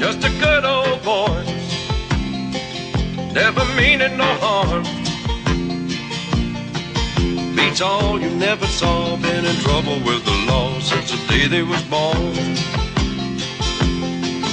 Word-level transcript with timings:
Just 0.00 0.24
a 0.24 0.30
good 0.40 0.64
old 0.64 1.02
boy, 1.04 1.44
never 3.34 3.62
meaning 3.76 4.16
no 4.16 4.24
harm. 4.40 4.82
Beats 7.54 7.82
all 7.82 8.18
you 8.18 8.30
never 8.30 8.66
saw, 8.66 9.18
been 9.18 9.44
in 9.44 9.54
trouble 9.56 10.00
with 10.00 10.24
the 10.24 10.46
law 10.48 10.80
since 10.80 11.10
the 11.10 11.18
day 11.28 11.46
they 11.48 11.62
was 11.62 11.82
born. 11.82 12.34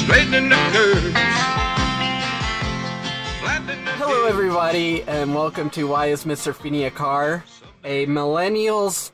Straightening 0.04 0.50
the 0.50 0.58
curves. 0.74 1.14
Hello, 3.96 4.26
everybody, 4.26 5.04
and 5.04 5.34
welcome 5.34 5.70
to 5.70 5.88
Why 5.88 6.08
is 6.08 6.26
Mr. 6.26 6.54
Feeny 6.54 6.84
a 6.84 6.92
Car? 6.92 7.46
A 7.86 8.06
millennials 8.06 9.12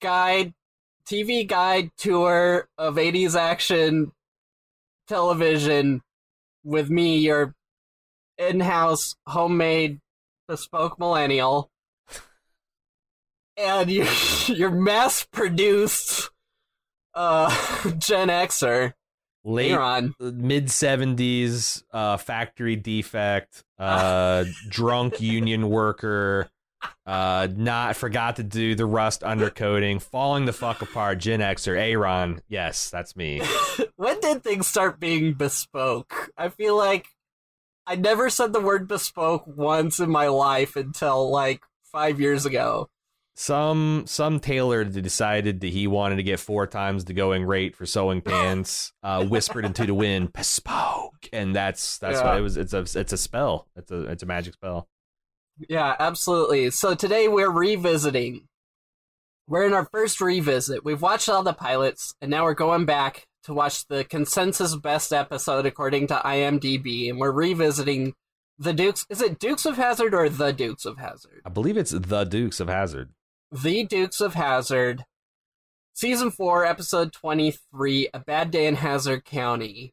guide, 0.00 0.54
TV 1.06 1.46
guide 1.46 1.90
tour 1.96 2.68
of 2.78 2.96
80s 2.96 3.38
action 3.38 4.12
television 5.08 6.02
with 6.64 6.90
me, 6.90 7.18
your 7.18 7.54
in 8.38 8.60
house, 8.60 9.16
homemade, 9.26 10.00
bespoke 10.48 10.98
millennial, 10.98 11.70
and 13.56 13.90
your, 13.90 14.06
your 14.46 14.70
mass 14.70 15.24
produced 15.24 16.30
uh, 17.14 17.50
Gen 17.98 18.28
Xer. 18.28 18.94
late 19.44 19.72
mid 20.20 20.66
70s 20.66 21.82
uh 21.92 22.18
factory 22.18 22.76
defect 22.76 23.64
uh 23.78 24.44
drunk 24.68 25.20
union 25.20 25.70
worker 25.70 26.48
uh 27.06 27.48
not 27.54 27.96
forgot 27.96 28.36
to 28.36 28.42
do 28.42 28.74
the 28.74 28.86
rust 28.86 29.22
undercoating 29.22 30.00
falling 30.00 30.44
the 30.44 30.52
fuck 30.52 30.82
apart 30.82 31.18
gen 31.18 31.40
xer 31.40 31.76
aaron 31.78 32.40
yes 32.48 32.90
that's 32.90 33.16
me 33.16 33.40
when 33.96 34.18
did 34.20 34.42
things 34.42 34.66
start 34.66 34.98
being 35.00 35.34
bespoke? 35.34 36.30
I 36.36 36.48
feel 36.48 36.76
like 36.76 37.08
I 37.86 37.96
never 37.96 38.30
said 38.30 38.52
the 38.52 38.60
word 38.60 38.86
bespoke 38.86 39.44
once 39.46 39.98
in 39.98 40.10
my 40.10 40.28
life 40.28 40.76
until 40.76 41.30
like 41.30 41.62
five 41.90 42.20
years 42.20 42.46
ago. 42.46 42.88
some 43.34 44.04
some 44.06 44.38
tailor 44.40 44.84
decided 44.84 45.60
that 45.60 45.68
he 45.68 45.86
wanted 45.86 46.16
to 46.16 46.22
get 46.22 46.38
four 46.40 46.66
times 46.66 47.04
the 47.06 47.12
going 47.14 47.44
rate 47.44 47.74
for 47.74 47.86
sewing 47.86 48.20
pants 48.30 48.92
uh 49.02 49.24
whispered 49.24 49.64
into 49.64 49.86
the 49.86 49.94
wind 49.94 50.32
bespoke 50.32 51.28
and 51.32 51.54
that's 51.56 51.98
that's 51.98 52.18
Yeah. 52.20 52.26
what 52.26 52.36
it 52.38 52.42
was 52.42 52.56
it's 52.56 52.72
a 52.74 52.80
it's 52.80 53.12
a 53.12 53.16
spell 53.16 53.66
it's 53.76 53.90
a 53.90 54.02
it's 54.04 54.22
a 54.22 54.26
magic 54.26 54.54
spell 54.54 54.88
Yeah, 55.68 55.94
absolutely. 55.98 56.70
So 56.70 56.94
today 56.94 57.28
we're 57.28 57.50
revisiting. 57.50 58.46
We're 59.48 59.66
in 59.66 59.74
our 59.74 59.88
first 59.92 60.20
revisit. 60.20 60.84
We've 60.84 61.02
watched 61.02 61.28
all 61.28 61.42
the 61.42 61.52
pilots, 61.52 62.14
and 62.20 62.30
now 62.30 62.44
we're 62.44 62.54
going 62.54 62.84
back 62.86 63.26
to 63.44 63.54
watch 63.54 63.86
the 63.88 64.04
consensus 64.04 64.76
best 64.76 65.12
episode 65.12 65.66
according 65.66 66.06
to 66.08 66.14
IMDb, 66.24 67.10
and 67.10 67.18
we're 67.18 67.32
revisiting 67.32 68.14
the 68.58 68.72
Dukes. 68.72 69.06
Is 69.10 69.20
it 69.20 69.38
Dukes 69.38 69.66
of 69.66 69.76
Hazzard 69.76 70.14
or 70.14 70.28
the 70.28 70.52
Dukes 70.52 70.84
of 70.84 70.98
Hazzard? 70.98 71.40
i 71.44 71.48
believe 71.48 71.76
it's 71.76 71.90
the 71.90 72.24
dukes 72.24 72.60
of 72.60 72.68
hazzard 72.68 73.10
The 73.50 73.84
Dukes 73.84 74.20
of 74.20 74.34
Hazzard, 74.34 75.04
Season 75.94 76.30
4, 76.30 76.64
Episode 76.64 77.12
23, 77.12 78.08
A 78.14 78.20
Bad 78.20 78.50
Day 78.50 78.66
in 78.66 78.76
Hazzard 78.76 79.24
County. 79.24 79.92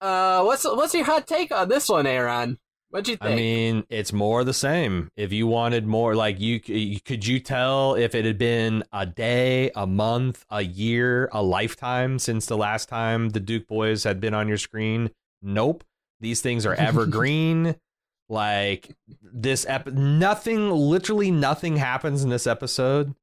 Uh, 0.00 0.42
what's 0.42 0.64
what's 0.64 0.92
your 0.94 1.04
hot 1.04 1.26
take 1.26 1.52
on 1.52 1.68
this 1.68 1.88
one, 1.88 2.06
Aaron? 2.06 2.58
What'd 2.90 3.08
you 3.08 3.16
think? 3.16 3.32
I 3.32 3.34
mean, 3.34 3.84
it's 3.90 4.12
more 4.12 4.44
the 4.44 4.54
same. 4.54 5.10
If 5.16 5.32
you 5.32 5.46
wanted 5.46 5.86
more, 5.86 6.14
like 6.14 6.40
you, 6.40 6.60
could 6.60 7.26
you 7.26 7.40
tell 7.40 7.94
if 7.94 8.14
it 8.14 8.24
had 8.24 8.38
been 8.38 8.84
a 8.92 9.04
day, 9.04 9.70
a 9.74 9.86
month, 9.86 10.44
a 10.50 10.62
year, 10.62 11.28
a 11.32 11.42
lifetime 11.42 12.18
since 12.18 12.46
the 12.46 12.56
last 12.56 12.88
time 12.88 13.30
the 13.30 13.40
Duke 13.40 13.66
boys 13.66 14.04
had 14.04 14.20
been 14.20 14.34
on 14.34 14.48
your 14.48 14.56
screen? 14.56 15.10
Nope. 15.42 15.84
These 16.20 16.40
things 16.40 16.64
are 16.64 16.74
evergreen. 16.74 17.76
like 18.28 18.96
this 19.22 19.66
ep, 19.68 19.86
nothing, 19.88 20.70
literally 20.70 21.30
nothing 21.30 21.76
happens 21.76 22.24
in 22.24 22.30
this 22.30 22.46
episode. 22.46 23.14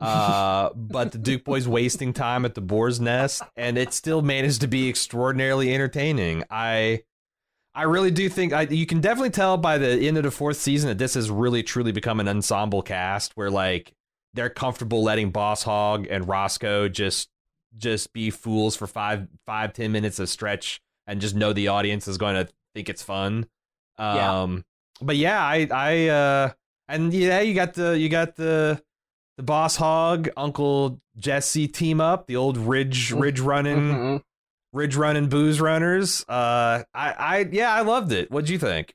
Uh, 0.00 0.70
but 0.74 1.12
the 1.12 1.18
Duke 1.18 1.44
boys 1.44 1.68
wasting 1.68 2.12
time 2.12 2.44
at 2.44 2.54
the 2.54 2.60
boar's 2.60 3.00
nest, 3.00 3.42
and 3.56 3.78
it 3.78 3.92
still 3.92 4.22
managed 4.22 4.60
to 4.62 4.66
be 4.66 4.88
extraordinarily 4.88 5.74
entertaining. 5.74 6.44
I. 6.50 7.02
I 7.74 7.82
really 7.82 8.10
do 8.10 8.28
think 8.28 8.52
I, 8.52 8.62
you 8.62 8.86
can 8.86 9.00
definitely 9.00 9.30
tell 9.30 9.56
by 9.56 9.78
the 9.78 10.06
end 10.06 10.16
of 10.16 10.22
the 10.22 10.30
fourth 10.30 10.56
season 10.58 10.88
that 10.88 10.98
this 10.98 11.14
has 11.14 11.30
really 11.30 11.62
truly 11.62 11.90
become 11.92 12.20
an 12.20 12.28
ensemble 12.28 12.82
cast 12.82 13.32
where 13.36 13.50
like 13.50 13.92
they're 14.32 14.50
comfortable 14.50 15.02
letting 15.02 15.30
Boss 15.30 15.64
Hogg 15.64 16.06
and 16.08 16.28
Roscoe 16.28 16.88
just 16.88 17.28
just 17.76 18.12
be 18.12 18.30
fools 18.30 18.76
for 18.76 18.86
five 18.86 19.26
five 19.46 19.72
ten 19.72 19.90
minutes 19.90 20.18
a 20.20 20.26
stretch 20.26 20.80
and 21.06 21.20
just 21.20 21.34
know 21.34 21.52
the 21.52 21.68
audience 21.68 22.06
is 22.06 22.16
going 22.18 22.34
to 22.46 22.52
think 22.74 22.88
it's 22.88 23.02
fun. 23.02 23.46
Yeah. 23.98 24.42
Um, 24.42 24.64
but 25.00 25.16
yeah, 25.16 25.42
I 25.42 25.68
I 25.70 26.08
uh, 26.08 26.52
and 26.88 27.12
yeah, 27.12 27.40
you 27.40 27.54
got 27.54 27.74
the 27.74 27.98
you 27.98 28.08
got 28.08 28.36
the 28.36 28.80
the 29.36 29.42
Boss 29.42 29.74
Hogg 29.76 30.28
Uncle 30.36 31.00
Jesse 31.16 31.66
team 31.66 32.00
up, 32.00 32.28
the 32.28 32.36
old 32.36 32.56
Ridge 32.56 33.10
Ridge 33.10 33.40
running 33.40 33.78
Mhm. 33.78 34.22
Ridge 34.74 34.96
Running 34.96 35.28
Booze 35.28 35.60
Runners. 35.60 36.24
Uh, 36.28 36.82
I, 36.92 37.12
I, 37.12 37.48
yeah, 37.50 37.72
I 37.72 37.82
loved 37.82 38.12
it. 38.12 38.30
What'd 38.30 38.50
you 38.50 38.58
think? 38.58 38.94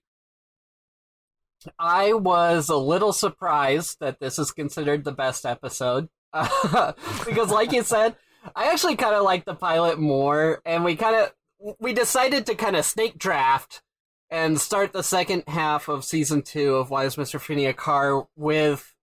I 1.79 2.13
was 2.13 2.69
a 2.69 2.77
little 2.77 3.13
surprised 3.13 3.97
that 3.99 4.19
this 4.19 4.37
is 4.37 4.51
considered 4.51 5.03
the 5.03 5.11
best 5.11 5.45
episode. 5.45 6.09
because, 6.33 7.49
like 7.49 7.71
you 7.71 7.81
said, 7.81 8.15
I 8.55 8.71
actually 8.71 8.97
kind 8.97 9.15
of 9.15 9.23
like 9.23 9.45
the 9.45 9.55
pilot 9.55 9.99
more, 9.99 10.61
and 10.65 10.83
we 10.83 10.95
kind 10.95 11.15
of 11.15 11.75
we 11.79 11.93
decided 11.93 12.45
to 12.45 12.55
kind 12.55 12.75
of 12.75 12.85
snake 12.85 13.17
draft 13.17 13.81
and 14.29 14.59
start 14.59 14.93
the 14.93 15.03
second 15.03 15.43
half 15.47 15.87
of 15.87 16.05
season 16.05 16.41
two 16.41 16.75
of 16.75 16.89
Why 16.89 17.05
Is 17.05 17.15
Mr. 17.15 17.39
Finney 17.39 17.65
a 17.65 17.73
Car 17.73 18.27
with 18.35 18.93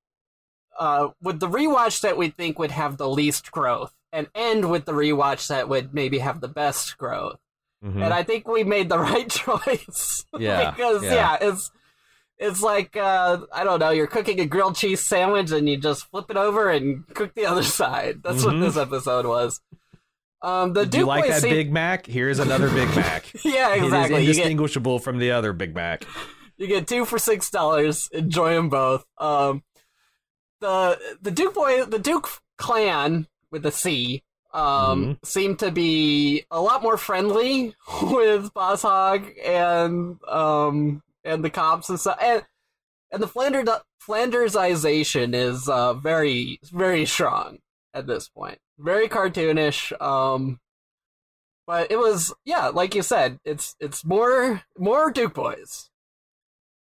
uh 0.78 1.08
with 1.20 1.40
the 1.40 1.48
rewatch 1.48 2.00
that 2.02 2.16
we 2.16 2.28
think 2.28 2.58
would 2.58 2.70
have 2.70 2.96
the 2.96 3.08
least 3.08 3.50
growth, 3.50 3.92
and 4.12 4.28
end 4.34 4.70
with 4.70 4.84
the 4.84 4.92
rewatch 4.92 5.48
that 5.48 5.68
would 5.68 5.92
maybe 5.94 6.18
have 6.18 6.40
the 6.40 6.48
best 6.48 6.96
growth. 6.98 7.38
Mhm. 7.84 8.02
And 8.02 8.12
I 8.14 8.22
think 8.22 8.48
we 8.48 8.64
made 8.64 8.88
the 8.88 8.98
right 9.10 9.28
choice. 9.28 10.24
Yeah, 10.38 10.70
because 10.70 11.02
yeah. 11.04 11.14
yeah. 11.14 11.36
it's 11.40 11.70
it's 12.38 12.62
like 12.62 12.96
uh, 12.96 13.38
I 13.52 13.64
don't 13.64 13.80
know, 13.80 13.90
you're 13.90 14.06
cooking 14.06 14.40
a 14.40 14.46
grilled 14.46 14.76
cheese 14.76 15.00
sandwich 15.04 15.50
and 15.52 15.68
you 15.68 15.76
just 15.76 16.08
flip 16.10 16.30
it 16.30 16.36
over 16.36 16.70
and 16.70 17.06
cook 17.14 17.34
the 17.34 17.46
other 17.46 17.62
side. 17.62 18.22
That's 18.22 18.44
Mhm. 18.44 18.46
what 18.46 18.60
this 18.60 18.76
episode 18.76 19.26
was. 19.26 19.60
Um, 20.42 20.74
the 20.74 20.82
Did 20.82 20.90
Duke 20.90 20.98
you 21.00 21.06
like 21.06 21.28
that 21.28 21.42
Big 21.42 21.72
Mac? 21.72 22.06
Here's 22.06 22.38
another 22.38 22.68
Big 22.68 22.88
Mac. 22.94 23.24
yeah, 23.44 23.74
exactly. 23.74 24.22
It 24.22 24.24
You 24.24 24.30
is 24.30 24.36
get 24.36 24.42
indistinguishable 24.46 24.98
from 24.98 25.18
the 25.18 25.30
other 25.32 25.52
Big 25.52 25.74
Mac. 25.74 26.04
you 26.58 26.66
get 26.66 26.86
two 26.86 27.04
for 27.04 27.18
six 27.18 27.50
dollars. 27.50 28.08
Enjoy 28.12 28.54
them 28.54 28.68
both. 28.68 29.04
Um, 29.18 29.62
the 30.60 30.98
the 31.20 31.30
Duke 31.30 31.54
boy, 31.54 31.84
the 31.84 31.98
Duke 31.98 32.28
clan 32.58 33.26
with 33.50 33.64
a 33.66 33.72
C, 33.72 34.22
um, 34.52 34.62
Mm-hmm. 34.62 35.12
seemed 35.24 35.58
to 35.60 35.70
be 35.70 36.44
a 36.50 36.60
lot 36.60 36.82
more 36.82 36.96
friendly 36.96 37.74
with 38.02 38.52
Boss 38.54 38.82
Hogg 38.82 39.24
and 39.44 40.22
um 40.24 41.02
and 41.24 41.44
the 41.44 41.50
cops 41.50 41.88
and 41.88 41.98
stuff. 42.00 42.18
And 42.20 42.44
and 43.12 43.22
the 43.22 43.28
Flanders 43.28 43.68
Flandersization 44.06 45.34
is 45.34 45.68
uh 45.68 45.94
very 45.94 46.58
very 46.72 47.04
strong 47.06 47.58
at 47.94 48.06
this 48.06 48.28
point. 48.28 48.58
Very 48.78 49.08
cartoonish. 49.08 49.92
Um. 50.00 50.60
But 51.66 51.90
it 51.90 51.96
was, 51.98 52.32
yeah, 52.44 52.68
like 52.68 52.94
you 52.94 53.02
said, 53.02 53.40
it's 53.44 53.74
it's 53.80 54.04
more 54.04 54.62
more 54.78 55.10
Duke 55.10 55.34
boys. 55.34 55.90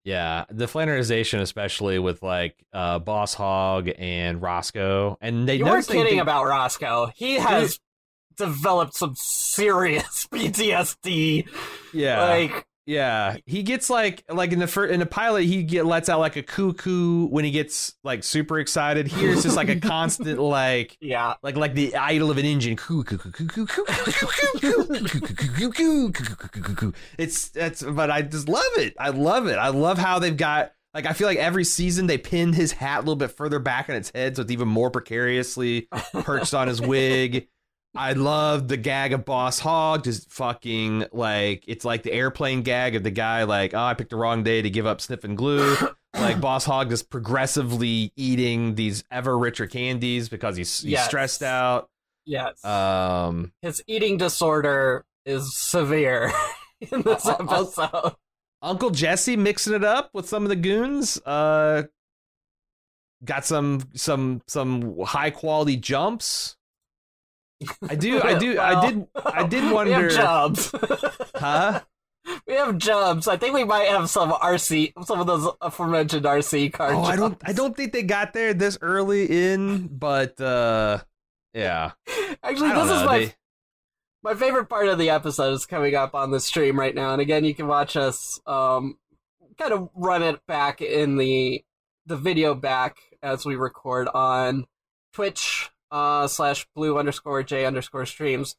Yeah, 0.03 0.44
the 0.50 0.65
Flanderization, 0.65 1.39
especially 1.39 1.97
with 1.97 2.21
like 2.21 2.55
uh, 2.73 3.00
Boss 3.00 3.33
Hogg 3.33 3.89
and 3.97 4.41
Roscoe, 4.41 5.17
and 5.21 5.47
they 5.47 5.55
You 5.55 5.65
weren't 5.65 5.88
kidding 5.88 6.15
they- 6.15 6.19
about 6.19 6.45
Roscoe. 6.45 7.11
He 7.15 7.35
has 7.35 7.79
developed 8.35 8.95
some 8.95 9.15
serious 9.15 10.27
PTSD. 10.31 11.47
Yeah, 11.94 12.21
Like 12.29 12.65
Yeah, 12.85 13.38
he 13.45 13.63
gets 13.63 13.89
like 13.89 14.24
like 14.30 14.51
in 14.51 14.59
the 14.59 14.68
fir- 14.68 14.88
in 14.88 15.00
the 15.00 15.06
pilot 15.06 15.44
he 15.45 15.63
get 15.63 15.85
lets 15.85 16.09
out 16.09 16.19
like 16.19 16.35
a 16.35 16.44
cuckoo 16.44 17.27
when 17.27 17.45
he 17.45 17.51
gets 17.51 17.95
like 18.03 18.24
super 18.24 18.59
excited. 18.59 19.07
Here 19.07 19.31
it's 19.31 19.44
just 19.44 19.56
like 19.56 19.69
a 19.69 19.80
constant 19.80 20.39
like 20.39 20.97
Yeah. 21.00 21.35
like 21.41 21.56
like 21.56 21.75
the 21.75 21.95
idol 21.95 22.30
of 22.30 22.38
an 22.38 22.45
engine. 22.45 22.75
It's 27.18 27.50
that's 27.50 27.83
but 27.83 28.12
I 28.12 28.21
just 28.21 28.47
love 28.50 28.63
it. 28.77 28.94
I 29.00 29.09
love 29.09 29.47
it. 29.47 29.57
I 29.57 29.69
love 29.69 29.97
how 29.97 30.19
they've 30.19 30.35
got 30.35 30.74
like 30.94 31.06
I 31.06 31.13
feel 31.13 31.27
like 31.27 31.38
every 31.38 31.63
season 31.63 32.07
they 32.07 32.18
pin 32.18 32.53
his 32.53 32.71
hat 32.71 32.97
a 33.00 33.01
little 33.01 33.15
bit 33.15 33.31
further 33.31 33.59
back 33.59 33.89
on 33.89 33.95
its 33.95 34.12
head 34.13 34.35
so 34.35 34.41
it's 34.44 34.51
even 34.51 34.68
more 34.68 34.91
precariously 34.91 35.88
perched 36.13 36.53
on 36.53 36.68
his 36.68 36.81
wig. 36.81 37.47
I 37.95 38.13
love 38.13 38.68
the 38.68 38.78
gag 38.78 39.13
of 39.13 39.24
Boss 39.25 39.60
Hogg, 39.60 40.04
just 40.06 40.31
fucking 40.31 41.06
like 41.12 41.63
it's 41.68 41.86
like 41.86 42.04
the 42.04 42.12
airplane 42.12 42.63
gag 42.63 42.95
of 42.95 43.04
the 43.04 43.12
guy 43.12 43.44
like, 43.44 43.74
oh, 43.74 43.80
I 43.84 43.94
picked 43.94 44.10
the 44.10 44.16
wrong 44.16 44.44
day 44.44 44.62
to 44.62 44.69
give 44.69 44.86
up 44.88 45.00
sniffing 45.01 45.36
glue. 45.36 45.75
like 46.13 46.42
Boss 46.42 46.66
Hogg 46.66 46.90
just 46.90 47.10
progressively 47.10 48.12
eating 48.16 48.75
these 48.75 49.04
ever 49.12 49.38
richer 49.38 49.68
candies 49.68 50.30
because 50.30 50.56
he's, 50.57 50.81
he's 50.81 50.92
Yes. 50.94 51.06
stressed 51.06 51.44
out. 51.44 51.90
Yes. 52.25 52.63
Um, 52.66 53.51
His 53.62 53.84
eating 53.86 54.18
disorder 54.18 55.06
is 55.25 55.56
severe 55.56 56.31
in 56.92 57.01
this 57.04 57.25
I'll- 57.25 57.38
I'll- 57.50 57.62
episode. 57.63 58.16
Uncle 58.62 58.92
Jesse 58.92 59.36
mixing 59.36 59.74
it 59.74 59.84
up 59.84 60.10
with 60.13 60.28
some 60.28 60.44
of 60.44 60.50
the 60.50 60.56
goons. 60.56 61.18
Uh, 61.25 61.84
got 63.25 63.44
some 63.45 63.81
some 63.94 64.42
some 64.48 65.00
high 65.01 65.31
quality 65.31 65.75
jumps. 65.75 66.56
I 67.88 67.95
do, 67.95 68.21
I 68.21 68.38
do, 68.38 68.60
I 68.60 68.88
did, 68.89 69.07
I 69.25 69.48
did 69.48 69.71
wonder. 69.71 69.98
We 69.98 70.04
have 70.04 70.12
jobs. 70.12 70.71
huh? 71.36 71.81
we 72.48 72.54
have 72.54 72.77
jobs. 72.77 73.27
I 73.27 73.38
think 73.38 73.54
we 73.54 73.63
might 73.63 73.88
have 73.89 74.10
some 74.10 74.31
RC, 74.31 74.94
some 75.06 75.19
of 75.19 75.27
those 75.27 75.48
aforementioned 75.62 76.25
RC 76.25 76.74
car. 76.74 76.94
Oh, 76.94 77.04
I 77.04 77.15
don't. 77.15 77.38
I 77.44 77.54
don't 77.54 77.75
think 77.75 77.92
they 77.94 78.04
got 78.04 78.33
there 78.33 78.54
this 78.54 78.77
early 78.81 79.25
in, 79.54 79.88
but 79.88 80.39
uh, 80.39 81.00
yeah. 81.54 81.92
Actually, 82.44 82.71
this 82.74 82.92
is 82.92 83.04
my 83.06 83.19
they- 83.19 83.33
my 84.24 84.33
favorite 84.36 84.69
part 84.69 84.88
of 84.88 84.98
the 84.98 85.09
episode 85.09 85.51
is 85.54 85.66
coming 85.66 85.95
up 85.95 86.16
on 86.16 86.31
the 86.31 86.39
stream 86.39 86.80
right 86.80 86.95
now, 86.95 87.12
and 87.12 87.21
again, 87.21 87.44
you 87.44 87.54
can 87.54 87.68
watch 87.68 87.95
us 87.98 88.39
um 88.45 88.98
kind 89.57 89.74
of 89.74 89.89
run 89.95 90.24
it 90.24 90.39
back 90.48 90.81
in 90.81 91.18
the 91.18 91.63
the 92.06 92.16
video 92.18 92.54
back 92.56 92.98
as 93.21 93.45
we 93.45 93.56
record 93.56 94.07
on 94.13 94.66
Twitch 95.13 95.69
uh 95.94 96.28
slash 96.28 96.68
blue 96.75 96.98
underscore 96.98 97.42
j 97.44 97.66
underscore 97.66 98.06
streams. 98.06 98.57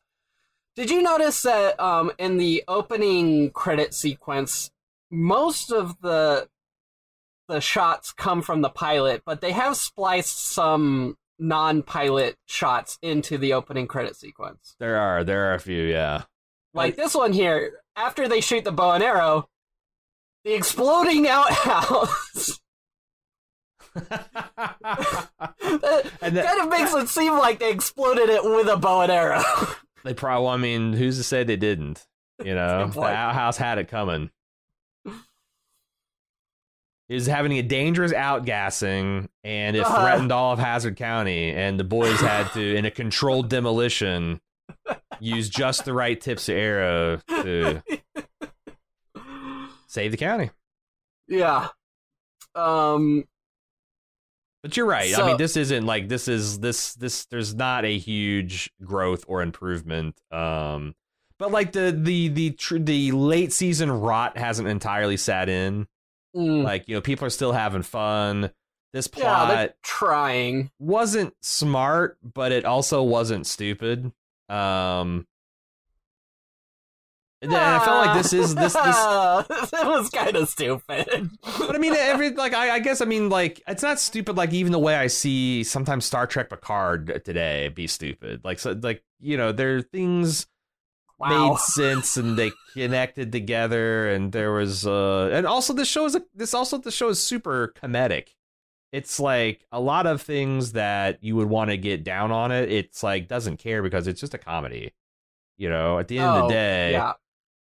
Did 0.75 0.91
you 0.91 1.03
notice 1.03 1.43
that 1.43 1.79
um 1.79 2.13
in 2.19 2.39
the 2.39 2.65
opening 2.67 3.51
credit 3.51 3.93
sequence, 3.93 4.71
most 5.11 5.71
of 5.71 6.01
the 6.01 6.49
the 7.47 7.61
shots 7.61 8.13
come 8.13 8.41
from 8.41 8.63
the 8.63 8.71
pilot, 8.71 9.23
but 9.27 9.43
they 9.43 9.53
have 9.53 9.77
spliced 9.77 10.47
some 10.47 11.19
non-pilot 11.39 12.37
shots 12.47 12.99
into 13.03 13.39
the 13.39 13.53
opening 13.53 13.87
credit 13.87 14.17
sequence. 14.17 14.77
There 14.79 14.97
are, 14.97 15.25
there 15.25 15.51
are 15.51 15.55
a 15.55 15.61
few, 15.61 15.83
yeah. 15.83 16.23
Like 16.73 16.97
this 16.97 17.15
one 17.15 17.33
here, 17.33 17.81
after 17.97 18.29
they 18.29 18.41
shoot 18.41 18.65
the 18.65 18.73
bow 18.73 18.93
and 18.93 19.03
arrow, 19.03 19.49
the 20.45 20.55
exploding 20.55 21.29
outhouse 21.29 22.61
that 23.95 26.11
And 26.23 26.37
that- 26.37 26.47
kind 26.47 26.61
of 26.61 26.69
makes 26.69 26.93
it 26.95 27.09
seem 27.09 27.33
like 27.35 27.59
they 27.59 27.71
exploded 27.71 28.29
it 28.29 28.45
with 28.45 28.69
a 28.69 28.77
bow 28.77 29.03
and 29.03 29.13
arrow. 29.13 29.43
They 30.05 30.15
probably, 30.15 30.49
I 30.49 30.57
mean, 30.59 30.93
who's 30.93 31.17
to 31.19 31.25
say 31.25 31.45
they 31.45 31.57
didn't? 31.57 32.07
You 32.45 32.55
know, 32.55 32.89
the 32.89 33.01
outhouse 33.03 33.57
had 33.57 33.79
it 33.79 33.89
coming. 33.89 34.31
Was 37.09 37.27
having 37.27 37.53
a 37.53 37.63
dangerous 37.63 38.13
outgassing, 38.13 39.29
and 39.45 39.77
it 39.77 39.81
Uh-huh. 39.81 40.03
threatened 40.03 40.33
all 40.33 40.55
of 40.55 40.59
Hazzard 40.59 40.97
County, 40.97 41.51
and 41.53 41.79
the 41.79 41.85
boys 41.85 42.19
had 42.21 42.51
to, 42.55 42.75
in 42.77 42.87
a 42.87 42.91
controlled 42.91 43.51
demolition, 43.51 44.41
use 45.21 45.49
just 45.51 45.85
the 45.85 45.93
right 45.93 46.19
tips 46.21 46.49
of 46.49 46.57
arrow 46.57 47.19
to 47.29 47.83
save 49.87 50.11
the 50.11 50.17
county. 50.17 50.51
yeah. 51.29 51.69
Um. 52.55 53.25
But 54.65 54.79
you're 54.79 54.87
right. 54.87 55.17
I 55.19 55.27
mean, 55.27 55.37
this 55.37 55.59
isn't 55.59 55.85
like 55.85 56.09
this 56.09 56.27
is 56.27 56.59
this 56.59 56.95
this. 56.95 57.27
There's 57.27 57.55
not 57.55 57.85
a 57.85 57.99
huge 57.99 58.73
growth 58.83 59.23
or 59.29 59.43
improvement. 59.43 60.19
Um, 60.33 60.95
but 61.39 61.53
like 61.53 61.73
the 61.73 61.93
the 61.97 62.29
the 62.29 62.51
tr- 62.53 62.79
the 62.79 63.13
late 63.13 63.53
season 63.53 63.93
rot 63.93 64.39
hasn't 64.39 64.67
entirely 64.67 65.19
sat 65.19 65.51
in. 65.51 65.87
mm, 66.35 66.63
Like 66.65 66.89
you 66.89 66.95
know, 66.95 67.03
people 67.03 67.27
are 67.27 67.31
still 67.31 67.53
having 67.53 67.83
fun. 67.83 68.53
This 68.95 69.07
yeah, 69.15 69.23
plot 69.23 69.49
they're 69.49 69.75
trying. 69.83 70.71
wasn't 70.79 71.35
smart, 71.43 72.17
but 72.23 72.51
it 72.51 72.65
also 72.65 73.03
wasn't 73.03 73.47
stupid. 73.47 74.13
Um, 74.49 75.27
and 77.45 77.55
I 77.57 77.85
felt 77.85 78.07
like 78.07 78.17
this 78.23 78.33
is 78.33 78.55
this 78.55 78.73
this 78.73 78.97
it 79.73 79.87
was 79.87 80.11
kind 80.11 80.37
of 80.37 80.49
stupid. 80.49 81.31
But 81.59 81.75
I 81.75 81.79
mean, 81.79 81.95
every 81.95 82.31
like 82.31 82.55
I, 82.55 82.77
I 82.77 82.79
guess 82.79 83.01
I 83.01 83.05
mean 83.05 83.29
like 83.29 83.63
it's 83.69 83.83
not 83.83 84.01
stupid. 84.01 84.37
Like 84.37 84.53
even 84.53 84.73
the 84.73 84.79
way 84.79 84.95
I 84.97 85.07
see 85.07 85.65
sometimes 85.65 86.05
Star 86.05 86.27
Trek 86.27 86.51
Picard 86.51 87.23
today 87.25 87.69
be 87.69 87.87
stupid. 87.87 88.43
Like 88.45 88.59
so, 88.59 88.73
like 88.73 89.03
you 89.21 89.37
know 89.37 89.53
there 89.53 89.77
are 89.77 89.83
things 89.83 90.47
Wow. 91.19 91.51
made 91.51 91.59
sense 91.61 92.17
and 92.17 92.37
they 92.37 92.51
connected 92.73 93.31
together, 93.31 94.11
and 94.11 94.33
there 94.33 94.53
was 94.53 94.87
uh 94.87 95.31
and 95.33 95.47
also 95.47 95.73
this 95.73 95.89
show 95.89 96.05
is 96.07 96.17
a, 96.17 96.23
this 96.35 96.55
also 96.55 96.79
the 96.79 96.91
show 96.91 97.09
is 97.09 97.23
super 97.23 97.73
comedic. 97.81 98.29
It's 98.93 99.19
like 99.19 99.65
a 99.73 99.81
lot 99.81 100.07
of 100.07 100.23
things 100.23 100.73
that 100.73 101.23
you 101.23 101.35
would 101.37 101.49
want 101.49 101.71
to 101.71 101.77
get 101.77 102.05
down 102.05 102.31
on 102.31 102.53
it. 102.53 102.71
It's 102.71 103.03
like 103.03 103.27
doesn't 103.29 103.57
care 103.59 103.83
because 103.83 104.07
it's 104.07 104.21
just 104.21 104.35
a 104.35 104.39
comedy. 104.39 104.93
You 105.57 105.69
know, 105.69 105.99
at 106.01 106.09
the 106.09 106.19
end 106.19 106.27
of 106.29 106.45
Oh, 106.45 106.49
the 106.49 106.53
day, 106.55 106.93
yeah. 106.93 107.13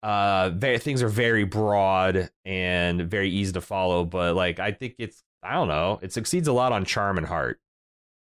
Uh 0.04 0.50
very, 0.54 0.78
things 0.78 1.02
are 1.02 1.08
very 1.08 1.44
broad 1.44 2.30
and 2.44 3.02
very 3.10 3.30
easy 3.30 3.52
to 3.52 3.60
follow 3.60 4.04
but 4.04 4.34
like 4.36 4.58
i 4.60 4.70
think 4.70 4.94
it's 4.98 5.22
i 5.42 5.54
don't 5.54 5.66
know 5.68 5.98
it 6.02 6.12
succeeds 6.12 6.46
a 6.46 6.52
lot 6.52 6.72
on 6.72 6.84
charm 6.84 7.16
and 7.18 7.26
heart 7.26 7.58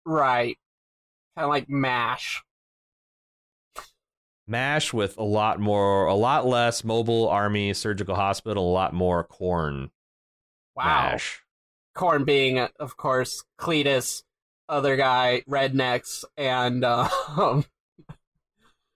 Right. 0.05 0.57
Kind 1.37 1.43
of 1.45 1.49
like 1.49 1.69
MASH. 1.69 2.43
mash 4.47 4.91
with 4.91 5.17
a 5.17 5.23
lot 5.23 5.59
more 5.59 6.05
a 6.07 6.13
lot 6.15 6.45
less 6.45 6.83
mobile 6.83 7.29
army 7.29 7.73
surgical 7.73 8.15
hospital 8.15 8.69
a 8.69 8.73
lot 8.73 8.93
more 8.93 9.23
corn 9.23 9.89
Wow. 10.75 11.11
mash 11.11 11.41
Corn 11.93 12.23
being, 12.23 12.57
of 12.57 12.95
course, 12.95 13.43
Cletus, 13.59 14.23
other 14.69 14.95
guy, 14.95 15.43
Rednecks, 15.49 16.23
and 16.37 16.85
uh, 16.85 17.09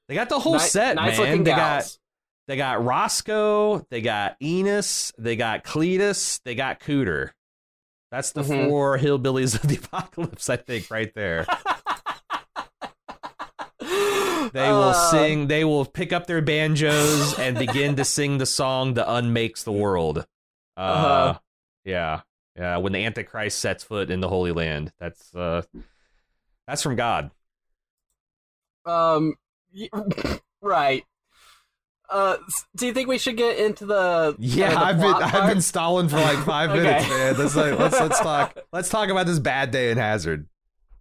they 0.07 0.15
got 0.15 0.29
the 0.29 0.39
whole 0.39 0.53
ni- 0.53 0.59
set 0.59 0.95
nice 0.95 1.17
man 1.17 1.27
looking 1.27 1.43
they 1.43 1.51
gals. 1.51 1.97
got 1.97 1.97
they 2.47 2.55
got 2.57 2.83
roscoe 2.83 3.85
they 3.89 4.01
got 4.01 4.35
enos 4.41 5.11
they 5.17 5.35
got 5.35 5.63
cletus 5.63 6.39
they 6.45 6.55
got 6.55 6.79
cooter 6.79 7.31
that's 8.11 8.31
the 8.33 8.41
Mhm. 8.41 8.67
four 8.69 8.97
hillbillies 8.97 9.55
of 9.61 9.67
the 9.69 9.75
apocalypse 9.83 10.49
i 10.49 10.55
think 10.57 10.89
right 10.91 11.11
there 11.15 11.45
They 14.53 14.71
will 14.71 14.89
Uh, 14.89 14.93
sing. 14.93 15.47
They 15.47 15.65
will 15.65 15.85
pick 15.85 16.13
up 16.13 16.27
their 16.27 16.41
banjos 16.41 17.37
and 17.37 17.57
begin 17.57 17.95
to 17.97 18.05
sing 18.05 18.37
the 18.37 18.45
song 18.45 18.93
"The 18.93 19.11
Unmakes 19.11 19.63
the 19.63 19.71
World." 19.71 20.19
Uh, 20.77 20.81
Uh-huh. 20.81 21.39
yeah, 21.83 22.21
yeah. 22.55 22.77
When 22.77 22.93
the 22.93 23.03
Antichrist 23.03 23.59
sets 23.59 23.83
foot 23.83 24.09
in 24.09 24.21
the 24.21 24.29
Holy 24.29 24.51
Land, 24.51 24.93
that's 24.99 25.35
uh, 25.35 25.63
that's 26.67 26.83
from 26.83 26.95
God. 26.95 27.31
Um, 28.85 29.33
right. 30.61 31.03
Uh, 32.09 32.37
do 32.75 32.85
you 32.87 32.93
think 32.93 33.07
we 33.07 33.17
should 33.17 33.37
get 33.37 33.57
into 33.57 33.85
the? 33.85 34.35
Yeah, 34.39 34.67
of 34.67 34.73
the 34.73 34.79
I've 34.85 34.99
been 34.99 35.11
plot 35.13 35.33
I've 35.35 35.49
been 35.53 35.61
stalling 35.61 36.07
for 36.09 36.17
like 36.17 36.37
five 36.45 36.69
Okay. 36.71 36.83
minutes, 36.83 37.09
man. 37.09 37.37
Let's 37.37 37.55
like, 37.55 37.79
let's 37.79 37.99
let's 37.99 38.19
talk 38.21 38.57
let's 38.71 38.89
talk 38.89 39.09
about 39.09 39.25
this 39.25 39.39
bad 39.39 39.71
day 39.71 39.91
in 39.91 39.97
Hazzard. 39.97 40.47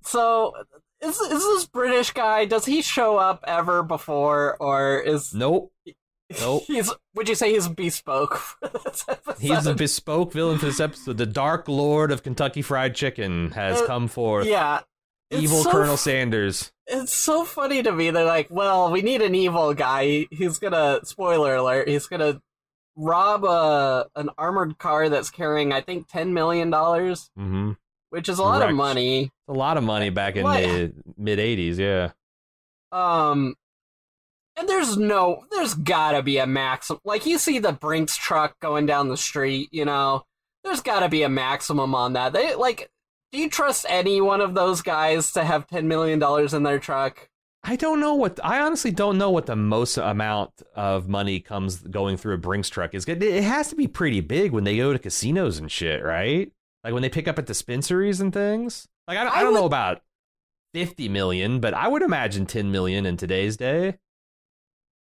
So, 0.05 0.53
is 1.03 1.19
is 1.21 1.43
this 1.43 1.67
British 1.67 2.13
guy? 2.13 2.45
Does 2.47 2.65
he 2.67 2.83
show 2.83 3.17
up 3.17 3.45
ever 3.47 3.83
before, 3.83 4.57
or 4.61 4.99
is 5.01 5.33
Nope, 5.35 5.73
Nope. 6.41 6.63
he's? 6.67 6.93
Would 7.15 7.29
you 7.29 7.35
say 7.35 7.53
he's 7.53 7.69
bespoke 7.69 8.37
for 8.37 8.69
this 8.85 9.05
episode? 9.09 9.41
he's 9.41 9.67
a 9.67 9.75
bespoke 9.75 10.33
villain 10.33 10.59
for 10.59 10.67
this 10.67 10.81
episode. 10.81 11.17
The 11.17 11.27
Dark 11.27 11.69
Lord 11.69 12.11
of 12.13 12.23
Kentucky 12.23 12.61
Fried 12.63 12.95
Chicken 12.95 13.51
has 13.53 13.81
Uh, 13.81 13.87
come 13.87 14.09
forth. 14.09 14.47
yeah. 14.47 14.81
Evil 15.31 15.63
so 15.63 15.71
Colonel 15.71 15.95
f- 15.95 16.01
Sanders. 16.01 16.71
It's 16.87 17.15
so 17.15 17.45
funny 17.45 17.83
to 17.83 17.93
me. 17.93 18.11
They're 18.11 18.25
like, 18.25 18.49
well, 18.51 18.91
we 18.93 19.01
need 19.03 19.23
an 19.23 19.35
evil 19.35 19.73
guy. 19.75 20.27
He's 20.31 20.59
gonna 20.59 21.01
spoiler 21.05 21.55
alert. 21.57 21.89
He's 21.89 22.07
gonna 22.07 22.41
rob 22.97 23.45
a 23.45 24.07
an 24.17 24.31
armored 24.39 24.79
car 24.79 25.09
that's 25.09 25.31
carrying, 25.31 25.73
I 25.73 25.81
think, 25.81 26.09
ten 26.09 26.35
million 26.35 26.71
dollars, 26.71 27.31
Mm-hmm. 27.39 27.73
which 28.11 28.29
is 28.29 28.39
a 28.39 28.43
lot 28.43 28.59
Correct. 28.59 28.71
of 28.73 28.77
money. 28.77 29.31
A 29.49 29.53
lot 29.53 29.77
of 29.79 29.85
money 29.85 30.11
back 30.11 30.37
in 30.37 30.45
What? 30.45 30.61
the 30.63 30.93
mid 31.17 31.39
'80s. 31.39 31.79
Yeah. 31.79 32.11
Um, 32.93 33.57
And 34.57 34.69
there's 34.69 34.97
no, 34.97 35.45
there's 35.51 35.75
gotta 35.75 36.23
be 36.23 36.39
a 36.39 36.47
maximum. 36.47 37.01
Like 37.05 37.27
you 37.27 37.39
see 37.39 37.59
the 37.59 37.73
Brinks 37.73 38.17
truck 38.17 38.61
going 38.61 38.87
down 38.87 39.09
the 39.09 39.17
street, 39.17 39.69
you 39.73 39.85
know, 39.85 40.25
there's 40.63 40.81
gotta 40.81 41.09
be 41.09 41.23
a 41.25 41.29
maximum 41.29 41.95
on 41.95 42.13
that. 42.13 42.33
They 42.33 42.55
like, 42.55 42.89
do 43.35 43.41
you 43.41 43.51
trust 43.51 43.85
any 43.89 44.21
one 44.21 44.41
of 44.41 44.55
those 44.55 44.81
guys 44.81 45.33
to 45.33 45.45
have 45.45 45.67
ten 45.67 45.89
million 45.89 46.21
dollars 46.21 46.55
in 46.55 46.63
their 46.63 46.79
truck? 46.79 47.29
I 47.65 47.75
don't 47.75 47.99
know 47.99 48.15
what 48.15 48.39
I 48.45 48.61
honestly 48.61 48.93
don't 48.93 49.19
know 49.19 49.31
what 49.31 49.47
the 49.47 49.57
most 49.57 49.97
amount 49.97 50.63
of 50.77 51.09
money 51.09 51.41
comes 51.41 51.79
going 51.79 52.17
through 52.17 52.35
a 52.35 52.39
Brinks 52.39 52.69
truck 52.69 52.95
is. 52.95 53.07
It 53.09 53.43
has 53.43 53.71
to 53.71 53.77
be 53.77 53.89
pretty 53.89 54.21
big 54.21 54.53
when 54.53 54.63
they 54.63 54.77
go 54.77 54.93
to 54.93 54.99
casinos 55.01 55.59
and 55.59 55.71
shit, 55.71 56.05
right? 56.05 56.53
Like 56.85 56.93
when 56.93 57.03
they 57.03 57.09
pick 57.09 57.27
up 57.27 57.39
at 57.39 57.47
dispensaries 57.47 58.21
and 58.21 58.33
things. 58.33 58.87
Like 59.09 59.19
I, 59.19 59.25
I, 59.25 59.39
I 59.39 59.43
don't 59.43 59.53
would... 59.53 59.59
know 59.59 59.67
about 59.67 60.03
fifty 60.73 61.09
million, 61.09 61.59
but 61.59 61.75
I 61.75 61.89
would 61.89 62.03
imagine 62.03 62.47
ten 62.47 62.71
million 62.71 63.05
in 63.05 63.17
today's 63.17 63.57
day. 63.57 63.99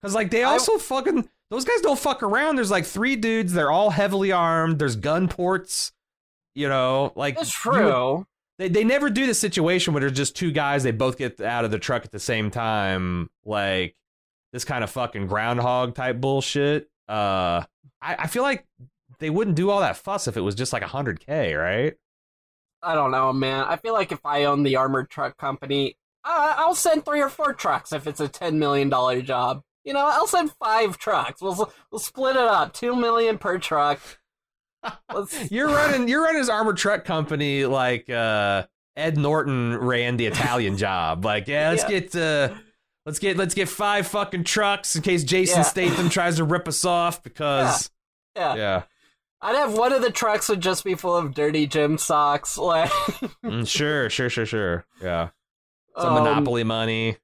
Because 0.02 0.16
like 0.16 0.32
they 0.32 0.44
also 0.44 0.76
I... 0.76 0.80
fucking 0.80 1.30
those 1.50 1.66
guys 1.66 1.82
don't 1.82 2.00
fuck 2.00 2.24
around. 2.24 2.56
There's 2.56 2.72
like 2.72 2.86
three 2.86 3.18
dudes. 3.18 3.52
They're 3.52 3.72
all 3.72 3.90
heavily 3.90 4.32
armed. 4.32 4.80
There's 4.80 4.96
gun 4.96 5.28
ports. 5.28 5.92
You 6.54 6.68
know, 6.70 7.14
like 7.16 7.38
it's 7.40 7.52
true. 7.52 8.26
they 8.58 8.68
they 8.68 8.84
never 8.84 9.10
do 9.10 9.26
the 9.26 9.34
situation 9.34 9.94
where 9.94 10.02
there's 10.02 10.12
just 10.12 10.36
two 10.36 10.52
guys. 10.52 10.84
They 10.84 10.92
both 10.92 11.18
get 11.18 11.40
out 11.40 11.66
of 11.66 11.72
the 11.72 11.80
truck 11.80 12.04
at 12.06 12.12
the 12.12 12.20
same 12.20 12.52
time. 12.52 13.30
Like 13.46 13.96
this 14.52 14.66
kind 14.66 14.84
of 14.84 14.90
fucking 14.90 15.28
groundhog 15.28 15.96
type 15.96 16.20
bullshit. 16.20 16.90
Uh, 17.08 17.64
I, 18.02 18.16
I 18.20 18.28
feel 18.28 18.44
like 18.44 18.66
they 19.20 19.30
wouldn't 19.30 19.56
do 19.56 19.70
all 19.70 19.80
that 19.80 19.98
fuss 19.98 20.28
if 20.28 20.36
it 20.36 20.42
was 20.42 20.56
just 20.56 20.74
like 20.74 20.84
hundred 20.84 21.20
k, 21.26 21.54
right? 21.54 21.94
I 22.84 22.96
don't 22.96 23.12
know, 23.12 23.32
man. 23.32 23.64
I 23.66 23.78
feel 23.78 23.94
like 23.94 24.12
if 24.12 24.26
I 24.26 24.46
own 24.46 24.64
the 24.64 24.76
armored 24.76 25.10
truck 25.10 25.38
company, 25.38 25.98
uh, 26.24 26.56
I'll 26.58 26.76
send 26.76 27.06
three 27.06 27.22
or 27.22 27.30
four 27.30 27.54
trucks 27.54 27.94
if 27.94 28.08
it's 28.08 28.20
a 28.20 28.28
ten 28.28 28.60
million 28.60 28.90
dollar 28.90 29.22
job. 29.22 29.62
You 29.84 29.94
know, 29.94 30.06
I'll 30.06 30.28
send 30.28 30.52
five 30.60 30.98
trucks. 30.98 31.42
We'll 31.42 31.72
we'll 31.92 32.00
split 32.00 32.36
it 32.36 32.42
up, 32.42 32.74
two 32.74 32.96
million 32.96 33.38
per 33.38 33.58
truck. 33.58 34.00
you're 35.50 35.68
running 35.68 36.08
you're 36.08 36.24
running 36.24 36.40
his 36.40 36.50
armored 36.50 36.78
truck 36.78 37.06
company 37.06 37.66
like 37.66 38.10
uh, 38.10 38.66
Ed 38.96 39.18
Norton 39.18 39.78
ran 39.78 40.18
the 40.18 40.26
Italian 40.26 40.78
job. 40.78 41.26
Like, 41.26 41.48
yeah, 41.48 41.70
let's 41.70 41.84
yeah. 41.84 41.90
get 41.90 42.16
uh, 42.16 42.56
let's 43.06 43.20
get 43.20 43.38
let's 43.38 43.54
get 43.54 43.70
five 43.70 44.08
fucking 44.08 44.44
trucks 44.44 44.96
in 44.96 45.02
case 45.02 45.24
Jason 45.24 45.60
yeah. 45.60 45.64
Statham 45.64 46.10
tries 46.10 46.38
to 46.38 46.44
rip 46.44 46.68
us 46.68 46.86
off 46.86 47.24
because 47.24 47.90
yeah. 48.36 48.56
yeah. 48.56 48.84
I'd 49.44 49.56
have 49.56 49.74
one 49.74 49.92
of 49.92 50.04
the 50.04 50.12
trucks 50.12 50.50
would 50.50 50.62
just 50.62 50.84
be 50.84 50.94
full 50.94 51.18
of 51.18 51.34
dirty 51.34 51.66
gym 51.66 51.98
socks. 51.98 52.58
Like, 52.62 52.92
mm, 53.44 53.68
sure, 53.68 54.10
sure, 54.10 54.30
sure, 54.30 54.46
sure. 54.46 54.86
Yeah, 55.02 55.30
some 55.98 56.14
um, 56.14 56.24
Monopoly 56.24 56.64
money. 56.64 57.18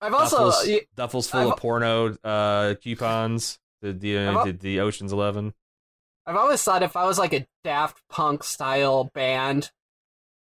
I've 0.00 0.14
also 0.14 0.50
Duffel's, 0.50 0.80
Duffel's 0.94 1.30
full 1.30 1.40
I've, 1.40 1.52
of 1.52 1.56
porno 1.58 2.16
uh, 2.22 2.74
coupons. 2.82 3.58
The 3.82 3.92
the, 3.92 4.18
uh, 4.18 4.44
the 4.44 4.52
the 4.52 4.80
Ocean's 4.80 5.12
Eleven. 5.12 5.52
I've 6.26 6.36
always 6.36 6.62
thought 6.62 6.82
if 6.82 6.96
I 6.96 7.04
was 7.04 7.18
like 7.18 7.32
a 7.32 7.46
Daft 7.62 8.02
Punk 8.08 8.42
style 8.42 9.04
band, 9.14 9.70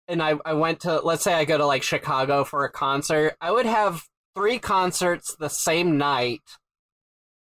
and 0.08 0.22
I 0.22 0.36
I 0.46 0.54
went 0.54 0.82
to 0.82 1.00
let's 1.02 1.24
say 1.24 1.34
I 1.34 1.46
go 1.46 1.58
to 1.58 1.66
like 1.66 1.84
Chicago 1.84 2.44
for 2.44 2.66
a 2.66 2.72
concert, 2.72 3.36
I 3.40 3.52
would 3.52 3.66
have 3.68 4.08
three 4.36 4.60
concerts 4.60 5.36
the 5.36 5.50
same 5.50 5.98
night, 5.98 6.42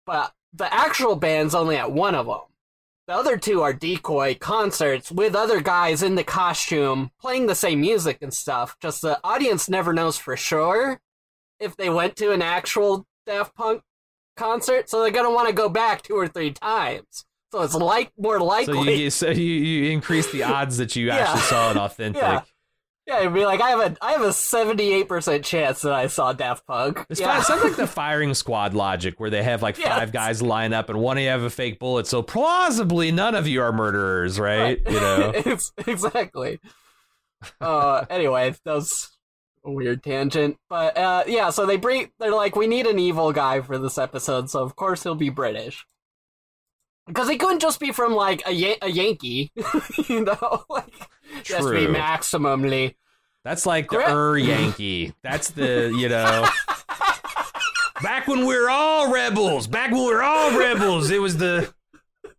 but 0.06 0.32
the 0.52 0.72
actual 0.72 1.16
band's 1.16 1.54
only 1.54 1.76
at 1.76 1.90
one 1.90 2.14
of 2.14 2.26
them. 2.26 2.40
The 3.06 3.14
other 3.14 3.36
two 3.36 3.62
are 3.62 3.72
decoy 3.72 4.36
concerts 4.36 5.10
with 5.10 5.34
other 5.34 5.60
guys 5.60 6.02
in 6.02 6.14
the 6.14 6.24
costume 6.24 7.10
playing 7.20 7.46
the 7.46 7.54
same 7.54 7.80
music 7.80 8.18
and 8.22 8.32
stuff. 8.32 8.76
Just 8.80 9.02
the 9.02 9.20
audience 9.24 9.68
never 9.68 9.92
knows 9.92 10.16
for 10.16 10.36
sure 10.36 11.00
if 11.60 11.76
they 11.76 11.90
went 11.90 12.16
to 12.16 12.32
an 12.32 12.42
actual 12.42 13.06
Daft 13.26 13.54
Punk 13.54 13.82
concert, 14.36 14.90
so 14.90 15.00
they're 15.02 15.10
gonna 15.10 15.30
want 15.30 15.48
to 15.48 15.54
go 15.54 15.68
back 15.68 16.02
two 16.02 16.14
or 16.14 16.28
three 16.28 16.52
times. 16.52 17.24
So 17.54 17.62
it's 17.62 17.74
like 17.76 18.10
more 18.18 18.40
likely. 18.40 18.74
So 18.74 18.82
you, 18.82 19.10
so 19.10 19.28
you, 19.28 19.44
you 19.44 19.92
increase 19.92 20.28
the 20.32 20.42
odds 20.42 20.78
that 20.78 20.96
you 20.96 21.06
yeah. 21.06 21.18
actually 21.18 21.42
saw 21.42 21.70
it 21.70 21.76
authentic. 21.76 22.20
Yeah. 22.20 22.42
Yeah, 23.06 23.20
it'd 23.20 23.34
be 23.34 23.44
like 23.44 23.60
I 23.60 23.68
have 23.70 23.80
a 23.80 23.96
I 24.02 24.12
have 24.12 24.22
a 24.22 24.32
seventy 24.32 24.90
eight 24.92 25.08
percent 25.08 25.44
chance 25.44 25.82
that 25.82 25.92
I 25.92 26.08
saw 26.08 26.32
Daft 26.32 26.66
Punk. 26.66 27.04
It's 27.10 27.20
yeah. 27.20 27.42
sounds 27.42 27.62
like 27.62 27.76
the 27.76 27.86
firing 28.00 28.34
squad 28.34 28.74
logic 28.74 29.20
where 29.20 29.30
they 29.30 29.42
have 29.42 29.62
like 29.62 29.76
five 29.76 30.10
guys 30.10 30.42
line 30.42 30.72
up 30.72 30.88
and 30.88 30.98
one 30.98 31.16
of 31.16 31.22
you 31.22 31.28
have 31.28 31.42
a 31.42 31.50
fake 31.50 31.78
bullet, 31.78 32.08
so 32.08 32.22
plausibly 32.22 33.12
none 33.12 33.34
of 33.36 33.46
you 33.46 33.62
are 33.62 33.72
murderers, 33.72 34.40
right? 34.40 34.80
right. 34.84 34.92
You 34.92 35.00
know, 35.00 35.32
it's, 35.34 35.70
exactly. 35.86 36.58
Uh, 37.60 38.06
anyway, 38.08 38.54
that 38.64 38.74
was 38.74 39.10
a 39.64 39.70
weird 39.70 40.02
tangent, 40.02 40.56
but 40.68 40.96
uh, 40.96 41.24
yeah. 41.28 41.50
So 41.50 41.66
they 41.66 41.76
bring 41.76 42.10
they're 42.18 42.34
like, 42.34 42.56
we 42.56 42.66
need 42.66 42.86
an 42.86 42.98
evil 42.98 43.32
guy 43.32 43.60
for 43.60 43.78
this 43.78 43.98
episode, 43.98 44.50
so 44.50 44.62
of 44.62 44.74
course 44.74 45.04
he'll 45.04 45.14
be 45.14 45.28
British. 45.28 45.86
Because 47.06 47.28
he 47.28 47.36
couldn't 47.36 47.60
just 47.60 47.80
be 47.80 47.92
from 47.92 48.14
like 48.14 48.42
a, 48.46 48.52
ya- 48.52 48.76
a 48.80 48.88
Yankee, 48.90 49.52
you 50.08 50.24
know, 50.24 50.64
like 50.70 50.92
True. 51.42 51.56
just 51.58 51.70
be 51.70 51.86
maximally. 51.86 52.94
That's 53.44 53.66
like 53.66 53.90
the 53.90 53.98
Ur 54.10 54.38
Yankee. 54.38 55.12
That's 55.22 55.50
the 55.50 55.92
you 55.94 56.08
know. 56.08 56.46
back 58.02 58.26
when 58.26 58.46
we 58.46 58.56
were 58.58 58.70
all 58.70 59.12
rebels. 59.12 59.66
Back 59.66 59.90
when 59.90 60.00
we 60.00 60.14
were 60.14 60.22
all 60.22 60.58
rebels. 60.58 61.10
It 61.10 61.20
was 61.20 61.36
the 61.36 61.72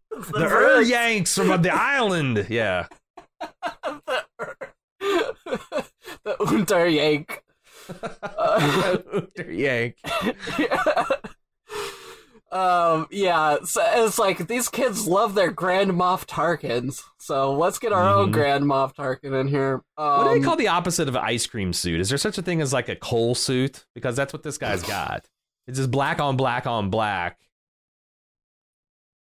the, 0.10 0.20
the 0.32 0.46
Ur 0.48 0.82
Yanks 0.82 1.36
from 1.36 1.62
the 1.62 1.72
island. 1.72 2.48
Yeah. 2.50 2.88
the 3.92 4.14
the 6.24 6.36
Unter 6.48 6.88
Yank. 6.88 7.44
Uh, 8.24 8.98
Unter 9.14 9.52
Yank. 9.52 9.96
yeah. 10.58 11.06
Um, 12.52 13.08
yeah, 13.12 13.58
so 13.64 13.84
it's 13.86 14.20
like 14.20 14.48
these 14.48 14.70
kids 14.70 15.08
love 15.08 15.36
their 15.36 15.52
Grand 15.52 15.92
Moff 15.92 16.26
Tarkins, 16.26 17.04
so 17.18 17.54
let's 17.54 17.80
get 17.80 17.92
our 17.92 18.06
mm-hmm. 18.06 18.20
own 18.20 18.32
Grand 18.32 18.64
Moff 18.66 18.96
Tarkin 18.96 19.40
in 19.40 19.48
here. 19.48 19.84
Um, 19.98 20.18
what 20.18 20.24
do 20.26 20.30
they 20.30 20.36
um, 20.38 20.44
call 20.44 20.56
the 20.56 20.68
opposite 20.68 21.08
of 21.08 21.16
an 21.16 21.24
ice 21.26 21.48
cream 21.48 21.74
suit? 21.74 22.00
Is 22.00 22.10
there 22.10 22.18
such 22.18 22.38
a 22.38 22.42
thing 22.42 22.62
as 22.62 22.72
like 22.72 22.88
a 22.88 22.96
coal 22.96 23.36
suit? 23.36 23.86
Because 23.94 24.16
that's 24.16 24.32
what 24.32 24.44
this 24.44 24.58
guy's 24.58 24.84
got. 24.88 25.28
It's 25.68 25.80
just 25.80 25.92
black 25.92 26.22
on 26.22 26.38
black 26.38 26.68
on 26.68 26.90
black. 26.90 27.40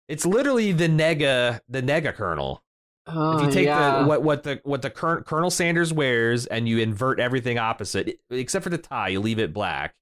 It's 0.08 0.25
literally 0.25 0.72
the 0.72 0.88
nega, 0.88 1.60
the 1.70 1.84
nega 1.84 2.15
colonel. 2.15 2.63
Oh, 3.08 3.38
if 3.38 3.46
you 3.46 3.51
take 3.51 3.65
yeah. 3.65 4.00
the 4.00 4.08
what 4.08 4.24
what 4.24 4.44
the 4.44 4.62
what 4.63 4.82
the 4.82 4.89
current 4.89 5.25
Colonel 5.25 5.50
Sanders 5.50 5.91
wears 5.91 6.46
and 6.46 6.68
you 6.68 6.80
invert 6.80 7.20
everything 7.20 7.58
opposite, 7.58 8.20
except 8.30 8.63
for 8.63 8.70
the 8.70 8.77
tie, 8.77 9.10
you 9.10 9.20
leave 9.20 9.39
it 9.39 9.53
black. 9.53 9.96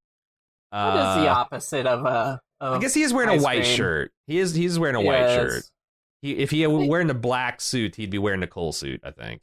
What 0.70 0.80
uh, 0.80 1.16
is 1.18 1.24
the 1.24 1.30
uh, 1.30 1.34
opposite 1.34 1.86
of 1.86 2.06
a 2.06 2.42
I 2.62 2.78
guess 2.80 2.94
he 2.94 3.04
is 3.04 3.14
wearing 3.14 3.40
a 3.40 3.42
white 3.42 3.64
cream. 3.64 3.76
shirt. 3.76 4.12
He 4.28 4.40
is 4.40 4.54
he's 4.54 4.78
wearing 4.78 4.96
a 4.96 5.02
white 5.02 5.28
shirt. 5.28 5.64
He 6.22 6.38
if 6.38 6.52
he 6.52 6.66
were 6.68 6.86
wearing 6.86 7.10
a 7.10 7.16
black 7.16 7.62
suit, 7.62 7.96
he'd 7.96 8.10
be 8.10 8.18
wearing 8.18 8.44
a 8.44 8.48
coal 8.48 8.72
suit. 8.72 9.02
I 9.04 9.12
think 9.12 9.42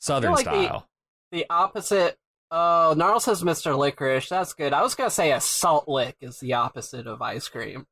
Southern 0.00 0.32
like 0.32 0.42
style. 0.42 0.88
The, 1.30 1.38
the 1.38 1.46
opposite. 1.50 2.16
Oh, 2.50 2.94
Gnarl 2.96 3.20
says 3.20 3.44
Mr. 3.44 3.78
Licorice. 3.78 4.28
That's 4.28 4.54
good. 4.54 4.72
I 4.72 4.82
was 4.82 4.96
gonna 4.96 5.10
say 5.10 5.30
a 5.30 5.40
salt 5.40 5.88
lick 5.88 6.16
is 6.20 6.40
the 6.40 6.54
opposite 6.54 7.06
of 7.06 7.22
ice 7.22 7.48
cream. 7.48 7.86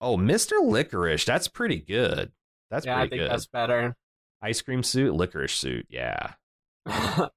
Oh, 0.00 0.18
Mr. 0.18 0.62
Licorice. 0.62 1.24
That's 1.24 1.48
pretty 1.48 1.78
good. 1.78 2.32
That's 2.70 2.84
yeah, 2.84 2.96
pretty 2.96 3.06
I 3.06 3.10
think 3.10 3.20
good. 3.22 3.30
that's 3.30 3.46
better. 3.46 3.96
Ice 4.42 4.60
cream 4.60 4.82
suit, 4.82 5.14
licorice 5.14 5.54
suit. 5.54 5.86
Yeah. 5.88 6.34
uh, 6.86 7.28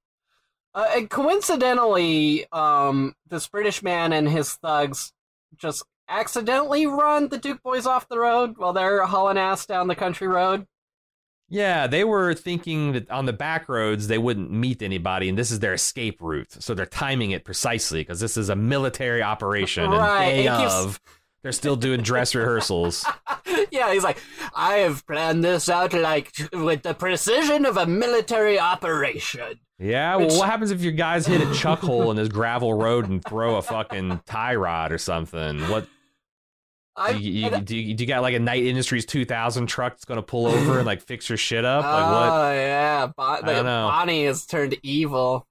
and 0.76 1.08
coincidentally, 1.08 2.46
um, 2.52 3.14
this 3.26 3.48
British 3.48 3.82
man 3.82 4.12
and 4.12 4.28
his 4.28 4.52
thugs 4.54 5.12
just 5.56 5.84
accidentally 6.10 6.86
run 6.86 7.28
the 7.28 7.38
Duke 7.38 7.62
boys 7.62 7.86
off 7.86 8.08
the 8.08 8.18
road 8.18 8.58
while 8.58 8.72
they're 8.72 9.04
hauling 9.06 9.38
ass 9.38 9.64
down 9.64 9.88
the 9.88 9.94
country 9.94 10.26
road. 10.26 10.66
Yeah, 11.48 11.88
they 11.88 12.04
were 12.04 12.32
thinking 12.34 12.92
that 12.92 13.10
on 13.10 13.26
the 13.26 13.32
back 13.32 13.68
roads 13.68 14.06
they 14.06 14.18
wouldn't 14.18 14.52
meet 14.52 14.82
anybody, 14.82 15.28
and 15.28 15.36
this 15.36 15.50
is 15.50 15.58
their 15.58 15.74
escape 15.74 16.20
route. 16.20 16.52
So 16.62 16.74
they're 16.74 16.86
timing 16.86 17.32
it 17.32 17.44
precisely 17.44 18.02
because 18.02 18.20
this 18.20 18.36
is 18.36 18.48
a 18.48 18.56
military 18.56 19.20
operation, 19.20 19.90
right. 19.90 20.24
and 20.24 20.44
day 20.44 20.48
of 20.48 21.00
they're 21.42 21.52
still 21.52 21.74
doing 21.76 22.02
dress 22.02 22.34
rehearsals. 22.34 23.04
yeah, 23.72 23.92
he's 23.92 24.04
like, 24.04 24.18
I 24.54 24.74
have 24.76 25.04
planned 25.06 25.42
this 25.42 25.68
out 25.68 25.92
like 25.92 26.32
with 26.52 26.82
the 26.82 26.94
precision 26.94 27.66
of 27.66 27.76
a 27.76 27.86
military 27.86 28.58
operation. 28.58 29.58
Yeah, 29.78 30.16
well, 30.16 30.38
what 30.38 30.48
happens 30.48 30.70
if 30.70 30.82
your 30.82 30.92
guys 30.92 31.26
hit 31.26 31.40
a 31.40 31.52
chuck 31.54 31.80
hole 31.80 32.10
in 32.10 32.16
this 32.16 32.28
gravel 32.28 32.74
road 32.74 33.08
and 33.08 33.24
throw 33.24 33.56
a 33.56 33.62
fucking 33.62 34.20
tie 34.26 34.54
rod 34.54 34.92
or 34.92 34.98
something? 34.98 35.58
What 35.70 35.88
I, 37.00 37.12
do, 37.14 37.18
you, 37.18 37.30
you, 37.30 37.60
do, 37.62 37.76
you, 37.76 37.94
do 37.94 38.04
you 38.04 38.08
got 38.08 38.20
like 38.20 38.34
a 38.34 38.38
Knight 38.38 38.64
Industries 38.64 39.06
2000 39.06 39.66
truck 39.66 39.94
that's 39.94 40.04
going 40.04 40.18
to 40.18 40.22
pull 40.22 40.46
over 40.46 40.76
and 40.76 40.86
like 40.86 41.00
fix 41.00 41.30
your 41.30 41.38
shit 41.38 41.64
up? 41.64 41.82
Like 41.82 42.12
what? 42.12 42.28
Oh 42.28 42.52
yeah, 42.52 43.10
like, 43.16 43.64
Bonnie 43.64 44.26
has 44.26 44.44
turned 44.44 44.76
evil. 44.82 45.46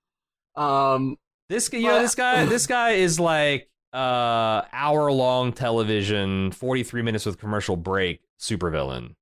Um, 0.56 1.18
this 1.50 1.68
guy, 1.68 1.80
you 1.80 1.88
know, 1.88 2.02
this 2.02 2.14
guy, 2.14 2.46
this 2.46 2.68
guy 2.68 2.92
is 2.92 3.20
like 3.20 3.68
uh 3.92 4.62
hour 4.72 5.12
long 5.12 5.52
television, 5.52 6.52
43 6.52 7.02
minutes 7.02 7.26
with 7.26 7.40
commercial 7.40 7.76
break, 7.76 8.22
supervillain, 8.40 9.16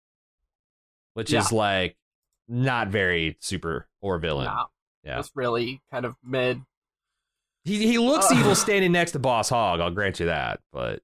which 1.13 1.31
yeah. 1.31 1.39
is 1.39 1.53
like 1.53 1.95
not 2.49 2.89
very 2.89 3.37
super 3.39 3.87
or 4.01 4.17
villain. 4.17 4.47
No, 4.47 4.65
yeah, 5.05 5.19
it's 5.19 5.31
really 5.33 5.81
kind 5.91 6.05
of 6.05 6.15
mid. 6.21 6.61
He 7.63 7.87
he 7.87 7.97
looks 7.97 8.29
uh, 8.29 8.35
evil 8.35 8.55
standing 8.55 8.91
next 8.91 9.13
to 9.13 9.19
Boss 9.19 9.47
Hogg. 9.47 9.79
I'll 9.79 9.91
grant 9.91 10.19
you 10.19 10.25
that, 10.25 10.59
but 10.73 11.01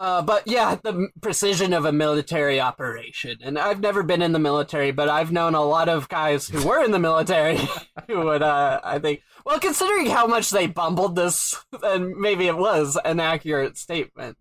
Uh, 0.00 0.22
but 0.22 0.46
yeah, 0.46 0.76
the 0.82 1.08
precision 1.20 1.72
of 1.72 1.84
a 1.84 1.92
military 1.92 2.60
operation. 2.60 3.38
And 3.42 3.58
I've 3.58 3.80
never 3.80 4.02
been 4.02 4.22
in 4.22 4.32
the 4.32 4.38
military, 4.38 4.92
but 4.92 5.08
I've 5.08 5.32
known 5.32 5.54
a 5.54 5.64
lot 5.64 5.88
of 5.88 6.08
guys 6.08 6.48
who 6.48 6.66
were 6.66 6.84
in 6.84 6.92
the 6.92 7.00
military 7.00 7.58
who 8.06 8.20
would, 8.20 8.42
uh, 8.42 8.80
I 8.84 9.00
think, 9.00 9.22
well, 9.44 9.58
considering 9.58 10.06
how 10.06 10.26
much 10.26 10.50
they 10.50 10.66
bumbled 10.66 11.16
this, 11.16 11.64
then 11.82 12.20
maybe 12.20 12.46
it 12.46 12.56
was 12.56 12.96
an 13.04 13.18
accurate 13.18 13.76
statement. 13.76 14.36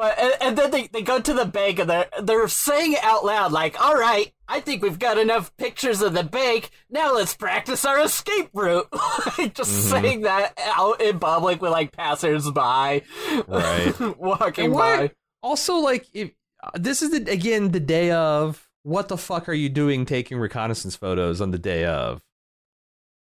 But 0.00 0.18
and, 0.18 0.32
and 0.40 0.56
then 0.58 0.70
they, 0.70 0.86
they 0.86 1.02
go 1.02 1.20
to 1.20 1.34
the 1.34 1.44
bank 1.44 1.78
and 1.78 1.90
they're 1.90 2.08
they're 2.22 2.48
saying 2.48 2.96
out 3.02 3.22
loud 3.22 3.52
like, 3.52 3.78
"All 3.78 3.94
right, 3.96 4.32
I 4.48 4.60
think 4.60 4.82
we've 4.82 4.98
got 4.98 5.18
enough 5.18 5.54
pictures 5.58 6.00
of 6.00 6.14
the 6.14 6.24
bank. 6.24 6.70
Now 6.88 7.14
let's 7.14 7.36
practice 7.36 7.84
our 7.84 8.00
escape 8.00 8.48
route." 8.54 8.88
Like, 9.36 9.52
Just 9.54 9.70
Mhm. 9.72 9.90
saying 9.90 10.20
that 10.22 10.54
out 10.74 11.02
in 11.02 11.18
public 11.18 11.60
with 11.60 11.72
like 11.72 11.92
passersby, 11.92 13.02
Right. 13.46 13.94
walking 14.18 14.64
And 14.66 14.74
by. 14.74 15.10
Also, 15.42 15.74
like, 15.76 16.06
if 16.14 16.30
uh, 16.62 16.70
this 16.76 17.02
is 17.02 17.10
the 17.10 17.30
again 17.30 17.72
the 17.72 17.78
day 17.80 18.10
of, 18.10 18.70
what 18.84 19.08
the 19.08 19.18
fuck 19.18 19.50
are 19.50 19.52
you 19.52 19.68
doing 19.68 20.06
taking 20.06 20.38
reconnaissance 20.38 20.96
photos 20.96 21.42
on 21.42 21.50
the 21.50 21.58
day 21.58 21.84
of? 21.84 22.22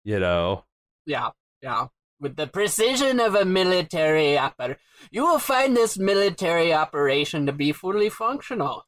You 0.04 0.18
know, 0.20 0.66
Yeah, 1.06 1.30
yeah. 1.62 1.86
With 2.24 2.38
the 2.38 2.48
precision 2.48 3.20
of 3.20 3.36
a 3.36 3.44
military 3.44 4.38
operation, 4.38 4.78
you 5.12 5.24
will 5.24 5.40
find 5.40 5.76
this 5.76 6.00
military 6.00 6.72
operation 6.72 7.46
to 7.48 7.52
be 7.52 7.74
fully 7.74 8.08
functional. 8.08 8.86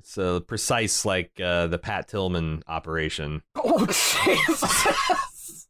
it's 0.00 0.18
uh, 0.18 0.40
precise 0.40 1.04
like 1.04 1.30
uh, 1.40 1.68
the 1.68 1.78
Pat 1.78 2.08
Tillman 2.08 2.64
operation. 2.66 3.42
Oh 3.54 3.86
Jesus! 4.24 5.68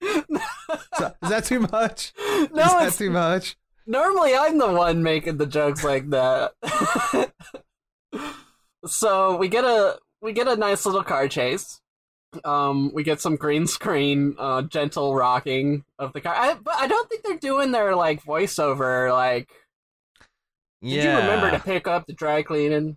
Is 0.00 1.30
that 1.30 1.46
too 1.46 1.66
much? 1.72 2.12
no, 2.16 2.44
is 2.44 2.52
that 2.52 2.86
it's 2.86 2.98
too 2.98 3.10
much? 3.10 3.56
Normally, 3.84 4.36
I'm 4.36 4.58
the 4.58 4.72
one 4.72 5.02
making 5.02 5.38
the 5.38 5.46
jokes 5.46 5.82
like 5.82 6.10
that. 6.10 6.52
so 8.86 9.36
we 9.36 9.48
get 9.48 9.64
a 9.64 9.98
we 10.22 10.32
get 10.32 10.46
a 10.46 10.54
nice 10.54 10.86
little 10.86 11.02
car 11.02 11.26
chase. 11.26 11.80
Um, 12.44 12.92
we 12.94 13.02
get 13.02 13.20
some 13.20 13.36
green 13.36 13.66
screen, 13.66 14.34
uh, 14.38 14.62
gentle 14.62 15.14
rocking 15.14 15.84
of 15.98 16.12
the 16.12 16.20
car. 16.20 16.34
I, 16.34 16.54
but 16.54 16.74
I 16.76 16.86
don't 16.86 17.08
think 17.08 17.22
they're 17.22 17.38
doing 17.38 17.70
their 17.72 17.94
like 17.94 18.22
voiceover. 18.24 19.12
Like, 19.12 19.48
did 20.82 21.02
you 21.04 21.10
remember 21.10 21.50
to 21.50 21.60
pick 21.60 21.86
up 21.86 22.06
the 22.06 22.12
dry 22.12 22.42
cleaning? 22.42 22.96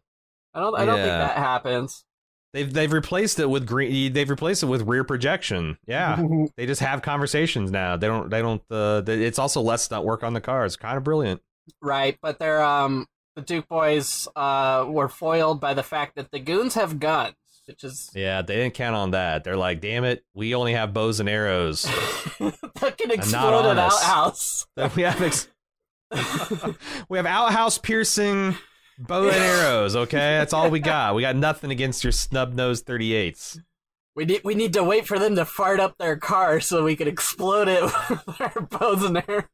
I 0.53 0.59
don't. 0.59 0.75
I 0.75 0.85
don't 0.85 0.95
think 0.97 1.07
that 1.07 1.37
happens. 1.37 2.03
They've 2.53 2.71
they've 2.71 2.91
replaced 2.91 3.39
it 3.39 3.49
with 3.49 3.67
green. 3.67 4.13
They've 4.13 4.29
replaced 4.29 4.63
it 4.63 4.67
with 4.67 4.81
rear 4.83 5.03
projection. 5.03 5.77
Yeah, 5.85 6.21
they 6.57 6.65
just 6.65 6.81
have 6.81 7.01
conversations 7.01 7.71
now. 7.71 7.97
They 7.97 8.07
don't. 8.07 8.29
They 8.29 8.41
don't. 8.41 8.61
Uh, 8.71 9.01
they, 9.01 9.23
it's 9.23 9.37
also 9.39 9.61
less 9.61 9.83
stunt 9.83 10.05
work 10.05 10.23
on 10.23 10.33
the 10.33 10.41
car. 10.41 10.65
It's 10.65 10.75
kind 10.75 10.97
of 10.97 11.03
brilliant. 11.03 11.41
right, 11.81 12.17
but 12.21 12.39
they're 12.39 12.63
um 12.63 13.05
the 13.35 13.41
Duke 13.43 13.67
boys 13.67 14.27
uh 14.35 14.85
were 14.87 15.09
foiled 15.09 15.59
by 15.61 15.73
the 15.75 15.83
fact 15.83 16.15
that 16.15 16.31
the 16.31 16.39
goons 16.39 16.73
have 16.73 16.99
guns, 16.99 17.35
Yeah, 18.13 18.41
they 18.41 18.55
didn't 18.55 18.73
count 18.75 18.95
on 18.95 19.11
that. 19.11 19.43
They're 19.43 19.57
like, 19.57 19.81
damn 19.81 20.03
it, 20.03 20.23
we 20.33 20.55
only 20.55 20.73
have 20.73 20.93
bows 20.93 21.19
and 21.19 21.27
arrows. 21.27 21.83
that 22.39 22.95
can 22.97 23.11
explode 23.11 23.69
an 23.69 23.77
us. 23.77 23.93
outhouse. 24.03 24.67
That 24.75 24.95
we 24.95 25.03
have 25.03 25.21
ex- 25.21 25.47
we 27.09 27.17
have 27.17 27.25
outhouse 27.25 27.77
piercing 27.77 28.55
bow 28.97 29.27
and 29.27 29.35
arrows. 29.35 29.95
Okay, 29.95 30.17
that's 30.17 30.53
all 30.53 30.69
we 30.69 30.79
got. 30.79 31.15
We 31.15 31.21
got 31.21 31.35
nothing 31.35 31.71
against 31.71 32.03
your 32.03 32.11
snub 32.13 32.53
nosed 32.53 32.85
thirty 32.85 33.13
eights. 33.13 33.59
We 34.15 34.25
need 34.25 34.41
we 34.43 34.55
need 34.55 34.73
to 34.73 34.83
wait 34.83 35.05
for 35.05 35.19
them 35.19 35.35
to 35.35 35.45
fart 35.45 35.79
up 35.79 35.97
their 35.97 36.15
car 36.15 36.59
so 36.59 36.83
we 36.83 36.95
can 36.95 37.07
explode 37.07 37.67
it 37.67 37.83
with 37.83 38.41
our 38.41 38.61
bows 38.61 39.03
and 39.03 39.23
arrows. 39.27 39.45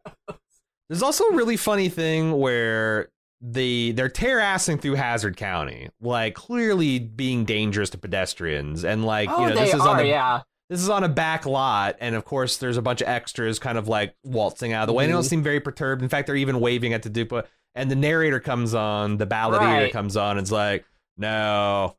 There's 0.89 1.01
also 1.03 1.23
a 1.25 1.35
really 1.35 1.57
funny 1.57 1.89
thing 1.89 2.37
where 2.37 3.09
the 3.45 3.91
they're 3.91 4.07
tear 4.09 4.39
assing 4.39 4.81
through 4.81 4.95
Hazzard 4.95 5.35
County, 5.35 5.89
like 5.99 6.33
clearly 6.33 6.97
being 6.97 7.43
dangerous 7.43 7.89
to 7.89 7.97
pedestrians, 7.97 8.85
and 8.85 9.05
like 9.05 9.29
oh, 9.29 9.41
you 9.41 9.49
know 9.53 9.59
this 9.59 9.73
is 9.73 9.81
are, 9.81 9.89
on 9.89 9.97
the 9.97 10.07
yeah. 10.07 10.41
this 10.69 10.81
is 10.81 10.89
on 10.89 11.03
a 11.03 11.09
back 11.09 11.45
lot, 11.45 11.97
and 11.99 12.15
of 12.15 12.23
course 12.23 12.55
there's 12.57 12.77
a 12.77 12.81
bunch 12.81 13.01
of 13.01 13.09
extras 13.09 13.59
kind 13.59 13.77
of 13.77 13.89
like 13.89 14.15
waltzing 14.23 14.71
out 14.71 14.83
of 14.83 14.87
the 14.87 14.93
way. 14.93 15.05
They 15.05 15.11
don't 15.11 15.23
Mhm. 15.23 15.29
seem 15.29 15.43
very 15.43 15.59
perturbed. 15.59 16.01
In 16.01 16.07
fact, 16.07 16.25
they're 16.27 16.37
even 16.37 16.61
waving 16.61 16.93
at 16.93 17.03
the 17.03 17.09
Dupa, 17.09 17.45
and 17.75 17.91
the 17.91 17.95
narrator 17.97 18.39
comes 18.39 18.73
on, 18.73 19.17
the 19.17 19.27
balladeer 19.27 19.59
Right. 19.59 19.91
comes 19.91 20.15
on, 20.15 20.31
and 20.37 20.39
it's 20.39 20.51
like, 20.51 20.85
now. 21.17 21.97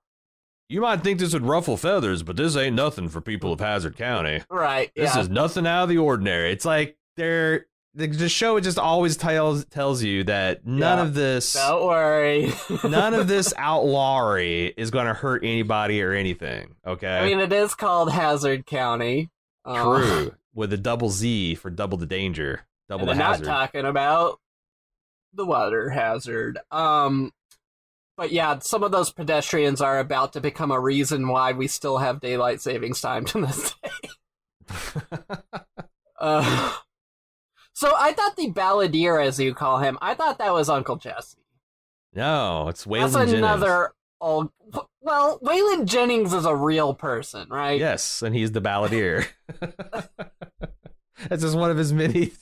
You 0.70 0.80
might 0.80 1.02
think 1.02 1.20
this 1.20 1.34
would 1.34 1.44
ruffle 1.44 1.76
feathers, 1.76 2.22
but 2.22 2.36
this 2.36 2.56
ain't 2.56 2.74
nothing 2.74 3.10
for 3.10 3.20
people 3.20 3.52
of 3.52 3.60
Hazzard 3.60 3.98
County. 3.98 4.40
Right. 4.48 4.90
This 4.96 5.14
yeah. 5.14 5.20
is 5.20 5.28
nothing 5.28 5.66
out 5.66 5.82
of 5.84 5.88
the 5.90 5.98
ordinary. 5.98 6.52
It's 6.52 6.64
like 6.64 6.96
they're 7.18 7.66
the, 7.94 8.06
the 8.08 8.28
show 8.28 8.58
just 8.60 8.78
always 8.78 9.16
tells 9.16 9.64
tells 9.66 10.02
you 10.02 10.24
that 10.24 10.66
none 10.66 10.98
Yeah. 10.98 11.04
of 11.04 11.14
this 11.14 11.52
Don't 11.52 11.84
worry. 11.86 12.52
none 12.84 13.14
of 13.14 13.28
this 13.28 13.54
outlawry 13.58 14.74
is 14.76 14.90
going 14.90 15.06
to 15.06 15.14
hurt 15.14 15.44
anybody 15.44 16.02
or 16.02 16.12
anything. 16.12 16.74
Okay, 16.86 17.18
I 17.18 17.24
mean, 17.26 17.40
it 17.40 17.52
is 17.52 17.74
called 17.74 18.10
Hazzard 18.10 18.66
County. 18.66 19.30
Uh, 19.64 19.82
true 19.84 20.34
with 20.54 20.72
a 20.72 20.76
double 20.76 21.08
Z 21.10 21.54
for 21.56 21.70
double 21.70 21.96
the 21.98 22.06
danger, 22.06 22.62
double 22.88 23.06
the 23.06 23.14
hazard. 23.14 23.46
not 23.46 23.52
talking 23.72 23.84
about 23.86 24.38
the 25.32 25.44
water 25.46 25.90
hazard. 25.90 26.58
Um, 26.70 27.32
but 28.16 28.30
yeah, 28.30 28.58
some 28.60 28.82
of 28.84 28.92
those 28.92 29.10
pedestrians 29.10 29.80
are 29.80 29.98
about 29.98 30.32
to 30.34 30.40
become 30.40 30.70
a 30.70 30.78
reason 30.78 31.26
why 31.28 31.52
we 31.52 31.66
still 31.66 31.98
have 31.98 32.20
daylight 32.20 32.60
savings 32.60 33.00
time 33.00 33.24
to 33.24 33.40
this 33.40 33.74
day. 33.82 33.90
Uh, 36.18 36.72
so 37.74 37.92
I 37.98 38.12
thought 38.12 38.36
the 38.36 38.50
balladeer, 38.50 39.22
as 39.24 39.38
you 39.38 39.52
call 39.54 39.78
him, 39.78 39.98
I 40.00 40.14
thought 40.14 40.38
that 40.38 40.52
was 40.54 40.68
Uncle 40.70 40.96
Jesse. 40.96 41.38
no, 42.14 42.68
it's 42.68 42.86
Waylon 42.86 43.00
That's 43.00 43.14
Jennings. 43.14 43.34
another 43.34 43.92
old. 44.20 44.50
Well, 45.02 45.38
Waylon 45.40 45.84
Jennings 45.84 46.32
is 46.32 46.46
a 46.46 46.54
real 46.56 46.94
person, 46.94 47.48
right? 47.50 47.78
Yes, 47.78 48.22
and 48.22 48.34
he's 48.34 48.52
the 48.52 48.60
balladeer. 48.62 49.26
That's 51.28 51.42
just 51.42 51.56
one 51.56 51.70
of 51.70 51.76
his 51.76 51.92
many 51.92 52.32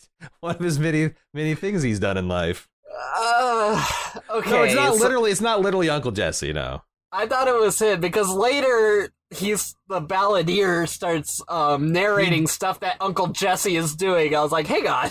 one 0.40 0.54
of 0.56 0.60
his 0.60 0.78
many 0.78 1.10
many 1.34 1.54
things 1.54 1.82
he's 1.82 1.98
done 2.00 2.16
in 2.16 2.28
life. 2.28 2.68
Uh, 3.16 3.84
okay. 4.30 4.50
no, 4.50 4.62
it's 4.62 4.74
not 4.74 4.94
so- 4.94 5.02
literally. 5.02 5.30
It's 5.30 5.40
not 5.40 5.60
literally 5.60 5.90
Uncle 5.90 6.10
Jesse. 6.12 6.52
No. 6.52 6.82
I 7.12 7.26
thought 7.26 7.46
it 7.48 7.54
was 7.54 7.78
him 7.78 8.00
because 8.00 8.28
later 8.30 9.12
he's 9.30 9.74
the 9.88 10.00
balladeer 10.00 10.88
starts 10.88 11.42
um, 11.48 11.92
narrating 11.92 12.46
stuff 12.46 12.80
that 12.80 12.96
Uncle 13.00 13.28
Jesse 13.28 13.76
is 13.76 13.94
doing. 13.94 14.34
I 14.34 14.42
was 14.42 14.52
like, 14.52 14.66
"Hang 14.66 14.86
on." 14.88 15.10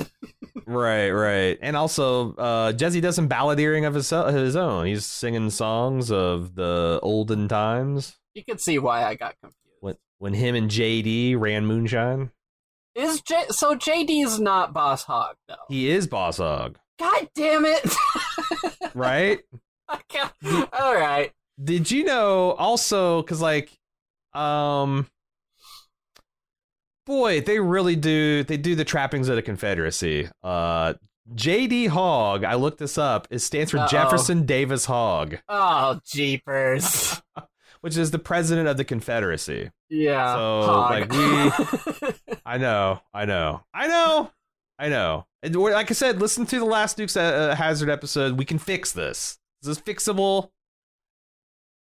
Right, 0.66 1.10
right, 1.12 1.58
and 1.62 1.76
also 1.78 2.34
uh, 2.36 2.72
Jesse 2.74 3.02
does 3.02 3.16
some 3.16 3.30
balladeering 3.30 3.86
of 3.88 3.94
his 3.94 4.10
his 4.10 4.56
own. 4.56 4.86
He's 4.88 5.06
singing 5.06 5.50
songs 5.50 6.12
of 6.12 6.56
the 6.56 7.00
olden 7.04 7.48
times 7.48 8.18
You 8.34 8.44
can 8.44 8.58
see 8.58 8.80
why 8.80 9.04
I 9.04 9.16
got 9.16 9.36
confused. 9.42 9.58
when 9.80 9.96
when 10.20 10.34
him 10.34 10.56
and 10.56 10.70
JD 10.70 11.40
ran 11.40 11.66
moonshine. 11.66 12.32
Is 12.96 13.22
J- 13.22 13.46
so 13.50 13.76
JD's 13.76 14.40
not 14.40 14.74
Boss 14.74 15.04
Hogg 15.04 15.36
though? 15.48 15.56
He 15.70 15.90
is 15.90 16.08
Boss 16.08 16.38
Hogg, 16.38 16.78
God 17.00 17.30
damn 17.36 17.64
it! 17.66 17.86
right? 18.94 19.40
All 20.74 20.96
right. 20.96 21.32
Did 21.64 21.92
you 21.92 22.04
know 22.04 22.52
also 22.54 23.22
because 23.22 23.42
like, 23.42 23.72
um, 24.34 25.08
boy, 27.06 27.42
they 27.42 27.60
really 27.60 27.96
do. 27.96 28.44
They 28.44 28.58
do 28.58 28.76
the 28.76 28.86
trappings 28.86 29.30
of 29.30 29.36
the 29.36 29.42
Confederacy. 29.42 30.30
Uh, 30.44 30.94
JD 31.34 31.90
Hogg. 31.90 32.44
I 32.44 32.56
looked 32.56 32.80
this 32.80 32.98
up. 32.98 33.28
It 33.30 33.40
stands 33.40 33.72
for 33.72 33.78
Uh-oh. 33.78 33.88
Jefferson 33.88 34.46
Davis 34.46 34.86
Hogg, 34.86 35.38
Oh 35.48 36.00
jeepers! 36.06 37.22
which 37.82 37.98
is 37.98 38.12
the 38.12 38.20
president 38.20 38.68
of 38.68 38.78
the 38.78 38.84
Confederacy. 38.86 39.70
Yeah. 39.90 40.36
So, 40.36 40.62
Hogg. 40.64 40.92
like, 40.92 41.12
we- 41.12 42.36
I 42.46 42.58
know, 42.58 43.02
I 43.14 43.26
know, 43.26 43.64
I 43.74 43.88
know, 43.88 44.32
I 44.80 44.90
know. 44.90 45.26
And 45.44 45.56
like 45.56 45.90
I 45.90 45.94
said, 45.94 46.20
listen 46.22 46.46
to 46.48 46.60
the 46.60 46.66
last 46.66 46.98
Duke's 46.98 47.18
uh, 47.18 47.56
Hazzard 47.56 47.90
episode. 47.90 48.38
We 48.38 48.46
can 48.46 48.60
fix 48.60 48.92
this. 48.92 49.38
This 49.62 49.78
is 49.78 49.84
fixable. 49.84 50.50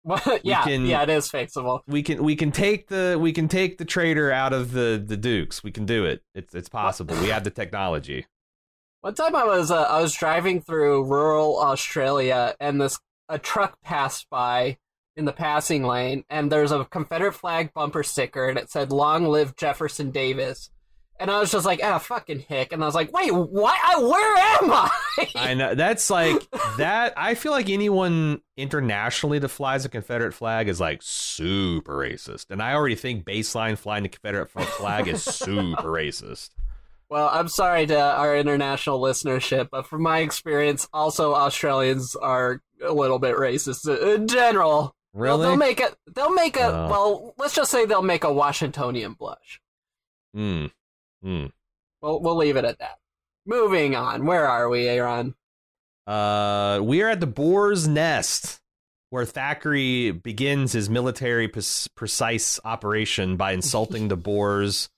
Yeah, 0.43 0.65
can- 0.65 0.87
yeah, 0.87 1.03
it 1.03 1.11
is 1.11 1.29
fixable. 1.31 1.81
We 1.87 2.03
can 2.03 2.23
we 2.25 2.35
can 2.37 2.51
take 2.51 2.89
the 2.89 3.17
we 3.21 3.33
can 3.33 3.49
take 3.49 3.79
the 3.79 3.85
traitor 3.85 4.33
out 4.33 4.53
of 4.53 4.73
the 4.73 5.03
the 5.05 5.17
Dukes. 5.17 5.63
We 5.63 5.71
can 5.71 5.87
do 5.87 6.05
it. 6.05 6.23
It's 6.35 6.55
it's 6.55 6.69
possible. 6.69 7.15
We 7.21 7.29
have 7.29 7.45
the 7.45 7.51
technology. 7.51 8.27
One 9.03 9.15
time 9.15 9.35
I 9.35 9.45
was 9.45 9.71
uh, 9.71 9.83
I 9.83 10.01
was 10.01 10.15
driving 10.15 10.61
through 10.61 11.05
rural 11.05 11.59
Australia 11.61 12.55
and 12.61 12.81
this 12.81 12.99
a 13.29 13.39
truck 13.39 13.81
passed 13.83 14.29
by 14.31 14.79
in 15.17 15.25
the 15.25 15.33
passing 15.33 15.83
lane 15.85 16.25
and 16.31 16.51
there's 16.51 16.73
a 16.73 16.85
Confederate 16.85 17.33
flag 17.35 17.73
bumper 17.75 18.03
sticker 18.03 18.49
and 18.49 18.59
it 18.59 18.71
said 18.71 18.93
"Long 18.93 19.27
live 19.27 19.57
Jefferson 19.57 20.11
Davis." 20.11 20.71
And 21.21 21.31
I 21.31 21.39
was 21.39 21.53
just 21.53 21.65
like, 21.65 21.81
"Ah, 21.83 21.99
fucking 21.99 22.41
hick!" 22.41 22.73
And 22.73 22.83
I 22.83 22.87
was 22.87 22.95
like, 22.95 23.13
"Wait? 23.13 23.31
I, 23.31 23.99
where 24.01 24.37
am 24.63 24.73
I?" 24.73 24.91
I 25.37 25.55
know 25.55 25.75
that's 25.75 26.11
like 26.11 26.43
that. 26.79 27.15
I 27.17 27.35
feel 27.35 27.53
like 27.53 27.71
anyone 27.71 28.41
internationally 28.57 29.39
that 29.39 29.49
flies 29.49 29.85
a 29.85 29.89
Confederate 29.89 30.35
flag 30.35 30.69
is 30.69 30.81
like 30.81 31.01
super 31.03 31.97
racist, 31.97 32.47
and 32.51 32.61
I 32.61 32.75
already 32.75 32.97
think 32.97 33.25
baseline 33.25 33.79
flying 33.79 34.03
the 34.03 34.09
Confederate 34.09 34.51
flag 34.51 35.07
is 35.07 35.23
super 35.23 35.85
racist. 35.85 36.51
Well, 37.13 37.29
I'm 37.31 37.49
sorry 37.49 37.85
to 37.89 38.01
our 38.01 38.35
international 38.35 38.99
listenership, 38.99 39.69
but 39.71 39.87
from 39.87 40.01
my 40.01 40.21
experience, 40.21 40.89
also 40.95 41.35
Australians 41.35 42.17
are 42.17 42.63
a 42.83 42.93
little 42.93 43.19
bit 43.19 43.37
racist 43.37 43.87
in 44.15 44.27
general. 44.29 44.97
Really? 45.13 45.47
They'll, 45.47 45.57
make 45.57 45.81
a. 45.81 45.91
They'll 46.15 46.33
make 46.33 46.57
a. 46.57 46.65
Oh. 46.65 46.89
Well, 46.89 47.35
let's 47.37 47.55
just 47.55 47.71
say 47.71 47.85
they'll 47.85 48.01
make 48.01 48.25
a 48.25 48.33
Washingtonian 48.33 49.13
blush. 49.13 49.61
Hmm. 50.35 50.67
Hmm. 51.23 51.47
We'll 52.01 52.21
we'll 52.21 52.37
leave 52.37 52.57
it 52.57 52.65
at 52.65 52.79
that. 52.79 52.99
Moving 53.47 53.95
on. 53.97 54.27
Where 54.27 54.47
are 54.47 54.69
we, 54.69 54.89
Aaron? 54.89 55.35
Uh, 56.07 56.81
we 56.83 57.03
are 57.03 57.09
at 57.11 57.21
the 57.21 57.27
Boar's 57.27 57.87
Nest, 57.87 58.61
where 59.11 59.25
Thackeray 59.25 60.11
begins 60.11 60.73
his 60.73 60.91
military 60.91 61.49
pre- 61.49 61.63
precise 61.95 62.59
operation 62.65 63.37
by 63.37 63.53
insulting 63.53 64.09
the 64.09 64.17
Boar's 64.17 64.91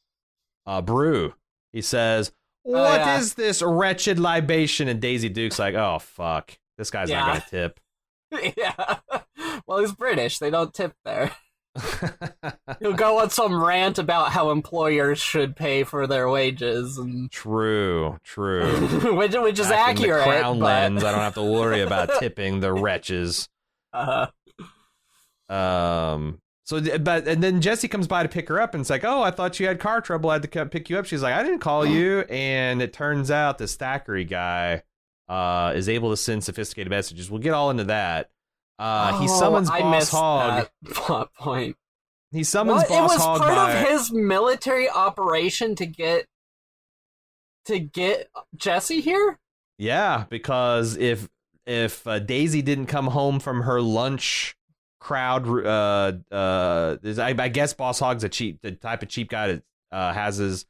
uh, 0.67 0.81
brew. 0.81 1.35
He 1.73 1.83
says, 1.83 2.33
"What 2.63 3.01
is 3.19 3.35
yeah. 3.37 3.45
this 3.45 3.63
wretched 3.63 4.19
libation?" 4.19 4.89
And 4.89 5.01
Daisy 5.01 5.29
Duke's 5.29 5.59
like, 5.59 5.75
"Oh 5.75 5.99
fuck, 5.99 6.57
this 6.79 6.91
guy's 6.91 7.11
Yeah. 7.11 7.21
not 7.21 7.27
gonna 7.27 7.45
tip." 7.51 7.81
yeah. 8.57 8.99
Well, 9.67 9.79
he's 9.79 9.93
British. 9.93 10.39
They 10.39 10.51
don't 10.51 10.73
tip 10.73 10.95
there. 11.05 11.33
He'll 12.81 12.93
go 12.93 13.21
on 13.21 13.31
some 13.31 13.63
rant 13.63 13.99
about 13.99 14.31
how 14.31 14.51
employers 14.51 15.19
should 15.19 15.57
pay 15.57 15.83
for 15.85 16.07
their 16.07 16.29
wages, 16.29 16.99
and 16.99 17.31
true, 17.33 18.19
true. 18.23 18.71
which 19.17 19.35
which 19.35 19.59
is 19.59 19.69
Back 19.69 19.97
accurate. 19.99 20.25
crown 20.25 20.59
but, 20.61 20.67
lens, 20.67 21.05
I 21.05 21.11
don't 21.11 21.21
have 21.21 21.35
to 21.35 21.43
worry 21.43 21.81
about 21.81 22.11
tipping 22.21 22.61
the 22.61 22.73
wretches. 22.73 23.49
uh, 23.93 24.27
Um. 25.49 26.41
So, 26.67 26.81
but 26.99 27.29
and 27.29 27.43
then 27.43 27.61
Jesse 27.61 27.89
comes 27.89 28.07
by 28.07 28.23
to 28.23 28.29
pick 28.29 28.49
her 28.49 28.59
up, 28.59 28.73
and 28.73 28.81
it's 28.81 28.89
like, 28.89 29.05
"Oh, 29.05 29.23
I 29.23 29.31
thought 29.31 29.61
you 29.61 29.67
had 29.67 29.79
car 29.81 30.01
trouble. 30.01 30.31
I 30.31 30.35
had 30.35 30.43
to 30.43 30.49
come 30.49 30.71
pick 30.71 30.89
you 30.89 30.97
up." 30.99 31.05
She's 31.05 31.23
like, 31.23 31.35
"I 31.35 31.43
didn't 31.43 31.59
call 31.59 31.85
you," 31.85 32.21
and 32.31 32.81
it 32.81 32.95
turns 32.95 33.31
out 33.31 33.59
this 33.59 33.75
Thackeray 33.77 34.25
guy 34.25 34.83
uh, 35.29 35.73
is 35.77 35.91
able 35.91 36.09
to 36.11 36.17
send 36.17 36.43
sophisticated 36.43 36.89
messages. 36.91 37.31
We'll 37.31 37.43
get 37.43 37.53
all 37.53 37.69
into 37.71 37.85
that. 37.85 38.31
Uh, 38.79 39.19
he 39.21 39.27
oh, 39.29 39.39
summons 39.39 39.71
I 39.71 39.81
Boss 39.81 40.11
Hogg. 40.11 40.69
plot 40.87 41.33
point. 41.35 41.77
He 42.33 42.43
summons 42.43 42.83
What? 42.83 42.91
It 42.91 43.01
was 43.03 43.17
Hog 43.17 43.39
part 43.41 43.55
by. 43.55 43.73
of 43.73 43.89
his 43.89 44.13
military 44.13 44.91
operation 44.91 45.75
to 45.77 45.87
get 45.87 46.27
to 47.67 47.79
get 47.79 48.29
Jesse 48.57 49.01
here. 49.01 49.39
Yeah, 49.79 50.25
because 50.29 50.97
if 50.97 51.29
if 51.67 52.07
uh, 52.07 52.19
Daisy 52.19 52.63
didn't 52.63 52.87
come 52.87 53.07
home 53.09 53.41
from 53.41 53.63
her 53.63 53.81
lunch 53.81 54.57
crowd, 55.01 55.47
uh, 55.49 56.13
uh, 56.35 56.97
I, 57.05 57.35
I 57.39 57.49
guess 57.49 57.73
Boss 57.73 57.99
Hogg's 58.01 58.25
a 58.25 58.29
cheap, 58.29 58.59
the 58.63 58.73
type 58.73 59.03
of 59.03 59.09
cheap 59.09 59.31
guy 59.31 59.49
that 59.49 59.63
uh, 59.93 60.13
has 60.13 60.37
his 60.37 60.67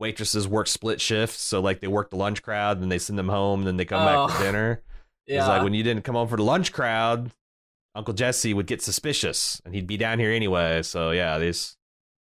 waitresses 0.00 0.46
work 0.48 0.66
split 0.66 1.00
shifts. 1.00 1.40
So 1.40 1.60
like 1.60 1.80
they 1.80 1.86
work 1.88 2.10
the 2.10 2.16
lunch 2.16 2.42
crowd, 2.42 2.80
then 2.82 2.88
they 2.88 2.98
send 2.98 3.18
them 3.18 3.28
home, 3.28 3.64
then 3.64 3.76
they 3.76 3.84
come 3.84 4.04
back 4.04 4.16
Oh. 4.16 4.28
for 4.28 4.42
dinner. 4.42 4.82
Yeah. 5.26 5.40
He's 5.40 5.48
like, 5.48 5.62
when 5.62 5.72
you 5.72 5.82
didn't 5.82 6.02
come 6.04 6.16
home 6.16 6.28
for 6.28 6.36
the 6.36 6.42
lunch 6.42 6.70
crowd, 6.70 7.30
Uncle 7.94 8.14
Jesse 8.14 8.54
would 8.54 8.66
get 8.66 8.82
suspicious, 8.82 9.60
and 9.64 9.74
he'd 9.74 9.86
be 9.86 9.96
down 9.96 10.18
here 10.18 10.32
anyway. 10.32 10.82
So 10.82 11.10
yeah, 11.10 11.38
this 11.38 11.76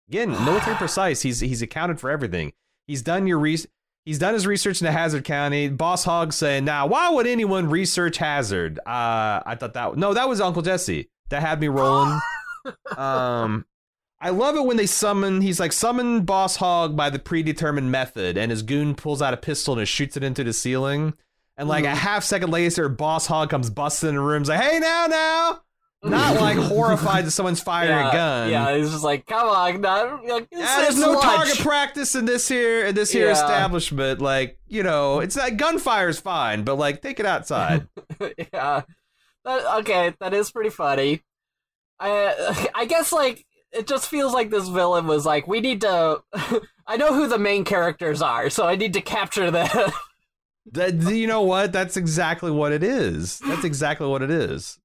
again, 0.09 0.31
military 0.45 0.77
precise. 0.79 1.23
He's 1.23 1.41
he's 1.41 1.63
accounted 1.63 2.01
for 2.01 2.11
everything. 2.11 2.53
He's 2.87 3.03
done 3.03 3.27
your 3.27 3.39
re- 3.39 3.59
He's 4.05 4.19
done 4.19 4.33
his 4.33 4.47
research 4.47 4.81
into 4.81 4.91
Hazzard 4.91 5.25
County. 5.25 5.69
Boss 5.69 6.05
Hogg 6.05 6.33
saying, 6.33 6.65
"Now, 6.65 6.87
why 6.87 7.11
would 7.11 7.27
anyone 7.27 7.69
research 7.69 8.17
Hazzard?" 8.17 8.79
Uh, 8.87 9.43
I 9.45 9.55
thought 9.61 9.75
that 9.75 9.99
no, 9.99 10.15
that 10.15 10.27
was 10.27 10.41
Uncle 10.41 10.63
Jesse 10.63 11.11
that 11.29 11.43
had 11.43 11.61
me 11.61 11.69
rolling. 11.69 12.19
um, 12.97 13.67
I 14.19 14.31
love 14.31 14.57
it 14.57 14.65
when 14.65 14.79
they 14.79 14.87
summon. 14.87 15.43
He's 15.43 15.61
like 15.61 15.75
summon 15.75 16.25
Boss 16.25 16.57
Hogg 16.57 16.97
by 16.97 17.11
the 17.11 17.19
predetermined 17.19 17.93
method, 17.93 18.39
and 18.39 18.51
his 18.51 18.63
goon 18.63 18.95
pulls 18.95 19.21
out 19.21 19.35
a 19.35 19.37
pistol 19.37 19.79
and 19.79 19.87
shoots 19.87 20.17
it 20.17 20.23
into 20.23 20.43
the 20.43 20.55
ceiling. 20.55 21.13
And 21.59 21.69
like 21.69 21.85
a 21.85 21.89
Mhm. 21.89 21.95
half 21.95 22.25
second 22.25 22.51
later, 22.51 22.89
Boss 22.89 23.27
Hogg 23.27 23.51
comes 23.51 23.69
busting 23.69 24.09
in 24.11 24.15
the 24.15 24.21
room, 24.23 24.45
like, 24.45 24.61
"Hey, 24.61 24.79
now, 24.79 25.07
now!" 25.09 25.61
Not 26.05 26.41
like 26.41 26.57
horrified 26.57 27.27
that 27.27 27.31
someone's 27.33 27.61
firing 27.61 27.91
yeah, 27.91 28.09
a 28.09 28.13
gun. 28.13 28.51
Yeah, 28.51 28.77
he's 28.77 28.93
just 28.93 29.03
like, 29.03 29.27
come 29.27 29.49
on, 29.49 29.81
not, 29.81 30.25
like, 30.25 30.47
Yeah, 30.53 30.77
there's 30.83 30.97
no 30.97 31.11
lunch. 31.15 31.25
target 31.25 31.59
practice 31.59 32.15
in 32.15 32.25
this 32.25 32.47
here 32.47 32.87
in 32.87 32.95
this 32.95 33.11
here 33.11 33.27
Yeah. 33.27 33.33
establishment. 33.33 34.21
Like, 34.21 34.57
you 34.69 34.85
know, 34.85 35.19
it's 35.19 35.37
like 35.37 35.57
gunfire's 35.57 36.21
fine, 36.21 36.63
but 36.63 36.77
like 36.77 37.03
take 37.03 37.19
it 37.19 37.27
outside. 37.27 37.89
yeah. 38.55 38.83
That, 39.45 39.79
okay, 39.81 40.15
that 40.21 40.33
is 40.33 40.53
pretty 40.53 40.71
funny. 40.71 41.23
I 41.99 42.69
I 42.77 42.85
guess 42.85 43.11
like 43.13 43.45
it 43.73 43.89
just 43.89 44.09
feels 44.09 44.33
like 44.33 44.51
this 44.51 44.69
villain 44.69 45.09
was 45.09 45.27
like, 45.27 45.49
we 45.49 45.61
need 45.61 45.81
to. 45.81 46.23
I 46.87 46.97
know 46.97 47.13
who 47.13 47.27
the 47.27 47.39
main 47.39 47.65
characters 47.65 48.23
are, 48.23 48.49
so 48.51 48.67
I 48.69 48.77
need 48.77 48.93
to 48.93 49.01
capture 49.01 49.51
them. 49.51 49.91
That 50.73 50.95
you 51.15 51.27
know 51.27 51.43
what? 51.43 51.73
That's 51.73 51.97
exactly 51.97 52.51
what 52.51 52.73
it 52.73 52.83
is. 52.83 53.39
That's 53.41 53.65
exactly 53.65 54.07
what 54.07 54.23
it 54.23 54.31
is. 54.31 54.79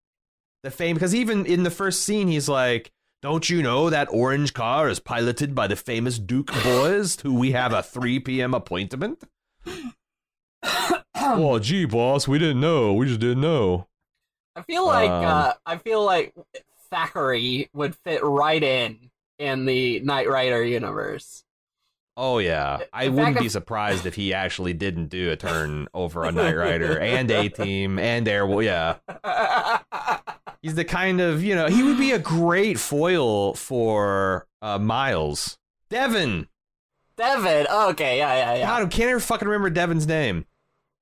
The 0.63 0.71
fame 0.71 0.95
because 0.95 1.13
even 1.13 1.45
in 1.45 1.63
the 1.63 1.71
first 1.71 2.03
scene, 2.03 2.27
he's 2.27 2.47
like, 2.47 2.91
"Don't 3.21 3.49
you 3.49 3.61
know 3.61 3.89
that 3.89 4.07
orange 4.11 4.53
car 4.53 4.87
is 4.89 4.99
piloted 4.99 5.53
by 5.53 5.67
the 5.67 5.75
famous 5.75 6.19
Duke 6.19 6.51
boys, 6.63 7.19
who 7.21 7.33
we 7.33 7.51
have 7.51 7.73
a 7.73 7.83
3 7.83 8.19
p.m. 8.19 8.53
appointment?" 8.53 9.23
oh, 11.15 11.59
gee, 11.59 11.85
boss, 11.85 12.27
we 12.27 12.39
didn't 12.39 12.61
know. 12.61 12.93
We 12.93 13.07
just 13.07 13.19
didn't 13.19 13.41
know. 13.41 13.87
I 14.55 14.61
feel 14.61 14.85
like 14.85 15.09
Um, 15.09 15.25
uh, 15.25 15.53
I 15.65 15.77
feel 15.77 16.03
like 16.03 16.33
Thackeray 16.89 17.69
would 17.73 17.95
fit 17.95 18.23
right 18.23 18.61
in 18.61 19.09
in 19.39 19.65
the 19.65 19.99
Knight 20.01 20.29
Rider 20.29 20.63
universe. 20.63 21.43
Oh 22.15 22.37
yeah, 22.37 22.81
I 22.93 23.05
In 23.05 23.15
wouldn't 23.15 23.35
fact, 23.35 23.43
be 23.43 23.49
surprised 23.49 24.05
if 24.05 24.13
he 24.13 24.33
actually 24.35 24.73
didn't 24.73 25.07
do 25.07 25.31
a 25.31 25.35
turn 25.35 25.87
over 25.95 26.25
on 26.25 26.35
Knight 26.35 26.55
Rider 26.55 26.99
and 26.99 27.29
A 27.31 27.49
Team 27.49 27.97
and 27.97 28.27
Air. 28.27 28.45
Yeah, 28.61 28.97
he's 30.61 30.75
the 30.75 30.85
kind 30.85 31.19
of 31.21 31.43
you 31.43 31.55
know 31.55 31.67
he 31.67 31.81
would 31.83 31.97
be 31.97 32.11
a 32.11 32.19
great 32.19 32.79
foil 32.79 33.55
for 33.55 34.45
uh, 34.61 34.77
Miles 34.77 35.57
Devon. 35.89 36.47
Devon. 37.17 37.67
Okay, 37.71 38.17
yeah, 38.19 38.35
yeah, 38.35 38.55
yeah. 38.55 38.65
God, 38.67 38.83
I 38.83 38.85
can't 38.87 39.09
ever 39.09 39.19
fucking 39.19 39.47
remember 39.47 39.69
Devon's 39.69 40.07
name. 40.07 40.45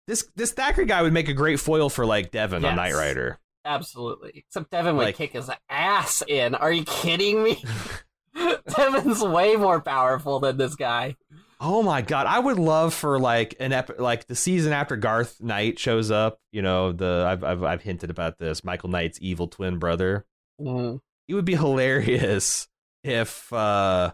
This 0.08 0.28
this 0.36 0.52
Thackeray 0.54 0.86
guy 0.86 1.02
would 1.02 1.14
make 1.14 1.28
a 1.30 1.34
great 1.34 1.60
foil 1.60 1.90
for 1.90 2.06
like 2.06 2.32
Devon 2.32 2.64
on 2.66 2.72
Yes. 2.72 2.76
Knight 2.78 2.94
Rider. 2.94 3.38
Absolutely. 3.64 4.32
Except 4.48 4.72
Devon 4.72 4.96
would 4.98 5.04
Like- 5.06 5.16
kick 5.18 5.34
his 5.34 5.50
ass 5.70 6.24
in. 6.28 6.56
Are 6.56 6.72
you 6.72 6.84
kidding 6.84 7.44
me? 7.44 7.64
Devon's 8.76 9.22
way 9.24 9.56
more 9.56 9.82
powerful 9.82 10.40
than 10.40 10.58
this 10.58 10.76
guy. 10.76 11.16
Oh 11.60 11.84
my 11.84 12.02
god, 12.02 12.26
I 12.26 12.40
would 12.40 12.58
love 12.58 12.94
for 12.94 13.20
like 13.20 13.56
an 13.60 13.72
ep- 13.72 14.00
like 14.00 14.26
the 14.28 14.36
season 14.36 14.74
after 14.74 14.96
Garth 14.96 15.42
Knight 15.42 15.78
shows 15.78 16.10
up. 16.10 16.40
You 16.52 16.62
know 16.64 16.92
the 16.92 17.26
I've 17.28 17.44
I've, 17.44 17.64
I've 17.64 17.82
hinted 17.84 18.10
about 18.10 18.40
this. 18.40 18.64
Michael 18.64 18.90
Knight's 18.90 19.20
evil 19.22 19.48
twin 19.48 19.78
brother. 19.78 20.26
Mm. 20.60 21.00
it 21.28 21.34
would 21.34 21.46
be 21.46 21.56
hilarious 21.56 22.68
if 23.04 23.52
uh 23.52 24.12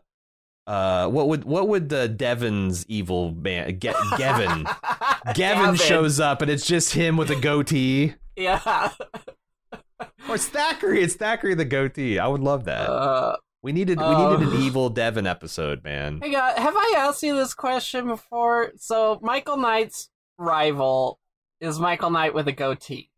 uh 0.65 1.08
what 1.10 1.27
would 1.30 1.43
what 1.45 1.67
would 1.67 1.89
the 1.89 2.08
Devon's 2.08 2.86
evil 2.88 3.32
man 3.32 3.80
Ge- 3.80 3.93
Gavin 4.17 4.63
Gavin 5.34 5.34
Gavin. 5.34 5.75
shows 5.75 6.19
up 6.21 6.41
and 6.41 6.49
it's 6.51 6.65
just 6.65 6.93
him 6.93 7.17
with 7.17 7.30
a 7.30 7.36
goatee 7.36 8.13
Yeah. 8.38 8.91
or 10.30 10.36
it's 10.36 10.47
Thackeray 10.47 11.01
it's 11.03 11.15
Thackeray 11.15 11.53
the 11.53 11.65
goatee 11.65 12.17
I 12.19 12.27
would 12.27 12.41
love 12.41 12.63
that 12.65 12.89
Uh, 12.89 13.36
we 13.67 13.73
needed 13.73 13.97
we 13.97 14.06
uh, 14.06 14.32
needed 14.32 14.47
an 14.47 14.62
evil 14.62 14.89
Devon 14.89 15.27
episode 15.27 15.84
man 15.84 16.21
hey, 16.23 16.32
God, 16.32 16.58
have 16.58 16.77
I 16.77 16.93
asked 16.99 17.21
you 17.21 17.36
this 17.36 17.53
question 17.53 18.08
before? 18.08 18.71
So, 18.77 19.19
Michael 19.21 19.58
Knight's 19.58 20.10
rival 20.38 21.19
is 21.60 21.77
Michael 21.77 22.10
Knight 22.10 22.34
with 22.34 22.47
a 22.47 22.53
goatee. 22.53 23.10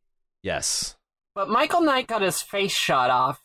yes 0.42 0.98
But 1.36 1.50
Michael 1.50 1.82
Knight 1.82 2.08
got 2.08 2.24
his 2.24 2.42
face 2.42 2.72
shot 2.72 3.12
off 3.12 3.44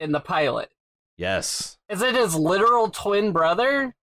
in 0.00 0.10
the 0.10 0.18
pilot. 0.18 0.70
yes 1.16 1.78
Is 1.88 2.02
it 2.02 2.16
his 2.16 2.34
literal 2.34 2.90
twin 2.90 3.30
brother? 3.30 3.94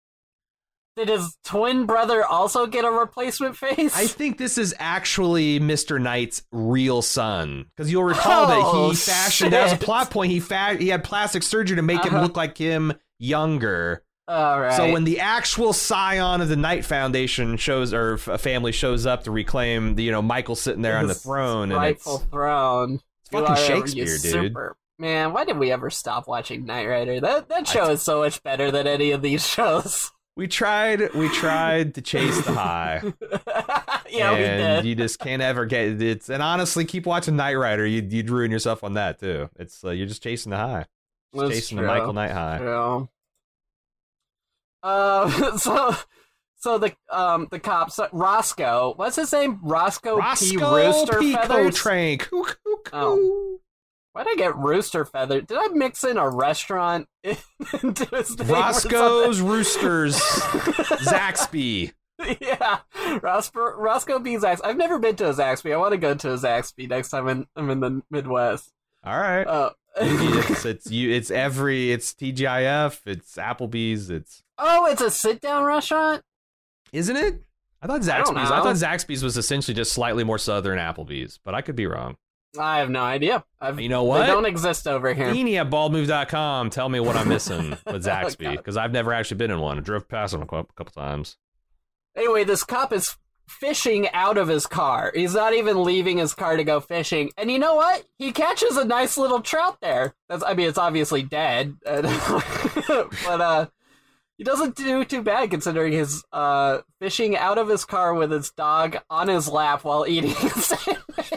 Did 0.97 1.09
his 1.11 1.37
twin 1.45 1.85
brother 1.85 2.25
also 2.25 2.67
get 2.67 2.85
a 2.85 2.91
replacement 2.91 3.57
face? 3.57 3.95
I 3.97 4.07
think 4.07 4.39
this 4.39 4.57
is 4.57 4.75
actually 4.79 5.61
Mr. 5.61 6.01
Knight's 6.01 6.43
real 6.53 7.03
son 7.03 7.67
because 7.77 7.93
you'll 7.93 8.05
recall 8.05 8.47
that 8.47 8.59
Oh, 8.63 8.91
he 8.91 8.97
fashioned 8.97 9.53
that 9.53 9.65
was 9.65 9.73
a 9.75 9.77
plot 9.77 10.11
point 10.11 10.33
he 10.33 10.41
fa- 10.41 10.77
he 10.79 10.89
had 10.89 11.05
plastic 11.05 11.43
surgery 11.43 11.77
to 11.77 11.83
make 11.83 12.03
him 12.05 12.15
Uh-huh. 12.15 12.23
look 12.23 12.37
like 12.37 12.57
him 12.57 12.95
younger 13.19 14.03
All 14.27 14.59
right. 14.61 14.75
So 14.77 14.91
when 14.91 15.05
the 15.05 15.21
actual 15.21 15.73
scion 15.73 16.41
of 16.41 16.49
the 16.49 16.57
Knight 16.57 16.85
Foundation 16.85 17.57
shows 17.59 17.93
or 17.93 18.15
f- 18.15 18.29
a 18.29 18.39
family 18.39 18.73
shows 18.73 19.05
up 19.07 19.25
to 19.25 19.31
reclaim, 19.31 19.95
the, 19.97 20.03
you 20.03 20.11
know, 20.11 20.23
Michael 20.23 20.57
sitting 20.57 20.83
there 20.83 20.97
on 20.99 21.07
the 21.07 21.15
throne, 21.15 21.71
and 21.73 21.85
it's, 21.85 22.05
throne. 22.25 22.95
it's 23.21 23.31
fucking 23.31 23.49
are 23.49 23.57
Shakespeare, 23.57 24.05
dude. 24.07 24.25
usurper. 24.25 24.77
Man, 24.99 25.33
why 25.35 25.45
did 25.45 25.59
we 25.59 25.71
ever 25.73 25.91
stop 25.91 26.27
watching 26.27 26.65
Knight 26.65 26.87
Rider? 26.89 27.21
That 27.21 27.49
that 27.51 27.69
show 27.69 27.91
is 27.91 28.01
so 28.03 28.21
much 28.21 28.43
better 28.43 28.71
than 28.71 28.87
any 28.87 29.11
of 29.13 29.21
these 29.23 29.47
shows. 29.57 30.11
We 30.37 30.47
tried, 30.47 31.15
we 31.15 31.31
tried 31.31 31.95
to 31.95 32.03
chase 32.03 32.45
the 32.45 32.53
high, 32.53 33.01
yeah, 34.11 34.33
we 34.35 34.45
and 34.45 34.85
did. 34.85 34.85
you 34.85 34.95
just 34.95 35.19
can't 35.19 35.41
ever 35.41 35.65
get 35.65 36.03
it. 36.03 36.29
And 36.29 36.43
honestly, 36.43 36.85
keep 36.85 37.07
watching 37.07 37.37
Knight 37.37 37.55
Rider. 37.55 37.87
You'd, 37.87 38.13
you'd 38.13 38.29
ruin 38.29 38.51
yourself 38.51 38.85
on 38.85 38.95
that 38.95 39.19
too. 39.19 39.49
It's 39.59 39.83
uh, 39.83 39.91
you're 39.93 40.07
just 40.07 40.23
chasing 40.23 40.51
the 40.51 40.59
high, 40.59 40.85
just 41.35 41.53
chasing 41.53 41.79
true. 41.79 41.87
the 41.87 41.93
Michael 41.93 42.13
Knight 42.13 42.33
high. 42.33 42.59
True. 42.59 43.09
Uh, 44.83 45.57
so 45.57 45.97
so 46.59 46.79
the 46.79 46.95
um 47.11 47.49
the 47.51 47.59
cops 47.59 47.99
Roscoe, 48.13 48.93
what's 48.97 49.17
his 49.17 49.33
name? 49.33 49.59
Roscoe, 49.63 50.17
P. 50.17 50.23
Roscoe 50.23 50.77
Rooster 50.77 51.19
Pico 51.19 51.41
Feathers. 51.41 51.77
Train. 51.77 52.19
Coo, 52.19 52.45
coo, 52.45 52.77
coo. 52.85 52.91
Oh. 52.93 53.61
Why'd 54.17 54.29
I 54.29 54.35
get 54.35 54.57
Rooster 54.57 55.05
Feather? 55.05 55.43
Did 55.43 55.59
I 55.61 55.69
mix 55.75 56.03
in 56.03 56.17
a 56.17 56.27
restaurant 56.27 57.07
into 57.23 58.07
his 58.17 58.39
name 58.39 58.49
Roscoe's 58.49 59.43
Roosters. 59.43 60.17
Zaxby. 61.05 61.93
yeah, 62.41 62.79
Roscoe, 63.21 63.75
Roscoe 63.75 64.19
B. 64.19 64.37
Zaxby. 64.37 64.65
I've 64.65 64.79
never 64.79 64.99
been 64.99 65.17
to 65.17 65.29
a 65.29 65.35
Zaxby. 65.35 65.75
I 65.75 65.77
want 65.77 65.93
to 65.93 65.99
go 65.99 66.15
to 66.15 66.33
a 66.33 66.39
Zaxby 66.39 66.89
next 66.89 67.11
time 67.11 67.29
in, 67.29 67.47
I'm 67.57 67.69
in 67.69 67.81
the 67.81 68.03
Midwest. 68.11 68.73
All 69.05 69.21
right. 69.21 69.47
Uh, 69.47 69.73
it's 70.01 70.65
it's 70.65 70.91
you. 70.91 71.11
It's 71.11 71.31
every. 71.31 71.93
It's 71.93 72.15
TGIF. 72.15 73.01
It's 73.05 73.37
Applebee's. 73.37 74.09
It's 74.09 74.43
oh, 74.57 74.87
it's 74.87 75.03
a 75.03 75.11
sit-down 75.11 75.65
restaurant. 75.65 76.23
isn't 76.91 77.17
it? 77.17 77.43
I 77.83 77.87
thought 77.87 78.01
Zaxby's. 78.01 78.51
I, 78.51 78.57
know. 78.57 78.63
thought 78.63 78.77
Zaxby's 78.77 79.23
was 79.23 79.37
essentially 79.37 79.75
just 79.75 79.93
slightly 79.93 80.25
more 80.25 80.39
southern 80.39 80.79
Applebee's, 80.79 81.39
but 81.45 81.55
I 81.55 81.61
could 81.61 81.77
be 81.77 81.87
wrong. 81.87 82.17
I 82.59 82.79
have 82.79 82.91
no 82.91 83.03
idea. 83.03 83.45
I've, 83.61 83.81
You 83.81 83.89
know 83.89 84.05
what? 84.05 84.21
They 84.21 84.27
don't 84.27 84.47
exist 84.47 84.87
over 84.87 85.13
here. 85.13 85.27
Beanie 85.33 85.57
at 85.61 85.69
baldmove.com. 85.71 86.71
Tell 86.71 86.89
me 86.89 87.01
what 87.01 87.17
I'm 87.17 87.29
missing 87.29 87.71
with 87.87 87.87
Oh, 87.87 87.99
Zaxby 87.99 88.57
because 88.57 88.77
I've 88.77 88.93
never 88.93 89.13
actually 89.13 89.37
been 89.39 89.51
in 89.51 89.61
one. 89.61 89.79
I 89.79 89.81
drove 89.83 90.09
past 90.09 90.33
them 90.33 90.43
a 90.43 90.47
couple, 90.47 90.71
couple 90.77 90.93
times. 90.93 91.37
Anyway, 92.17 92.45
this 92.45 92.65
cop 92.65 92.93
is 92.95 93.17
fishing 93.47 94.09
out 94.11 94.39
of 94.39 94.49
his 94.49 94.67
car. 94.67 95.13
He's 95.15 95.35
not 95.35 95.55
even 95.55 95.83
leaving 95.85 96.17
his 96.19 96.35
car 96.35 96.57
to 96.57 96.65
go 96.65 96.81
fishing. 96.81 97.31
And 97.37 97.51
you 97.51 97.59
know 97.59 97.75
what? 97.77 98.05
He 98.19 98.33
catches 98.33 98.77
a 98.77 98.85
nice 98.85 99.17
little 99.19 99.41
trout 99.41 99.79
there. 99.83 100.15
That's 100.29 100.43
I 100.43 100.55
mean, 100.55 100.69
it's 100.69 100.79
obviously 100.79 101.23
dead. 101.23 101.77
but 101.85 103.41
uh 103.41 103.67
he 104.39 104.45
doesn't 104.45 104.77
do 104.77 105.05
too 105.05 105.23
bad 105.23 105.51
considering 105.51 105.93
his 105.93 106.25
uh 106.33 106.79
fishing 107.01 107.37
out 107.37 107.59
of 107.59 107.69
his 107.69 107.85
car 107.85 108.15
with 108.15 108.31
his 108.31 108.51
dog 108.51 108.97
on 109.11 109.29
his 109.29 109.49
lap 109.49 109.85
while 109.85 110.07
eating 110.07 110.31
a 110.33 110.51
sandwich. 110.51 111.33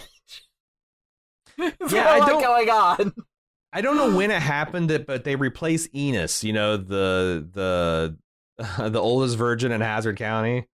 Yeah, 1.92 2.10
I 2.10 2.20
don't- 2.28 2.42
going 2.42 2.70
on. 2.70 3.14
I 3.72 3.82
don't 3.82 3.98
know 3.98 4.16
when 4.16 4.32
it 4.32 4.42
happened, 4.42 5.04
but 5.06 5.24
they 5.26 5.36
replaced 5.36 5.94
Enos. 5.94 6.44
You 6.44 6.54
know 6.54 6.76
the 6.78 7.48
the 7.54 8.18
the 8.90 9.00
oldest 9.00 9.38
virgin 9.38 9.72
in 9.72 9.82
Hazzard 9.82 10.18
County. 10.18 10.66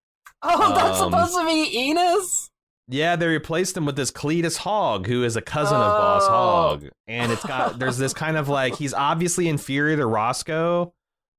Oh, 0.41 0.73
that's 0.75 1.01
Um, 1.01 1.11
supposed 1.11 1.33
to 1.35 1.45
be 1.45 1.77
Enos? 1.89 2.49
Yeah, 2.87 3.15
they 3.15 3.27
replaced 3.27 3.75
him 3.75 3.85
with 3.85 3.95
this 3.95 4.11
Cletus 4.11 4.57
Hogg, 4.57 5.07
who 5.07 5.23
is 5.23 5.35
a 5.35 5.41
cousin 5.41 5.75
of 5.75 5.81
Boss 5.97 6.23
Oh. 6.25 6.29
Hogg, 6.29 6.89
and 7.07 7.31
it's 7.31 7.43
got 7.43 7.79
there's 7.79 7.97
this 7.97 8.13
kind 8.13 8.37
of 8.37 8.47
like 8.47 8.75
he's 8.75 8.93
obviously 8.93 9.49
inferior 9.49 9.97
to 9.97 10.05
Roscoe, 10.05 10.93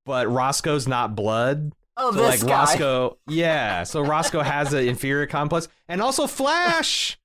but 0.04 0.28
Roscoe's 0.30 0.86
not 0.88 1.14
blood. 1.16 1.72
Oh, 1.96 2.10
So 2.12 2.18
this 2.18 2.42
like 2.42 2.48
guy. 2.50 2.58
Roscoe, 2.58 3.18
yeah. 3.28 3.84
So 3.84 4.02
Roscoe 4.02 4.42
has 4.42 4.74
an 4.74 4.86
inferior 4.88 5.26
complex, 5.26 5.68
and 5.88 6.02
also 6.02 6.26
Flash, 6.26 7.16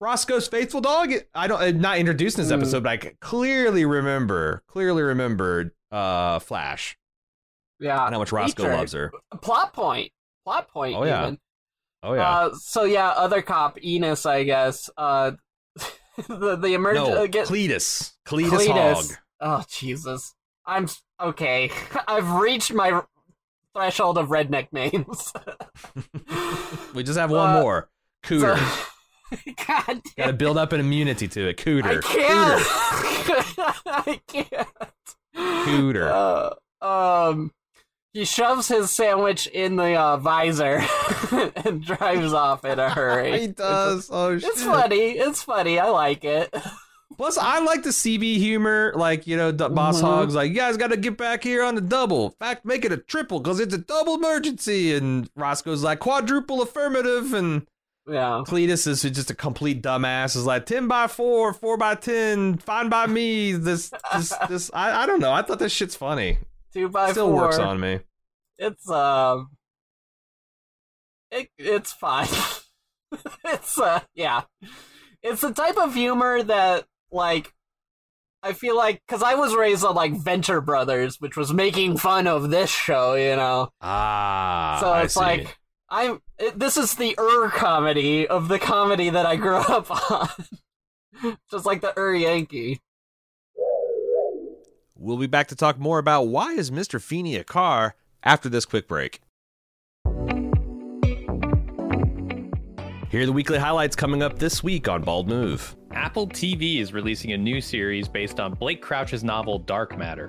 Roscoe's 0.00 0.46
faithful 0.48 0.80
dog. 0.80 1.12
I 1.34 1.46
don't 1.46 1.60
uh, 1.62 1.70
not 1.70 1.98
introduced 1.98 2.38
in 2.38 2.44
this 2.44 2.52
Mm. 2.52 2.58
episode, 2.58 2.82
but 2.82 2.88
I 2.90 2.98
c- 3.02 3.10
clearly 3.20 3.84
remember, 3.84 4.62
clearly 4.68 5.02
remembered 5.02 5.70
uh 5.90 6.38
Flash. 6.40 6.96
Yeah. 7.80 8.04
and 8.06 8.14
how 8.14 8.18
much 8.18 8.32
Roscoe 8.32 8.62
feature. 8.64 8.76
loves 8.76 8.92
her. 8.92 9.12
plot 9.42 9.72
point. 9.72 10.10
Plot 10.44 10.68
point. 10.68 10.96
Oh, 10.96 11.04
yeah. 11.04 11.22
even. 11.22 11.38
Oh 12.02 12.12
yeah, 12.14 12.28
Uh, 12.30 12.54
so 12.54 12.84
yeah, 12.84 13.08
other 13.10 13.40
cop 13.40 13.82
Enos, 13.82 14.26
I 14.26 14.44
guess. 14.44 14.90
Uh, 14.96 15.32
the 16.28 16.56
the 16.56 16.68
emerg 16.68 16.94
no, 16.94 17.22
uh, 17.24 17.26
get 17.26 17.46
Cletus, 17.48 18.12
Cletus, 18.26 18.50
Cletus. 18.50 18.94
Hogg. 19.10 19.18
Oh 19.40 19.64
Jesus, 19.70 20.34
I'm 20.66 20.86
okay. 21.20 21.70
I've 22.08 22.30
reached 22.32 22.72
my 22.74 23.00
threshold 23.74 24.18
of 24.18 24.28
redneck 24.28 24.68
names. 24.72 25.32
We 26.94 27.02
just 27.02 27.18
have 27.18 27.30
one 27.30 27.56
Uh, 27.56 27.60
more. 27.60 27.88
Cooter. 28.24 28.56
So- 28.56 28.84
God 29.66 30.02
Got 30.16 30.26
to 30.26 30.32
build 30.32 30.58
up 30.58 30.72
an 30.72 30.80
immunity 30.80 31.28
to 31.28 31.48
it. 31.48 31.56
Cooter. 31.56 31.98
I 31.98 32.00
can't. 32.00 33.82
I 33.86 34.20
can't. 34.26 34.68
Cooter. 35.36 36.54
Uh, 36.82 37.28
um, 37.30 37.50
he 38.12 38.24
shoves 38.24 38.68
his 38.68 38.90
sandwich 38.90 39.46
in 39.48 39.76
the 39.76 39.94
uh, 39.94 40.16
visor 40.18 40.84
and 41.56 41.84
drives 41.84 42.32
off 42.32 42.64
in 42.64 42.78
a 42.78 42.88
hurry. 42.90 43.40
he 43.40 43.46
does. 43.48 44.08
Oh 44.12 44.38
shit. 44.38 44.48
It's 44.50 44.62
funny. 44.62 45.10
It's 45.12 45.42
funny. 45.42 45.78
I 45.80 45.88
like 45.88 46.24
it. 46.24 46.54
Plus, 47.16 47.38
I 47.38 47.60
like 47.60 47.84
the 47.84 47.90
CB 47.90 48.38
humor. 48.38 48.92
Like, 48.96 49.26
you 49.28 49.36
know, 49.36 49.52
D- 49.52 49.68
Boss 49.68 50.00
Mhm. 50.00 50.04
Hogg's 50.04 50.34
like, 50.34 50.48
you 50.50 50.56
guys 50.56 50.76
got 50.76 50.88
to 50.90 50.96
get 50.96 51.16
back 51.16 51.44
here 51.44 51.62
on 51.62 51.76
the 51.76 51.80
double. 51.80 52.26
In 52.26 52.32
fact, 52.40 52.64
make 52.64 52.84
it 52.84 52.90
a 52.92 52.96
triple 52.96 53.38
because 53.40 53.60
it's 53.60 53.72
a 53.74 53.78
double 53.78 54.14
emergency. 54.16 54.94
And 54.94 55.30
Roscoe's 55.36 55.84
like, 55.84 56.00
quadruple 56.00 56.60
affirmative. 56.60 57.32
And 57.32 57.66
Yeah. 58.06 58.42
Cletus 58.46 58.86
is 58.86 59.02
just 59.02 59.30
a 59.30 59.34
complete 59.34 59.82
dumbass. 59.82 60.36
Is 60.36 60.44
like, 60.44 60.66
10 60.66 60.88
by 60.88 61.06
4, 61.06 61.54
4 61.54 61.76
by 61.78 61.94
10, 61.94 62.58
fine 62.58 62.88
by 62.88 63.06
me. 63.06 63.52
This, 63.52 63.90
this, 64.12 64.34
this. 64.48 64.70
I, 64.74 65.02
I 65.02 65.06
don't 65.06 65.20
know. 65.20 65.32
I 65.32 65.42
thought 65.42 65.58
this 65.58 65.72
shit's 65.72 65.96
funny. 65.96 66.38
Two 66.74 66.88
by 66.88 67.12
Still 67.12 67.30
four. 67.30 67.42
works 67.42 67.58
on 67.58 67.78
me. 67.78 68.00
It's 68.58 68.90
um. 68.90 69.50
It 71.30 71.48
it's 71.56 71.92
fine. 71.92 72.26
it's 73.44 73.78
uh 73.78 74.00
yeah. 74.14 74.42
It's 75.22 75.40
the 75.40 75.52
type 75.52 75.76
of 75.76 75.94
humor 75.94 76.42
that 76.42 76.84
like. 77.12 77.52
I 78.42 78.52
feel 78.52 78.76
like 78.76 79.02
because 79.06 79.22
I 79.22 79.36
was 79.36 79.54
raised 79.54 79.84
on 79.84 79.94
like 79.94 80.12
Venture 80.14 80.60
Brothers, 80.60 81.20
which 81.20 81.36
was 81.36 81.52
making 81.52 81.96
fun 81.96 82.26
of 82.26 82.50
this 82.50 82.70
show, 82.70 83.14
you 83.14 83.36
know. 83.36 83.70
Ah. 83.80 84.78
So 84.80 84.94
it's 84.94 85.16
like 85.16 85.56
I'm. 85.94 86.20
It, 86.38 86.58
this 86.58 86.76
is 86.76 86.96
the 86.96 87.14
Ur 87.18 87.50
comedy 87.50 88.26
of 88.26 88.48
the 88.48 88.58
comedy 88.58 89.10
that 89.10 89.26
I 89.26 89.36
grew 89.36 89.56
up 89.68 89.88
on, 90.10 90.28
just 91.48 91.64
like 91.64 91.82
the 91.82 91.96
Ur 91.96 92.14
Yankee. 92.14 92.80
We'll 94.96 95.18
be 95.18 95.28
back 95.28 95.46
to 95.48 95.56
talk 95.56 95.78
more 95.78 95.98
about 95.98 96.22
why 96.22 96.52
is 96.52 96.72
Mr. 96.72 97.00
Feeny 97.00 97.36
a 97.36 97.44
car 97.44 97.94
after 98.24 98.48
this 98.48 98.64
quick 98.64 98.88
break. 98.88 99.20
Here 103.10 103.22
are 103.22 103.26
the 103.26 103.32
weekly 103.32 103.58
highlights 103.58 103.94
coming 103.94 104.20
up 104.20 104.40
this 104.40 104.64
week 104.64 104.88
on 104.88 105.02
Bald 105.02 105.28
Move. 105.28 105.76
Apple 105.92 106.26
TV 106.26 106.80
is 106.80 106.92
releasing 106.92 107.32
a 107.32 107.38
new 107.38 107.60
series 107.60 108.08
based 108.08 108.40
on 108.40 108.54
Blake 108.54 108.82
Crouch's 108.82 109.22
novel 109.22 109.60
Dark 109.60 109.96
Matter. 109.96 110.28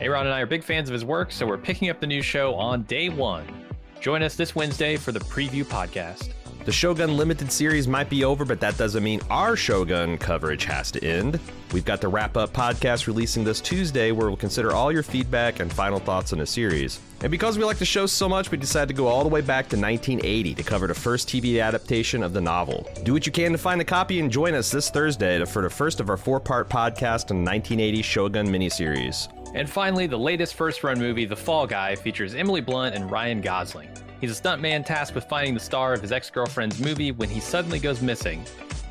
Aaron 0.00 0.26
and 0.26 0.34
I 0.34 0.40
are 0.40 0.46
big 0.46 0.64
fans 0.64 0.88
of 0.88 0.94
his 0.94 1.04
work, 1.04 1.30
so 1.30 1.46
we're 1.46 1.58
picking 1.58 1.90
up 1.90 2.00
the 2.00 2.06
new 2.06 2.22
show 2.22 2.54
on 2.54 2.84
day 2.84 3.10
one. 3.10 3.61
Join 4.02 4.24
us 4.24 4.34
this 4.34 4.56
Wednesday 4.56 4.96
for 4.96 5.12
the 5.12 5.20
preview 5.20 5.64
podcast. 5.64 6.30
The 6.64 6.72
Shogun 6.72 7.16
Limited 7.16 7.52
series 7.52 7.86
might 7.86 8.10
be 8.10 8.24
over, 8.24 8.44
but 8.44 8.58
that 8.58 8.76
doesn't 8.76 9.04
mean 9.04 9.20
our 9.30 9.54
Shogun 9.54 10.18
coverage 10.18 10.64
has 10.64 10.90
to 10.90 11.04
end. 11.04 11.38
We've 11.72 11.84
got 11.84 12.00
the 12.00 12.08
wrap 12.08 12.36
up 12.36 12.52
podcast 12.52 13.06
releasing 13.06 13.44
this 13.44 13.60
Tuesday 13.60 14.10
where 14.10 14.26
we'll 14.26 14.36
consider 14.36 14.72
all 14.72 14.90
your 14.90 15.04
feedback 15.04 15.60
and 15.60 15.72
final 15.72 16.00
thoughts 16.00 16.32
on 16.32 16.40
the 16.40 16.46
series. 16.46 16.98
And 17.20 17.30
because 17.30 17.56
we 17.56 17.62
like 17.62 17.78
the 17.78 17.84
show 17.84 18.06
so 18.06 18.28
much, 18.28 18.50
we 18.50 18.58
decided 18.58 18.88
to 18.88 18.94
go 18.94 19.06
all 19.06 19.22
the 19.22 19.28
way 19.28 19.40
back 19.40 19.68
to 19.68 19.76
1980 19.76 20.54
to 20.56 20.62
cover 20.64 20.88
the 20.88 20.94
first 20.94 21.28
TV 21.28 21.62
adaptation 21.62 22.24
of 22.24 22.32
the 22.32 22.40
novel. 22.40 22.90
Do 23.04 23.12
what 23.12 23.24
you 23.24 23.30
can 23.30 23.52
to 23.52 23.58
find 23.58 23.80
a 23.80 23.84
copy 23.84 24.18
and 24.18 24.32
join 24.32 24.54
us 24.54 24.68
this 24.68 24.90
Thursday 24.90 25.44
for 25.44 25.62
the 25.62 25.70
first 25.70 26.00
of 26.00 26.10
our 26.10 26.16
four 26.16 26.40
part 26.40 26.68
podcast 26.68 27.30
on 27.30 27.44
the 27.44 27.50
1980 27.50 28.02
Shogun 28.02 28.48
miniseries. 28.48 29.28
And 29.54 29.68
finally, 29.68 30.06
the 30.06 30.18
latest 30.18 30.54
first 30.54 30.82
run 30.82 30.98
movie, 30.98 31.24
The 31.24 31.36
Fall 31.36 31.66
Guy, 31.66 31.94
features 31.94 32.34
Emily 32.34 32.60
Blunt 32.60 32.94
and 32.94 33.10
Ryan 33.10 33.40
Gosling. 33.40 33.90
He's 34.20 34.38
a 34.38 34.40
stuntman 34.42 34.86
tasked 34.86 35.14
with 35.14 35.24
finding 35.24 35.52
the 35.52 35.60
star 35.60 35.92
of 35.92 36.00
his 36.00 36.12
ex 36.12 36.30
girlfriend's 36.30 36.78
movie 36.80 37.12
when 37.12 37.28
he 37.28 37.40
suddenly 37.40 37.78
goes 37.78 38.00
missing. 38.00 38.42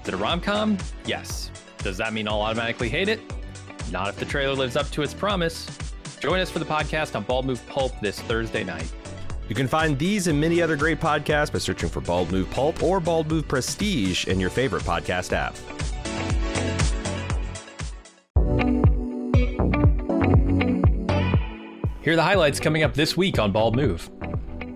Is 0.02 0.08
it 0.08 0.14
a 0.14 0.18
rom 0.18 0.42
com? 0.42 0.78
Yes. 1.06 1.50
Does 1.80 1.98
that 1.98 2.14
mean 2.14 2.28
I'll 2.28 2.42
automatically 2.42 2.90
hate 2.90 3.08
it? 3.10 3.20
Not 3.92 4.10
if 4.10 4.18
the 4.18 4.26
trailer 4.26 4.54
lives 4.54 4.76
up 4.76 4.90
to 4.92 5.02
its 5.02 5.14
promise. 5.14 5.68
Join 6.20 6.40
us 6.40 6.52
for 6.52 6.60
the 6.60 6.66
podcast 6.66 7.16
on 7.16 7.24
Bald 7.24 7.46
Move 7.46 7.66
Pulp 7.68 7.94
this 8.02 8.20
Thursday 8.22 8.64
night. 8.64 8.92
You 9.50 9.56
can 9.56 9.68
find 9.68 9.98
these 9.98 10.28
and 10.28 10.40
many 10.40 10.62
other 10.62 10.76
great 10.76 11.00
podcasts 11.00 11.52
by 11.52 11.60
searching 11.60 11.90
for 11.90 12.02
Bald 12.02 12.32
Move 12.32 12.50
Pulp 12.52 12.84
or 12.84 13.00
Bald 13.00 13.28
Move 13.28 13.48
Prestige 13.48 14.28
in 14.28 14.40
your 14.40 14.50
favorite 14.50 14.84
podcast 14.84 15.34
app. 15.34 15.56
Here 22.02 22.14
are 22.14 22.16
the 22.16 22.24
highlights 22.24 22.60
coming 22.60 22.82
up 22.82 22.96
this 22.96 23.16
week 23.16 23.38
on 23.38 23.52
Bald 23.52 23.76
Move. 23.76 24.10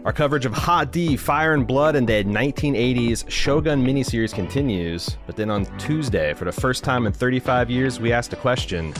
Our 0.05 0.13
coverage 0.13 0.45
of 0.45 0.53
Hot 0.53 0.91
D, 0.91 1.17
Fire 1.17 1.55
and 1.55 1.65
Blood, 1.65 1.95
and 1.95 2.07
the 2.07 2.23
1980s 2.23 3.27
Shogun 3.27 3.83
miniseries 3.83 4.31
continues. 4.31 5.17
But 5.25 5.35
then 5.35 5.49
on 5.49 5.65
Tuesday, 5.79 6.35
for 6.35 6.45
the 6.45 6.51
first 6.51 6.83
time 6.83 7.07
in 7.07 7.13
35 7.13 7.71
years, 7.71 7.99
we 7.99 8.13
asked 8.13 8.31
a 8.33 8.35
question 8.35 8.93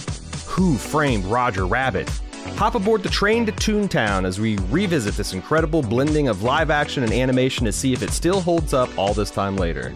Who 0.47 0.75
framed 0.75 1.23
Roger 1.25 1.67
Rabbit? 1.67 2.09
Hop 2.55 2.73
aboard 2.73 3.03
the 3.03 3.09
train 3.09 3.45
to 3.45 3.51
Toontown 3.51 4.25
as 4.25 4.39
we 4.39 4.57
revisit 4.71 5.13
this 5.13 5.33
incredible 5.33 5.83
blending 5.83 6.27
of 6.27 6.41
live 6.41 6.71
action 6.71 7.03
and 7.03 7.13
animation 7.13 7.63
to 7.67 7.71
see 7.71 7.93
if 7.93 8.01
it 8.01 8.09
still 8.09 8.41
holds 8.41 8.73
up 8.73 8.89
all 8.97 9.13
this 9.13 9.29
time 9.29 9.55
later. 9.55 9.93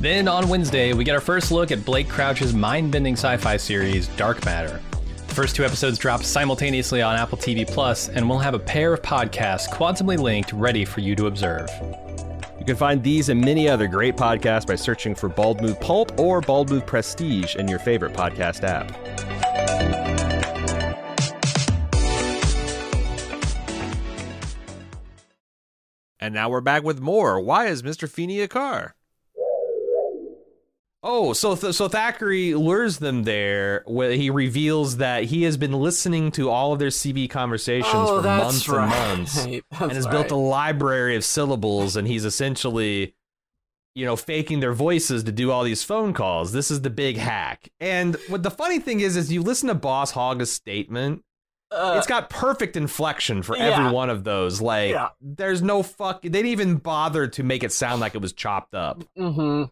Then 0.00 0.28
on 0.28 0.48
Wednesday, 0.48 0.94
we 0.94 1.04
get 1.04 1.14
our 1.14 1.20
first 1.20 1.52
look 1.52 1.70
at 1.70 1.84
Blake 1.84 2.08
Crouch's 2.08 2.54
mind 2.54 2.90
bending 2.90 3.16
sci 3.16 3.36
fi 3.36 3.58
series, 3.58 4.08
Dark 4.08 4.42
Matter. 4.46 4.80
First 5.40 5.56
two 5.56 5.64
episodes 5.64 5.96
drop 5.96 6.22
simultaneously 6.22 7.00
on 7.00 7.16
Apple 7.16 7.38
TV 7.38 7.66
Plus, 7.66 8.10
and 8.10 8.28
we'll 8.28 8.40
have 8.40 8.52
a 8.52 8.58
pair 8.58 8.92
of 8.92 9.00
podcasts 9.00 9.66
quantumly 9.70 10.18
linked 10.18 10.52
ready 10.52 10.84
for 10.84 11.00
you 11.00 11.16
to 11.16 11.28
observe. 11.28 11.66
You 12.58 12.66
can 12.66 12.76
find 12.76 13.02
these 13.02 13.30
and 13.30 13.40
many 13.40 13.66
other 13.66 13.88
great 13.88 14.16
podcasts 14.16 14.66
by 14.66 14.74
searching 14.74 15.14
for 15.14 15.30
Bald 15.30 15.62
Move 15.62 15.80
Pulp 15.80 16.20
or 16.20 16.42
Bald 16.42 16.68
Move 16.68 16.84
Prestige 16.86 17.56
in 17.56 17.68
your 17.68 17.78
favorite 17.78 18.12
podcast 18.12 18.64
app. 18.64 18.94
And 26.20 26.34
now 26.34 26.50
we're 26.50 26.60
back 26.60 26.82
with 26.82 27.00
more. 27.00 27.40
Why 27.40 27.68
is 27.68 27.82
Mr. 27.82 28.06
Feeny 28.06 28.42
a 28.42 28.48
car? 28.48 28.94
Oh, 31.02 31.32
so 31.32 31.56
th- 31.56 31.74
so 31.74 31.88
Thackeray 31.88 32.52
lures 32.54 32.98
them 32.98 33.22
there. 33.24 33.82
Where 33.86 34.12
he 34.12 34.28
reveals 34.28 34.98
that 34.98 35.24
he 35.24 35.44
has 35.44 35.56
been 35.56 35.72
listening 35.72 36.30
to 36.32 36.50
all 36.50 36.72
of 36.74 36.78
their 36.78 36.88
CB 36.90 37.30
conversations 37.30 37.90
Oh, 37.94 38.20
for 38.20 38.26
months 38.28 38.68
right. 38.68 38.92
and 38.92 39.18
months, 39.18 39.34
That's 39.70 39.80
and 39.82 39.92
has 39.92 40.04
right. 40.04 40.12
built 40.12 40.30
a 40.30 40.36
library 40.36 41.16
of 41.16 41.24
syllables. 41.24 41.96
And 41.96 42.06
he's 42.06 42.26
essentially, 42.26 43.14
you 43.94 44.04
know, 44.04 44.14
faking 44.14 44.60
their 44.60 44.74
voices 44.74 45.24
to 45.24 45.32
do 45.32 45.50
all 45.50 45.64
these 45.64 45.82
phone 45.82 46.12
calls. 46.12 46.52
This 46.52 46.70
is 46.70 46.82
the 46.82 46.90
big 46.90 47.16
hack. 47.16 47.70
And 47.80 48.16
what 48.28 48.42
the 48.42 48.50
funny 48.50 48.78
thing 48.78 49.00
is, 49.00 49.16
is 49.16 49.32
you 49.32 49.42
listen 49.42 49.68
to 49.68 49.74
Boss 49.74 50.10
Hogg's 50.10 50.52
statement. 50.52 51.22
Uh, 51.72 51.94
it's 51.96 52.06
got 52.08 52.28
perfect 52.28 52.76
inflection 52.76 53.42
for 53.42 53.56
yeah. 53.56 53.62
every 53.70 53.90
one 53.90 54.10
of 54.10 54.24
those. 54.24 54.60
Like, 54.60 54.90
Yeah. 54.90 55.10
there's 55.22 55.62
no 55.62 55.82
fuck. 55.82 56.20
They 56.20 56.28
didn't 56.28 56.46
even 56.48 56.76
bother 56.76 57.26
to 57.28 57.42
make 57.42 57.62
it 57.64 57.72
sound 57.72 58.00
like 58.02 58.14
it 58.14 58.20
was 58.20 58.32
chopped 58.34 58.74
up. 58.74 59.02
mm-hmm. 59.16 59.64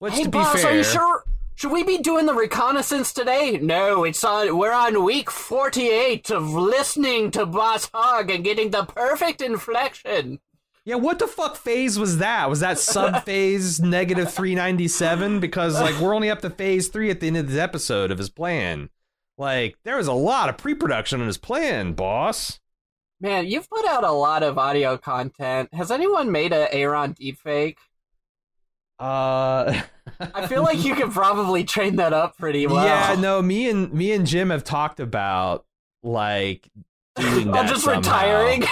Which, 0.00 0.14
Hey, 0.14 0.24
to 0.24 0.28
be 0.28 0.38
boss, 0.38 0.62
fair, 0.62 0.72
are 0.72 0.76
you 0.76 0.82
sure? 0.84 1.24
Should 1.54 1.72
we 1.72 1.84
be 1.84 1.98
doing 1.98 2.24
the 2.26 2.34
reconnaissance 2.34 3.12
today? 3.12 3.58
No, 3.60 4.04
it's 4.04 4.24
on. 4.24 4.56
We're 4.56 4.72
on 4.72 5.04
week 5.04 5.30
forty-eight 5.30 6.30
of 6.30 6.50
listening 6.54 7.30
to 7.32 7.44
Boss 7.46 7.90
Hogg 7.92 8.30
and 8.30 8.42
getting 8.42 8.70
the 8.70 8.84
perfect 8.84 9.42
inflection. 9.42 10.40
yeah, 10.86 10.94
what 10.94 11.18
the 11.18 11.26
fuck 11.26 11.56
phase 11.56 11.98
was 11.98 12.16
that? 12.18 12.48
Was 12.48 12.60
that 12.60 12.78
sub 12.78 13.24
phase 13.26 13.78
negative 13.78 14.32
three 14.32 14.54
ninety 14.54 14.88
seven? 14.88 15.38
Because 15.38 15.78
like 15.78 16.00
we're 16.00 16.14
only 16.14 16.30
up 16.30 16.40
to 16.40 16.50
phase 16.50 16.88
three 16.88 17.10
at 17.10 17.20
the 17.20 17.26
end 17.26 17.36
of 17.36 17.48
this 17.48 17.58
episode 17.58 18.10
of 18.10 18.16
his 18.16 18.30
plan. 18.30 18.88
Like 19.36 19.76
there 19.84 19.98
was 19.98 20.06
a 20.06 20.14
lot 20.14 20.48
of 20.48 20.56
pre 20.56 20.74
production 20.74 21.20
on 21.20 21.26
his 21.26 21.36
plan, 21.38 21.92
boss. 21.92 22.58
Man, 23.20 23.46
you've 23.46 23.68
put 23.68 23.86
out 23.86 24.02
a 24.02 24.12
lot 24.12 24.42
of 24.42 24.56
audio 24.56 24.96
content. 24.96 25.68
Has 25.74 25.90
anyone 25.90 26.32
made 26.32 26.54
a 26.54 26.72
Aaron 26.72 27.12
deepfake? 27.12 27.76
Uh, 29.00 29.80
I 30.34 30.46
feel 30.46 30.62
like 30.62 30.84
you 30.84 30.94
could 30.94 31.10
probably 31.10 31.64
train 31.64 31.96
that 31.96 32.12
up 32.12 32.36
pretty 32.36 32.66
well. 32.66 32.84
yeah, 32.84 33.16
no, 33.18 33.40
me 33.40 33.68
and 33.70 33.92
me 33.92 34.12
and 34.12 34.26
Jim 34.26 34.50
have 34.50 34.62
talked 34.64 35.00
about 35.00 35.64
like 36.02 36.68
doing 37.16 37.50
that. 37.52 37.60
I'm 37.60 37.66
just 37.68 37.84
somehow. 37.84 37.98
retiring. 38.00 38.64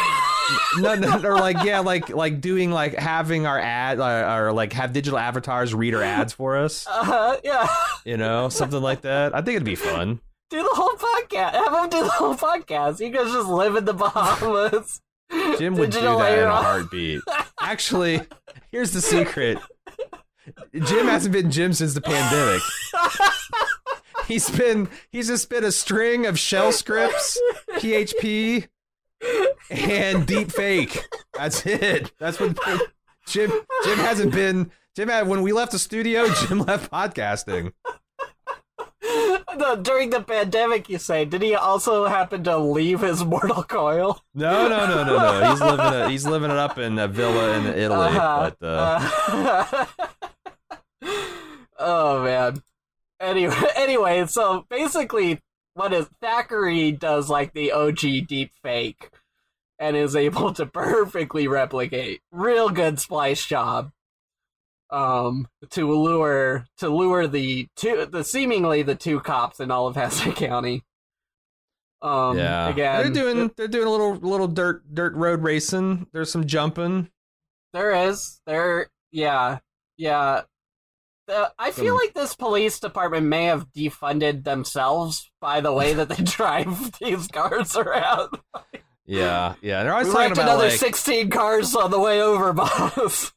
no, 0.78 0.94
no, 0.94 1.22
or 1.24 1.36
like 1.36 1.56
yeah, 1.64 1.80
like 1.80 2.08
like 2.14 2.40
doing 2.40 2.70
like 2.70 2.94
having 2.94 3.46
our 3.46 3.58
ad 3.58 4.00
uh, 4.00 4.34
or 4.36 4.52
like 4.52 4.72
have 4.74 4.92
digital 4.92 5.18
avatars 5.18 5.74
read 5.74 5.94
our 5.94 6.02
ads 6.02 6.32
for 6.34 6.56
us. 6.58 6.86
uh, 6.88 7.36
yeah. 7.42 7.66
You 8.04 8.16
know, 8.18 8.48
something 8.50 8.80
like 8.82 9.00
that. 9.02 9.34
I 9.34 9.38
think 9.40 9.56
it'd 9.56 9.64
be 9.64 9.74
fun. 9.74 10.20
Do 10.50 10.62
the 10.62 10.68
whole 10.72 10.88
podcast. 10.96 11.52
Have 11.52 11.72
them 11.72 11.88
do 11.90 12.02
the 12.04 12.10
whole 12.10 12.34
podcast. 12.34 13.00
You 13.00 13.10
guys 13.10 13.30
just 13.32 13.48
live 13.48 13.76
in 13.76 13.84
the 13.84 13.92
Bahamas. 13.94 15.00
Jim 15.58 15.74
would 15.76 15.90
do 15.90 16.00
that 16.00 16.38
in 16.38 16.44
a 16.44 16.56
heartbeat. 16.56 17.20
Actually, 17.60 18.22
here's 18.72 18.92
the 18.92 19.02
secret. 19.02 19.58
Jim 20.72 21.06
hasn't 21.06 21.32
been 21.32 21.50
Jim 21.50 21.72
since 21.72 21.94
the 21.94 22.00
pandemic. 22.00 22.62
He's 24.26 24.50
been 24.50 24.88
he's 25.10 25.28
just 25.28 25.48
been 25.48 25.64
a 25.64 25.72
string 25.72 26.26
of 26.26 26.38
shell 26.38 26.70
scripts, 26.72 27.40
PHP, 27.76 28.68
and 29.70 30.26
deep 30.26 30.52
fake. 30.52 31.02
That's 31.34 31.64
it. 31.64 32.12
That's 32.18 32.38
what 32.38 32.58
Jim 33.26 33.50
Jim 33.84 33.98
hasn't 33.98 34.32
been 34.32 34.70
Jim 34.94 35.08
had 35.08 35.28
when 35.28 35.42
we 35.42 35.52
left 35.52 35.72
the 35.72 35.78
studio, 35.78 36.26
Jim 36.46 36.58
left 36.60 36.90
podcasting. 36.90 37.72
No, 39.56 39.76
during 39.76 40.10
the 40.10 40.20
pandemic, 40.20 40.88
you 40.88 40.98
say, 40.98 41.24
did 41.24 41.42
he 41.42 41.54
also 41.54 42.06
happen 42.06 42.44
to 42.44 42.58
leave 42.58 43.00
his 43.00 43.24
mortal 43.24 43.62
coil? 43.64 44.22
No, 44.34 44.68
no, 44.68 44.86
no, 44.86 45.04
no, 45.04 45.16
no. 45.16 45.50
He's 45.50 45.60
living 45.60 45.86
it. 46.00 46.10
He's 46.10 46.26
living 46.26 46.50
it 46.50 46.56
up 46.56 46.78
in 46.78 46.98
a 46.98 47.08
villa 47.08 47.56
in 47.58 47.66
Italy. 47.66 48.06
Uh-huh. 48.08 48.50
But 48.60 48.66
uh, 48.66 49.08
Uh, 49.28 49.86
oh 51.78 52.22
man. 52.22 52.62
Anyway, 53.20 53.54
anyway, 53.76 54.26
so 54.26 54.64
basically, 54.68 55.40
what 55.74 55.92
is 55.92 56.08
Thackeray 56.20 56.92
does 56.92 57.28
like 57.28 57.52
the 57.52 57.72
OG 57.72 58.26
deep 58.26 58.52
fake, 58.62 59.10
and 59.78 59.96
is 59.96 60.16
able 60.16 60.52
to 60.54 60.66
perfectly 60.66 61.48
replicate. 61.48 62.20
Real 62.30 62.68
good 62.70 63.00
splice 63.00 63.44
job. 63.44 63.92
Um, 64.90 65.48
to 65.70 65.92
lure 65.92 66.66
to 66.78 66.88
lure 66.88 67.26
the 67.26 67.68
two 67.76 68.06
the 68.06 68.24
seemingly 68.24 68.82
the 68.82 68.94
two 68.94 69.20
cops 69.20 69.60
in 69.60 69.70
all 69.70 69.86
of 69.86 69.96
Hazzard 69.96 70.34
County. 70.36 70.82
Um, 72.00 72.38
yeah, 72.38 72.68
again, 72.68 73.02
they're 73.02 73.12
doing 73.12 73.50
they're 73.56 73.68
doing 73.68 73.86
a 73.86 73.90
little 73.90 74.14
little 74.14 74.48
dirt 74.48 74.82
dirt 74.94 75.14
road 75.14 75.42
racing. 75.42 76.06
There's 76.12 76.30
some 76.32 76.46
jumping. 76.46 77.10
There 77.72 78.08
is. 78.08 78.40
There. 78.46 78.88
Yeah. 79.10 79.58
Yeah. 79.96 80.42
Uh, 81.28 81.48
I 81.58 81.70
feel 81.72 81.94
like 81.94 82.14
this 82.14 82.34
police 82.34 82.80
department 82.80 83.26
may 83.26 83.44
have 83.46 83.70
defunded 83.72 84.44
themselves 84.44 85.30
by 85.40 85.60
the 85.60 85.72
way 85.72 85.92
that 85.94 86.08
they 86.08 86.22
drive 86.24 86.92
these 86.98 87.26
cars 87.28 87.76
around. 87.76 88.30
Yeah, 89.06 89.54
yeah. 89.60 89.82
They're 89.82 89.92
always 89.92 90.08
We 90.08 90.14
talking 90.14 90.32
about 90.32 90.44
another 90.48 90.68
like 90.68 90.78
16 90.78 91.30
cars 91.30 91.74
on 91.74 91.90
the 91.90 91.98
way 92.00 92.22
over, 92.22 92.52
boss. 92.54 93.32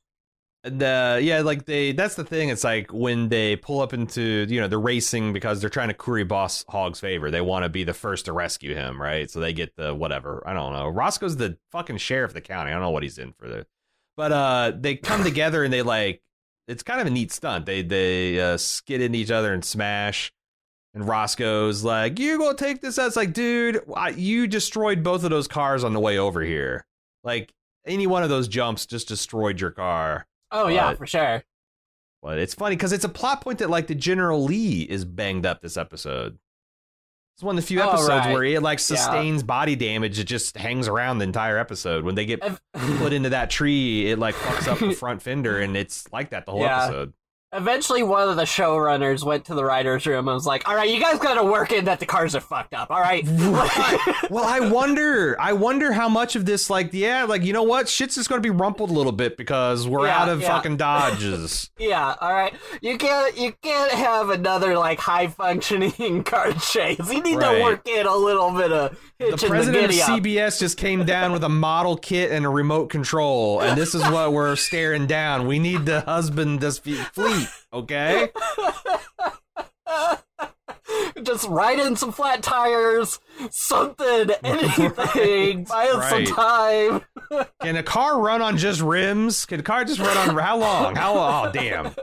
the 0.63 1.19
yeah, 1.21 1.41
like 1.41 1.65
they. 1.65 1.91
That's 1.91 2.15
the 2.15 2.23
thing. 2.23 2.49
It's 2.49 2.63
like 2.63 2.93
when 2.93 3.29
they 3.29 3.55
pull 3.55 3.81
up 3.81 3.93
into 3.93 4.45
you 4.47 4.61
know 4.61 4.67
they're 4.67 4.79
racing 4.79 5.33
because 5.33 5.59
they're 5.59 5.69
trying 5.69 5.87
to 5.87 5.93
curry 5.93 6.23
Boss 6.23 6.63
Hogg's 6.69 6.99
favor. 6.99 7.31
They 7.31 7.41
want 7.41 7.63
to 7.63 7.69
be 7.69 7.83
the 7.83 7.93
first 7.93 8.25
to 8.25 8.33
rescue 8.33 8.75
him, 8.75 9.01
right? 9.01 9.29
So 9.29 9.39
they 9.39 9.53
get 9.53 9.75
the 9.75 9.93
whatever. 9.95 10.43
I 10.45 10.53
don't 10.53 10.73
know. 10.73 10.87
Roscoe's 10.87 11.37
the 11.37 11.57
fucking 11.71 11.97
sheriff 11.97 12.31
of 12.31 12.35
the 12.35 12.41
county. 12.41 12.69
I 12.71 12.73
don't 12.73 12.81
know 12.83 12.89
what 12.91 13.03
he's 13.03 13.17
in 13.17 13.33
for 13.33 13.47
the. 13.47 13.65
But 14.17 14.31
uh, 14.31 14.71
they 14.77 14.95
come 14.95 15.23
together 15.23 15.63
and 15.63 15.73
they 15.73 15.81
like. 15.81 16.21
It's 16.71 16.83
kind 16.83 17.01
of 17.01 17.07
a 17.07 17.09
neat 17.09 17.31
stunt. 17.31 17.65
They 17.65 17.81
they 17.81 18.39
uh, 18.39 18.57
skid 18.57 19.01
into 19.01 19.19
each 19.19 19.31
other 19.31 19.53
and 19.53 19.63
smash. 19.63 20.31
And 20.93 21.07
Roscoe's 21.07 21.83
like, 21.83 22.19
"You 22.19 22.37
gonna 22.37 22.57
take 22.57 22.81
this?" 22.81 22.97
out?" 22.97 23.07
It's 23.07 23.15
like, 23.15 23.33
dude, 23.33 23.81
I, 23.95 24.09
you 24.09 24.47
destroyed 24.47 25.03
both 25.03 25.23
of 25.23 25.29
those 25.29 25.47
cars 25.47 25.83
on 25.83 25.93
the 25.93 25.99
way 25.99 26.17
over 26.17 26.41
here. 26.41 26.85
Like 27.23 27.53
any 27.85 28.07
one 28.07 28.23
of 28.23 28.29
those 28.29 28.47
jumps 28.47 28.85
just 28.85 29.07
destroyed 29.07 29.59
your 29.59 29.71
car. 29.71 30.27
Oh, 30.51 30.67
yeah, 30.67 30.93
for 30.95 31.07
sure. 31.07 31.43
But 32.21 32.39
it's 32.39 32.53
funny 32.53 32.75
because 32.75 32.91
it's 32.91 33.05
a 33.05 33.09
plot 33.09 33.41
point 33.41 33.59
that 33.59 33.69
like 33.69 33.87
the 33.87 33.95
General 33.95 34.43
Lee 34.43 34.81
is 34.83 35.05
banged 35.05 35.45
up 35.45 35.61
this 35.61 35.77
episode. 35.77 36.37
It's 37.41 37.43
one 37.43 37.57
of 37.57 37.63
the 37.63 37.67
few 37.67 37.81
Oh, 37.81 37.89
episodes 37.89 38.09
right. 38.27 38.33
where 38.33 38.43
it 38.43 38.61
like 38.61 38.77
Yeah. 38.77 38.83
sustains 38.97 39.41
body 39.41 39.75
damage. 39.75 40.19
It 40.19 40.25
just 40.25 40.55
hangs 40.55 40.87
around 40.87 41.17
the 41.17 41.23
entire 41.23 41.57
episode. 41.57 42.03
When 42.05 42.13
they 42.13 42.27
get 42.27 42.39
put 42.99 43.13
into 43.13 43.29
that 43.29 43.49
tree, 43.49 44.11
it 44.11 44.19
like 44.19 44.35
fucks 44.35 44.67
up 44.67 44.77
the 44.77 44.91
front 44.93 45.23
fender, 45.23 45.57
and 45.59 45.75
it's 45.75 46.05
like 46.13 46.29
that 46.29 46.45
the 46.45 46.51
whole 46.51 46.61
Yeah. 46.61 46.83
episode. 46.83 47.13
Eventually, 47.53 48.01
one 48.01 48.29
of 48.29 48.37
the 48.37 48.43
showrunners 48.43 49.23
went 49.25 49.43
to 49.45 49.53
the 49.55 49.65
writer's 49.65 50.05
room 50.05 50.27
and 50.29 50.35
was 50.35 50.45
like, 50.45 50.67
all 50.69 50.75
right, 50.75 50.89
you 50.89 51.01
guys 51.01 51.19
gotta 51.19 51.43
work 51.43 51.71
in 51.73 51.83
that 51.85 51.99
the 51.99 52.05
cars 52.05 52.33
are 52.33 52.39
fucked 52.39 52.73
up, 52.73 52.89
all 52.89 53.01
right? 53.01 53.25
well, 54.29 54.45
I 54.45 54.69
wonder. 54.71 55.35
I 55.39 55.53
wonder 55.53 55.91
how 55.91 56.07
much 56.07 56.35
of 56.37 56.45
this, 56.45 56.69
like, 56.69 56.93
yeah, 56.93 57.23
like 57.25 57.43
you 57.43 57.51
know 57.53 57.63
what, 57.63 57.89
shit's 57.89 58.15
just 58.15 58.29
going 58.29 58.41
to 58.41 58.45
be 58.45 58.49
rumpled 58.55 58.89
a 58.89 58.93
little 58.93 59.11
bit 59.11 59.35
because 59.35 59.87
we're 59.87 60.05
Yeah, 60.07 60.21
out 60.21 60.29
of 60.29 60.41
yeah. 60.41 60.47
fucking 60.47 60.77
dodges. 60.77 61.69
Yeah, 61.81 62.15
all 62.21 62.31
right. 62.31 62.53
You 62.81 62.97
can't 62.97 63.35
you 63.37 63.53
can't 63.63 63.91
have 63.91 64.29
another 64.29 64.77
like 64.77 64.99
high 64.99 65.27
functioning 65.27 66.23
car 66.25 66.53
chase. 66.53 66.99
You 67.11 67.21
need 67.23 67.37
Right. 67.37 67.57
to 67.57 67.63
work 67.63 67.87
in 67.87 68.05
a 68.05 68.15
little 68.15 68.51
bit 68.51 68.71
of 68.71 68.97
the 69.17 69.25
hitching 69.25 69.37
the, 69.37 69.47
president 69.47 69.85
of. 69.85 69.91
CBS 69.91 70.59
just 70.59 70.77
came 70.77 71.03
down 71.05 71.31
with 71.31 71.43
a 71.43 71.49
model 71.49 71.97
kit 71.97 72.31
and 72.31 72.45
a 72.45 72.49
remote 72.49 72.89
control, 72.89 73.61
and 73.61 73.75
this 73.77 73.95
is 73.95 74.03
what 74.03 74.31
we're 74.31 74.55
staring 74.55 75.07
down. 75.07 75.47
We 75.47 75.57
need 75.59 75.87
to 75.87 76.01
husband 76.01 76.61
this 76.61 76.77
fe- 76.77 77.03
fleet, 77.45 77.49
okay? 77.73 78.29
Just 81.23 81.47
ride 81.47 81.79
in 81.79 81.95
some 81.95 82.11
flat 82.11 82.41
tires, 82.43 83.19
something, 83.51 84.29
anything. 84.43 85.63
Buy 85.65 85.87
us 85.87 86.11
Right. 86.11 86.27
some 86.27 86.35
time. 86.35 87.01
Can 87.61 87.75
a 87.75 87.83
car 87.83 88.19
run 88.19 88.41
on 88.41 88.57
just 88.57 88.81
rims? 88.81 89.45
Can 89.45 89.59
a 89.59 89.63
car 89.63 89.85
just 89.85 89.99
run 89.99 90.17
on 90.29 90.35
how 90.37 90.57
long? 90.57 90.95
How 90.95 91.13
oh 91.47 91.51
damn? 91.51 91.93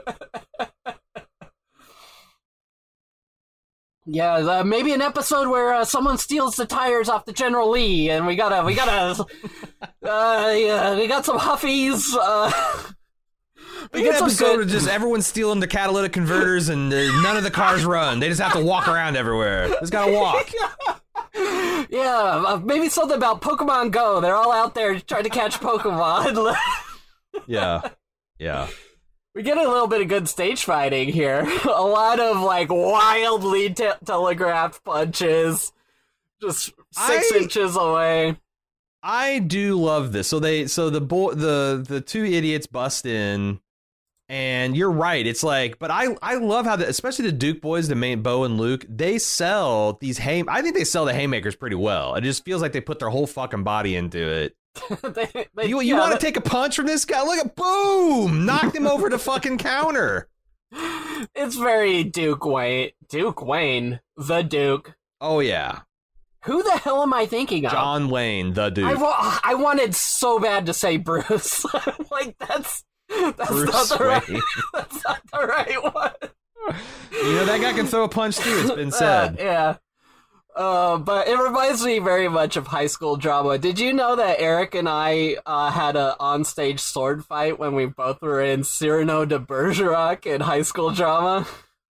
Yeah, 4.05 4.33
uh, 4.35 4.63
maybe 4.63 4.91
an 4.93 5.01
episode 5.01 5.49
where 5.49 5.73
uh, 5.73 5.85
someone 5.85 6.17
steals 6.17 6.55
the 6.55 6.65
tires 6.65 7.09
off 7.09 7.25
the 7.25 7.33
General 7.33 7.69
Lee, 7.69 8.09
and 8.09 8.25
we 8.25 8.35
gotta, 8.35 8.65
we 8.65 8.73
gotta, 8.73 9.23
uh, 10.03 10.51
yeah, 10.55 10.95
we 10.95 11.05
got 11.07 11.25
some 11.25 11.37
huffies. 11.37 12.01
Some 13.93 14.05
episode 14.07 14.59
of 14.61 14.67
just 14.67 14.87
everyone 14.87 15.21
stealing 15.21 15.59
the 15.59 15.67
catalytic 15.67 16.11
converters 16.13 16.69
and 16.69 16.91
uh, 16.93 17.21
none 17.21 17.37
of 17.37 17.43
the 17.43 17.51
cars 17.51 17.85
run. 17.85 18.19
They 18.19 18.27
just 18.27 18.41
have 18.41 18.53
to 18.53 18.63
walk 18.63 18.87
around 18.87 19.15
everywhere. 19.17 19.69
Just 19.79 19.91
gotta 19.91 20.11
walk. 20.11 20.49
Yeah, 21.89 22.43
uh, 22.45 22.61
maybe 22.63 22.89
something 22.89 23.17
about 23.17 23.41
Pokemon 23.41 23.91
Go. 23.91 24.19
They're 24.21 24.35
all 24.35 24.51
out 24.51 24.75
there 24.75 24.99
trying 24.99 25.23
to 25.23 25.29
catch 25.29 25.59
Pokemon. 25.59 26.55
Yeah, 27.47 27.89
yeah. 28.37 28.67
we 29.33 29.41
get 29.43 29.57
a 29.57 29.67
little 29.67 29.87
bit 29.87 30.01
of 30.01 30.07
good 30.07 30.27
stage 30.27 30.63
fighting 30.65 31.09
here. 31.09 31.47
a 31.63 31.81
lot 31.83 32.19
of 32.19 32.41
like 32.41 32.69
wildly 32.69 33.73
te- 33.73 33.91
telegraphed 34.05 34.83
punches, 34.83 35.71
just 36.41 36.65
six 36.91 37.31
I- 37.31 37.37
inches 37.37 37.75
away. 37.75 38.37
I 39.01 39.39
do 39.39 39.75
love 39.79 40.11
this. 40.11 40.27
So 40.27 40.39
they, 40.39 40.67
so 40.67 40.89
the 40.89 41.01
boy, 41.01 41.33
the 41.33 41.83
the 41.87 42.01
two 42.01 42.25
idiots 42.25 42.67
bust 42.67 43.05
in, 43.05 43.59
and 44.27 44.75
you're 44.75 44.91
right. 44.91 45.25
It's 45.25 45.43
like, 45.43 45.79
but 45.79 45.89
I 45.91 46.15
I 46.21 46.35
love 46.35 46.65
how 46.65 46.75
the, 46.75 46.87
especially 46.87 47.25
the 47.25 47.31
Duke 47.31 47.61
boys, 47.61 47.87
the 47.87 47.95
main 47.95 48.21
Bo 48.21 48.43
and 48.43 48.57
Luke, 48.57 48.85
they 48.89 49.17
sell 49.17 49.93
these 50.01 50.17
hay. 50.17 50.43
I 50.47 50.61
think 50.61 50.75
they 50.75 50.83
sell 50.83 51.05
the 51.05 51.13
haymakers 51.13 51.55
pretty 51.55 51.75
well. 51.77 52.15
It 52.15 52.21
just 52.21 52.43
feels 52.43 52.61
like 52.61 52.73
they 52.73 52.81
put 52.81 52.99
their 52.99 53.09
whole 53.09 53.27
fucking 53.27 53.63
body 53.63 53.95
into 53.95 54.19
it. 54.19 54.55
they, 55.01 55.47
they, 55.55 55.65
You, 55.65 55.81
you 55.81 55.95
yeah, 55.95 55.99
want 55.99 56.19
to 56.19 56.23
take 56.25 56.37
a 56.37 56.41
punch 56.41 56.75
from 56.75 56.85
this 56.85 57.05
guy? 57.05 57.23
Look 57.23 57.39
at 57.39 57.55
boom, 57.55 58.45
knocked 58.45 58.75
him 58.75 58.85
over 58.87 59.09
the 59.09 59.19
fucking 59.19 59.57
counter. 59.57 60.27
It's 61.35 61.57
very 61.57 62.05
Duke 62.05 62.45
Wayne. 62.45 62.91
Duke 63.09 63.41
Wayne, 63.45 63.99
the 64.15 64.41
Duke. 64.41 64.95
Oh 65.19 65.41
yeah, 65.41 65.79
Who 66.49 66.63
the 66.63 66.77
hell 66.77 67.03
am 67.03 67.13
I 67.13 67.25
thinking 67.27 67.65
of? 67.67 67.71
John 67.71 68.09
Wayne, 68.09 68.53
the 68.53 68.69
dude. 68.69 68.85
I, 68.85 68.95
wa- 68.95 69.39
I 69.43 69.53
wanted 69.53 69.93
so 69.93 70.39
bad 70.39 70.65
to 70.65 70.73
say 70.73 70.97
Bruce. 70.97 71.63
like 72.11 72.35
that's 72.39 72.83
that's 73.07 73.49
Bruce 73.51 73.71
not 73.71 73.97
the 73.99 74.03
right. 74.05 74.27
Wayne. 74.29 74.41
That's 74.73 75.03
not 75.05 75.21
the 75.31 75.45
right 75.45 75.83
one. 75.93 76.75
You 77.11 77.33
know 77.33 77.45
that 77.45 77.61
guy 77.61 77.73
can 77.73 77.85
throw 77.87 78.03
a 78.03 78.09
punch 78.09 78.37
too. 78.37 78.59
It's 78.63 78.71
been 78.71 78.87
Uh, 78.89 78.91
said. 78.91 79.35
yeah. 79.39 79.75
Uh, 80.55 80.97
but 80.97 81.27
it 81.27 81.37
reminds 81.37 81.85
me 81.85 81.99
very 81.99 82.27
much 82.27 82.57
of 82.57 82.67
high 82.67 82.87
school 82.87 83.15
drama. 83.15 83.57
Did 83.57 83.79
you 83.79 83.93
know 83.93 84.15
that 84.15 84.39
Eric 84.41 84.75
and 84.75 84.89
I 84.89 85.37
uh, 85.45 85.71
had 85.71 85.95
a 85.95 86.15
onstage 86.19 86.79
sword 86.79 87.23
fight 87.23 87.57
when 87.59 87.75
we 87.75 87.85
both 87.85 88.21
were 88.21 88.41
in 88.41 88.63
Cyrano 88.63 89.23
de 89.25 89.39
Bergerac 89.39 90.25
in 90.25 90.41
high 90.41 90.63
school 90.63 90.89
drama? 90.91 91.47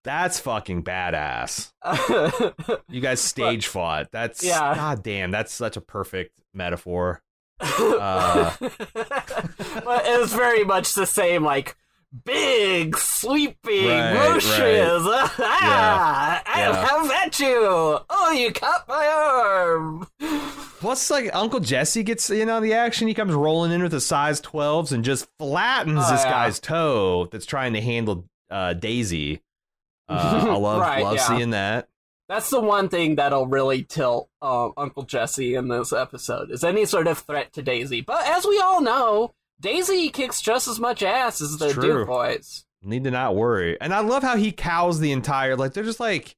That's 0.09 0.39
fucking 0.39 0.83
badass. 0.83 1.71
You 2.89 2.99
guys 2.99 3.19
stage 3.21 3.67
fought. 3.67 4.11
That's 4.11 4.43
Yeah. 4.43 4.73
god 4.73 5.03
damn. 5.03 5.29
That's 5.29 5.53
such 5.53 5.77
a 5.77 5.81
perfect 5.81 6.31
metaphor. 6.53 7.21
Uh, 7.61 8.53
but 8.59 10.05
it 10.07 10.19
was 10.19 10.33
very 10.33 10.63
much 10.63 10.93
the 10.95 11.05
same, 11.05 11.43
like 11.43 11.75
big 12.25 12.97
sweeping 12.97 13.87
Right, 13.87 14.13
motions. 14.13 14.49
ah, 15.39 16.41
I 16.45 16.59
yeah. 16.59 16.85
have 16.87 17.11
at 17.11 17.39
you. 17.39 17.99
Oh, 18.09 18.31
you 18.35 18.51
caught 18.51 18.87
my 18.87 19.05
arm. 19.05 20.07
plus, 20.79 21.11
like 21.11 21.29
Uncle 21.35 21.59
Jesse 21.59 22.01
gets 22.03 22.29
in 22.31 22.49
on 22.49 22.63
the 22.63 22.73
action. 22.73 23.07
He 23.07 23.13
comes 23.13 23.33
rolling 23.33 23.71
in 23.71 23.83
with 23.83 23.93
a 23.93 24.01
size 24.01 24.41
12s 24.41 24.91
and 24.91 25.03
just 25.03 25.27
flattens 25.37 26.01
Oh, 26.03 26.11
this 26.11 26.23
yeah. 26.23 26.31
guy's 26.31 26.59
toe 26.59 27.27
that's 27.31 27.45
trying 27.45 27.73
to 27.73 27.81
handle 27.81 28.25
uh, 28.49 28.73
Daisy. 28.73 29.41
Uh, 30.09 30.45
I 30.49 30.55
love 30.57 30.81
Right, 30.81 31.03
love 31.03 31.15
yeah. 31.15 31.27
seeing 31.27 31.49
that. 31.51 31.87
That's 32.27 32.49
the 32.51 32.59
one 32.59 32.89
thing 32.89 33.15
that'll 33.15 33.47
really 33.47 33.83
tilt 33.83 34.29
uh, 34.41 34.69
Uncle 34.77 35.03
Jesse 35.03 35.55
in 35.55 35.67
this 35.67 35.91
episode 35.91 36.51
is 36.51 36.63
any 36.63 36.85
sort 36.85 37.07
of 37.07 37.17
threat 37.19 37.53
to 37.53 37.63
Daisy. 37.63 38.01
But 38.01 38.27
as 38.27 38.45
we 38.45 38.59
all 38.59 38.81
know, 38.81 39.33
Daisy 39.59 40.09
kicks 40.09 40.39
just 40.41 40.67
as 40.67 40.79
much 40.79 41.01
ass 41.01 41.41
as 41.41 41.57
the. 41.57 41.73
Duke 41.73 42.07
boys. 42.07 42.65
Need 42.83 43.03
to 43.05 43.11
not 43.11 43.35
worry. 43.35 43.79
And 43.81 43.93
I 43.93 43.99
love 44.01 44.23
how 44.23 44.37
he 44.37 44.51
cows 44.51 44.99
the 44.99 45.11
entire 45.11 45.55
like 45.57 45.73
they're 45.73 45.83
just 45.83 45.99
like 45.99 46.35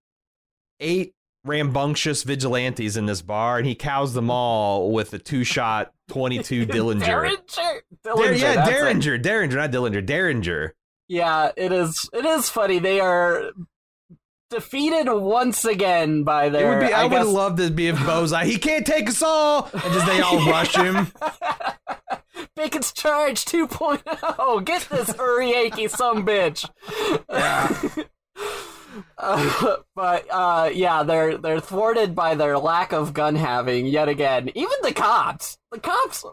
eight 0.79 1.13
rambunctious 1.43 2.23
vigilantes 2.23 2.97
in 2.97 3.05
this 3.05 3.21
bar, 3.21 3.57
and 3.57 3.67
he 3.67 3.75
cows 3.75 4.13
them 4.13 4.31
all 4.31 4.91
with 4.91 5.13
a 5.13 5.19
two 5.19 5.43
shot 5.43 5.91
twenty 6.07 6.41
two 6.41 6.65
Dillinger. 6.67 7.05
Derringer. 7.05 7.37
Dar- 7.53 8.15
Dillinger, 8.15 8.39
yeah, 8.39 8.63
it. 8.65 8.69
Derringer, 8.71 9.17
Derringer, 9.17 9.55
not 9.57 9.71
Dillinger, 9.71 10.05
Derringer. 10.05 10.73
Yeah, 11.11 11.51
it 11.57 11.73
is. 11.73 12.09
It 12.13 12.23
is 12.23 12.49
funny. 12.49 12.79
They 12.79 13.01
are 13.01 13.51
defeated 14.49 15.11
once 15.11 15.65
again 15.65 16.23
by 16.23 16.45
It 16.45 16.51
their. 16.51 16.69
would 16.69 16.87
be. 16.87 16.93
I, 16.93 17.01
I, 17.01 17.03
would 17.03 17.11
guess, 17.11 17.27
love 17.27 17.57
to 17.57 17.69
be 17.69 17.87
if 17.87 17.99
like, 18.07 18.47
he 18.47 18.57
can't 18.57 18.87
take 18.87 19.09
us 19.09 19.21
all, 19.21 19.69
and 19.73 19.93
just 19.93 20.05
they 20.05 20.21
all 20.21 20.39
rush 20.49 20.73
him. 20.73 21.11
Bacon's 22.55 22.93
Charge 22.93 23.43
2.0. 23.43 24.63
Get 24.63 24.87
this 24.89 25.09
Uriaki 25.09 25.89
some 25.89 26.25
bitch. 26.25 26.65
Uh, 29.17 29.77
but 29.95 30.25
uh, 30.31 30.69
yeah, 30.73 31.03
they're 31.03 31.37
they're 31.37 31.59
thwarted 31.59 32.15
by 32.15 32.35
their 32.35 32.57
lack 32.57 32.91
of 32.93 33.13
gun 33.13 33.35
having 33.35 33.85
yet 33.85 34.09
again. 34.09 34.49
Even 34.55 34.73
the 34.83 34.93
cops, 34.93 35.57
the 35.71 35.79
cops. 35.79 36.23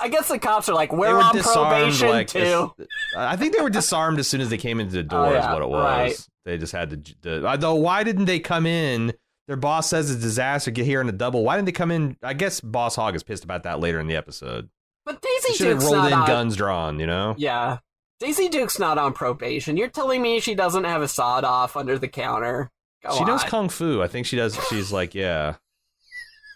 I 0.00 0.08
guess 0.08 0.28
the 0.28 0.38
cops 0.38 0.68
are 0.68 0.74
like, 0.74 0.92
we're 0.92 1.18
on 1.18 1.34
disarmed. 1.34 1.68
probation 1.96 2.08
Like, 2.08 2.28
too. 2.28 2.72
I 3.16 3.36
think 3.36 3.54
they 3.54 3.62
were 3.62 3.70
disarmed 3.70 4.18
as 4.18 4.28
soon 4.28 4.40
as 4.40 4.50
they 4.50 4.58
came 4.58 4.80
into 4.80 4.94
the 4.96 5.02
door. 5.04 5.26
Oh, 5.26 5.34
Is 5.34 5.44
what 5.46 5.62
it 5.62 5.68
was. 5.68 5.82
right. 5.84 6.28
They 6.44 6.58
just 6.58 6.72
had 6.72 6.90
to. 6.90 7.14
to 7.22 7.46
although, 7.46 7.74
why 7.74 8.04
didn't 8.04 8.26
they 8.26 8.38
come 8.40 8.66
in? 8.66 9.12
Their 9.48 9.56
boss 9.56 9.88
says 9.88 10.10
it's 10.10 10.18
a 10.20 10.22
disaster. 10.22 10.70
Get 10.72 10.86
here 10.86 11.00
in 11.00 11.08
a 11.08 11.12
double. 11.12 11.44
Why 11.44 11.54
didn't 11.56 11.66
they 11.66 11.72
come 11.72 11.90
in? 11.92 12.16
I 12.22 12.34
guess 12.34 12.60
Boss 12.60 12.96
Hogg 12.96 13.14
is 13.14 13.22
pissed 13.22 13.44
about 13.44 13.62
that 13.62 13.78
later 13.78 14.00
in 14.00 14.08
the 14.08 14.16
episode. 14.16 14.68
But 15.04 15.22
Daisy 15.22 15.52
should 15.54 15.68
have 15.68 15.84
rolled 15.84 16.06
in 16.06 16.12
on. 16.12 16.26
guns 16.26 16.56
drawn. 16.56 16.98
You 16.98 17.06
know. 17.06 17.36
Yeah, 17.38 17.78
Daisy 18.20 18.48
Duke's 18.48 18.78
not 18.78 18.98
on 18.98 19.12
probation. 19.12 19.76
You're 19.76 19.88
telling 19.88 20.22
me 20.22 20.40
she 20.40 20.54
doesn't 20.54 20.84
have 20.84 21.02
a 21.02 21.08
sawed 21.08 21.44
off 21.44 21.76
under 21.76 21.98
the 21.98 22.08
counter? 22.08 22.70
Go 23.02 23.16
she 23.16 23.24
knows 23.24 23.44
kung 23.44 23.68
fu. 23.68 24.02
I 24.02 24.06
think 24.08 24.26
she 24.26 24.36
does. 24.36 24.58
She's 24.68 24.90
like, 24.90 25.14
yeah. 25.14 25.56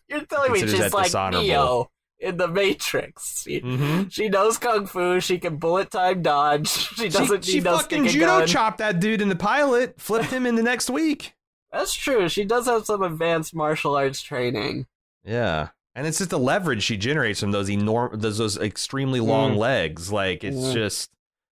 You're 0.08 0.24
telling 0.24 0.52
me 0.52 0.60
she's 0.60 0.92
like. 0.92 1.12
Neo 1.32 1.90
in 2.18 2.36
the 2.36 2.48
Matrix. 2.48 3.42
She, 3.42 3.60
hmm 3.60 4.08
she 4.08 4.28
knows 4.28 4.58
kung 4.58 4.86
fu. 4.86 5.20
She 5.20 5.38
can 5.38 5.56
bullet 5.56 5.90
time 5.90 6.22
dodge. 6.22 6.68
She 6.96 7.04
She, 7.04 7.08
doesn't 7.08 7.44
she 7.44 7.60
no 7.60 7.76
fucking 7.78 8.06
judo 8.06 8.26
gun. 8.26 8.46
chopped 8.46 8.78
that 8.78 8.98
dude 9.00 9.20
in 9.20 9.28
the 9.28 9.36
pilot. 9.36 10.00
Flipped 10.00 10.30
him 10.30 10.46
in 10.46 10.54
the 10.56 10.62
next 10.62 10.90
week. 10.90 11.34
That's 11.72 11.94
true. 11.94 12.28
She 12.28 12.44
does 12.44 12.66
have 12.66 12.84
some 12.86 13.02
advanced 13.02 13.54
martial 13.54 13.94
arts 13.96 14.20
training. 14.22 14.86
Yeah. 15.24 15.68
And 15.94 16.06
it's 16.06 16.18
just 16.18 16.30
the 16.30 16.38
leverage 16.38 16.82
she 16.82 16.96
generates 16.96 17.40
from 17.40 17.52
those 17.52 17.68
enorm 17.68 18.20
those, 18.20 18.38
those 18.38 18.56
extremely 18.58 19.20
long 19.20 19.52
Mm. 19.54 19.58
legs. 19.58 20.10
Like 20.12 20.42
it's 20.42 20.56
Mm. 20.56 20.72
just 20.74 21.10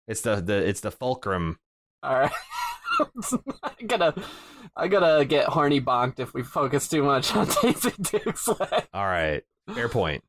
it's 0.09 0.23
the, 0.23 0.37
the 0.41 0.57
it's 0.67 0.81
the 0.81 0.91
fulcrum. 0.91 1.59
All 2.03 2.15
right. 2.19 2.33
I'm 3.63 3.87
gonna, 3.87 4.15
I'm 4.77 4.91
gonna 4.91 5.25
get 5.25 5.47
horny 5.47 5.81
bonked 5.81 6.19
if 6.19 6.35
we 6.35 6.43
focus 6.43 6.89
too 6.89 7.03
much 7.05 7.35
on 7.37 7.47
Daisy 7.63 7.93
Duke's 8.01 8.49
leg. 8.49 8.89
All 8.93 9.05
right. 9.07 9.43
Fair 9.73 9.89
point. 9.89 10.25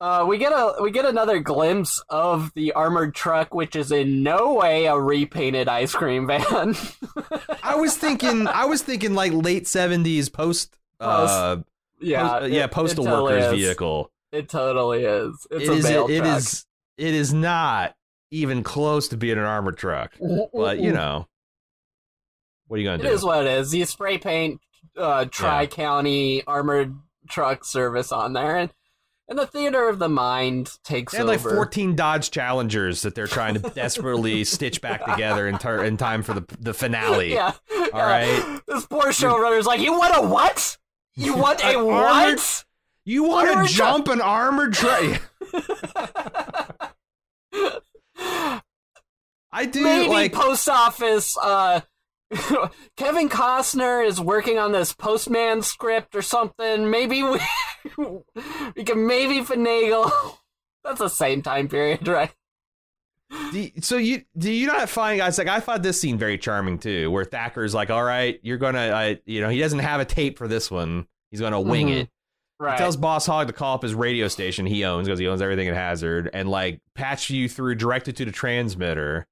Uh, 0.00 0.24
we 0.28 0.36
get 0.36 0.50
a 0.52 0.74
we 0.82 0.90
get 0.90 1.04
another 1.04 1.38
glimpse 1.38 2.02
of 2.08 2.50
the 2.54 2.72
armored 2.72 3.14
truck, 3.14 3.54
which 3.54 3.76
is 3.76 3.92
in 3.92 4.22
no 4.24 4.54
way 4.54 4.86
a 4.86 4.98
repainted 4.98 5.68
ice 5.68 5.94
cream 5.94 6.26
van. 6.26 6.74
I 7.62 7.76
was 7.76 7.96
thinking 7.96 8.48
I 8.48 8.64
was 8.64 8.82
thinking 8.82 9.14
like 9.14 9.32
late 9.32 9.68
seventies 9.68 10.28
post 10.28 10.76
uh 10.98 11.58
yeah, 12.00 12.22
post- 12.28 12.42
uh, 12.42 12.46
yeah, 12.46 12.64
it- 12.64 12.70
postal 12.72 13.06
it 13.06 13.08
totally 13.10 13.32
workers 13.34 13.52
is. 13.52 13.64
vehicle. 13.64 14.10
It 14.32 14.48
totally 14.48 15.04
is. 15.04 15.46
It's 15.50 15.64
It 15.64 15.68
a 15.68 15.72
is 15.74 15.84
mail 15.84 16.06
it 16.08 16.18
truck. 16.18 16.38
is 16.38 16.66
it 16.98 17.14
is 17.14 17.32
not 17.32 17.94
even 18.32 18.64
close 18.64 19.06
to 19.08 19.16
being 19.16 19.38
an 19.38 19.44
armored 19.44 19.76
truck. 19.78 20.12
But 20.52 20.80
you 20.80 20.92
know. 20.92 21.28
What 22.66 22.76
are 22.76 22.80
you 22.80 22.86
gonna 22.88 23.02
It 23.02 23.06
do? 23.06 23.12
is 23.12 23.22
what 23.22 23.46
it 23.46 23.50
is. 23.50 23.74
You 23.74 23.84
spray 23.84 24.18
paint 24.18 24.60
uh, 24.96 25.26
Tri 25.26 25.66
County 25.66 26.42
armored 26.46 26.94
truck 27.28 27.64
service 27.64 28.10
on 28.10 28.32
there, 28.32 28.56
and 28.56 28.72
and 29.28 29.38
the 29.38 29.46
theater 29.46 29.88
of 29.88 29.98
the 29.98 30.08
mind 30.08 30.70
takes 30.82 31.12
They 31.12 31.18
had 31.18 31.26
like 31.26 31.40
14 31.40 31.94
Dodge 31.94 32.30
Challengers 32.30 33.02
that 33.02 33.14
they're 33.14 33.26
trying 33.26 33.54
to 33.54 33.60
desperately 33.74 34.44
stitch 34.44 34.80
back 34.80 35.04
together 35.04 35.46
in, 35.46 35.58
tar- 35.58 35.84
in 35.84 35.96
time 35.98 36.22
for 36.22 36.32
the 36.34 36.44
the 36.58 36.72
finale. 36.74 37.34
yeah. 37.34 37.52
All 37.70 37.88
yeah. 37.92 38.02
right. 38.06 38.60
This 38.66 38.86
poor 38.86 39.06
showrunner's 39.12 39.66
like, 39.66 39.80
you 39.80 39.92
want 39.92 40.14
a 40.16 40.26
what? 40.26 40.76
You 41.14 41.36
want 41.36 41.60
a 41.64 41.76
armored- 41.76 41.86
what? 42.38 42.64
You 43.04 43.24
want 43.24 43.68
to 43.68 43.72
jump 43.74 44.08
an 44.08 44.20
armored 44.20 44.72
truck? 44.74 45.20
I 49.54 49.66
do 49.66 49.82
Maybe 49.82 50.08
like. 50.08 50.32
post 50.32 50.68
office. 50.68 51.36
Uh, 51.36 51.80
Kevin 52.96 53.28
Costner 53.28 54.06
is 54.06 54.20
working 54.20 54.58
on 54.58 54.72
this 54.72 54.92
postman 54.94 55.62
script 55.62 56.14
or 56.14 56.22
something. 56.22 56.88
Maybe 56.90 57.22
we 57.22 57.38
we 58.76 58.84
can 58.84 59.06
maybe 59.06 59.40
finagle. 59.40 60.10
That's 60.84 60.98
the 61.00 61.08
same 61.08 61.42
time 61.42 61.68
period, 61.68 62.08
right? 62.08 62.32
so 63.80 63.96
you 63.96 64.22
do 64.36 64.50
you 64.52 64.66
not 64.66 64.88
find 64.90 65.18
guys 65.18 65.38
like 65.38 65.48
I 65.48 65.60
find 65.60 65.82
this 65.82 65.98
scene 66.00 66.18
very 66.18 66.36
charming 66.36 66.78
too, 66.78 67.10
where 67.10 67.24
Thacker's 67.24 67.72
like, 67.74 67.88
"All 67.90 68.02
right, 68.02 68.38
you're 68.42 68.58
gonna, 68.58 68.90
I, 68.94 69.20
you 69.24 69.40
know, 69.40 69.48
he 69.48 69.58
doesn't 69.58 69.78
have 69.78 70.00
a 70.00 70.04
tape 70.04 70.36
for 70.36 70.48
this 70.48 70.70
one. 70.70 71.06
He's 71.30 71.40
gonna 71.40 71.60
wing 71.60 71.86
Mhm. 71.88 72.00
it." 72.02 72.08
Right. 72.62 72.74
He 72.74 72.78
tells 72.78 72.96
Boss 72.96 73.26
Hogg 73.26 73.48
to 73.48 73.52
call 73.52 73.74
up 73.74 73.82
his 73.82 73.92
radio 73.94 74.28
station 74.28 74.66
he 74.66 74.84
owns 74.84 75.08
because 75.08 75.18
he 75.18 75.26
owns 75.26 75.42
everything 75.42 75.66
at 75.68 75.74
Hazzard 75.74 76.30
and 76.32 76.48
like 76.48 76.80
patch 76.94 77.28
you 77.28 77.48
through 77.48 77.74
directed 77.74 78.16
to 78.18 78.24
the 78.24 78.30
transmitter. 78.32 79.26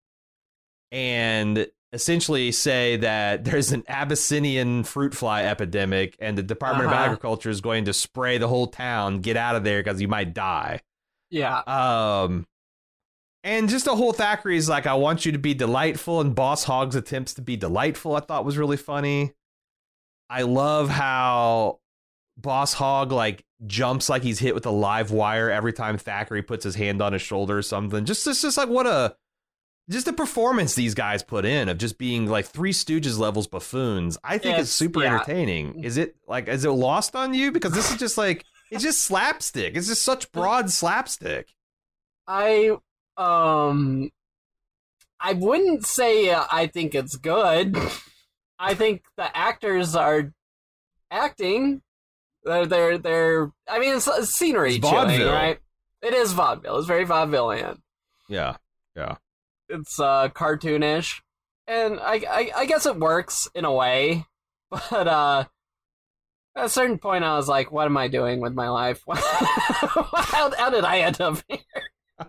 and 0.93 1.67
essentially 1.93 2.53
say 2.53 2.97
that 2.97 3.45
there's 3.45 3.73
an 3.73 3.83
Abyssinian 3.89 4.85
fruit 4.85 5.15
fly 5.15 5.45
epidemic 5.45 6.17
and 6.21 6.37
the 6.39 6.43
Department 6.43 6.87
Uh-huh. 6.89 6.97
of 6.97 7.03
Agriculture 7.05 7.51
is 7.51 7.61
going 7.61 7.85
to 7.87 7.93
spray 7.93 8.39
the 8.39 8.49
whole 8.49 8.67
town. 8.69 9.21
Get 9.21 9.37
out 9.37 9.57
of 9.57 9.65
there 9.65 9.83
because 9.83 10.01
you 10.01 10.09
might 10.09 10.33
die. 10.35 10.81
Yeah. 11.31 11.59
Um, 11.61 12.47
and 13.43 13.69
just 13.69 13.87
the 13.87 13.97
whole 13.97 14.13
Thackeray 14.13 14.57
is 14.57 14.69
like, 14.69 14.87
I 14.87 14.95
want 14.95 15.25
you 15.27 15.33
to 15.33 15.39
be 15.39 15.55
delightful, 15.55 16.21
and 16.21 16.35
Boss 16.35 16.65
Hogg's 16.65 16.95
attempts 16.97 17.35
to 17.35 17.43
be 17.43 17.57
delightful, 17.57 18.15
I 18.15 18.21
thought 18.21 18.45
was 18.45 18.59
really 18.59 18.77
funny. 18.77 19.33
I 20.29 20.43
love 20.43 20.89
how 20.91 21.80
Boss 22.41 22.75
Hogg 22.75 23.13
like 23.13 23.45
jumps 23.67 24.09
like 24.09 24.23
he's 24.23 24.39
hit 24.39 24.55
with 24.55 24.67
a 24.67 24.71
live 24.71 25.11
wire 25.11 25.51
every 25.51 25.73
time 25.73 25.99
Thackeray 25.99 26.43
puts 26.43 26.65
his 26.65 26.75
hand 26.75 27.03
on 27.03 27.13
his 27.13 27.23
shoulder 27.23 27.59
or 27.59 27.63
something. 27.63 28.05
Just, 28.05 28.25
just, 28.25 28.43
just 28.43 28.57
like 28.57 28.69
what 28.69 28.87
a 28.87 29.15
just 29.89 30.07
the 30.07 30.13
performance 30.13 30.75
these 30.77 30.95
guys 30.95 31.23
put 31.23 31.45
in 31.45 31.69
of 31.69 31.77
just 31.77 31.99
being 31.99 32.27
like 32.27 32.47
Three 32.47 32.73
Stooges 32.73 33.19
levels 33.19 33.49
buffoons. 33.49 34.17
I 34.23 34.39
think 34.39 34.53
it's 34.59 34.61
It's- 34.61 34.71
super 34.71 35.03
yeah. 35.03 35.15
entertaining. 35.17 35.83
Is 35.83 35.97
it 35.97 36.17
like 36.29 36.49
is 36.49 36.65
it 36.65 36.71
lost 36.71 37.17
on 37.17 37.35
you 37.35 37.51
because 37.53 37.73
this 37.73 37.91
is 37.91 37.99
just 37.99 38.17
like 38.17 38.45
it's 38.71 38.85
just 38.85 39.03
slapstick. 39.03 39.75
It's 39.77 39.89
just 39.89 40.03
such 40.03 40.31
broad 40.33 40.71
slapstick. 40.71 41.49
I 42.29 42.77
um 43.17 44.11
I 45.19 45.33
wouldn't 45.35 45.85
say 45.85 46.31
uh, 46.31 46.45
I 46.51 46.67
think 46.69 46.95
it's 46.95 47.17
good. 47.17 47.77
I 48.59 48.75
think 48.75 49.03
the 49.17 49.37
actors 49.37 49.95
are 49.97 50.33
acting. 51.11 51.83
They're 52.45 52.67
they're, 52.67 52.99
they're 52.99 53.51
I 53.69 53.79
mean 53.79 53.97
it's, 53.97 54.07
it's 54.09 54.31
scenery 54.35 54.77
It's 54.77 54.89
vaudeville. 54.89 55.33
right? 55.33 55.59
It 56.03 56.15
is 56.15 56.33
vaudeville. 56.33 56.79
It's 56.79 56.87
very 56.87 57.05
vaudevillian. 57.05 57.79
Yeah, 58.29 58.57
yeah. 58.97 59.17
It's 59.69 60.01
uh 60.01 60.29
cartoonish. 60.31 61.21
And 61.67 62.01
I, 62.01 62.23
I 62.29 62.51
I 62.57 62.67
guess 62.67 62.87
it 62.87 62.97
works 62.99 63.49
in 63.55 63.65
a 63.65 63.73
way. 63.73 64.25
But 64.71 65.09
uh 65.09 65.45
at 66.57 66.65
a 66.67 66.69
certain 66.69 66.99
point 66.99 67.25
I 67.25 67.37
was 67.37 67.49
like, 67.49 67.71
what 67.73 67.87
am 67.87 67.97
I 67.97 68.09
doing 68.09 68.41
with 68.41 68.55
my 68.55 68.69
life? 68.69 69.03
how, 69.13 70.53
how 70.57 70.71
did 70.71 70.85
I 70.85 71.01
end 71.01 71.21
up 71.21 71.39
here? 71.49 71.59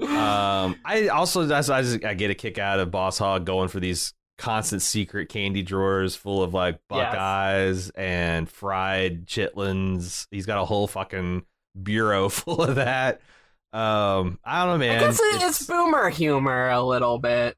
Um, 0.00 0.76
I 0.82 1.08
also 1.12 1.44
that's 1.44 1.68
I, 1.68 1.82
just, 1.82 2.02
I 2.06 2.14
get 2.14 2.30
a 2.30 2.34
kick 2.34 2.56
out 2.56 2.80
of 2.80 2.90
Boss 2.90 3.18
Hogg 3.18 3.44
going 3.44 3.68
for 3.68 3.80
these 3.80 4.14
constant 4.40 4.80
secret 4.82 5.28
candy 5.28 5.62
drawers 5.62 6.16
full 6.16 6.42
of 6.42 6.54
like 6.54 6.74
Yes. 6.74 6.80
Buckeyes 6.88 7.90
and 7.90 8.48
fried 8.48 9.26
chitlins. 9.26 10.26
He's 10.30 10.46
got 10.46 10.60
a 10.60 10.64
whole 10.64 10.86
fucking 10.86 11.44
bureau 11.80 12.28
full 12.30 12.62
of 12.62 12.76
that. 12.76 13.20
Um, 13.72 14.40
I 14.44 14.64
don't 14.64 14.74
know, 14.74 14.78
man. 14.78 14.96
I 14.96 15.06
guess 15.06 15.20
it, 15.20 15.42
it's, 15.42 15.66
boomer 15.66 16.08
humor 16.08 16.70
a 16.70 16.82
little 16.82 17.18
bit. 17.18 17.56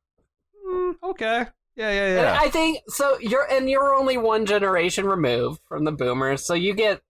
Mm, 0.66 0.94
okay. 1.02 1.46
Yeah, 1.76 1.90
yeah, 1.90 2.06
And 2.06 2.16
yeah. 2.16 2.38
I 2.38 2.50
think 2.50 2.80
so. 2.88 3.18
You're 3.18 3.50
and 3.50 3.70
you're 3.70 3.94
only 3.94 4.18
one 4.18 4.44
generation 4.44 5.06
removed 5.06 5.62
from 5.66 5.84
the 5.84 5.92
boomers, 5.92 6.44
so 6.44 6.52
you 6.52 6.74
get 6.74 7.00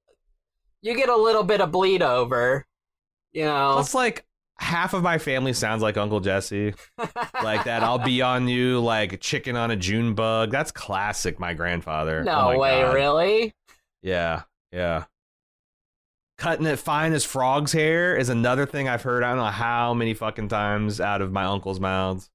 you 0.83 0.95
get 0.95 1.09
a 1.09 1.17
little 1.17 1.43
bit 1.43 1.61
of 1.61 1.73
bleed 1.73 2.01
over. 2.01 2.65
You 3.33 3.47
know, 3.47 3.79
it's 3.81 3.95
like 3.95 4.25
half 4.63 4.95
of 4.95 5.03
my 5.03 5.19
family 5.19 5.53
sounds 5.53 5.83
like 5.83 5.97
Uncle 5.97 6.21
Jesse. 6.21 6.73
like 7.43 7.65
that. 7.65 7.83
I'll 7.83 7.99
be 7.99 8.23
on 8.23 8.49
you 8.49 8.81
like 8.81 9.21
chicken 9.21 9.57
on 9.57 9.71
a 9.71 9.77
June 9.77 10.15
bug. 10.15 10.51
That's 10.51 10.71
classic. 10.71 11.39
My 11.39 11.53
grandfather. 11.53 12.23
no 12.23 12.33
Oh 12.33 12.45
my 12.45 12.57
way, 12.57 12.83
God. 12.83 12.95
really. 12.95 13.55
Yeah, 14.03 14.43
yeah. 14.73 15.05
Cutting 16.39 16.67
it 16.67 16.79
fine 16.79 17.13
as 17.13 17.25
frog's 17.25 17.73
hair 17.73 18.17
is 18.17 18.29
another 18.29 18.65
thing 18.65 18.89
I've 18.89 19.03
heard. 19.03 19.23
I 19.23 19.31
don't 19.31 19.39
know 19.39 19.45
how 19.45 19.95
many 19.95 20.15
fucking 20.15 20.49
times 20.49 21.01
out 21.01 21.21
of 21.21 21.33
my 21.33 21.45
uncle's 21.45 21.79
mouths. 21.79 22.31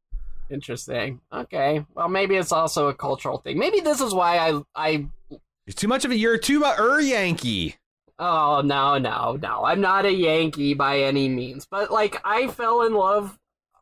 Interesting. 0.49 1.19
Okay. 1.33 1.85
Well, 1.93 2.07
maybe 2.07 2.35
it's 2.35 2.51
also 2.51 2.87
a 2.87 2.93
cultural 2.93 3.39
thing. 3.39 3.57
Maybe 3.57 3.79
this 3.79 4.01
is 4.01 4.13
why 4.13 4.37
I 4.37 4.61
I. 4.75 5.07
You're 5.29 5.73
too 5.75 5.87
much 5.87 6.05
of 6.05 6.11
a. 6.11 6.15
You're 6.15 6.37
too 6.37 6.59
much 6.59 6.79
er 6.79 7.01
Yankee. 7.01 7.75
Oh 8.19 8.61
no 8.65 8.97
no 8.97 9.37
no! 9.39 9.63
I'm 9.65 9.79
not 9.81 10.05
a 10.05 10.11
Yankee 10.11 10.73
by 10.73 10.99
any 11.01 11.29
means, 11.29 11.65
but 11.69 11.91
like 11.91 12.19
I 12.25 12.47
fell 12.47 12.81
in 12.81 12.93
love 12.95 13.37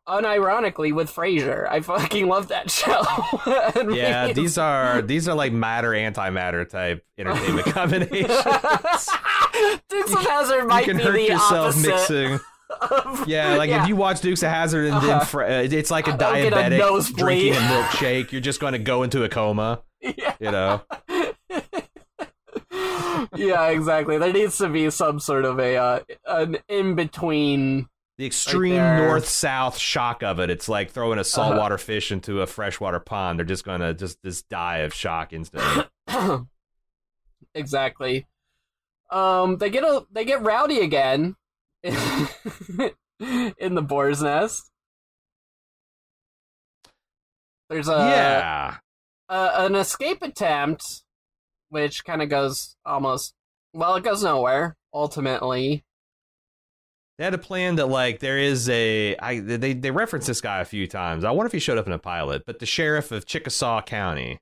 unironically 0.08 0.94
with 0.94 1.10
Frasier. 1.14 1.68
I 1.70 1.80
fucking 1.82 2.28
love 2.28 2.50
that 2.50 2.70
show. 2.72 3.02
Yeah, 3.96 4.28
maybe 4.28 4.42
these 4.42 4.58
are 4.58 5.02
these 5.02 5.28
are 5.28 5.36
like 5.36 5.52
matter 5.54 5.92
antimatter 5.92 6.68
type 6.68 7.04
entertainment 7.18 7.66
combinations. 7.74 8.30
Dukes 9.90 10.12
of 10.12 10.20
Hazzard 10.26 10.64
you 10.64 10.68
might 10.68 10.86
can 10.86 10.98
be 10.98 11.04
hurt 11.04 11.14
the 11.14 11.22
yourself 11.24 11.76
opposite. 11.78 11.88
mixing. 11.88 12.40
Yeah, 13.28 13.56
like 13.58 13.70
if 13.70 13.88
you 13.88 13.96
watch 13.96 14.22
Dukes 14.22 14.44
of 14.44 14.50
Hazzard 14.50 14.86
and 14.92 15.02
then 15.02 15.10
Uh-huh. 15.12 15.26
fr- 15.26 15.44
uh, 15.44 15.62
it's 15.62 15.92
like 15.92 16.08
a 16.08 16.12
I'll 16.12 16.18
get 16.18 16.52
a 16.52 16.56
diabetic 16.56 17.16
drinking 17.16 17.54
a 17.54 17.58
milkshake. 17.58 18.32
You're 18.32 18.42
just 18.42 18.60
going 18.60 18.74
to 18.74 18.80
go 18.80 19.04
into 19.04 19.24
a 19.24 19.30
coma. 19.30 19.82
yeah. 20.02 20.36
You 20.40 20.52
know. 20.52 20.82
Yeah, 23.36 23.68
exactly. 23.68 24.18
There 24.18 24.34
needs 24.34 24.58
to 24.58 24.70
be 24.70 24.90
some 24.90 25.20
sort 25.20 25.46
of 25.46 25.60
a 25.60 25.78
uh, 25.78 26.00
an 26.26 26.58
in 26.68 26.96
between. 26.96 27.88
The 28.18 28.26
extreme 28.26 28.76
there. 28.76 28.98
north 29.08 29.28
south 29.28 29.78
shock 29.78 30.24
of 30.24 30.40
it. 30.40 30.50
It's 30.50 30.70
like 30.70 30.92
throwing 30.92 31.20
a 31.20 31.24
saltwater 31.26 31.78
fish 31.78 32.14
into 32.14 32.42
a 32.42 32.48
freshwater 32.48 33.02
pond. 33.02 33.40
They're 33.40 33.46
just 33.46 33.66
gonna 33.66 33.94
just 33.94 34.24
just 34.24 34.48
die 34.48 34.78
of 34.80 34.94
shock 34.94 35.34
instantly. 35.34 35.84
exactly. 37.54 38.26
Um, 39.12 39.58
they 39.58 39.70
get 39.70 39.84
a 39.84 40.06
they 40.12 40.24
get 40.24 40.42
rowdy 40.42 40.80
again 40.80 41.36
in 41.84 42.94
the 43.20 43.86
boar's 43.86 44.22
nest. 44.22 44.72
There's 47.70 47.88
a 47.88 47.92
yeah. 47.92 48.78
uh, 49.30 49.52
an 49.56 49.76
escape 49.76 50.22
attempt, 50.22 51.04
which 51.70 52.06
kind 52.06 52.22
of 52.22 52.30
goes 52.30 52.76
almost 52.86 53.34
well, 53.74 53.96
it 53.96 54.04
goes 54.04 54.24
nowhere 54.24 54.76
ultimately. 54.94 55.84
They 57.18 57.24
had 57.24 57.34
a 57.34 57.38
plan 57.40 57.76
that 57.76 57.88
like 57.88 58.20
there 58.20 58.38
is 58.38 58.68
a 58.70 59.16
I 59.18 59.40
they 59.40 59.74
they 59.74 59.92
reference 59.92 60.26
this 60.28 60.42
guy 60.42 60.60
a 60.60 60.66
few 60.66 60.88
times. 60.88 61.24
I 61.24 61.32
wonder 61.32 61.48
if 61.48 61.54
he 61.54 61.60
showed 61.60 61.78
up 61.78 61.88
in 61.88 61.94
a 61.94 62.00
pilot, 62.00 62.44
but 62.46 62.60
the 62.60 62.66
sheriff 62.66 63.12
of 63.12 63.26
Chickasaw 63.26 63.82
County, 63.84 64.40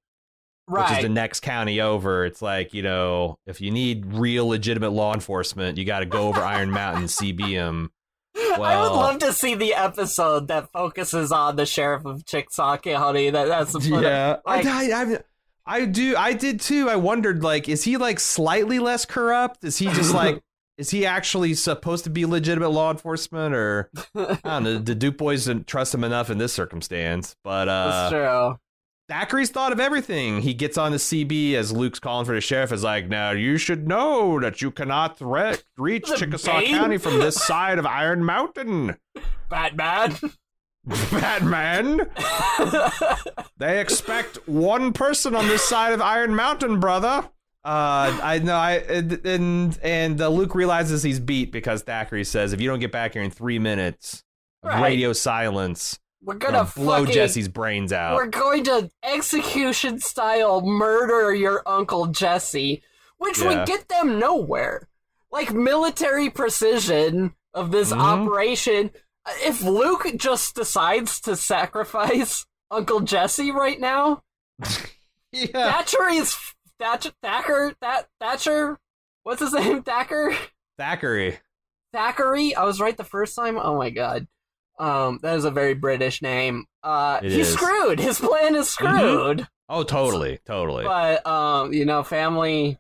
which 0.67 0.89
is 0.91 1.01
the 1.03 1.09
next 1.09 1.41
county 1.41 1.81
over, 1.81 2.25
it's 2.25 2.41
like, 2.41 2.73
you 2.73 2.81
know, 2.81 3.37
if 3.45 3.61
you 3.61 3.69
need 3.69 4.07
real 4.07 4.47
legitimate 4.47 4.89
law 4.89 5.13
enforcement, 5.13 5.77
you 5.77 5.85
got 5.85 5.99
to 5.99 6.05
go 6.07 6.27
over 6.29 6.41
Iron 6.41 6.71
Mountain, 6.71 7.03
CB 7.05 7.49
him. 7.49 7.91
I 8.35 8.57
would 8.81 8.95
love 8.95 9.19
to 9.19 9.33
see 9.33 9.53
the 9.53 9.75
episode 9.75 10.47
that 10.47 10.71
focuses 10.71 11.31
on 11.31 11.55
the 11.55 11.67
sheriff 11.67 12.05
of 12.05 12.25
Chickasaw 12.25 12.77
County. 12.77 13.29
That 13.29 13.47
that's 13.47 13.73
the 13.73 13.99
Yeah, 14.01 14.37
like- 14.47 14.65
I, 14.65 14.91
I, 14.91 15.13
I, 15.13 15.17
I 15.65 15.85
do. 15.85 16.15
I 16.17 16.33
did 16.33 16.59
too. 16.59 16.89
I 16.89 16.95
wondered, 16.95 17.43
like, 17.43 17.69
is 17.69 17.83
he 17.83 17.97
like 17.97 18.19
slightly 18.19 18.79
less 18.79 19.05
corrupt? 19.05 19.63
Is 19.63 19.77
he 19.77 19.85
just 19.87 20.13
like, 20.13 20.41
is 20.77 20.89
he 20.89 21.05
actually 21.05 21.53
supposed 21.53 22.03
to 22.03 22.09
be 22.09 22.25
legitimate 22.25 22.69
law 22.69 22.91
enforcement, 22.91 23.55
or 23.55 23.89
I 24.15 24.37
don't 24.43 24.63
know? 24.63 24.77
The 24.79 24.95
Duke 24.95 25.17
boys 25.17 25.45
didn't 25.45 25.67
trust 25.67 25.93
him 25.93 26.03
enough 26.03 26.29
in 26.29 26.37
this 26.37 26.53
circumstance. 26.53 27.35
But 27.43 27.65
That's 27.65 28.13
uh, 28.13 28.49
true. 28.49 28.59
Thackeray's 29.09 29.49
thought 29.49 29.73
of 29.73 29.79
everything. 29.79 30.41
He 30.41 30.53
gets 30.53 30.77
on 30.77 30.91
the 30.91 30.97
CB 30.97 31.53
as 31.55 31.73
Luke's 31.73 31.99
calling 31.99 32.25
for 32.25 32.33
the 32.33 32.41
sheriff. 32.41 32.71
Is 32.71 32.83
like, 32.83 33.09
now 33.09 33.31
you 33.31 33.57
should 33.57 33.87
know 33.87 34.39
that 34.39 34.61
you 34.61 34.71
cannot 34.71 35.17
threat 35.17 35.63
reach 35.77 36.07
Chickasaw 36.15 36.59
Bane? 36.59 36.75
County 36.75 36.97
from 36.97 37.19
this 37.19 37.35
side 37.45 37.79
of 37.79 37.85
Iron 37.85 38.23
Mountain. 38.23 38.95
Batman. 39.49 40.15
Batman. 41.11 42.01
They 43.57 43.79
expect 43.79 44.45
one 44.47 44.91
person 44.91 45.35
on 45.35 45.47
this 45.47 45.63
side 45.63 45.93
of 45.93 46.01
Iron 46.01 46.35
Mountain, 46.35 46.79
brother. 46.81 47.29
Uh, 47.63 48.19
I 48.21 48.39
know. 48.43 48.55
I 48.55 48.73
and 48.73 49.79
and 49.81 50.19
uh, 50.21 50.27
Luke 50.27 50.53
realizes 50.53 51.01
he's 51.01 51.19
beat 51.21 51.51
because 51.51 51.81
Thackeray 51.83 52.25
says, 52.25 52.51
"If 52.51 52.59
you 52.59 52.67
don't 52.69 52.79
get 52.79 52.91
back 52.91 53.13
here 53.13 53.21
in 53.21 53.31
three 53.31 53.59
minutes, 53.59 54.23
of 54.63 54.69
Right. 54.71 54.81
radio 54.83 55.13
silence, 55.13 55.97
We're 56.21 56.33
gonna 56.35 56.57
gonna 56.57 56.71
blow 56.75 56.99
fucking, 57.01 57.13
Jesse's 57.13 57.47
brains 57.47 57.93
out." 57.93 58.15
We're 58.15 58.25
going 58.25 58.65
to 58.65 58.89
execution 59.03 59.99
style 59.99 60.59
murder 60.61 61.33
your 61.33 61.63
uncle 61.65 62.07
Jesse, 62.07 62.83
which 63.17 63.39
Yeah. 63.39 63.47
would 63.59 63.67
get 63.67 63.87
them 63.87 64.19
nowhere. 64.19 64.89
Like 65.31 65.53
military 65.53 66.29
precision 66.29 67.33
of 67.53 67.71
this 67.71 67.93
Mhm. 67.93 67.99
operation. 67.99 68.91
If 69.45 69.63
Luke 69.63 70.05
just 70.17 70.55
decides 70.55 71.19
to 71.21 71.35
sacrifice 71.35 72.45
Uncle 72.69 72.99
Jesse 73.01 73.51
right 73.51 73.79
now, 73.79 74.21
yeah, 75.31 75.45
Thatcher 75.53 76.07
is 76.09 76.35
Thatcher. 76.79 77.11
Thacker. 77.21 77.73
That 77.81 78.07
Thatcher. 78.19 78.77
What's 79.23 79.41
his 79.41 79.53
name? 79.53 79.83
Thacker. 79.83 80.35
Thackeray. 80.77 81.39
Thackeray. 81.93 82.55
I 82.55 82.63
was 82.63 82.79
right 82.81 82.97
the 82.97 83.03
first 83.03 83.35
time. 83.35 83.57
Oh 83.57 83.77
my 83.77 83.89
god. 83.91 84.27
Um, 84.79 85.19
that 85.21 85.35
is 85.37 85.45
a 85.45 85.51
very 85.51 85.75
British 85.75 86.21
name. 86.21 86.65
Uh, 86.81 87.19
It 87.21 87.31
he's 87.31 87.47
is. 87.49 87.53
screwed. 87.53 87.99
His 87.99 88.19
plan 88.19 88.55
is 88.55 88.67
screwed. 88.69 89.47
Oh, 89.69 89.83
totally, 89.83 90.39
totally. 90.45 90.83
But 90.83 91.25
um, 91.25 91.71
you 91.73 91.85
know, 91.85 92.03
family. 92.03 92.79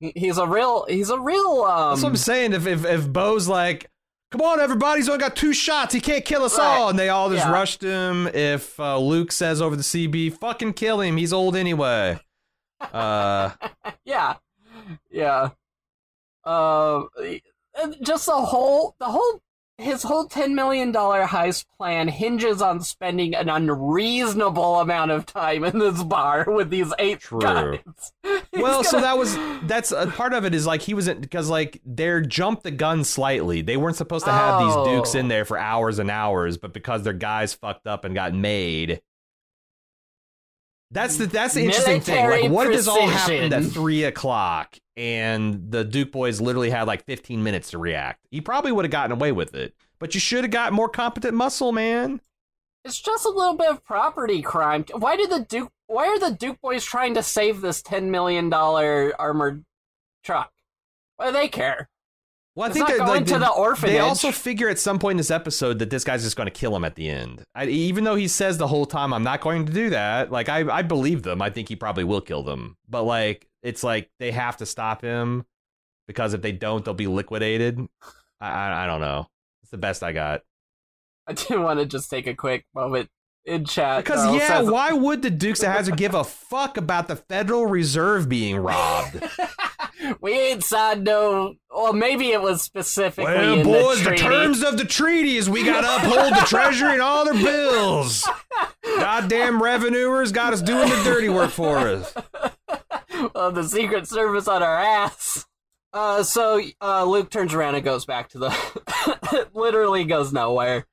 He's 0.00 0.38
a 0.38 0.46
real. 0.46 0.84
He's 0.88 1.10
a 1.10 1.20
real. 1.20 1.62
Um. 1.62 1.90
That's 1.90 2.02
what 2.02 2.08
I'm 2.08 2.16
saying. 2.16 2.52
If 2.54 2.66
if 2.66 2.84
if 2.84 3.08
Bo's 3.12 3.46
like, 3.46 3.88
come 4.32 4.40
on, 4.40 4.58
everybody, 4.60 4.98
he's 5.00 5.08
only 5.08 5.20
got 5.20 5.36
two 5.36 5.52
shots. 5.52 5.92
He 5.94 6.00
can't 6.00 6.24
kill 6.24 6.42
us 6.42 6.58
Right. 6.58 6.66
all. 6.66 6.88
And 6.88 6.98
they 6.98 7.10
all 7.10 7.30
just 7.30 7.46
Yeah. 7.46 7.52
rushed 7.52 7.82
him. 7.82 8.26
If 8.28 8.80
uh, 8.80 8.98
Luke 8.98 9.30
says 9.30 9.60
over 9.62 9.76
the 9.76 9.82
CB, 9.84 10.30
fucking 10.30 10.72
kill 10.72 11.00
him. 11.00 11.16
He's 11.18 11.32
old 11.32 11.54
anyway. 11.54 12.18
Uh, 12.80 13.50
yeah, 14.04 14.34
yeah. 15.10 15.50
Uh, 16.44 17.02
just 18.00 18.26
the 18.26 18.32
whole, 18.32 18.96
the 18.98 19.04
whole, 19.06 19.40
his 19.82 20.02
whole 20.02 20.26
ten 20.26 20.54
million 20.54 20.92
dollar 20.92 21.24
heist 21.24 21.66
plan 21.76 22.08
hinges 22.08 22.62
on 22.62 22.80
spending 22.80 23.34
an 23.34 23.48
unreasonable 23.48 24.80
amount 24.80 25.10
of 25.10 25.26
time 25.26 25.64
in 25.64 25.78
this 25.78 26.02
bar 26.02 26.44
with 26.48 26.70
these 26.70 26.92
eight 26.98 27.20
True. 27.20 27.40
guys. 27.40 27.78
Well, 28.54 28.84
so 28.84 28.92
gonna- 29.00 29.02
that 29.06 29.18
was 29.18 29.36
that's 29.66 29.92
a 29.92 30.06
part 30.08 30.34
of 30.34 30.44
it 30.44 30.54
is 30.54 30.66
like 30.66 30.82
he 30.82 30.92
wasn't 30.92 31.22
because 31.22 31.48
like 31.48 31.80
they're 31.86 32.20
jumped 32.20 32.64
the 32.64 32.70
gun 32.70 33.02
slightly. 33.02 33.62
They 33.62 33.78
weren't 33.78 33.96
supposed 33.96 34.26
to 34.26 34.30
have 34.32 34.60
these 34.60 34.74
dukes 34.94 35.14
Oh. 35.14 35.18
in 35.18 35.28
there 35.28 35.46
for 35.46 35.56
hours 35.58 35.98
and 35.98 36.10
hours, 36.10 36.58
but 36.58 36.74
because 36.74 37.02
their 37.02 37.14
guys 37.14 37.54
fucked 37.54 37.86
up 37.86 38.04
and 38.04 38.14
got 38.14 38.34
made. 38.34 39.00
That's 40.90 41.16
the 41.16 41.26
that's 41.26 41.54
the 41.54 41.64
interesting 41.64 42.02
thing. 42.02 42.28
Like, 42.28 42.50
what 42.50 42.66
if 42.66 42.74
this 42.74 42.88
all 42.88 43.06
happened 43.08 43.54
at 43.54 43.64
three 43.64 44.04
o'clock 44.04 44.76
and 44.96 45.70
the 45.70 45.84
Duke 45.84 46.12
boys 46.12 46.40
literally 46.40 46.70
had 46.70 46.86
like 46.86 47.04
fifteen 47.04 47.42
minutes 47.42 47.70
to 47.70 47.78
react? 47.78 48.26
He 48.30 48.40
probably 48.40 48.72
would 48.72 48.84
have 48.84 48.92
gotten 48.92 49.12
away 49.12 49.32
with 49.32 49.54
it, 49.54 49.74
but 49.98 50.14
you 50.14 50.20
should 50.20 50.44
have 50.44 50.50
got 50.50 50.72
more 50.72 50.88
competent 50.88 51.34
muscle, 51.34 51.72
man. 51.72 52.20
It's 52.84 53.00
just 53.00 53.24
a 53.24 53.30
little 53.30 53.54
bit 53.56 53.70
of 53.70 53.84
property 53.84 54.42
crime. 54.42 54.84
Why 54.92 55.16
did 55.16 55.30
the 55.30 55.40
Duke? 55.40 55.70
Why 55.86 56.06
are 56.08 56.18
the 56.18 56.34
Duke 56.34 56.60
boys 56.60 56.84
trying 56.84 57.14
to 57.14 57.22
save 57.22 57.60
this 57.60 57.82
ten 57.82 58.10
million 58.10 58.50
dollar 58.50 59.12
armored 59.18 59.64
truck? 60.24 60.52
Why 61.16 61.26
do 61.26 61.32
they 61.32 61.48
care? 61.48 61.88
Well, 62.54 62.64
I 62.64 62.68
It's 62.68 62.74
think 62.76 62.88
not 62.88 62.98
that, 62.98 63.06
going 63.06 63.20
like, 63.20 63.26
to 63.26 63.32
they- 63.34 63.38
the 63.38 63.50
orphanage. 63.50 63.92
They 63.94 63.98
also 64.00 64.30
figure 64.30 64.68
at 64.68 64.78
some 64.78 64.98
point 64.98 65.12
in 65.12 65.16
this 65.16 65.30
episode 65.30 65.78
that 65.78 65.88
this 65.88 66.04
guy's 66.04 66.22
just 66.22 66.36
going 66.36 66.46
to 66.46 66.50
kill 66.50 66.76
him 66.76 66.84
at 66.84 66.96
the 66.96 67.08
end. 67.08 67.42
I, 67.54 67.64
even 67.66 68.04
though 68.04 68.14
he 68.14 68.28
says 68.28 68.58
the 68.58 68.66
whole 68.68 68.84
time, 68.84 69.14
"I'm 69.14 69.22
not 69.22 69.40
going 69.40 69.64
to 69.66 69.72
do 69.72 69.88
that." 69.90 70.30
Like 70.30 70.48
I, 70.50 70.70
I 70.70 70.82
believe 70.82 71.22
them. 71.22 71.40
I 71.40 71.48
think 71.50 71.68
he 71.68 71.76
probably 71.76 72.04
will 72.04 72.20
kill 72.20 72.42
them. 72.42 72.76
But 72.88 73.04
like, 73.04 73.48
it's 73.62 73.82
like 73.82 74.10
they 74.18 74.32
have 74.32 74.58
to 74.58 74.66
stop 74.66 75.00
him 75.00 75.44
because 76.06 76.34
if 76.34 76.42
they 76.42 76.52
don't, 76.52 76.84
they'll 76.84 76.92
be 76.94 77.06
liquidated. 77.06 77.80
I, 78.40 78.48
I, 78.50 78.84
I 78.84 78.86
don't 78.86 79.00
know. 79.00 79.28
It's 79.62 79.70
the 79.70 79.78
best 79.78 80.02
I 80.02 80.12
got. 80.12 80.42
I 81.26 81.32
do 81.32 81.60
want 81.62 81.78
to 81.80 81.86
just 81.86 82.10
take 82.10 82.26
a 82.26 82.34
quick 82.34 82.66
moment 82.74 83.08
in 83.46 83.64
chat. 83.64 84.04
Because 84.04 84.26
yeah, 84.36 84.58
says- 84.58 84.70
why 84.70 84.92
would 84.92 85.22
the 85.22 85.30
Dukes 85.30 85.62
of 85.62 85.68
Hazzard 85.68 85.96
give 85.96 86.14
a 86.14 86.22
fuck 86.24 86.76
about 86.76 87.08
the 87.08 87.16
Federal 87.16 87.64
Reserve 87.64 88.28
being 88.28 88.56
robbed? 88.56 89.22
we 90.20 90.32
ain't 90.32 90.64
signed 90.64 91.04
no. 91.04 91.54
Well, 91.70 91.92
maybe 91.92 92.32
it 92.32 92.40
was 92.40 92.62
specifically 92.62 93.32
Well, 93.32 93.64
boys, 93.64 94.04
the, 94.04 94.10
the, 94.10 94.16
terms 94.16 94.62
of 94.62 94.76
the 94.76 94.84
treaty 94.84 95.36
is 95.36 95.48
we 95.48 95.64
got 95.64 95.82
to 95.82 96.06
uphold 96.06 96.32
the 96.32 96.46
Treasury 96.46 96.92
and 96.92 97.02
all 97.02 97.24
their 97.24 97.34
bills. 97.34 98.28
Goddamn 98.84 99.62
revenuers 99.62 100.32
got 100.32 100.52
us 100.52 100.62
doing 100.62 100.88
the 100.88 101.02
dirty 101.04 101.28
work 101.28 101.50
for 101.50 101.78
us. 101.78 102.14
of 103.34 103.54
the 103.54 103.64
Secret 103.64 104.06
Service 104.08 104.48
on 104.48 104.62
our 104.62 104.76
ass. 104.76 105.46
Uh, 105.92 106.22
so 106.22 106.60
uh, 106.80 107.04
Luke 107.04 107.30
turns 107.30 107.54
around 107.54 107.74
and 107.74 107.84
goes 107.84 108.04
back 108.04 108.30
to 108.30 108.38
the. 108.38 109.48
literally 109.54 110.04
goes 110.04 110.32
nowhere. 110.32 110.86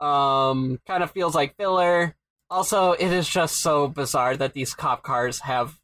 Um, 0.00 0.78
kind 0.86 1.02
of 1.02 1.10
feels 1.10 1.34
like 1.34 1.56
filler. 1.56 2.16
Also, 2.48 2.92
it 2.92 3.12
is 3.12 3.28
just 3.28 3.58
so 3.58 3.86
bizarre 3.86 4.36
that 4.36 4.54
these 4.54 4.74
cop 4.74 5.02
cars 5.02 5.40
have 5.40 5.79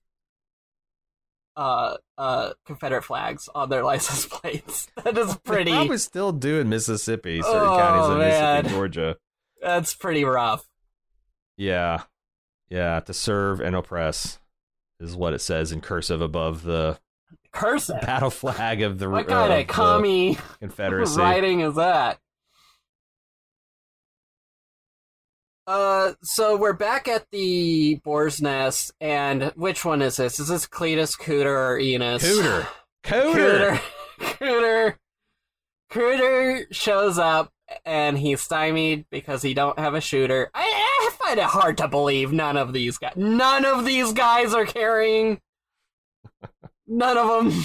uh 1.56 1.96
uh 2.18 2.50
Confederate 2.66 3.02
flags 3.02 3.48
on 3.54 3.68
their 3.68 3.82
license 3.92 4.26
plates. 4.26 4.88
That 5.04 5.16
is 5.18 5.36
pretty. 5.38 5.70
They're 5.72 5.98
still 5.98 6.32
doing 6.32 6.68
Mississippi, 6.68 7.40
certain 7.42 7.60
Oh, 7.68 7.76
counties 7.78 8.16
Mississippi, 8.18 8.40
man. 8.42 8.58
and 8.58 8.68
Georgia. 8.68 9.16
That's 9.62 9.94
pretty 9.94 10.24
rough. 10.24 10.68
Yeah, 11.56 12.02
yeah. 12.68 13.00
To 13.00 13.12
serve 13.14 13.60
and 13.60 13.74
oppress 13.76 14.38
is 15.00 15.14
what 15.16 15.32
it 15.32 15.40
says 15.40 15.72
in 15.72 15.80
cursive 15.80 16.20
above 16.20 16.62
the 16.64 16.98
Cursive. 17.52 18.00
battle 18.02 18.30
flag 18.30 18.82
of 18.82 18.98
the, 18.98 19.08
What 19.08 19.26
uh, 19.26 19.28
kind 19.28 19.52
the 19.52 19.60
of 19.60 19.66
commie 19.68 20.38
Confederacy. 20.60 21.18
writing 21.20 21.60
is 21.60 21.76
that? 21.76 22.18
Uh, 25.66 26.12
so 26.22 26.56
we're 26.56 26.72
back 26.72 27.08
at 27.08 27.26
the 27.32 27.96
boar's 28.04 28.40
nest, 28.40 28.92
and 29.00 29.52
which 29.56 29.84
one 29.84 30.00
is 30.00 30.16
this? 30.16 30.38
Is 30.38 30.46
this 30.48 30.66
Cletus, 30.66 31.18
Cooter, 31.18 31.46
or 31.46 31.78
Enos? 31.78 32.22
Cooter. 32.22 32.68
Cooter. 33.04 33.80
Cooter. 33.80 33.80
Cooter. 34.38 34.94
Cooter 35.90 36.64
shows 36.72 37.18
up, 37.18 37.50
and 37.84 38.16
he's 38.16 38.40
stymied 38.40 39.06
because 39.10 39.42
he 39.42 39.54
don't 39.54 39.78
have 39.78 39.94
a 39.94 40.00
shooter. 40.00 40.50
I, 40.54 40.62
I 40.62 41.10
find 41.18 41.38
it 41.40 41.46
hard 41.46 41.78
to 41.78 41.88
believe 41.88 42.32
none 42.32 42.56
of 42.56 42.72
these 42.72 42.98
guys, 42.98 43.14
none 43.16 43.64
of 43.64 43.84
these 43.84 44.12
guys 44.12 44.54
are 44.54 44.66
carrying. 44.66 45.40
None 46.88 47.18
of 47.18 47.44
them. 47.52 47.64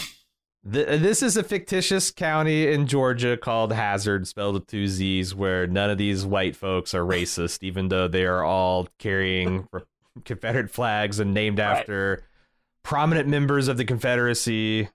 Th- 0.69 1.01
this 1.01 1.23
is 1.23 1.37
a 1.37 1.43
fictitious 1.43 2.11
county 2.11 2.71
in 2.71 2.85
Georgia 2.85 3.35
called 3.35 3.73
Hazzard, 3.73 4.27
spelled 4.27 4.53
with 4.55 4.67
two 4.67 4.87
Z's, 4.87 5.33
where 5.33 5.65
none 5.65 5.89
of 5.89 5.97
these 5.97 6.23
white 6.25 6.55
folks 6.55 6.93
are 6.93 7.03
racist, 7.03 7.63
even 7.63 7.89
though 7.89 8.07
they 8.07 8.25
are 8.25 8.43
all 8.43 8.87
carrying 8.99 9.67
Confederate 10.25 10.69
flags 10.69 11.19
and 11.19 11.33
named 11.33 11.57
Right. 11.57 11.79
after 11.79 12.23
prominent 12.83 13.27
members 13.27 13.67
of 13.67 13.77
the 13.77 13.85
Confederacy 13.85 14.89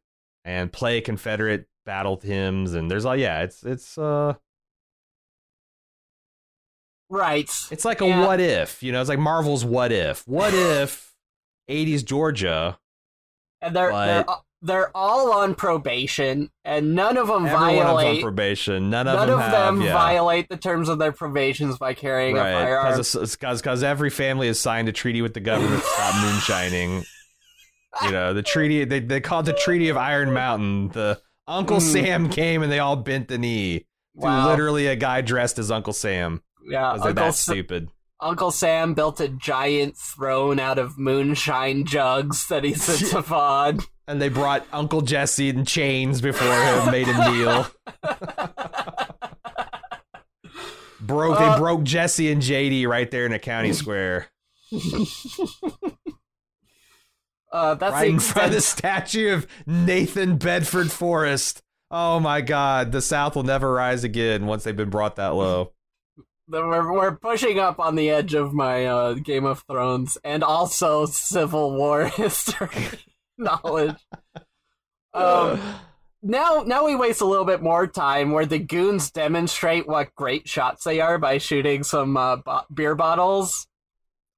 and 0.45 0.73
play 0.73 1.01
Confederate 1.01 1.67
battle 1.85 2.21
hymns. 2.23 2.73
And 2.75 2.89
there's 2.91 3.05
all, 3.05 3.17
yeah, 3.17 3.43
it's 3.43 3.64
it's 3.64 3.99
uh, 3.99 4.35
Right. 7.09 7.51
it's 7.71 7.85
like 7.85 8.01
a 8.01 8.07
Yeah. 8.07 8.27
what 8.27 8.41
if, 8.41 8.83
you 8.83 8.93
know, 8.93 9.01
it's 9.01 9.09
like 9.09 9.19
Marvel's 9.19 9.64
what 9.64 9.93
if. 9.93 10.27
What 10.27 10.55
if 10.55 11.14
80s 11.69 12.05
Georgia? 12.05 12.79
and 13.62 13.75
they're 13.75 13.91
they're 13.91 13.93
But- 14.25 14.27
they're 14.27 14.37
all 14.95 15.33
on 15.33 15.55
probation, 15.55 16.51
and 16.65 16.95
none 16.95 17.17
of 17.17 17.29
them 17.29 17.47
Everyone 17.47 17.75
is 17.75 17.81
on 17.81 17.87
violate. 17.87 18.23
probation. 18.23 18.91
None 18.91 19.07
of 19.07 19.15
None 19.17 19.29
them 19.29 19.37
of 19.39 19.43
have, 19.45 19.53
them 19.53 19.83
yeah. 19.83 19.93
violate 19.93 20.49
the 20.49 20.57
terms 20.57 20.89
of 20.89 20.99
their 20.99 21.13
probations 21.13 21.79
by 21.79 21.95
carrying 21.95 22.37
a 22.37 22.41
firearm. 22.41 22.97
because 22.99 23.83
every 23.83 24.11
family 24.11 24.47
has 24.49 24.59
signed 24.59 24.89
a 24.89 24.93
treaty 24.93 25.23
with 25.23 25.35
the 25.35 25.41
government 25.41 25.83
to 25.83 25.89
stop 25.89 26.15
moonshining. 26.25 27.05
You 28.05 28.11
know, 28.11 28.35
the 28.35 28.43
treaty 28.43 28.85
they 28.85 29.01
they 29.01 29.23
called 29.23 29.47
the 29.47 29.55
Treaty 29.55 29.89
of 29.89 29.97
Iron 29.97 30.35
Mountain. 30.35 30.89
The 30.89 31.19
Uncle 31.49 31.79
Mm. 31.79 31.81
Sam 31.93 32.29
came 32.29 32.63
and 32.63 32.71
they 32.71 32.79
all 32.79 32.97
bent 32.97 33.29
the 33.29 33.39
knee 33.39 33.87
to 34.21 34.47
literally 34.49 34.87
a 34.87 34.97
guy 34.97 35.23
dressed 35.23 35.59
as 35.59 35.71
Uncle 35.71 35.95
Sam 35.95 36.43
yeah, 36.69 36.95
they're 36.99 37.09
Uncle, 37.09 37.15
that 37.15 37.35
stupid. 37.35 37.89
Uncle 38.21 38.51
Sam 38.51 38.93
built 38.93 39.19
a 39.21 39.29
giant 39.29 39.97
throne 39.97 40.61
out 40.61 40.79
of 40.79 40.99
moonshine 40.99 41.87
jugs 41.87 42.49
that 42.49 42.65
he 42.65 42.75
sits 42.75 43.13
upon. 43.15 43.81
And 44.09 44.23
they 44.23 44.29
brought 44.29 44.67
Uncle 44.73 45.01
Jesse 45.01 45.49
in 45.49 45.65
chains 45.65 46.21
before 46.21 46.55
him, 46.55 46.91
made 46.91 47.07
him 47.09 47.33
kneel. 47.33 47.67
broke 51.01 51.41
Uh, 51.41 51.53
they 51.55 51.59
broke 51.59 51.83
Jesse 51.83 52.31
and 52.31 52.41
JD 52.41 52.87
right 52.87 53.11
there 53.11 53.27
in 53.27 53.33
a 53.33 53.39
county 53.39 53.73
square, 53.73 54.29
Uh, 57.53 57.75
that's 57.75 57.93
right 57.93 58.11
in 58.11 58.19
front 58.19 58.49
of 58.49 58.55
the 58.55 58.61
statue 58.61 59.33
of 59.33 59.47
Nathan 59.67 60.37
Bedford 60.37 60.93
Forrest. 60.93 61.63
Oh 61.91 62.21
my 62.21 62.43
God, 62.43 62.93
the 62.93 63.01
South 63.01 63.35
will 63.35 63.45
never 63.45 63.73
rise 63.73 64.05
again 64.05 64.45
once 64.45 64.65
they've 64.65 64.77
been 64.77 64.91
brought 64.91 65.17
that 65.17 65.35
low. 65.35 65.73
We're, 66.49 66.93
we're 66.93 67.17
pushing 67.17 67.59
up 67.59 67.81
on 67.81 67.97
the 67.97 68.09
edge 68.09 68.35
of 68.35 68.53
my 68.53 68.85
uh, 68.85 69.15
Game 69.15 69.45
of 69.45 69.65
Thrones 69.69 70.17
and 70.23 70.45
also 70.45 71.07
Civil 71.07 71.75
War 71.75 72.07
history 72.17 72.71
knowledge. 73.39 73.97
Um, 75.14 75.59
now, 76.22 76.62
now 76.66 76.84
we 76.84 76.95
waste 76.95 77.22
a 77.22 77.24
little 77.24 77.47
bit 77.47 77.62
more 77.62 77.87
time 77.87 78.32
where 78.32 78.45
the 78.45 78.59
goons 78.59 79.11
demonstrate 79.11 79.89
what 79.89 80.14
great 80.14 80.47
shots 80.47 80.84
they 80.84 81.01
are 81.01 81.16
by 81.16 81.39
shooting 81.39 81.84
some 81.84 82.18
uh, 82.18 82.37
bo- 82.37 82.66
beer 82.74 82.95
bottles. 82.95 83.66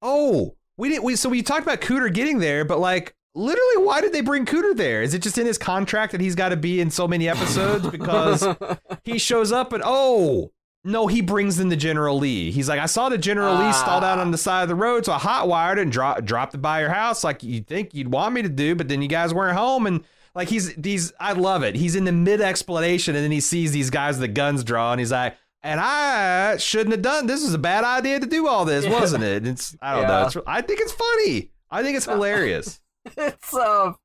Oh, 0.02 0.54
we 0.76 0.88
didn't. 0.90 1.02
We 1.02 1.16
so 1.16 1.28
we 1.28 1.42
talked 1.42 1.64
about 1.64 1.80
Cooter 1.80 2.12
getting 2.12 2.38
there, 2.38 2.64
but 2.64 2.78
like 2.78 3.16
literally, 3.34 3.84
why 3.84 4.00
did 4.00 4.12
they 4.12 4.20
bring 4.20 4.46
Cooter 4.46 4.76
there? 4.76 5.02
Is 5.02 5.14
it 5.14 5.22
just 5.22 5.36
in 5.36 5.46
his 5.46 5.58
contract 5.58 6.12
that 6.12 6.20
he's 6.20 6.36
got 6.36 6.50
to 6.50 6.56
be 6.56 6.80
in 6.80 6.90
so 6.90 7.08
many 7.08 7.28
episodes 7.28 7.88
because 7.88 8.46
he 9.02 9.18
shows 9.18 9.50
up 9.50 9.72
and 9.72 9.82
oh 9.84 10.52
no, 10.84 11.06
he 11.06 11.20
brings 11.20 11.58
in 11.58 11.68
the 11.68 11.76
General 11.76 12.18
Lee. 12.18 12.50
He's 12.50 12.68
like, 12.68 12.80
I 12.80 12.86
saw 12.86 13.08
the 13.08 13.18
General 13.18 13.56
Lee 13.56 13.72
stalled 13.72 14.04
out 14.04 14.18
on 14.18 14.30
the 14.30 14.38
side 14.38 14.62
of 14.62 14.68
the 14.68 14.74
road, 14.74 15.04
so 15.04 15.12
I 15.12 15.18
hot 15.18 15.48
wired 15.48 15.78
and 15.78 15.90
dro- 15.90 16.20
dropped 16.22 16.54
it 16.54 16.58
by 16.58 16.80
your 16.80 16.90
house 16.90 17.24
like 17.24 17.42
you 17.42 17.60
think 17.60 17.94
you'd 17.94 18.12
want 18.12 18.34
me 18.34 18.42
to 18.42 18.48
do, 18.48 18.74
but 18.74 18.88
then 18.88 19.02
you 19.02 19.08
guys 19.08 19.34
weren't 19.34 19.56
home 19.56 19.86
and. 19.86 20.04
Like 20.34 20.48
he's 20.50 20.72
these, 20.76 21.12
I 21.18 21.32
love 21.32 21.64
it. 21.64 21.74
He's 21.74 21.96
in 21.96 22.04
the 22.04 22.12
mid 22.12 22.40
explanation, 22.40 23.16
and 23.16 23.24
then 23.24 23.32
he 23.32 23.40
sees 23.40 23.72
these 23.72 23.90
guys 23.90 24.16
with 24.18 24.20
the 24.20 24.28
guns 24.28 24.62
drawn. 24.62 25.00
He's 25.00 25.10
like, 25.10 25.36
"And 25.64 25.80
I 25.80 26.58
shouldn't 26.58 26.92
have 26.92 27.02
done. 27.02 27.26
This 27.26 27.42
was 27.42 27.54
a 27.54 27.58
bad 27.58 27.82
idea 27.82 28.20
to 28.20 28.26
do 28.26 28.46
all 28.46 28.64
this, 28.64 28.86
wasn't 28.86 29.24
it?" 29.24 29.44
It's 29.48 29.74
I 29.82 29.96
don't 29.96 30.06
know. 30.06 30.26
It's, 30.26 30.36
I 30.46 30.60
think 30.60 30.80
it's 30.80 30.92
funny. 30.92 31.50
I 31.72 31.82
think 31.82 31.96
it's 31.96 32.06
hilarious. 32.06 32.80
it's 33.16 33.54
um, 33.54 33.96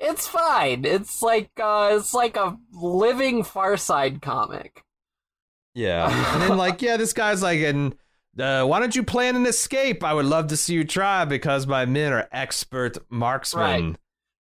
it's 0.00 0.26
fine. 0.26 0.84
It's 0.84 1.22
like 1.22 1.50
uh, 1.62 1.90
it's 1.92 2.14
like 2.14 2.36
a 2.36 2.56
living 2.72 3.44
Far 3.44 3.76
Side 3.76 4.22
comic. 4.22 4.83
Yeah, 5.74 6.08
and 6.34 6.42
then 6.42 6.56
like, 6.56 6.82
yeah, 6.82 6.96
this 6.96 7.12
guy's 7.12 7.42
like, 7.42 7.60
and 7.60 7.94
uh, 8.38 8.64
why 8.64 8.80
don't 8.80 8.94
you 8.94 9.02
plan 9.02 9.36
an 9.36 9.46
escape? 9.46 10.02
I 10.02 10.14
would 10.14 10.26
love 10.26 10.48
to 10.48 10.56
see 10.56 10.74
you 10.74 10.84
try 10.84 11.24
because 11.24 11.66
my 11.66 11.84
men 11.84 12.12
are 12.12 12.28
expert 12.32 12.98
marksmen. 13.10 13.62
Right. 13.62 13.96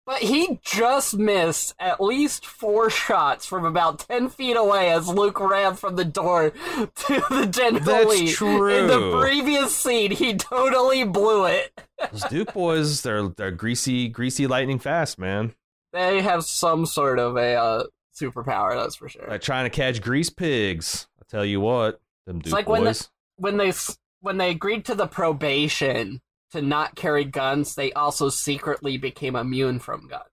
But 0.05 0.21
he 0.21 0.59
just 0.61 1.15
missed 1.15 1.75
at 1.79 2.01
least 2.01 2.45
four 2.45 2.89
shots 2.89 3.45
from 3.45 3.63
about 3.63 3.99
10 3.99 4.27
feet 4.29 4.57
away 4.57 4.91
as 4.91 5.07
Luke 5.07 5.39
ran 5.39 5.75
from 5.75 5.95
the 5.95 6.03
door 6.03 6.49
to 6.77 7.23
the 7.29 7.45
den 7.49 7.75
That's 7.75 8.33
true. 8.33 8.67
In 8.67 8.87
the 8.87 9.17
previous 9.17 9.73
scene, 9.73 10.11
he 10.11 10.35
totally 10.35 11.05
blew 11.05 11.45
it. 11.45 11.79
Those 12.11 12.23
Duke 12.25 12.53
boys, 12.53 13.01
they're 13.01 13.29
they're 13.29 13.51
greasy, 13.51 14.09
greasy 14.09 14.45
lightning 14.45 14.79
fast, 14.79 15.17
man. 15.17 15.53
They 15.93 16.21
have 16.21 16.43
some 16.43 16.85
sort 16.85 17.17
of 17.17 17.37
a 17.37 17.53
uh, 17.55 17.83
superpower, 18.13 18.75
that's 18.75 18.95
for 18.95 19.07
sure. 19.07 19.27
Like 19.29 19.41
trying 19.41 19.65
to 19.65 19.69
catch 19.69 20.01
grease 20.01 20.29
pigs. 20.29 21.07
Tell 21.33 21.43
you 21.43 21.59
what, 21.59 21.99
them 22.27 22.39
Duke 22.39 22.53
like 22.53 22.69
when 22.69 22.83
the- 22.83 23.07
when 23.37 23.57
they 23.57 23.73
when 24.21 24.37
they 24.37 24.51
agreed 24.51 24.85
to 24.85 24.93
the 24.95 25.07
probation 25.07 26.21
to 26.51 26.61
not 26.61 26.95
carry 26.95 27.25
guns, 27.25 27.73
they 27.73 27.91
also 27.93 28.29
secretly 28.29 28.97
became 28.97 29.35
immune 29.35 29.79
from 29.79 30.07
guns. 30.07 30.23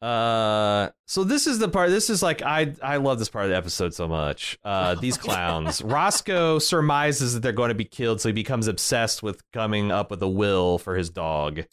Uh, 0.00 0.90
so 1.06 1.24
this 1.24 1.46
is 1.48 1.58
the 1.58 1.68
part. 1.68 1.90
This 1.90 2.08
is 2.08 2.22
like 2.22 2.40
I 2.42 2.74
I 2.82 2.98
love 2.98 3.18
this 3.18 3.28
part 3.28 3.46
of 3.46 3.50
the 3.50 3.56
episode 3.56 3.94
so 3.94 4.06
much. 4.06 4.58
Uh, 4.62 4.94
these 5.00 5.16
clowns. 5.16 5.82
Roscoe 5.82 6.58
surmises 6.58 7.34
that 7.34 7.40
they're 7.40 7.52
going 7.52 7.70
to 7.70 7.74
be 7.74 7.84
killed, 7.84 8.20
so 8.20 8.28
he 8.28 8.32
becomes 8.32 8.68
obsessed 8.68 9.22
with 9.22 9.42
coming 9.52 9.90
up 9.90 10.10
with 10.10 10.22
a 10.22 10.28
will 10.28 10.78
for 10.78 10.94
his 10.94 11.10
dog. 11.10 11.64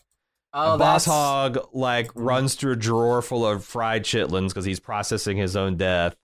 Oh, 0.54 0.78
Boss 0.78 1.06
Hogg 1.06 1.60
like 1.72 2.10
runs 2.16 2.56
through 2.56 2.74
a 2.74 2.78
drawer 2.78 3.22
full 3.22 3.46
of 3.46 3.64
fried 3.64 4.04
chitlins 4.06 4.50
because 4.50 4.66
he's 4.66 4.80
processing 4.80 5.38
his 5.38 5.56
own 5.56 5.78
death. 5.78 6.16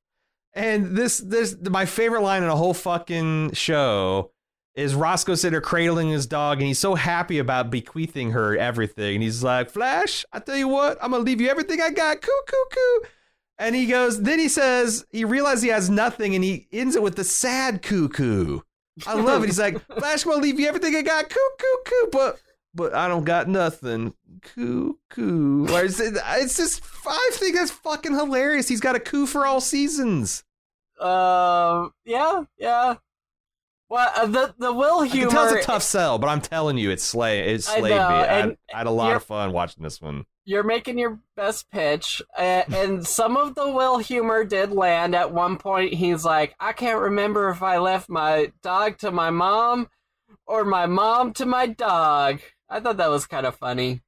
And 0.57 0.97
this 0.97 1.19
this 1.19 1.55
my 1.69 1.85
favorite 1.85 2.23
line 2.23 2.41
in 2.41 2.49
a 2.49 2.55
whole 2.55 2.73
fucking 2.73 3.51
show 3.53 4.31
is 4.73 4.95
Roscoe 4.95 5.35
sitting 5.35 5.61
cradling 5.61 6.09
his 6.09 6.25
dog, 6.25 6.57
and 6.57 6.67
he's 6.67 6.79
so 6.79 6.95
happy 6.95 7.37
about 7.37 7.69
bequeathing 7.69 8.31
her 8.31 8.57
everything. 8.57 9.15
And 9.15 9.23
he's 9.23 9.43
like, 9.43 9.69
"Flash, 9.69 10.25
I 10.33 10.39
tell 10.39 10.57
you 10.57 10.67
what, 10.67 10.97
I'm 10.99 11.11
gonna 11.11 11.23
leave 11.23 11.41
you 11.41 11.47
everything 11.47 11.79
I 11.79 11.91
got." 11.91 12.23
Coo 12.23 12.41
coo 12.47 12.65
coo. 12.71 13.01
And 13.59 13.75
he 13.75 13.85
goes. 13.85 14.23
Then 14.23 14.39
he 14.39 14.49
says 14.49 15.05
he 15.11 15.25
realizes 15.25 15.61
he 15.61 15.69
has 15.69 15.91
nothing, 15.91 16.33
and 16.33 16.43
he 16.43 16.67
ends 16.71 16.95
it 16.95 17.03
with 17.03 17.17
the 17.17 17.23
sad 17.23 17.83
cuckoo. 17.83 18.61
I 19.05 19.13
love 19.13 19.43
it. 19.43 19.45
He's 19.45 19.59
like, 19.59 19.79
Flash, 19.99 20.25
I'm 20.25 20.31
gonna 20.31 20.41
leave 20.41 20.59
you 20.59 20.67
everything 20.67 20.95
I 20.95 21.03
got. 21.03 21.29
Coo 21.29 21.49
coo 21.59 21.77
coo. 21.85 22.09
But 22.11 22.39
but 22.73 22.95
I 22.95 23.07
don't 23.07 23.25
got 23.25 23.47
nothing. 23.47 24.15
Coo 24.41 24.97
coo. 25.11 25.67
Or 25.69 25.83
it's, 25.83 25.99
it's 25.99 26.57
just 26.57 26.81
I 27.05 27.29
think 27.33 27.55
that's 27.55 27.69
fucking 27.69 28.15
hilarious. 28.15 28.67
He's 28.67 28.81
got 28.81 28.95
a 28.95 28.99
coup 28.99 29.27
for 29.27 29.45
all 29.45 29.61
seasons. 29.61 30.43
Um, 30.99 31.91
yeah, 32.05 32.43
yeah. 32.57 32.95
Well, 33.89 34.11
uh, 34.15 34.25
the 34.25 34.53
the 34.57 34.73
will 34.73 35.01
I 35.01 35.07
humor. 35.07 35.29
can 35.29 35.35
tell 35.35 35.55
it's 35.55 35.65
a 35.65 35.67
tough 35.67 35.83
sell, 35.83 36.17
but 36.19 36.27
I'm 36.27 36.41
telling 36.41 36.77
you, 36.77 36.89
it's 36.89 37.03
slay. 37.03 37.39
It 37.39 37.53
I 37.53 37.79
slayed 37.79 37.95
know, 37.95 38.09
me. 38.09 38.15
I 38.15 38.33
had, 38.33 38.57
I 38.73 38.77
had 38.79 38.87
a 38.87 38.91
lot 38.91 39.15
of 39.15 39.23
fun 39.23 39.53
watching 39.53 39.83
this 39.83 40.01
one. 40.01 40.25
You're 40.43 40.63
making 40.63 40.97
your 40.97 41.19
best 41.35 41.69
pitch, 41.71 42.21
uh, 42.37 42.63
and 42.73 43.05
some 43.05 43.37
of 43.37 43.55
the 43.55 43.69
will 43.69 43.97
humor 43.97 44.43
did 44.43 44.71
land. 44.71 45.15
At 45.15 45.33
one 45.33 45.57
point, 45.57 45.93
he's 45.93 46.25
like, 46.25 46.55
"I 46.59 46.73
can't 46.73 46.99
remember 46.99 47.49
if 47.49 47.63
I 47.63 47.77
left 47.77 48.09
my 48.09 48.51
dog 48.61 48.97
to 48.99 49.11
my 49.11 49.29
mom 49.29 49.89
or 50.45 50.65
my 50.65 50.85
mom 50.85 51.33
to 51.33 51.45
my 51.45 51.67
dog." 51.67 52.41
I 52.69 52.81
thought 52.81 52.97
that 52.97 53.09
was 53.09 53.25
kind 53.25 53.45
of 53.45 53.55
funny. 53.55 54.01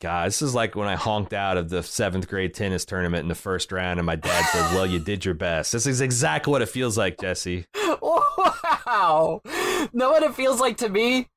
God, 0.00 0.28
this 0.28 0.40
is 0.40 0.54
like 0.54 0.74
when 0.74 0.88
I 0.88 0.96
honked 0.96 1.34
out 1.34 1.58
of 1.58 1.68
the 1.68 1.82
seventh 1.82 2.26
grade 2.26 2.54
tennis 2.54 2.86
tournament 2.86 3.22
in 3.22 3.28
the 3.28 3.34
first 3.34 3.70
round, 3.70 4.00
and 4.00 4.06
my 4.06 4.16
dad 4.16 4.46
said, 4.46 4.74
"Well, 4.74 4.86
you 4.86 4.98
did 4.98 5.26
your 5.26 5.34
best." 5.34 5.72
This 5.72 5.86
is 5.86 6.00
exactly 6.00 6.50
what 6.50 6.62
it 6.62 6.70
feels 6.70 6.96
like, 6.96 7.20
Jesse. 7.20 7.66
wow. 8.00 9.42
Know 9.92 10.10
what 10.10 10.22
it 10.22 10.34
feels 10.34 10.58
like 10.58 10.78
to 10.78 10.88
me 10.88 11.28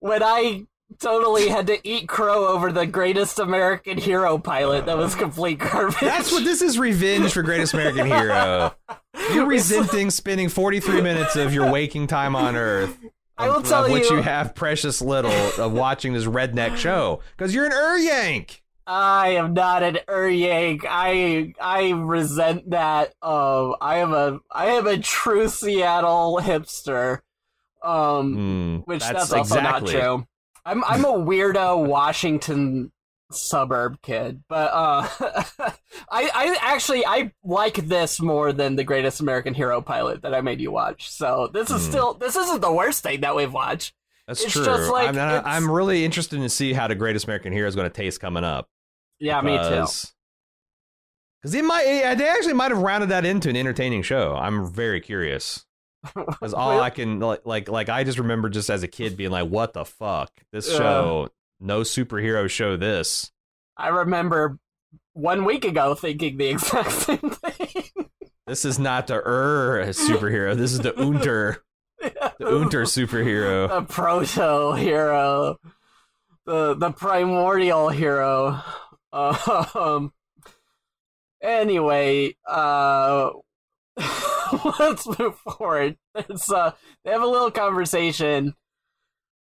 when 0.00 0.22
I 0.22 0.66
totally 0.98 1.48
had 1.48 1.66
to 1.68 1.88
eat 1.88 2.08
crow 2.08 2.48
over 2.48 2.70
the 2.70 2.86
greatest 2.86 3.38
American 3.38 3.96
hero 3.96 4.36
pilot 4.36 4.84
that 4.84 4.98
was 4.98 5.14
complete 5.14 5.58
garbage. 5.58 6.00
That's 6.00 6.30
what 6.30 6.44
this 6.44 6.60
is 6.60 6.78
revenge 6.78 7.32
for 7.32 7.42
Greatest 7.42 7.72
American 7.72 8.06
Hero. 8.06 8.74
You're 9.32 9.46
resenting 9.48 10.10
spending 10.10 10.48
43 10.48 11.00
minutes 11.00 11.36
of 11.36 11.54
your 11.54 11.70
waking 11.70 12.06
time 12.06 12.36
on 12.36 12.56
Earth. 12.56 12.98
I 13.40 13.48
will 13.48 13.62
tell 13.62 13.84
of 13.86 13.90
which 13.92 14.10
you- 14.10 14.16
you 14.16 14.22
have 14.22 14.54
precious 14.54 15.00
little 15.02 15.32
of 15.58 15.72
watching 15.72 16.12
this 16.12 16.24
redneck 16.26 16.76
show 16.76 17.20
because 17.36 17.54
you're 17.54 17.66
an 17.66 17.72
Ur 17.72 17.96
Yank. 17.98 18.62
I 18.86 19.28
am 19.36 19.54
not 19.54 19.84
an 19.84 19.98
Ur-Yank. 20.08 20.84
I 20.88 21.52
I 21.60 21.90
resent 21.90 22.70
that. 22.70 23.14
Um, 23.22 23.76
I 23.80 23.98
am 23.98 24.12
a 24.12 24.40
I 24.50 24.66
am 24.66 24.86
a 24.88 24.98
true 24.98 25.46
Seattle 25.48 26.40
hipster. 26.42 27.20
Um, 27.84 28.82
Mm, 28.82 28.86
which 28.86 29.00
that's, 29.00 29.20
also 29.32 29.40
exactly- 29.40 29.94
not 29.94 30.00
true. 30.02 30.26
I'm 30.66 30.82
I'm 30.84 31.04
a 31.04 31.12
weirdo 31.12 31.86
Washington 31.86 32.90
suburb 33.30 34.00
kid, 34.02 34.42
but 34.48 34.70
uh, 34.72 35.08
I 36.10 36.30
I 36.34 36.56
actually 36.62 37.04
I 37.06 37.32
like 37.44 37.74
this 37.86 38.20
more 38.20 38.52
than 38.52 38.76
the 38.76 38.84
Greatest 38.84 39.20
American 39.20 39.54
Hero 39.54 39.80
pilot 39.80 40.22
that 40.22 40.34
I 40.34 40.40
made 40.40 40.60
you 40.60 40.70
watch. 40.72 41.10
So 41.10 41.48
this 41.52 41.70
is 41.70 41.84
Hmm. 41.84 41.90
still 41.90 42.14
this 42.14 42.36
isn't 42.36 42.60
the 42.60 42.72
worst 42.72 43.02
thing 43.02 43.20
that 43.20 43.34
we've 43.36 43.52
watched. 43.52 43.94
That's 44.26 44.42
It's 44.44 44.52
true. 44.52 44.64
just 44.64 44.90
like- 44.90 45.16
I'm, 45.16 45.44
I'm 45.44 45.70
really 45.70 46.04
interested 46.04 46.38
to 46.38 46.48
see 46.48 46.72
how 46.72 46.86
the 46.86 46.94
Greatest 46.94 47.24
American 47.24 47.52
Hero 47.52 47.66
is 47.68 47.74
going 47.74 47.88
to 47.90 47.94
taste 47.94 48.20
coming 48.20 48.44
up. 48.44 48.68
Yeah, 49.18 49.40
me 49.40 49.56
too. 49.58 49.84
Because 51.42 51.54
it 51.54 51.64
might, 51.64 51.84
eh, 51.84 52.14
they 52.14 52.28
actually 52.28 52.52
might 52.52 52.70
have 52.70 52.80
rounded 52.82 53.08
that 53.08 53.24
into 53.24 53.48
an 53.48 53.56
entertaining 53.56 54.02
show. 54.02 54.34
I'm 54.36 54.70
very 54.70 55.00
curious. 55.00 55.64
Because 56.14 56.54
all 56.54 56.80
I 56.80 56.88
can 56.90 57.18
like, 57.20 57.44
like, 57.44 57.68
like, 57.68 57.88
I 57.90 58.04
just 58.04 58.18
remember 58.18 58.48
just 58.48 58.70
as 58.70 58.82
a 58.82 58.88
kid 58.88 59.16
being 59.18 59.30
like, 59.30 59.48
"What 59.50 59.74
the 59.74 59.84
fuck? 59.84 60.30
This 60.52 60.70
Yeah. 60.70 60.78
show, 60.78 61.28
no 61.60 61.80
superhero 61.80 62.48
show. 62.48 62.76
This." 62.76 63.30
I 63.76 63.88
remember 63.88 64.58
one 65.12 65.44
week 65.44 65.64
ago 65.64 65.94
thinking 65.94 66.36
the 66.36 66.48
exact 66.50 66.92
same 66.92 67.18
thing. 67.18 67.84
This 68.46 68.64
is 68.64 68.78
not 68.78 69.06
the 69.06 69.16
Ur 69.16 69.84
superhero. 69.88 70.56
This 70.56 70.72
is 70.72 70.80
the 70.80 70.98
Unter, 71.00 71.62
the 72.00 72.34
Unter 72.40 72.82
superhero. 72.84 73.68
the 73.68 73.82
proto 73.82 74.72
hero, 74.72 75.56
the 76.46 76.74
the 76.74 76.90
primordial 76.90 77.88
hero. 77.90 78.60
Um. 79.12 80.12
Anyway, 81.42 82.36
uh, 82.46 83.30
let's 84.78 85.06
move 85.18 85.36
forward. 85.38 85.96
It's 86.14 86.50
uh, 86.52 86.72
they 87.04 87.12
have 87.12 87.22
a 87.22 87.26
little 87.26 87.50
conversation 87.50 88.54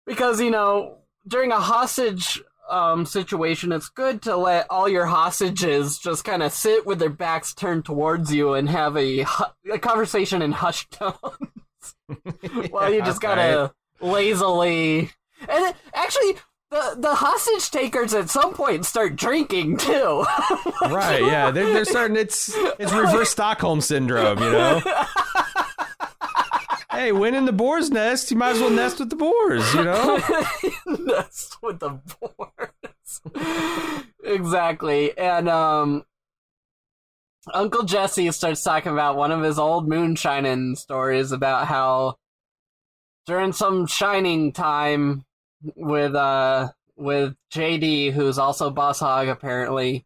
because 0.07 0.41
you 0.41 0.49
know 0.49 1.02
during 1.27 1.51
a 1.51 1.59
hostage 1.59 2.41
um 2.69 3.05
situation, 3.05 3.71
it's 3.71 3.89
good 3.89 4.21
to 4.23 4.35
let 4.37 4.65
all 4.69 4.87
your 4.87 5.05
hostages 5.05 5.97
just 5.99 6.23
kind 6.23 6.41
of 6.41 6.51
sit 6.53 6.85
with 6.85 6.99
their 6.99 7.09
backs 7.09 7.53
turned 7.53 7.85
towards 7.85 8.33
you 8.33 8.53
and 8.53 8.69
have 8.69 8.95
a 8.97 9.25
a 9.71 9.79
conversation 9.79 10.41
in 10.41 10.51
hushed 10.53 10.91
tones. 10.99 11.15
while 12.69 12.93
you 12.93 13.01
just 13.03 13.21
gotta 13.21 13.73
lazily. 13.99 15.11
And 15.47 15.65
it- 15.65 15.75
actually, 15.93 16.35
the 16.71 16.95
the 16.97 17.13
hostage 17.15 17.69
takers 17.69 18.13
at 18.13 18.29
some 18.29 18.53
point 18.53 18.85
start 18.85 19.15
drinking 19.17 19.77
too. 19.77 20.25
right? 20.83 21.21
Yeah, 21.21 21.51
they're, 21.51 21.71
they're 21.73 21.85
starting. 21.85 22.15
It's 22.17 22.53
it's 22.79 22.93
reverse 22.93 23.29
Stockholm 23.31 23.81
syndrome. 23.81 24.39
You 24.39 24.51
know. 24.51 24.81
Hey, 26.93 27.11
when 27.11 27.33
in 27.33 27.45
the 27.45 27.51
boar's 27.51 27.89
nest, 27.89 28.29
you 28.29 28.37
might 28.37 28.51
as 28.51 28.59
well 28.59 28.69
nest 28.69 28.99
with 28.99 29.09
the 29.09 29.15
boars. 29.15 29.73
You 29.73 29.83
know. 29.83 30.17
Nest 30.85 31.57
with 31.63 31.79
the 31.79 31.99
boars. 32.19 34.01
exactly, 34.23 35.17
and 35.17 35.49
um. 35.49 36.05
Uncle 37.53 37.83
Jesse 37.83 38.31
starts 38.31 38.63
talking 38.63 38.93
about 38.93 39.17
one 39.17 39.31
of 39.31 39.41
his 39.41 39.59
old 39.59 39.85
moonshining 39.89 40.77
stories 40.77 41.33
about 41.33 41.67
how 41.67 42.15
during 43.25 43.51
some 43.51 43.85
shining 43.85 44.53
time 44.53 45.25
with 45.75 46.15
uh 46.15 46.69
with 46.95 47.35
JD, 47.53 48.13
who's 48.13 48.37
also 48.37 48.69
Boss 48.69 48.99
Hogg 48.99 49.27
apparently, 49.27 50.05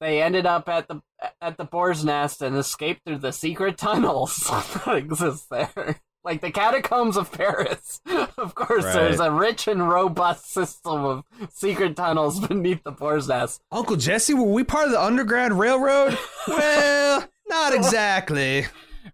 they 0.00 0.22
ended 0.22 0.46
up 0.46 0.68
at 0.68 0.88
the 0.88 1.00
at 1.40 1.56
the 1.56 1.64
boar's 1.64 2.04
nest 2.04 2.42
and 2.42 2.56
escaped 2.56 3.02
through 3.04 3.18
the 3.18 3.32
secret 3.32 3.78
tunnels 3.78 4.36
that 4.48 4.96
exist 4.96 5.48
there. 5.50 6.00
Like 6.26 6.40
the 6.40 6.50
catacombs 6.50 7.16
of 7.16 7.30
Paris. 7.30 8.00
of 8.36 8.54
course, 8.56 8.84
Right. 8.84 8.92
there's 8.94 9.20
a 9.20 9.30
rich 9.30 9.68
and 9.68 9.88
robust 9.88 10.50
system 10.52 11.04
of 11.04 11.24
secret 11.50 11.94
tunnels 11.94 12.40
beneath 12.48 12.82
the 12.82 12.90
boar's 12.90 13.28
nest. 13.28 13.62
Uncle 13.70 13.94
Jesse, 13.94 14.34
were 14.34 14.42
we 14.52 14.64
part 14.64 14.86
of 14.86 14.90
the 14.90 15.00
Underground 15.00 15.56
Railroad? 15.58 16.18
well, 16.48 17.24
not 17.48 17.72
exactly. 17.74 18.62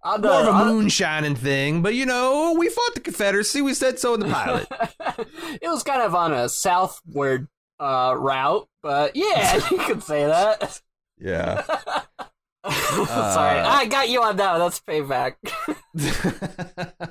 The, 0.03 0.19
More 0.23 0.41
of 0.41 0.47
a 0.47 0.51
on- 0.53 0.67
moonshining 0.69 1.37
thing, 1.37 1.83
but 1.83 1.95
you 1.95 2.07
know, 2.07 2.55
we 2.59 2.71
fought 2.71 2.95
the 2.95 3.01
Confederacy. 3.01 3.61
We 3.61 3.75
said 3.75 3.99
so 3.99 4.15
in 4.15 4.21
the 4.21 4.29
pilot. 4.31 4.67
it 5.61 5.69
was 5.69 5.83
kind 5.83 6.01
of 6.01 6.15
on 6.15 6.33
a 6.33 6.49
southward 6.49 7.47
uh, 7.79 8.15
route, 8.17 8.67
but 8.83 9.15
yeah, 9.15 9.57
you 9.71 9.77
could 9.81 10.03
say 10.03 10.25
that. 10.25 10.81
Yeah. 11.19 11.63
Sorry, 12.71 13.59
I 13.59 13.87
got 13.87 14.09
you 14.09 14.23
on 14.23 14.37
that. 14.37 14.59
That's 14.59 14.81
payback. 14.81 15.35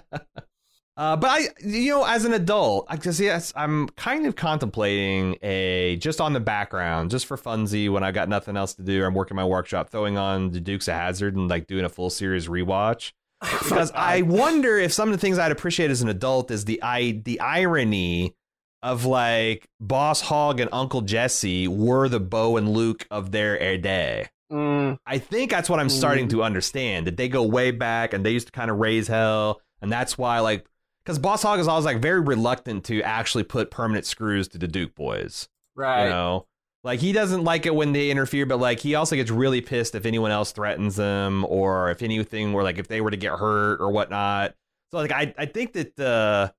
uh, 0.98 1.18
but 1.18 1.30
I, 1.30 1.48
you 1.60 1.92
know, 1.92 2.06
as 2.06 2.24
an 2.24 2.32
adult, 2.32 2.86
I 2.90 2.96
guess 2.96 3.20
yes, 3.20 3.52
I'm 3.54 3.90
kind 3.90 4.26
of 4.26 4.38
contemplating 4.38 5.36
a 5.42 5.98
just 5.98 6.22
on 6.22 6.32
the 6.32 6.40
background, 6.40 7.12
just 7.12 7.26
for 7.26 7.36
funsy 7.36 7.92
when 7.92 8.02
I 8.02 8.12
got 8.12 8.30
nothing 8.30 8.56
else 8.56 8.76
to 8.76 8.82
do. 8.82 9.04
I'm 9.04 9.14
working 9.14 9.36
my 9.36 9.44
workshop, 9.44 9.90
throwing 9.90 10.18
on 10.18 10.52
the 10.52 10.62
Dukes 10.62 10.88
of 10.88 10.94
Hazzard 10.94 11.36
and 11.36 11.50
like 11.50 11.68
doing 11.68 11.84
a 11.84 11.90
full 11.90 12.10
series 12.10 12.48
rewatch. 12.48 13.12
Because 13.42 13.92
I 13.96 14.22
wonder 14.22 14.78
if 14.78 14.94
some 14.94 15.10
of 15.10 15.14
the 15.14 15.18
things 15.18 15.40
I'd 15.40 15.52
appreciate 15.52 15.90
as 15.90 16.04
an 16.04 16.10
adult 16.10 16.52
is 16.52 16.66
the 16.66 16.80
I 16.84 17.22
the 17.26 17.40
irony 17.40 18.36
of 18.84 19.06
like 19.06 19.68
Boss 19.80 20.22
Hogg 20.22 20.60
and 20.60 20.70
Uncle 20.72 21.02
Jesse 21.02 21.68
were 21.68 22.08
the 22.08 22.20
Bo 22.20 22.58
and 22.58 22.70
Luke 22.70 23.08
of 23.10 23.32
their 23.32 23.78
day. 23.78 24.28
Mm, 24.52 24.98
I 25.06 25.18
think 25.18 25.50
that's 25.52 25.70
what 25.70 25.80
I'm 25.80 25.88
starting 25.90 26.28
to 26.30 26.44
understand. 26.44 27.08
That 27.08 27.16
they 27.18 27.30
go 27.30 27.44
way 27.44 27.72
back 27.72 28.14
and 28.14 28.26
they 28.26 28.32
used 28.32 28.48
to 28.48 28.52
kind 28.52 28.70
of 28.70 28.78
raise 28.78 29.08
hell, 29.08 29.62
and 29.82 29.92
that's 29.92 30.18
why 30.18 30.40
like 30.40 30.66
because 31.06 31.18
Boss 31.20 31.42
Hogg 31.44 31.60
is 31.60 31.68
always 31.68 31.86
like 31.86 32.02
very 32.02 32.20
reluctant 32.20 32.84
to 32.86 33.02
actually 33.04 33.44
put 33.44 33.72
permanent 33.72 34.06
screws 34.06 34.48
to 34.50 34.58
the 34.58 34.68
Duke 34.68 34.94
boys. 34.94 35.48
right. 35.76 36.04
You 36.04 36.10
know, 36.10 36.48
like 36.84 37.00
he 37.00 37.12
doesn't 37.14 37.44
like 37.44 37.66
it 37.66 37.74
when 37.74 37.94
they 37.94 38.12
interfere, 38.12 38.46
but 38.46 38.58
like 38.60 38.80
he 38.80 38.96
also 38.96 39.16
gets 39.16 39.32
really 39.32 39.62
pissed 39.62 39.96
if 39.96 40.06
anyone 40.06 40.32
else 40.32 40.52
threatens 40.52 40.96
them 40.98 41.46
or 41.46 41.90
if 41.92 42.02
anything 42.02 42.52
were 42.54 42.64
like 42.64 42.78
if 42.78 42.88
they 42.88 43.00
were 43.02 43.12
to 43.12 43.18
get 43.18 43.34
hurt 43.40 43.80
or 43.80 43.90
whatnot. 43.92 44.54
So 44.92 44.98
like 44.98 45.12
I 45.12 45.34
I 45.38 45.46
think 45.46 45.74
that 45.74 45.98
uh 46.00 46.52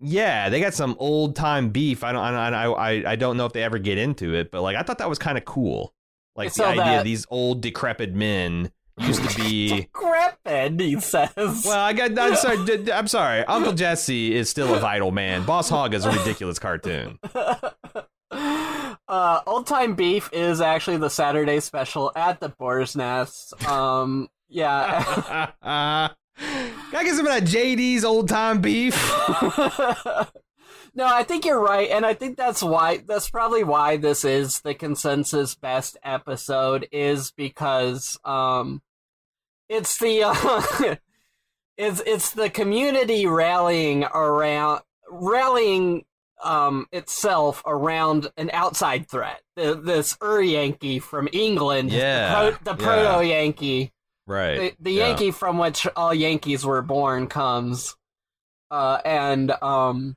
yeah 0.00 0.48
they 0.50 0.60
got 0.60 0.74
some 0.74 0.96
old 0.98 1.36
time 1.36 1.70
beef. 1.70 2.04
I 2.04 2.12
don't 2.12 2.22
I 2.22 2.50
don't- 2.50 2.54
I 2.78 2.90
I 3.02 3.12
I 3.12 3.16
don't 3.16 3.36
know 3.36 3.46
if 3.46 3.52
they 3.52 3.62
ever 3.62 3.78
get 3.78 3.96
into 3.96 4.34
it, 4.34 4.50
but 4.50 4.60
like 4.62 4.76
I 4.76 4.82
thought 4.82 4.98
that 4.98 5.08
was 5.08 5.18
kind 5.18 5.38
of 5.38 5.44
cool. 5.44 5.93
Like 6.36 6.50
So 6.50 6.62
the 6.64 6.68
idea 6.70 6.84
that- 6.84 6.98
of 6.98 7.04
these 7.04 7.26
old 7.30 7.60
decrepit 7.60 8.14
men 8.14 8.70
used 8.98 9.28
to 9.28 9.36
be. 9.36 9.68
Decrepit, 9.92 10.80
he 10.80 11.00
says. 11.00 11.62
Well, 11.64 11.78
I 11.78 11.92
got. 11.92 12.18
I'm 12.18 12.36
sorry. 12.36 12.92
I'm 12.92 13.08
sorry. 13.08 13.44
Uncle 13.44 13.72
Jesse 13.72 14.34
is 14.34 14.48
still 14.48 14.74
a 14.74 14.78
vital 14.78 15.10
man. 15.10 15.44
Boss 15.44 15.68
Hogg 15.68 15.94
is 15.94 16.04
a 16.04 16.10
ridiculous 16.10 16.58
cartoon. 16.58 17.18
uh, 18.30 19.40
Old 19.46 19.66
Time 19.66 19.94
Beef 19.94 20.30
is 20.32 20.60
actually 20.60 20.96
the 20.98 21.10
Saturday 21.10 21.60
special 21.60 22.12
at 22.16 22.40
the 22.40 22.48
Boar's 22.50 22.96
Nest. 22.96 23.52
Um, 23.68 24.28
yeah. 24.48 25.50
Can 25.62 26.96
I 27.00 27.04
get 27.04 27.14
some 27.14 27.26
of 27.26 27.32
that 27.32 27.44
JD's 27.44 28.04
old 28.04 28.28
time 28.28 28.60
beef? 28.60 28.94
No, 30.94 31.06
I 31.06 31.22
think 31.24 31.44
you're 31.44 31.60
right, 31.60 31.90
and 31.90 32.06
I 32.06 32.14
think 32.14 32.36
that's 32.36 32.62
why. 32.62 32.98
That's 32.98 33.28
probably 33.30 33.64
why 33.64 33.96
this 33.96 34.24
is 34.24 34.60
the 34.60 34.74
consensus 34.74 35.54
best 35.54 35.96
episode, 36.02 36.88
is 36.92 37.32
because 37.32 38.18
um, 38.24 38.80
it's 39.68 39.98
the 39.98 40.22
uh, 40.24 40.96
it's 41.76 42.00
it's 42.06 42.30
the 42.32 42.50
community 42.50 43.26
rallying 43.26 44.04
around 44.04 44.80
rallying 45.10 46.04
um 46.42 46.86
itself 46.92 47.62
around 47.66 48.30
an 48.36 48.50
outside 48.52 49.08
threat. 49.08 49.40
The, 49.56 49.74
this 49.74 50.16
Ur 50.22 50.42
Yankee 50.42 50.98
from 50.98 51.28
England, 51.32 51.90
Yeah, 51.92 52.50
the, 52.50 52.56
pro- 52.58 52.74
the 52.74 52.82
yeah. 52.82 52.86
proto 53.04 53.26
Yankee 53.26 53.92
Right. 54.26 54.58
the, 54.58 54.74
the 54.80 54.92
yeah. 54.92 55.06
Yankee 55.08 55.30
from 55.32 55.58
which 55.58 55.86
all 55.96 56.14
Yankees 56.14 56.64
were 56.64 56.82
born 56.82 57.26
comes, 57.26 57.94
uh, 58.70 58.98
and 59.04 59.50
um, 59.62 60.16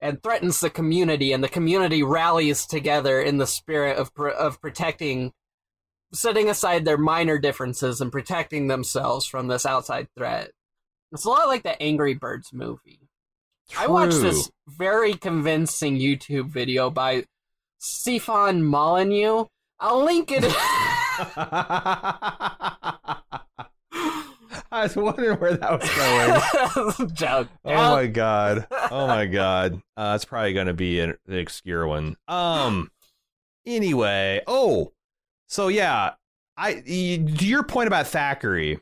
and 0.00 0.22
threatens 0.22 0.60
the 0.60 0.70
community, 0.70 1.32
and 1.32 1.42
the 1.42 1.48
community 1.48 2.02
rallies 2.02 2.66
together 2.66 3.20
in 3.20 3.38
the 3.38 3.46
spirit 3.46 3.96
of 3.96 4.10
of 4.18 4.60
protecting, 4.60 5.32
setting 6.12 6.48
aside 6.48 6.84
their 6.84 6.98
minor 6.98 7.38
differences 7.38 8.00
and 8.00 8.12
protecting 8.12 8.66
themselves 8.66 9.26
from 9.26 9.48
this 9.48 9.66
outside 9.66 10.08
threat. 10.16 10.50
It's 11.12 11.24
a 11.24 11.28
lot 11.28 11.48
like 11.48 11.62
the 11.62 11.80
Angry 11.80 12.14
Birds 12.14 12.52
movie. 12.52 13.00
I 13.76 13.88
watched 13.88 14.20
this 14.20 14.50
very 14.68 15.14
convincing 15.14 15.98
YouTube 15.98 16.50
video 16.50 16.90
by 16.90 17.24
Stefan 17.78 18.62
Molyneux. 18.62 19.46
I'll 19.80 20.04
link 20.04 20.30
it. 20.32 20.44
I 24.72 24.82
was 24.82 24.96
wondering 24.96 25.38
where 25.38 25.56
that 25.56 25.80
was 25.80 26.96
going. 26.96 27.10
Joke. 27.14 27.48
Oh 27.64 27.94
my 27.94 28.06
god. 28.06 28.66
Oh 28.90 29.06
my 29.06 29.26
god. 29.26 29.80
Uh, 29.96 30.12
it's 30.16 30.24
probably 30.24 30.52
going 30.52 30.66
to 30.66 30.74
be 30.74 31.00
an, 31.00 31.16
an 31.26 31.38
obscure 31.38 31.86
one. 31.86 32.16
Um. 32.28 32.90
Anyway. 33.64 34.42
Oh. 34.46 34.92
So 35.48 35.68
yeah. 35.68 36.14
I 36.56 36.74
to 36.74 37.46
your 37.46 37.62
point 37.62 37.86
about 37.86 38.08
Thackeray. 38.08 38.80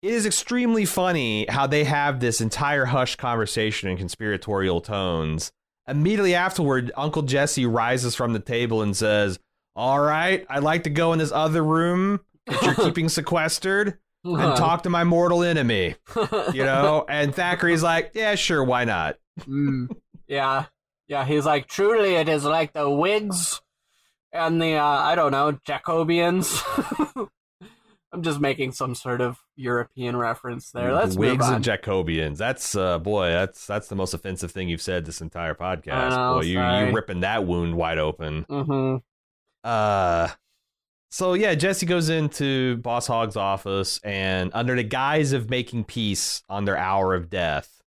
It 0.00 0.12
is 0.12 0.26
extremely 0.26 0.84
funny 0.84 1.46
how 1.48 1.66
they 1.66 1.84
have 1.84 2.20
this 2.20 2.40
entire 2.40 2.84
hushed 2.84 3.18
conversation 3.18 3.88
in 3.88 3.96
conspiratorial 3.96 4.80
tones. 4.80 5.50
Immediately 5.88 6.34
afterward, 6.34 6.92
Uncle 6.96 7.22
Jesse 7.22 7.66
rises 7.66 8.14
from 8.14 8.32
the 8.32 8.38
table 8.38 8.82
and 8.82 8.96
says, 8.96 9.40
"All 9.74 9.98
right, 9.98 10.46
I'd 10.48 10.62
like 10.62 10.84
to 10.84 10.90
go 10.90 11.12
in 11.12 11.18
this 11.18 11.32
other 11.32 11.64
room 11.64 12.20
that 12.46 12.62
you're 12.62 12.74
keeping 12.74 13.08
sequestered 13.08 13.98
and 14.36 14.56
talk 14.56 14.82
to 14.82 14.90
my 14.90 15.04
mortal 15.04 15.42
enemy." 15.42 15.94
you 16.52 16.64
know 16.64 17.04
and 17.08 17.34
thackeray's 17.34 17.82
like 17.82 18.12
yeah 18.14 18.34
sure 18.34 18.62
why 18.62 18.84
not 18.84 19.16
Mm, 19.46 19.88
yeah, 20.26 20.66
yeah. 21.06 21.24
He's 21.24 21.46
like, 21.46 21.66
truly, 21.66 22.14
it 22.14 22.28
is 22.28 22.44
like 22.44 22.72
the 22.72 22.88
Whigs 22.90 23.60
and 24.32 24.60
the 24.60 24.74
uh, 24.74 24.84
I 24.84 25.14
don't 25.14 25.32
know 25.32 25.52
Jacobians. 25.66 26.62
I'm 28.10 28.22
just 28.22 28.40
making 28.40 28.72
some 28.72 28.94
sort 28.94 29.20
of 29.20 29.38
European 29.54 30.16
reference 30.16 30.70
there. 30.70 30.94
Let's 30.94 31.14
Whigs 31.14 31.46
and 31.46 31.62
jacobians 31.62 32.38
that's 32.38 32.74
uh 32.74 32.98
boy 32.98 33.28
that's 33.28 33.66
that's 33.66 33.88
the 33.88 33.96
most 33.96 34.14
offensive 34.14 34.50
thing 34.50 34.70
you've 34.70 34.80
said 34.80 35.04
this 35.04 35.20
entire 35.20 35.54
podcast 35.54 36.10
know, 36.16 36.34
boy 36.36 36.40
you 36.42 36.54
sorry. 36.54 36.86
you 36.86 36.94
ripping 36.94 37.20
that 37.20 37.44
wound 37.44 37.76
wide 37.76 37.98
open 37.98 38.46
hmm 38.48 38.96
uh 39.62 40.28
so 41.10 41.34
yeah 41.34 41.54
jesse 41.54 41.86
goes 41.86 42.08
into 42.08 42.76
boss 42.78 43.06
hogg's 43.06 43.36
office 43.36 43.98
and 44.04 44.50
under 44.54 44.74
the 44.76 44.82
guise 44.82 45.32
of 45.32 45.48
making 45.50 45.84
peace 45.84 46.42
on 46.48 46.64
their 46.64 46.76
hour 46.76 47.14
of 47.14 47.30
death 47.30 47.80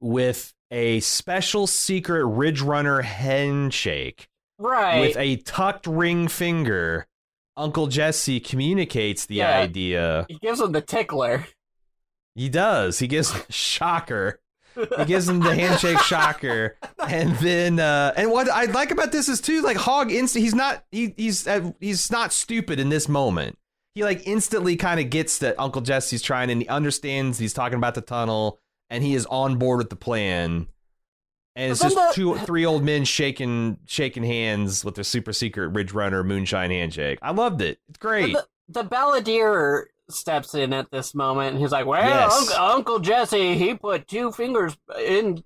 with 0.00 0.52
a 0.70 1.00
special 1.00 1.66
secret 1.66 2.24
ridge 2.24 2.60
runner 2.60 3.02
handshake 3.02 4.28
Right. 4.58 5.00
with 5.00 5.16
a 5.16 5.36
tucked 5.38 5.86
ring 5.88 6.28
finger, 6.28 7.06
Uncle 7.56 7.88
Jesse 7.88 8.38
communicates 8.38 9.26
the 9.26 9.36
Yeah. 9.36 9.58
idea. 9.58 10.24
he 10.28 10.38
gives 10.38 10.60
him 10.60 10.70
the 10.72 10.80
tickler. 10.80 11.46
He 12.36 12.48
does. 12.48 12.98
He 13.00 13.06
gives 13.08 13.34
shocker. 13.50 14.40
He 14.74 15.04
gives 15.04 15.28
him 15.28 15.40
the 15.40 15.54
handshake 15.54 15.98
shocker, 16.00 16.76
and 17.08 17.34
then 17.36 17.78
uh, 17.78 18.12
and 18.16 18.30
what 18.30 18.48
I 18.48 18.64
like 18.64 18.90
about 18.90 19.12
this 19.12 19.28
is 19.28 19.40
too 19.40 19.62
like 19.62 19.76
Hogg 19.76 20.10
instant. 20.10 20.44
He's 20.44 20.54
not 20.54 20.84
he 20.90 21.14
he's 21.16 21.46
uh, 21.46 21.72
he's 21.80 22.10
not 22.10 22.32
stupid 22.32 22.78
in 22.80 22.88
this 22.88 23.08
moment. 23.08 23.58
He 23.94 24.04
like 24.04 24.22
instantly 24.26 24.76
kind 24.76 25.00
of 25.00 25.10
gets 25.10 25.38
that 25.38 25.56
Uncle 25.58 25.82
Jesse's 25.82 26.22
trying, 26.22 26.50
and 26.50 26.62
he 26.62 26.68
understands 26.68 27.38
he's 27.38 27.52
talking 27.52 27.76
about 27.76 27.94
the 27.94 28.00
tunnel, 28.00 28.58
and 28.88 29.04
he 29.04 29.14
is 29.14 29.26
on 29.26 29.56
board 29.56 29.78
with 29.78 29.90
the 29.90 29.96
plan. 29.96 30.68
And 31.54 31.72
it's 31.72 31.82
just 31.82 32.14
two 32.14 32.36
three 32.38 32.64
old 32.64 32.82
men 32.82 33.04
shaking 33.04 33.78
shaking 33.86 34.22
hands 34.22 34.84
with 34.84 34.94
their 34.94 35.04
super 35.04 35.34
secret 35.34 35.68
Ridge 35.68 35.92
Runner 35.92 36.24
moonshine 36.24 36.70
handshake. 36.70 37.18
I 37.20 37.32
loved 37.32 37.60
it. 37.60 37.78
It's 37.88 37.98
great. 37.98 38.32
The, 38.32 38.46
the 38.68 38.84
balladeer 38.84 39.84
steps 40.14 40.54
in 40.54 40.72
at 40.72 40.90
this 40.90 41.14
moment, 41.14 41.52
and 41.52 41.60
he's 41.60 41.72
like, 41.72 41.86
"Well, 41.86 42.02
Yes. 42.02 42.32
Uncle, 42.38 42.64
Uncle 42.64 42.98
Jesse, 42.98 43.54
he 43.54 43.74
put 43.74 44.08
two 44.08 44.32
fingers 44.32 44.76
in 44.98 45.42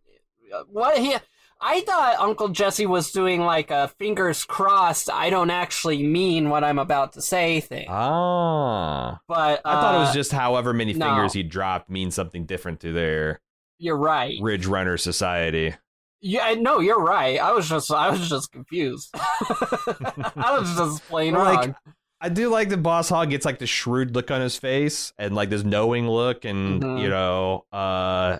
what 0.69 0.99
he." 0.99 1.17
I 1.59 1.81
thought 1.81 2.17
Uncle 2.19 2.49
Jesse 2.49 2.85
was 2.85 3.11
doing 3.13 3.41
like 3.41 3.71
a 3.71 3.89
fingers 3.89 4.45
crossed. 4.45 5.11
I 5.11 5.31
don't 5.31 5.51
actually 5.51 6.03
mean 6.03 6.51
what 6.51 6.65
I'm 6.65 6.79
about 6.79 7.15
to 7.15 7.23
say 7.23 7.61
thing, 7.61 7.87
ah. 7.89 9.21
but 9.27 9.63
I 9.65 9.73
thought 9.73 9.95
it 9.95 9.99
was 9.99 10.11
uh, 10.11 10.15
just 10.15 10.33
however 10.33 10.75
many 10.75 10.93
no. 10.93 11.07
fingers 11.07 11.33
he 11.33 11.43
dropped 11.43 11.89
means 11.89 12.15
something 12.15 12.45
different 12.45 12.81
to 12.81 12.93
their 12.93 13.41
You're 13.79 13.97
right. 13.97 14.39
Ridge 14.41 14.67
Runner 14.67 14.99
Society. 14.99 15.75
Yeah, 16.21 16.55
no, 16.59 16.81
you're 16.81 17.03
right. 17.03 17.39
I 17.39 17.53
was 17.53 17.69
just, 17.69 17.91
I 17.93 18.11
was 18.11 18.29
just 18.29 18.51
confused. 18.51 19.11
I 19.15 20.57
was 20.59 20.75
just 20.77 21.05
plain 21.09 21.35
like, 21.35 21.59
wrong. 21.59 21.77
I 22.21 22.29
do 22.31 22.49
like 22.49 22.69
the 22.71 22.77
Boss 22.77 23.09
Hogg 23.11 23.31
gets 23.31 23.45
like 23.45 23.59
the 23.59 23.67
shrewd 23.67 24.15
look 24.15 24.31
on 24.31 24.41
his 24.41 24.57
face 24.57 25.13
and 25.19 25.35
like 25.35 25.51
this 25.51 25.65
knowing 25.65 26.09
look, 26.09 26.45
and 26.45 26.83
Mhm. 26.83 27.03
you 27.03 27.09
know, 27.09 27.65
uh, 27.73 28.39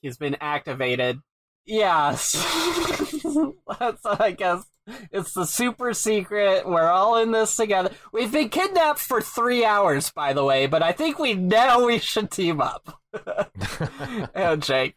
He's 0.00 0.16
been 0.16 0.36
activated. 0.40 1.18
Yes. 1.66 2.32
That's, 3.78 4.06
I 4.06 4.30
guess, 4.30 4.62
it's 5.10 5.32
the 5.34 5.44
super 5.44 5.92
secret. 5.92 6.66
We're 6.68 6.88
all 6.88 7.16
in 7.16 7.32
this 7.32 7.56
together. 7.56 7.90
We've 8.12 8.30
been 8.30 8.48
kidnapped 8.48 9.00
for 9.00 9.20
three 9.20 9.64
hours, 9.64 10.10
by 10.12 10.32
the 10.32 10.44
way, 10.44 10.66
but 10.66 10.82
I 10.84 10.92
think 10.92 11.18
we 11.18 11.34
know 11.34 11.84
we 11.86 11.98
should 11.98 12.30
team 12.30 12.60
up. 12.60 13.00
Handshake. 14.34 14.94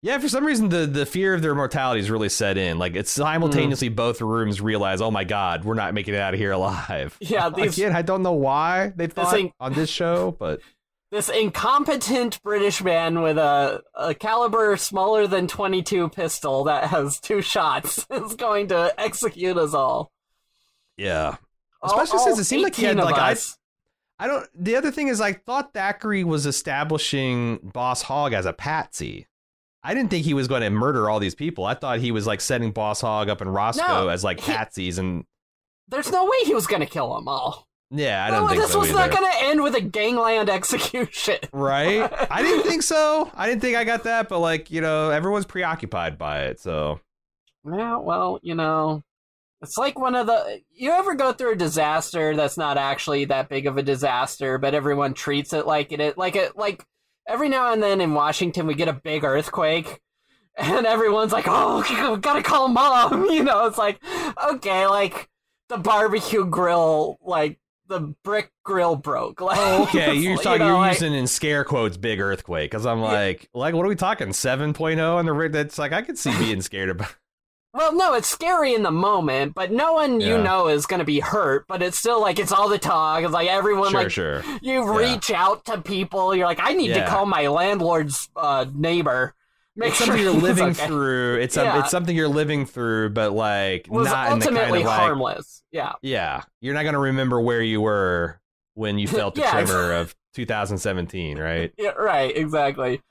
Yeah, 0.00 0.18
for 0.18 0.28
some 0.28 0.44
reason 0.44 0.68
the 0.68 0.86
the 0.86 1.06
fear 1.06 1.34
of 1.34 1.42
their 1.42 1.54
mortality 1.54 2.00
is 2.00 2.10
really 2.10 2.28
set 2.28 2.56
in. 2.56 2.78
Like 2.78 2.94
it's 2.94 3.10
simultaneously 3.10 3.88
hmm. 3.88 3.94
both 3.94 4.20
rooms 4.20 4.60
realize, 4.60 5.00
oh 5.00 5.10
my 5.10 5.24
god, 5.24 5.64
we're 5.64 5.74
not 5.74 5.92
making 5.92 6.14
it 6.14 6.20
out 6.20 6.34
of 6.34 6.40
here 6.40 6.52
alive. 6.52 7.16
Yeah, 7.28 7.48
these 7.56 7.76
Again, 7.76 7.94
I 7.94 8.02
don't 8.02 8.22
know 8.22 8.32
why 8.32 8.92
they 8.94 9.08
thought 9.08 9.32
thing- 9.32 9.52
on 9.58 9.72
this 9.72 9.90
show, 9.90 10.36
but 10.38 10.60
this 11.10 11.28
incompetent 11.28 12.40
British 12.42 12.82
man 12.82 13.22
with 13.22 13.38
a, 13.38 13.82
a 13.94 14.14
caliber 14.14 14.76
smaller 14.76 15.26
than 15.26 15.48
22 15.48 16.10
pistol 16.10 16.64
that 16.64 16.84
has 16.90 17.18
two 17.18 17.42
shots 17.42 18.06
is 18.10 18.34
going 18.36 18.68
to 18.68 18.94
execute 18.98 19.56
us 19.56 19.74
all. 19.74 20.12
yeah. 20.96 21.36
All- 21.82 21.90
Especially 21.90 22.18
since 22.18 22.36
all 22.36 22.40
it 22.40 22.44
seemed 22.44 22.62
like 22.62 22.76
he 22.76 22.84
had 22.84 22.96
like 22.96 23.18
I. 23.18 23.36
I 24.20 24.26
don't. 24.26 24.48
The 24.52 24.74
other 24.74 24.90
thing 24.90 25.06
is, 25.06 25.20
I 25.20 25.32
thought 25.32 25.72
Thackeray 25.72 26.24
was 26.24 26.44
establishing 26.44 27.58
Boss 27.62 28.02
Hogg 28.02 28.32
as 28.32 28.46
a 28.46 28.52
patsy. 28.52 29.27
I 29.90 29.94
didn't 29.94 30.10
think 30.10 30.26
he 30.26 30.34
was 30.34 30.48
going 30.48 30.60
to 30.60 30.68
murder 30.68 31.08
all 31.08 31.18
these 31.18 31.34
people. 31.34 31.64
I 31.64 31.72
thought 31.72 31.98
he 32.00 32.10
was 32.10 32.26
like 32.26 32.42
setting 32.42 32.72
Boss 32.72 33.00
Hogg 33.00 33.30
up 33.30 33.40
in 33.40 33.48
Roscoe 33.48 33.86
No, 33.86 34.08
as 34.08 34.22
like 34.22 34.38
patsies, 34.38 34.98
and 34.98 35.24
There's 35.88 36.12
no 36.12 36.26
way 36.26 36.36
he 36.44 36.54
was 36.54 36.66
going 36.66 36.80
to 36.80 36.86
kill 36.86 37.14
them 37.14 37.26
all. 37.26 37.66
yeah, 37.90 38.22
I 38.24 38.30
don't 38.30 38.42
No, 38.42 38.48
think 38.48 38.60
this 38.60 38.72
so 38.72 38.80
was 38.80 38.90
either. 38.90 38.98
not 38.98 39.10
going 39.10 39.24
to 39.32 39.44
end 39.46 39.62
with 39.62 39.74
a 39.74 39.80
gangland 39.80 40.50
execution. 40.58 41.38
right? 41.52 42.12
I 42.30 42.42
didn't 42.42 42.64
think 42.64 42.82
so. 42.82 43.30
I 43.34 43.48
didn't 43.48 43.62
think 43.62 43.76
I 43.78 43.84
got 43.84 44.04
that, 44.04 44.28
but 44.28 44.40
like 44.40 44.70
you 44.70 44.82
know, 44.82 45.08
everyone's 45.08 45.46
preoccupied 45.46 46.18
by 46.18 46.42
it. 46.44 46.60
So 46.60 47.00
Yeah, 47.64 47.96
well, 47.96 48.38
you 48.42 48.54
know, 48.54 49.02
it's 49.62 49.78
like 49.78 49.98
one 49.98 50.14
of 50.14 50.26
the. 50.26 50.60
You 50.70 50.90
ever 50.92 51.14
go 51.14 51.32
through 51.32 51.52
a 51.52 51.56
disaster 51.56 52.36
that's 52.36 52.58
not 52.58 52.76
actually 52.76 53.24
that 53.24 53.48
big 53.48 53.66
of 53.66 53.78
a 53.78 53.82
disaster, 53.82 54.58
but 54.58 54.74
everyone 54.74 55.14
treats 55.14 55.52
it 55.54 55.66
like 55.66 55.92
it 55.92 56.18
like 56.18 56.36
it 56.36 56.56
like 56.58 56.84
every 57.28 57.48
now 57.48 57.72
and 57.72 57.80
then 57.82 58.00
in 58.00 58.14
Washington 58.14 58.66
we 58.66 58.74
get 58.74 58.88
a 58.88 58.92
big 58.92 59.22
earthquake. 59.24 60.00
And 60.60 60.86
everyone's 60.86 61.30
like, 61.30 61.44
"Oh, 61.46 61.84
we've 61.88 62.20
gotta 62.20 62.42
call 62.42 62.66
mom." 62.66 63.30
You 63.30 63.44
know, 63.44 63.66
it's 63.66 63.78
like, 63.78 64.00
okay, 64.54 64.88
like 64.88 65.28
the 65.68 65.76
barbecue 65.76 66.44
grill, 66.44 67.16
like 67.22 67.60
the 67.86 68.12
brick 68.24 68.50
grill 68.64 68.96
broke. 68.96 69.40
Like, 69.40 69.56
oh, 69.56 69.84
okay, 69.84 70.14
you're 70.16 70.36
talking. 70.36 70.52
you 70.54 70.58
know, 70.58 70.66
you're 70.66 70.76
like- 70.78 70.94
using 70.94 71.14
in 71.14 71.28
scare 71.28 71.62
quotes 71.62 71.96
"big 71.96 72.18
earthquake" 72.18 72.72
because 72.72 72.86
I'm 72.86 73.00
like, 73.00 73.48
like 73.54 73.72
what 73.72 73.86
are 73.86 73.88
we 73.88 73.94
talking 73.94 74.30
7.0 74.30 75.20
and 75.20 75.28
the 75.28 75.32
rig? 75.32 75.52
That's 75.52 75.78
like 75.78 75.92
I 75.92 76.02
could 76.02 76.18
see 76.18 76.36
being 76.40 76.60
scared 76.60 76.88
about. 76.90 77.14
Well, 77.78 77.94
no, 77.94 78.14
it's 78.14 78.26
scary 78.26 78.74
in 78.74 78.82
the 78.82 78.90
moment, 78.90 79.54
but 79.54 79.70
no 79.70 79.92
one 79.92 80.20
you 80.20 80.36
know 80.36 80.66
is 80.66 80.84
going 80.84 80.98
to 80.98 81.04
be 81.04 81.20
hurt. 81.20 81.64
But 81.68 81.80
it's 81.80 81.96
still 81.96 82.20
like 82.20 82.40
it's 82.40 82.50
all 82.50 82.68
the 82.68 82.76
talk. 82.78 83.22
It's 83.22 83.32
like 83.32 83.48
everyone 83.48 83.92
Sure, 83.92 84.02
like 84.02 84.10
sure. 84.10 84.42
you 84.60 84.82
Yeah. 84.84 84.96
reach 84.96 85.30
out 85.30 85.64
to 85.66 85.80
people. 85.80 86.34
You're 86.34 86.46
like, 86.48 86.58
I 86.60 86.72
need 86.72 86.92
to 86.94 87.06
call 87.06 87.24
my 87.24 87.46
landlord's 87.46 88.28
uh, 88.34 88.66
neighbor. 88.74 89.32
Make 89.76 89.90
It's 89.90 89.98
sure 89.98 90.06
something 90.08 90.24
you're 90.24 90.32
living 90.42 90.70
okay. 90.70 90.86
through. 90.88 91.36
It's 91.40 91.56
a, 91.56 91.78
it's 91.78 91.90
something 91.92 92.16
you're 92.16 92.26
living 92.26 92.66
through, 92.66 93.10
but 93.10 93.32
like 93.32 93.86
Was 93.88 94.08
not 94.08 94.32
in 94.32 94.40
the 94.40 94.46
kind 94.46 94.56
ultimately 94.56 94.80
of 94.80 94.86
like 94.86 94.98
harmless. 95.00 95.62
Yeah, 95.70 95.92
yeah. 96.02 96.42
You're 96.60 96.74
not 96.74 96.82
gonna 96.82 96.98
remember 96.98 97.40
where 97.40 97.62
you 97.62 97.80
were 97.80 98.40
when 98.74 98.98
you 98.98 99.06
felt 99.20 99.36
the 99.36 99.42
Yeah. 99.42 99.52
tremor 99.52 99.92
of 99.92 100.16
2017, 100.34 101.38
right? 101.38 101.72
yeah, 101.78 101.90
right, 101.90 102.36
exactly. 102.36 103.02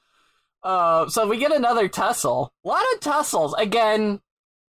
Uh, 0.61 1.07
so 1.07 1.25
we 1.25 1.37
get 1.37 1.53
another 1.53 1.87
tussle. 1.87 2.51
A 2.65 2.67
lot 2.67 2.83
of 2.95 2.99
tussles 2.99 3.53
again. 3.57 4.19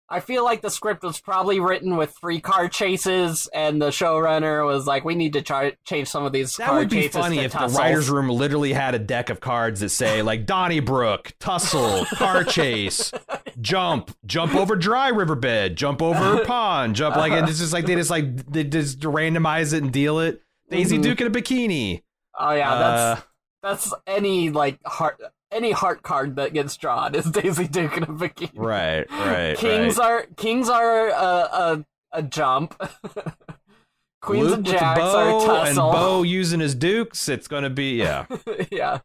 I 0.07 0.19
feel 0.19 0.43
like 0.43 0.61
the 0.61 0.69
script 0.69 1.01
was 1.01 1.19
probably 1.19 1.59
written 1.59 1.97
with 1.97 2.15
three 2.21 2.39
car 2.39 2.67
chases, 2.69 3.49
and 3.53 3.81
the 3.81 3.87
showrunner 3.89 4.63
was 4.63 4.85
like, 4.85 5.03
"We 5.03 5.15
need 5.15 5.33
to 5.33 5.41
try 5.41 5.73
change 5.83 6.07
some 6.09 6.23
of 6.25 6.31
these." 6.31 6.55
That 6.57 6.67
car 6.67 6.77
would 6.79 6.89
be 6.89 6.97
chases 7.01 7.15
funny 7.21 7.39
if 7.39 7.51
tussles. 7.53 7.73
the 7.73 7.79
writers' 7.79 8.09
room 8.11 8.29
literally 8.29 8.73
had 8.73 8.93
a 8.93 8.99
deck 8.99 9.31
of 9.31 9.39
cards 9.39 9.79
that 9.79 9.89
say 9.89 10.21
like 10.21 10.45
Donnybrook, 10.45 11.33
tussle, 11.39 12.05
car 12.13 12.43
chase, 12.45 13.11
jump, 13.59 14.15
jump 14.27 14.53
over 14.55 14.75
dry 14.75 15.07
riverbed, 15.09 15.75
jump 15.75 16.01
over 16.03 16.41
a 16.41 16.45
pond, 16.45 16.95
jump 16.95 17.15
like 17.15 17.31
and 17.31 17.49
it's 17.49 17.59
just 17.59 17.73
like 17.73 17.85
they 17.87 17.95
just 17.95 18.11
like 18.11 18.45
they 18.51 18.63
just 18.63 18.99
randomize 18.99 19.73
it 19.73 19.81
and 19.81 19.91
deal 19.91 20.19
it. 20.19 20.41
Daisy 20.69 20.97
Mhm. 20.99 21.03
Duke 21.03 21.21
in 21.21 21.27
a 21.27 21.31
bikini. 21.31 22.03
Oh 22.37 22.51
yeah, 22.51 22.75
that's 22.77 23.19
Uh, 23.21 23.23
That's 23.63 23.93
any 24.05 24.51
like 24.51 24.77
heart 24.85 25.19
any 25.51 25.71
heart 25.71 26.03
card 26.03 26.35
that 26.35 26.53
gets 26.53 26.75
drawn 26.77 27.15
is 27.15 27.25
Daisy 27.31 27.67
Duke 27.67 27.97
in 27.97 28.03
a 28.03 28.07
bikini. 28.07 28.51
right, 28.55 29.09
right. 29.09 29.57
Kings 29.57 29.97
right. 29.97 30.05
are 30.05 30.25
kings 30.35 30.69
are 30.69 31.09
a 31.09 31.13
a, 31.13 31.85
a 32.13 32.23
jump. 32.23 32.75
Queens 34.21 34.47
Luke 34.47 34.57
and 34.57 34.65
jacks 34.65 34.99
are 34.99 35.29
a 35.29 35.31
bow 35.31 35.37
and 35.37 35.45
tussle. 35.75 35.91
Bo 35.91 36.23
using 36.23 36.59
his 36.59 36.73
dukes. 36.73 37.29
It's 37.29 37.47
gonna 37.47 37.69
be 37.69 37.95
yeah. 37.95 38.25
yeah. 38.71 38.99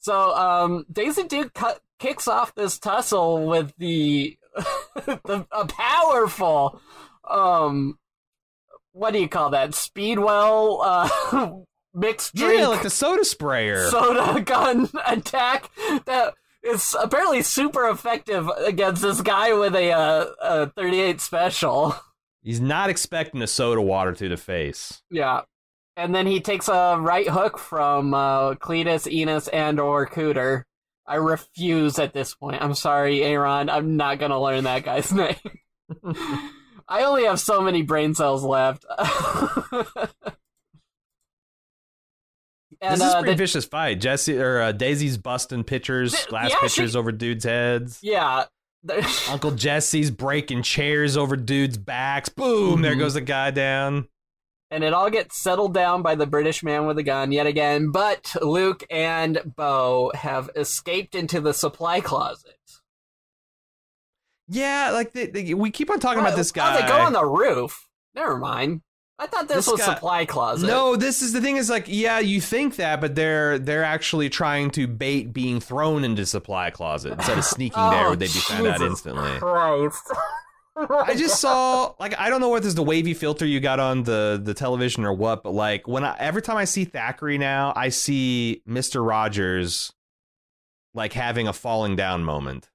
So 0.00 0.34
um, 0.34 0.84
Daisy 0.92 1.24
Duke 1.24 1.54
cut, 1.54 1.80
kicks 1.98 2.28
off 2.28 2.54
this 2.54 2.78
tussle 2.78 3.46
with 3.46 3.72
the, 3.78 4.38
the 4.94 5.46
a 5.50 5.66
powerful 5.66 6.80
um 7.28 7.98
what 8.92 9.12
do 9.12 9.20
you 9.20 9.28
call 9.28 9.50
that 9.50 9.74
speedwell 9.74 10.80
uh 10.82 11.50
mixed 11.98 12.34
drink 12.34 12.60
Yeah, 12.60 12.68
like 12.68 12.82
the 12.82 12.90
soda 12.90 13.24
sprayer. 13.24 13.88
soda 13.88 14.40
gun 14.44 14.88
attack 15.06 15.70
that 16.06 16.34
is 16.62 16.96
apparently 17.00 17.42
super 17.42 17.88
effective 17.88 18.48
against 18.58 19.02
this 19.02 19.20
guy 19.20 19.52
with 19.52 19.74
a 19.74 19.92
uh, 19.92 20.26
a 20.40 20.66
38 20.70 21.20
special. 21.20 21.94
He's 22.42 22.60
not 22.60 22.88
expecting 22.90 23.42
a 23.42 23.46
soda 23.46 23.80
water 23.82 24.12
to 24.12 24.28
the 24.28 24.36
face. 24.36 25.02
Yeah. 25.10 25.42
And 25.96 26.14
then 26.14 26.26
he 26.26 26.40
takes 26.40 26.68
a 26.68 26.96
right 27.00 27.28
hook 27.28 27.58
from 27.58 28.14
uh, 28.14 28.54
Cletus, 28.54 29.10
Enos, 29.10 29.48
and 29.48 29.80
or 29.80 30.06
Cooter. 30.06 30.62
I 31.06 31.16
refuse 31.16 31.98
at 31.98 32.12
this 32.12 32.34
point. 32.34 32.62
I'm 32.62 32.74
sorry, 32.74 33.22
Aaron. 33.22 33.68
I'm 33.68 33.96
not 33.96 34.18
gonna 34.18 34.40
learn 34.40 34.64
that 34.64 34.84
guy's 34.84 35.12
name. 35.12 35.34
I 36.90 37.02
only 37.04 37.24
have 37.24 37.40
so 37.40 37.60
many 37.60 37.82
brain 37.82 38.14
cells 38.14 38.44
left. 38.44 38.84
And 42.80 43.00
this 43.00 43.06
is 43.06 43.12
a 43.14 43.16
uh, 43.16 43.20
pretty 43.20 43.34
the- 43.34 43.38
vicious 43.38 43.64
fight. 43.64 44.00
Jesse 44.00 44.38
or 44.38 44.60
uh, 44.60 44.72
Daisy's 44.72 45.18
busting 45.18 45.64
pitchers, 45.64 46.12
Th- 46.12 46.26
glass 46.28 46.50
yeah, 46.50 46.56
pitchers 46.60 46.92
she- 46.92 46.98
over 46.98 47.10
dudes' 47.12 47.44
heads. 47.44 47.98
yeah, 48.02 48.44
Uncle 49.28 49.50
Jesse's 49.52 50.10
breaking 50.10 50.62
chairs 50.62 51.16
over 51.16 51.36
dudes' 51.36 51.76
backs. 51.78 52.28
Boom! 52.28 52.82
There 52.82 52.94
Mhm. 52.94 52.98
goes 53.00 53.14
the 53.14 53.20
guy 53.20 53.50
down. 53.50 54.08
and 54.70 54.84
it 54.84 54.92
all 54.92 55.08
gets 55.10 55.36
settled 55.38 55.72
down 55.74 56.02
by 56.02 56.14
the 56.14 56.26
British 56.26 56.62
man 56.62 56.86
with 56.86 56.98
a 56.98 57.02
gun 57.02 57.32
yet 57.32 57.46
again. 57.46 57.90
But 57.90 58.36
Luke 58.42 58.84
and 58.90 59.40
Bo 59.56 60.12
have 60.14 60.50
escaped 60.54 61.14
into 61.14 61.40
the 61.40 61.54
supply 61.54 62.00
closet. 62.00 62.54
Yeah, 64.48 64.90
like 64.92 65.12
they, 65.12 65.26
they- 65.26 65.54
we 65.54 65.70
keep 65.70 65.90
on 65.90 66.00
talking 66.00 66.20
Oh, 66.22 66.26
about 66.26 66.36
this 66.36 66.50
oh, 66.52 66.54
guy. 66.54 66.80
they 66.80 66.86
go 66.88 66.98
on 66.98 67.12
the 67.12 67.24
roof. 67.24 67.86
Never 68.14 68.36
mind. 68.38 68.82
I 69.20 69.26
thought 69.26 69.48
this, 69.48 69.56
This 69.56 69.66
was 69.72 69.80
guy- 69.80 69.94
supply 69.94 70.24
closet. 70.24 70.66
No, 70.68 70.94
this 70.94 71.22
is 71.22 71.32
the 71.32 71.40
thing. 71.40 71.56
Is 71.56 71.68
like, 71.68 71.84
yeah, 71.88 72.20
you 72.20 72.40
think 72.40 72.76
that, 72.76 73.00
but 73.00 73.14
they're 73.16 73.58
they're 73.58 73.82
actually 73.84 74.28
trying 74.30 74.70
to 74.72 74.86
bait 74.86 75.32
being 75.32 75.58
thrown 75.60 76.04
into 76.04 76.24
supply 76.24 76.70
closet 76.70 77.14
instead 77.14 77.36
of 77.38 77.44
sneaking 77.44 77.82
there, 77.90 78.04
Oh, 78.04 78.08
where 78.10 78.16
they'd 78.16 78.26
be 78.26 78.38
found 78.38 78.66
out 78.68 78.80
instantly. 78.80 79.38
Christ. 79.38 80.02
Oh 80.80 81.02
I 81.08 81.16
just 81.16 81.40
saw 81.40 81.92
like 81.98 82.16
I 82.20 82.30
don't 82.30 82.40
know 82.40 82.50
what 82.50 82.62
this 82.62 82.68
is 82.68 82.74
the 82.76 82.84
wavy 82.84 83.12
filter 83.12 83.44
you 83.44 83.58
got 83.58 83.80
on 83.80 84.04
the 84.04 84.40
the 84.40 84.54
television 84.54 85.04
or 85.04 85.12
what, 85.12 85.42
but 85.42 85.50
like 85.50 85.88
when 85.88 86.04
I 86.04 86.14
every 86.20 86.40
time 86.40 86.56
I 86.56 86.66
see 86.66 86.84
Thackeray 86.84 87.36
now, 87.36 87.72
I 87.74 87.88
see 87.88 88.62
Mister 88.64 89.02
Rogers 89.02 89.92
like 90.94 91.14
having 91.14 91.48
a 91.48 91.52
falling 91.52 91.96
down 91.96 92.22
moment 92.22 92.70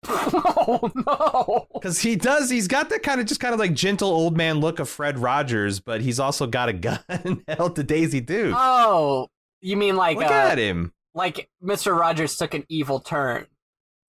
oh 0.08 0.90
no. 0.94 1.66
because 1.74 1.98
he 2.00 2.16
does. 2.16 2.50
He's 2.50 2.68
got 2.68 2.88
that 2.90 3.02
kind 3.02 3.20
of 3.20 3.26
just 3.26 3.40
kind 3.40 3.52
of 3.54 3.60
like 3.60 3.74
gentle 3.74 4.10
old 4.10 4.36
man 4.36 4.60
look 4.60 4.78
of 4.78 4.88
Fred 4.88 5.18
Rogers, 5.18 5.80
but 5.80 6.00
he's 6.00 6.20
also 6.20 6.46
got 6.46 6.68
a 6.68 6.72
gun 6.72 7.00
held 7.48 7.76
to 7.76 7.82
Daisy 7.82 8.20
Duke. 8.20 8.54
Oh, 8.56 9.28
you 9.60 9.76
mean 9.76 9.96
like 9.96 10.16
Look 10.16 10.26
uh, 10.26 10.32
at 10.32 10.58
him. 10.58 10.92
like 11.14 11.48
Mr. 11.62 11.98
Rogers 11.98 12.36
took 12.36 12.54
an 12.54 12.64
evil 12.68 13.00
turn, 13.00 13.46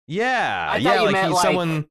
Yeah, 0.07 0.67
I 0.69 0.73
thought 0.73 0.81
yeah, 0.83 0.95
you 0.99 1.05
like 1.05 1.13
meant, 1.13 1.25
he's 1.27 1.33
like- 1.35 1.43
someone. 1.43 1.87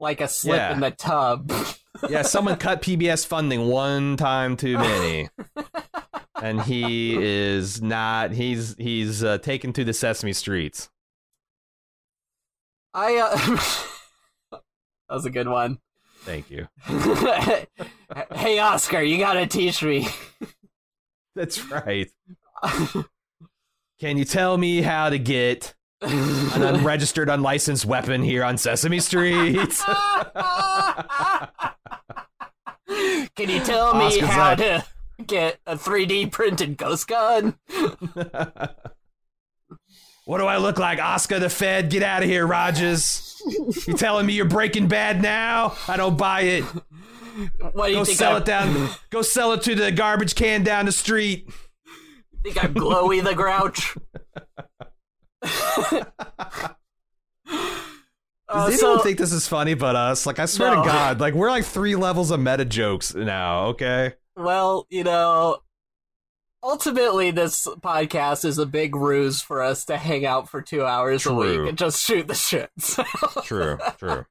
like 0.00 0.20
a 0.20 0.28
slip 0.28 0.56
Yeah. 0.56 0.72
in 0.72 0.80
the 0.80 0.90
tub. 0.90 1.52
Yeah, 2.08 2.22
someone 2.22 2.56
cut 2.56 2.80
PBS 2.82 3.26
funding 3.26 3.68
one 3.68 4.16
time 4.16 4.56
too 4.56 4.78
many. 4.78 5.28
and 6.42 6.60
he 6.62 7.14
is 7.22 7.82
not 7.82 8.32
he's 8.32 8.74
he's 8.78 9.22
uh, 9.22 9.36
taken 9.38 9.72
to 9.74 9.84
the 9.84 9.92
sesame 9.92 10.32
streets. 10.32 10.88
I 12.94 13.16
uh, 13.16 13.36
that 15.08 15.14
was 15.14 15.24
a 15.24 15.30
good 15.30 15.48
one. 15.48 15.78
Thank 16.20 16.50
you. 16.50 16.68
hey 18.34 18.58
Oscar, 18.58 19.00
you 19.02 19.18
gotta 19.18 19.46
teach 19.46 19.82
me. 19.82 20.06
That's 21.34 21.64
right. 21.70 22.10
Can 23.98 24.18
you 24.18 24.24
tell 24.24 24.56
me 24.58 24.82
how 24.82 25.08
to 25.10 25.18
get 25.18 25.74
an 26.02 26.62
unregistered 26.62 27.28
unlicensed 27.28 27.86
weapon 27.86 28.22
here 28.22 28.44
on 28.44 28.58
Sesame 28.58 29.00
Street? 29.00 29.56
Can 33.34 33.48
you 33.48 33.60
tell 33.60 33.94
me 33.94 34.06
Oscar's 34.06 34.28
how 34.28 34.48
like- 34.50 34.58
to 34.58 34.84
get 35.26 35.58
a 35.66 35.76
3D 35.76 36.30
printed 36.30 36.76
ghost 36.76 37.08
gun? 37.08 37.54
What 40.24 40.38
do 40.38 40.46
I 40.46 40.58
look 40.58 40.78
like, 40.78 40.98
Oscar 41.00 41.38
the 41.38 41.50
Fed? 41.50 41.90
Get 41.90 42.02
out 42.02 42.22
of 42.22 42.28
here, 42.28 42.46
Rogers. 42.46 43.40
you 43.86 43.94
telling 43.94 44.24
me 44.26 44.34
you're 44.34 44.44
Breaking 44.44 44.86
Bad 44.86 45.20
now? 45.20 45.74
I 45.88 45.96
don't 45.96 46.16
buy 46.16 46.42
it. 46.42 46.64
What 47.72 47.86
do 47.86 47.92
you 47.92 47.98
Go 47.98 48.04
think? 48.04 48.18
sell 48.18 48.36
I'm, 48.36 48.42
it 48.42 48.44
down. 48.44 48.90
Go 49.10 49.22
sell 49.22 49.52
it 49.52 49.62
to 49.62 49.74
the 49.74 49.90
garbage 49.90 50.34
can 50.34 50.62
down 50.62 50.86
the 50.86 50.92
street. 50.92 51.48
Think 52.44 52.62
I'm 52.62 52.74
Glowy 52.74 53.22
the 53.24 53.34
Grouch? 53.34 53.96
Uh, 58.48 58.68
Does 58.68 58.80
so- 58.80 58.98
think 58.98 59.16
this 59.18 59.32
is 59.32 59.48
funny 59.48 59.72
but 59.72 59.96
us? 59.96 60.26
Like, 60.26 60.38
I 60.38 60.44
swear 60.44 60.74
No. 60.74 60.82
to 60.82 60.86
God, 60.88 61.20
like 61.20 61.32
we're 61.32 61.48
like 61.48 61.64
three 61.64 61.96
levels 61.96 62.30
of 62.30 62.38
meta 62.38 62.66
jokes 62.66 63.14
now. 63.14 63.66
Okay. 63.68 64.12
Well, 64.36 64.86
you 64.90 65.04
know, 65.04 65.60
ultimately, 66.62 67.30
this 67.30 67.66
podcast 67.80 68.44
is 68.44 68.58
a 68.58 68.66
big 68.66 68.94
ruse 68.94 69.40
for 69.42 69.62
us 69.62 69.84
to 69.86 69.96
hang 69.96 70.24
out 70.24 70.48
for 70.48 70.62
two 70.62 70.84
hours 70.84 71.26
a 71.26 71.34
week 71.34 71.68
and 71.68 71.76
just 71.78 72.00
shoot 72.04 72.26
the 72.28 72.34
shit. 72.34 72.70
So, 72.78 73.04
True. 73.44 73.78
True. 73.98 74.26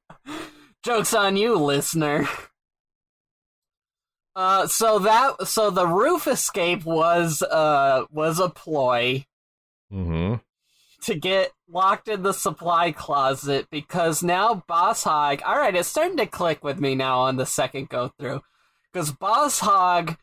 Joke's 0.84 1.14
on 1.14 1.36
you, 1.36 1.56
listener. 1.56 2.28
Uh, 4.34 4.66
so 4.66 4.98
that 5.00 5.46
so 5.46 5.70
the 5.70 5.86
roof 5.86 6.26
escape 6.26 6.84
was 6.86 7.42
uh 7.42 8.04
was 8.10 8.38
a 8.40 8.48
ploy 8.48 9.26
Mm-hmm. 9.92 10.36
to 11.02 11.14
get 11.14 11.52
locked 11.68 12.08
in 12.08 12.22
the 12.22 12.32
supply 12.32 12.92
closet 12.92 13.66
because 13.70 14.22
now 14.22 14.64
Boss 14.66 15.04
Hogg. 15.04 15.42
All 15.44 15.58
right, 15.58 15.76
it's 15.76 15.86
starting 15.86 16.16
to 16.16 16.24
click 16.24 16.64
with 16.64 16.80
me 16.80 16.94
now 16.94 17.18
on 17.20 17.36
the 17.36 17.44
second 17.44 17.90
go 17.90 18.08
through 18.18 18.40
because 18.90 19.12
Boss 19.12 19.60
Hogg, 19.60 20.16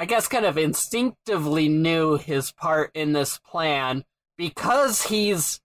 I 0.00 0.06
guess, 0.06 0.28
kind 0.28 0.46
of 0.46 0.56
instinctively 0.56 1.68
knew 1.68 2.16
his 2.16 2.52
part 2.52 2.90
in 2.94 3.12
this 3.12 3.38
plan 3.38 4.04
because 4.38 5.02
he's 5.02 5.60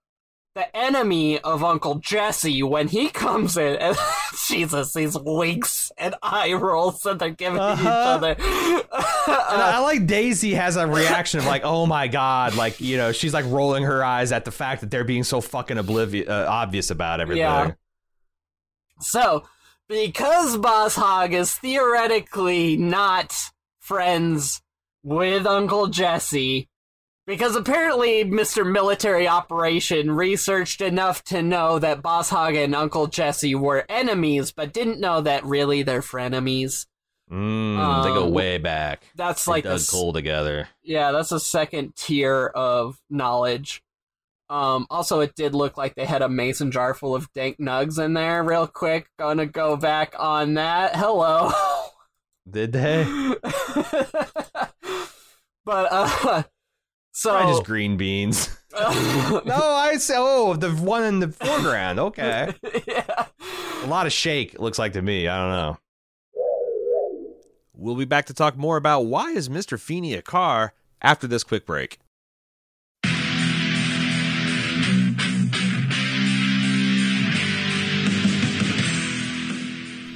the 0.55 0.75
enemy 0.75 1.39
of 1.39 1.63
Uncle 1.63 1.95
Jesse 1.95 2.61
when 2.61 2.89
he 2.89 3.07
comes 3.09 3.55
in. 3.55 3.77
And 3.81 3.97
Jesus, 4.47 4.91
these 4.93 5.17
winks 5.17 5.89
and 5.97 6.15
eye 6.21 6.51
rolls 6.51 7.01
that 7.03 7.17
they're 7.19 7.29
giving 7.29 7.59
Uh-huh. 7.59 7.81
each 7.81 7.87
other. 7.87 8.35
And 9.27 9.61
I 9.61 9.77
I 9.77 9.79
like 9.79 10.05
Daisy 10.05 10.53
has 10.53 10.75
a 10.75 10.85
reaction 10.85 11.39
of 11.39 11.45
like, 11.45 11.61
oh 11.63 11.85
my 11.85 12.07
god, 12.09 12.55
like 12.55 12.81
you 12.81 12.97
know, 12.97 13.13
she's 13.13 13.33
like 13.33 13.45
rolling 13.45 13.83
her 13.83 14.03
eyes 14.03 14.33
at 14.33 14.43
the 14.43 14.51
fact 14.51 14.81
that 14.81 14.91
they're 14.91 15.03
being 15.05 15.23
so 15.23 15.39
fucking 15.39 15.77
oblivious, 15.77 16.27
uh, 16.27 16.45
obvious 16.49 16.89
about 16.91 17.21
everything. 17.21 17.39
Yeah. 17.41 17.71
So, 18.99 19.43
because 19.87 20.57
Boss 20.57 20.95
Hogg 20.95 21.33
is 21.33 21.53
theoretically 21.55 22.77
not 22.77 23.33
friends 23.85 24.61
with 25.03 25.45
Uncle 25.45 25.87
Jesse, 25.87 26.67
because 27.27 27.55
apparently 27.55 28.23
Mr. 28.25 28.69
Military 28.69 29.27
Operation 29.27 30.11
researched 30.11 30.81
enough 30.81 31.23
to 31.25 31.43
know 31.43 31.77
that 31.79 32.01
Boss 32.01 32.29
Hogg 32.31 32.55
and 32.55 32.73
Uncle 32.75 33.05
Jesse 33.07 33.53
were 33.53 33.85
enemies, 33.87 34.51
but 34.51 34.73
didn't 34.73 34.99
know 34.99 35.21
that 35.21 35.45
really 35.45 35.83
they're 35.83 36.01
frenemies. 36.01 36.87
Mm, 37.31 38.03
they 38.03 38.09
go 38.09 38.25
Um, 38.25 38.31
way 38.33 38.57
back. 38.57 39.03
That's 39.15 39.45
They 39.45 39.51
like 39.51 39.63
dug 39.63 39.73
this, 39.79 39.89
coal 39.89 40.13
together. 40.13 40.67
yeah, 40.83 41.11
that's 41.11 41.31
a 41.31 41.39
second 41.39 41.95
tier 41.95 42.47
of 42.55 42.99
knowledge. 43.09 43.81
Um, 44.47 44.85
also, 44.91 45.21
it 45.21 45.33
did 45.35 45.55
look 45.55 45.75
like 45.75 45.95
they 45.95 46.05
had 46.05 46.21
a 46.21 46.29
mason 46.29 46.71
jar 46.71 46.93
full 46.93 47.15
of 47.15 47.31
dank 47.33 47.57
nugs 47.59 48.03
in 48.03 48.13
there. 48.13 48.43
Real 48.43 48.67
quick, 48.67 49.07
gonna 49.17 49.47
go 49.47 49.75
back 49.75 50.13
on 50.19 50.53
that. 50.55 50.95
Hello. 50.95 51.51
Did 52.49 52.73
they? 52.73 53.03
but 55.65 55.87
uh, 55.91 56.43
so 57.11 57.31
Probably 57.31 57.53
just 57.53 57.63
green 57.65 57.97
beans. 57.97 58.55
no, 58.73 59.55
I 59.55 59.95
say, 59.97 60.15
oh, 60.17 60.55
the 60.55 60.71
one 60.71 61.03
in 61.03 61.19
the 61.19 61.29
foreground. 61.29 61.99
Okay. 61.99 62.53
yeah. 62.87 63.25
A 63.83 63.87
lot 63.87 64.05
of 64.05 64.11
shake, 64.11 64.53
it 64.53 64.59
looks 64.59 64.77
like 64.77 64.93
to 64.93 65.01
me. 65.01 65.27
I 65.27 65.37
don't 65.37 65.51
know. 65.51 65.77
We'll 67.73 67.95
be 67.95 68.05
back 68.05 68.25
to 68.27 68.33
talk 68.33 68.57
more 68.57 68.77
about 68.77 69.01
why 69.01 69.31
is 69.31 69.49
Mr. 69.49 69.79
Feeny 69.79 70.13
a 70.13 70.21
car 70.21 70.73
after 71.01 71.27
this 71.27 71.43
quick 71.43 71.65
break. 71.65 71.99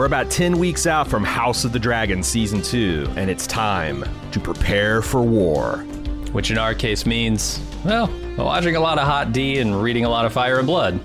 We're 0.00 0.06
about 0.06 0.30
10 0.30 0.58
weeks 0.58 0.86
out 0.86 1.08
from 1.08 1.22
House 1.22 1.66
of 1.66 1.72
the 1.72 1.78
Dragon 1.78 2.22
Season 2.22 2.62
2, 2.62 3.06
and 3.16 3.30
it's 3.30 3.46
time 3.46 4.02
to 4.32 4.40
prepare 4.40 5.02
for 5.02 5.20
war. 5.20 5.84
Which 6.32 6.50
in 6.50 6.56
our 6.56 6.72
case 6.72 7.04
means, 7.04 7.60
well, 7.84 8.10
watching 8.38 8.76
a 8.76 8.80
lot 8.80 8.98
of 8.98 9.06
Hot 9.06 9.32
D 9.32 9.58
and 9.58 9.82
reading 9.82 10.06
a 10.06 10.08
lot 10.08 10.24
of 10.24 10.32
Fire 10.32 10.56
and 10.56 10.66
Blood. 10.66 10.98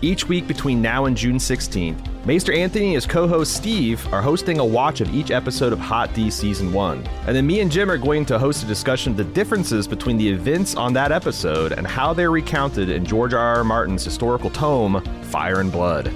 Each 0.00 0.26
week 0.26 0.48
between 0.48 0.80
now 0.80 1.04
and 1.04 1.14
June 1.14 1.36
16th, 1.36 2.24
Maester 2.24 2.54
Anthony 2.54 2.86
and 2.86 2.94
his 2.94 3.04
co 3.04 3.28
host 3.28 3.52
Steve 3.52 4.10
are 4.14 4.22
hosting 4.22 4.60
a 4.60 4.64
watch 4.64 5.02
of 5.02 5.14
each 5.14 5.30
episode 5.30 5.74
of 5.74 5.78
Hot 5.78 6.14
D 6.14 6.30
Season 6.30 6.72
1. 6.72 7.06
And 7.26 7.36
then 7.36 7.46
me 7.46 7.60
and 7.60 7.70
Jim 7.70 7.90
are 7.90 7.98
going 7.98 8.24
to 8.24 8.38
host 8.38 8.64
a 8.64 8.66
discussion 8.66 9.12
of 9.12 9.18
the 9.18 9.24
differences 9.24 9.86
between 9.86 10.16
the 10.16 10.26
events 10.26 10.74
on 10.74 10.94
that 10.94 11.12
episode 11.12 11.72
and 11.72 11.86
how 11.86 12.14
they're 12.14 12.30
recounted 12.30 12.88
in 12.88 13.04
George 13.04 13.34
R. 13.34 13.56
R. 13.56 13.62
Martin's 13.62 14.06
historical 14.06 14.48
tome, 14.48 15.04
Fire 15.24 15.60
and 15.60 15.70
Blood. 15.70 16.10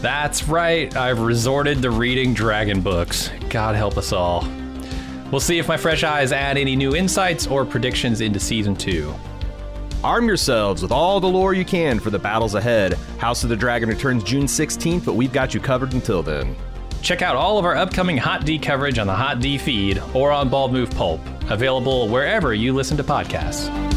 That's 0.00 0.46
right, 0.46 0.94
I've 0.96 1.20
resorted 1.20 1.82
to 1.82 1.90
reading 1.90 2.34
dragon 2.34 2.80
books. 2.80 3.30
God 3.48 3.74
help 3.74 3.96
us 3.96 4.12
all. 4.12 4.46
We'll 5.30 5.40
see 5.40 5.58
if 5.58 5.66
my 5.66 5.76
fresh 5.76 6.04
eyes 6.04 6.32
add 6.32 6.56
any 6.56 6.76
new 6.76 6.94
insights 6.94 7.46
or 7.46 7.64
predictions 7.64 8.20
into 8.20 8.38
season 8.38 8.76
two. 8.76 9.12
Arm 10.04 10.28
yourselves 10.28 10.82
with 10.82 10.92
all 10.92 11.18
the 11.18 11.26
lore 11.26 11.54
you 11.54 11.64
can 11.64 11.98
for 11.98 12.10
the 12.10 12.18
battles 12.18 12.54
ahead. 12.54 12.94
House 13.18 13.42
of 13.42 13.48
the 13.48 13.56
Dragon 13.56 13.88
returns 13.88 14.22
June 14.22 14.44
16th, 14.44 15.04
but 15.04 15.14
we've 15.14 15.32
got 15.32 15.54
you 15.54 15.60
covered 15.60 15.94
until 15.94 16.22
then. 16.22 16.54
Check 17.02 17.22
out 17.22 17.34
all 17.34 17.58
of 17.58 17.64
our 17.64 17.74
upcoming 17.74 18.16
Hot 18.16 18.44
D 18.44 18.58
coverage 18.58 18.98
on 18.98 19.06
the 19.06 19.14
Hot 19.14 19.40
D 19.40 19.58
feed 19.58 20.00
or 20.14 20.30
on 20.30 20.48
Bald 20.48 20.72
Move 20.72 20.90
Pulp, 20.90 21.20
available 21.50 22.08
wherever 22.08 22.54
you 22.54 22.72
listen 22.72 22.96
to 22.98 23.04
podcasts. 23.04 23.95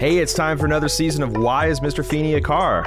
Hey, 0.00 0.16
it's 0.16 0.32
time 0.32 0.56
for 0.56 0.64
another 0.64 0.88
season 0.88 1.22
of 1.22 1.36
Why 1.36 1.66
is 1.66 1.80
Mr. 1.80 2.02
Feeny 2.02 2.32
a 2.32 2.40
Car? 2.40 2.86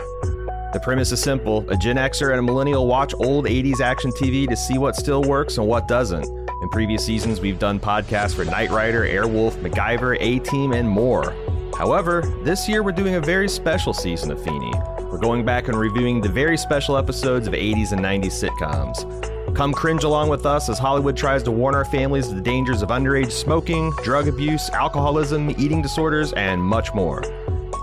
The 0.73 0.79
premise 0.81 1.11
is 1.11 1.21
simple 1.21 1.63
a 1.69 1.77
Gen 1.77 1.97
Xer 1.97 2.31
and 2.31 2.39
a 2.39 2.41
millennial 2.41 2.87
watch 2.87 3.13
old 3.13 3.45
80s 3.45 3.81
action 3.81 4.09
TV 4.09 4.49
to 4.49 4.55
see 4.55 4.79
what 4.79 4.95
still 4.95 5.21
works 5.21 5.59
and 5.59 5.67
what 5.67 5.87
doesn't. 5.87 6.25
In 6.25 6.69
previous 6.69 7.05
seasons, 7.05 7.39
we've 7.39 7.59
done 7.59 7.79
podcasts 7.79 8.33
for 8.33 8.45
Knight 8.45 8.71
Rider, 8.71 9.05
Airwolf, 9.05 9.51
MacGyver, 9.61 10.17
A 10.19 10.39
Team, 10.39 10.73
and 10.73 10.89
more. 10.89 11.35
However, 11.77 12.23
this 12.43 12.67
year 12.67 12.81
we're 12.81 12.91
doing 12.91 13.13
a 13.13 13.21
very 13.21 13.47
special 13.47 13.93
season 13.93 14.31
of 14.31 14.43
Feeny. 14.43 14.73
We're 15.11 15.19
going 15.19 15.45
back 15.45 15.67
and 15.67 15.77
reviewing 15.77 16.19
the 16.19 16.29
very 16.29 16.57
special 16.57 16.97
episodes 16.97 17.45
of 17.45 17.53
80s 17.53 17.91
and 17.91 18.01
90s 18.01 18.43
sitcoms. 18.43 19.32
Come 19.53 19.71
cringe 19.71 20.03
along 20.03 20.29
with 20.29 20.47
us 20.47 20.67
as 20.67 20.79
Hollywood 20.79 21.15
tries 21.15 21.43
to 21.43 21.51
warn 21.51 21.75
our 21.75 21.85
families 21.85 22.29
of 22.29 22.35
the 22.35 22.41
dangers 22.41 22.81
of 22.81 22.89
underage 22.89 23.31
smoking, 23.31 23.91
drug 24.03 24.27
abuse, 24.27 24.67
alcoholism, 24.71 25.51
eating 25.51 25.79
disorders, 25.79 26.33
and 26.33 26.59
much 26.59 26.91
more. 26.95 27.21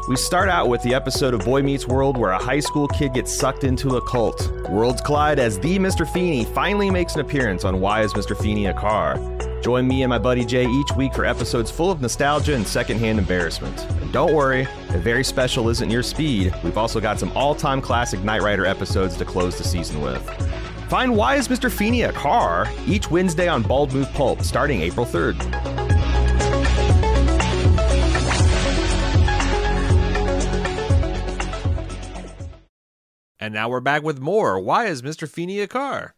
We 0.08 0.16
start 0.16 0.48
out 0.48 0.68
with 0.68 0.82
the 0.82 0.94
episode 0.94 1.32
of 1.32 1.44
Boy 1.44 1.62
Meets 1.62 1.86
World 1.86 2.16
where 2.16 2.32
a 2.32 2.42
high 2.42 2.58
school 2.58 2.88
kid 2.88 3.14
gets 3.14 3.32
sucked 3.32 3.62
into 3.62 3.96
a 3.96 4.04
cult. 4.08 4.50
Worlds 4.68 5.00
collide 5.00 5.38
as 5.38 5.60
the 5.60 5.78
Mr. 5.78 6.10
Feeny 6.12 6.44
finally 6.44 6.90
makes 6.90 7.14
an 7.14 7.20
appearance 7.20 7.64
on 7.64 7.80
Why 7.80 8.02
is 8.02 8.14
Mr. 8.14 8.36
Feeny 8.36 8.66
a 8.66 8.74
Car? 8.74 9.14
Join 9.62 9.86
me 9.86 10.02
and 10.02 10.10
my 10.10 10.18
buddy 10.18 10.44
Jay 10.44 10.66
each 10.66 10.90
week 10.96 11.14
for 11.14 11.24
episodes 11.24 11.70
full 11.70 11.92
of 11.92 12.00
nostalgia 12.00 12.56
and 12.56 12.66
secondhand 12.66 13.20
embarrassment. 13.20 13.78
And 14.00 14.12
don't 14.12 14.34
worry, 14.34 14.62
if 14.88 15.02
very 15.02 15.22
special 15.22 15.68
isn't 15.68 15.90
your 15.90 16.02
speed, 16.02 16.52
we've 16.64 16.78
also 16.78 16.98
got 16.98 17.20
some 17.20 17.30
all 17.36 17.54
time 17.54 17.80
classic 17.80 18.24
Knight 18.24 18.42
Rider 18.42 18.66
episodes 18.66 19.16
to 19.18 19.24
close 19.24 19.56
the 19.56 19.64
season 19.64 20.00
with. 20.00 20.28
Find 20.90 21.16
Why 21.16 21.36
is 21.36 21.46
Mr. 21.46 21.70
Feeny 21.70 22.02
a 22.02 22.12
Car 22.12 22.66
each 22.84 23.12
Wednesday 23.12 23.46
on 23.46 23.62
Bald 23.62 23.92
Move 23.92 24.12
Pulp 24.12 24.42
starting 24.42 24.80
April 24.80 25.06
3rd. 25.06 25.40
And 33.38 33.54
now 33.54 33.68
we're 33.68 33.78
back 33.78 34.02
with 34.02 34.18
more. 34.18 34.58
Why 34.58 34.86
is 34.86 35.02
Mr. 35.02 35.28
Feeny 35.28 35.60
a 35.60 35.68
car? 35.68 36.16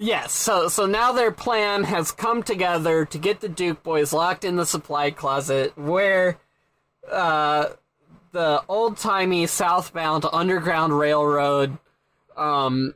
Yes, 0.00 0.32
so 0.32 0.66
so 0.66 0.84
now 0.84 1.12
their 1.12 1.30
plan 1.30 1.84
has 1.84 2.10
come 2.10 2.42
together 2.42 3.04
to 3.04 3.18
get 3.18 3.38
the 3.38 3.48
Duke 3.48 3.84
boys 3.84 4.12
locked 4.12 4.44
in 4.44 4.56
the 4.56 4.66
supply 4.66 5.12
closet 5.12 5.78
where 5.78 6.38
uh 7.08 7.68
the 8.32 8.64
old-timey 8.68 9.46
southbound 9.46 10.26
underground 10.32 10.98
railroad 10.98 11.78
um 12.38 12.94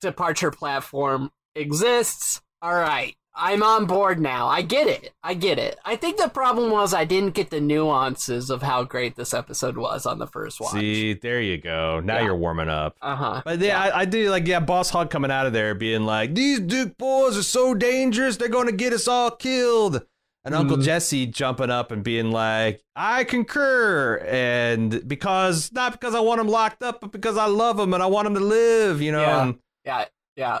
departure 0.00 0.50
platform 0.50 1.30
exists. 1.54 2.40
All 2.62 2.74
right. 2.74 3.14
I'm 3.34 3.62
on 3.62 3.86
board 3.86 4.20
now. 4.20 4.48
I 4.48 4.60
get 4.60 4.86
it. 4.88 5.12
I 5.22 5.34
get 5.34 5.58
it. 5.58 5.78
I 5.84 5.96
think 5.96 6.18
the 6.18 6.28
problem 6.28 6.70
was 6.70 6.92
I 6.92 7.04
didn't 7.04 7.32
get 7.34 7.48
the 7.50 7.60
nuances 7.60 8.50
of 8.50 8.60
how 8.60 8.82
great 8.82 9.14
this 9.14 9.32
episode 9.32 9.78
was 9.78 10.04
on 10.04 10.18
the 10.18 10.26
first 10.26 10.60
watch. 10.60 10.72
See, 10.72 11.14
there 11.14 11.40
you 11.40 11.56
go. 11.56 12.00
Now 12.00 12.18
Yeah. 12.18 12.24
you're 12.24 12.36
warming 12.36 12.68
up. 12.68 12.96
Uh-huh. 13.00 13.40
But 13.44 13.60
yeah, 13.60 13.80
I, 13.80 14.00
I 14.00 14.04
do 14.04 14.28
like 14.30 14.46
yeah, 14.46 14.60
Boss 14.60 14.90
Hogg 14.90 15.10
coming 15.10 15.30
out 15.30 15.46
of 15.46 15.52
there 15.52 15.74
being 15.74 16.04
like, 16.04 16.34
"These 16.34 16.60
Duke 16.60 16.98
boys 16.98 17.38
are 17.38 17.42
so 17.44 17.72
dangerous, 17.72 18.36
they're 18.36 18.48
gonna 18.48 18.72
get 18.72 18.92
us 18.92 19.06
all 19.08 19.30
killed." 19.30 20.02
And 20.44 20.54
Uncle 20.54 20.78
Mhm. 20.78 20.84
Jesse 20.84 21.26
jumping 21.26 21.70
up 21.70 21.90
and 21.92 22.02
being 22.02 22.30
like, 22.30 22.82
"I 22.96 23.24
concur," 23.24 24.16
and 24.26 25.06
because 25.06 25.70
not 25.72 25.92
because 25.92 26.14
I 26.14 26.20
want 26.20 26.40
him 26.40 26.48
locked 26.48 26.82
up, 26.82 27.02
but 27.02 27.12
because 27.12 27.36
I 27.36 27.44
love 27.46 27.78
him 27.78 27.92
and 27.92 28.02
I 28.02 28.06
want 28.06 28.26
him 28.26 28.34
to 28.34 28.40
live, 28.40 29.02
you 29.02 29.12
know. 29.12 29.20
Yeah. 29.20 29.42
And 29.42 29.58
Yeah, 29.84 30.04
yeah. 30.36 30.58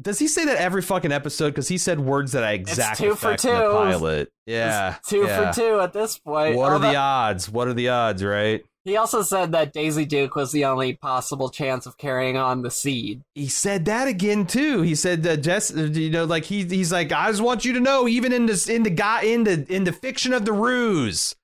does 0.00 0.18
he 0.18 0.28
say 0.28 0.44
that 0.44 0.58
every 0.58 0.82
fucking 0.82 1.10
episode? 1.10 1.48
Because 1.50 1.68
he 1.68 1.78
said 1.78 2.00
words 2.00 2.32
that 2.32 2.44
I 2.44 2.52
exactly 2.52 3.08
two 3.08 3.14
for 3.14 3.28
effect 3.28 3.42
the 3.44 3.48
two. 3.48 3.54
pilot. 3.72 4.28
Yeah, 4.46 4.96
It's 4.98 5.08
two 5.08 5.24
yeah. 5.24 5.52
for 5.52 5.58
two 5.60 5.80
at 5.80 5.92
this 5.94 6.18
point. 6.18 6.56
What 6.56 6.66
are 6.70 6.74
Although- 6.74 6.90
the 6.90 6.96
odds? 6.96 7.48
What 7.48 7.66
are 7.68 7.74
the 7.74 7.88
odds? 7.88 8.22
Right? 8.22 8.62
He 8.88 8.96
also 8.96 9.22
said 9.22 9.52
that 9.52 9.72
Daisy 9.72 10.04
Duke 10.04 10.34
was 10.34 10.50
the 10.50 10.64
only 10.64 10.94
possible 10.94 11.50
chance 11.50 11.86
of 11.86 11.98
carrying 11.98 12.36
on 12.36 12.62
the 12.62 12.70
seed. 12.70 13.22
he 13.34 13.48
said 13.48 13.84
that 13.84 14.08
again 14.08 14.46
too. 14.46 14.82
He 14.82 14.94
said 14.94 15.22
that 15.24 15.42
Jess, 15.42 15.74
uh, 15.74 15.82
you 15.92 16.10
know, 16.10 16.24
like 16.24 16.44
he 16.44 16.64
he's 16.64 16.90
like, 16.90 17.12
I 17.12 17.30
just 17.30 17.42
want 17.42 17.64
you 17.64 17.72
to 17.74 17.80
know, 17.80 18.08
even 18.08 18.32
in 18.32 18.46
this 18.46 18.68
in 18.68 18.82
the 18.82 18.90
guy 18.90 19.22
in 19.22 19.44
the 19.44 19.66
in 19.68 19.84
the 19.84 19.92
fiction 19.92 20.32
of 20.32 20.44
the 20.44 20.52
ruse, 20.52 21.36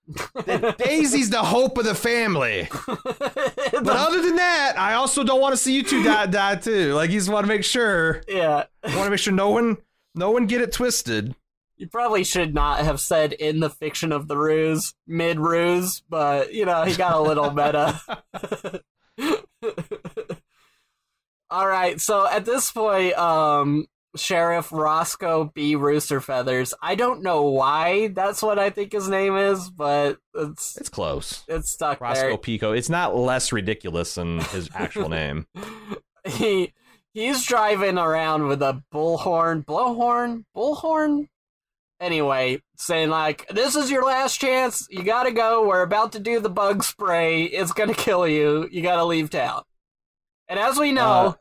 that 0.47 0.79
Daisy's 0.79 1.31
the 1.31 1.43
hope 1.43 1.79
of 1.79 1.85
the 1.85 1.95
family. 1.95 2.69
But 3.75 3.97
other 3.97 4.23
than 4.23 4.37
that, 4.37 4.75
I 4.79 4.95
also 4.95 5.25
don't 5.25 5.41
want 5.41 5.53
to 5.53 5.57
see 5.57 5.75
you 5.75 5.83
two 5.83 6.05
die 6.05 6.27
die 6.27 6.57
too. 6.57 6.95
Like 6.95 7.11
he 7.11 7.17
just 7.17 7.29
want 7.29 7.45
to 7.45 7.49
make 7.49 7.65
sure, 7.65 8.23
yeah, 8.29 8.65
want 8.85 9.05
to 9.05 9.11
make 9.11 9.19
sure 9.19 9.33
no 9.33 9.51
one 9.51 9.79
no 10.15 10.31
one 10.31 10.47
get 10.47 10.61
it 10.63 10.73
twisted. 10.73 11.35
You 11.77 11.89
probably 11.89 12.25
should 12.25 12.55
not 12.55 12.81
have 12.85 13.01
said 13.01 13.33
in 13.33 13.61
the 13.61 13.71
fiction 13.71 14.13
of 14.13 14.29
the 14.29 14.37
ruse, 14.37 14.95
mid 15.07 15.39
ruse, 15.41 16.03
but 16.09 16.53
you 16.55 16.65
know, 16.65 16.85
he 16.85 16.95
got 16.95 17.17
a 17.17 17.21
little 17.21 17.51
meta. 17.51 18.01
All 21.51 21.69
right, 21.69 22.01
so 22.01 22.27
at 22.27 22.45
this 22.45 22.73
point, 22.73 23.17
um, 23.17 23.87
Sheriff 24.17 24.73
Roscoe 24.73 25.51
B. 25.55 25.77
Rooster 25.77 26.21
Feathers. 26.21 26.75
I 26.83 26.95
don't 26.95 27.23
know 27.23 27.43
why 27.43 28.09
that's 28.09 28.43
what 28.43 28.59
I 28.59 28.71
think 28.71 28.93
his 28.93 29.09
name 29.09 29.37
is, 29.37 29.71
but 29.71 30.19
it's 30.35 30.77
It's 30.77 30.89
close. 30.89 31.45
it's 31.49 31.71
stuck 31.71 32.01
Roscoe 32.01 32.29
there. 32.29 32.39
Pico. 32.39 32.73
It's 32.73 32.89
not 32.89 33.17
less 33.17 33.53
ridiculous 33.53 34.15
than 34.15 34.41
his 34.41 34.69
actual 34.75 35.09
name. 35.11 35.47
he 36.27 36.73
he's 37.13 37.45
driving 37.45 37.99
around 37.99 38.47
with 38.49 38.63
a 38.63 38.83
bullhorn, 38.93 39.65
blowhorn, 39.65 40.45
bullhorn. 40.57 41.29
Anyway, 42.05 42.61
saying 42.77 43.09
like, 43.09 43.49
"This 43.49 43.77
is 43.77 43.91
your 43.91 44.05
last 44.05 44.39
chance. 44.39 44.87
You 44.91 45.03
gotta 45.03 45.31
go. 45.33 45.67
We're 45.67 45.81
about 45.83 46.13
to 46.13 46.21
do 46.21 46.39
the 46.39 46.51
bug 46.51 46.85
spray. 46.85 47.45
It's 47.45 47.73
gonna 47.73 47.95
kill 47.95 48.29
you. 48.29 48.69
You 48.71 48.83
gotta 48.83 49.05
leave 49.05 49.31
town." 49.31 49.63
And 50.49 50.59
as 50.61 50.77
we 50.79 50.93
know, 50.93 51.37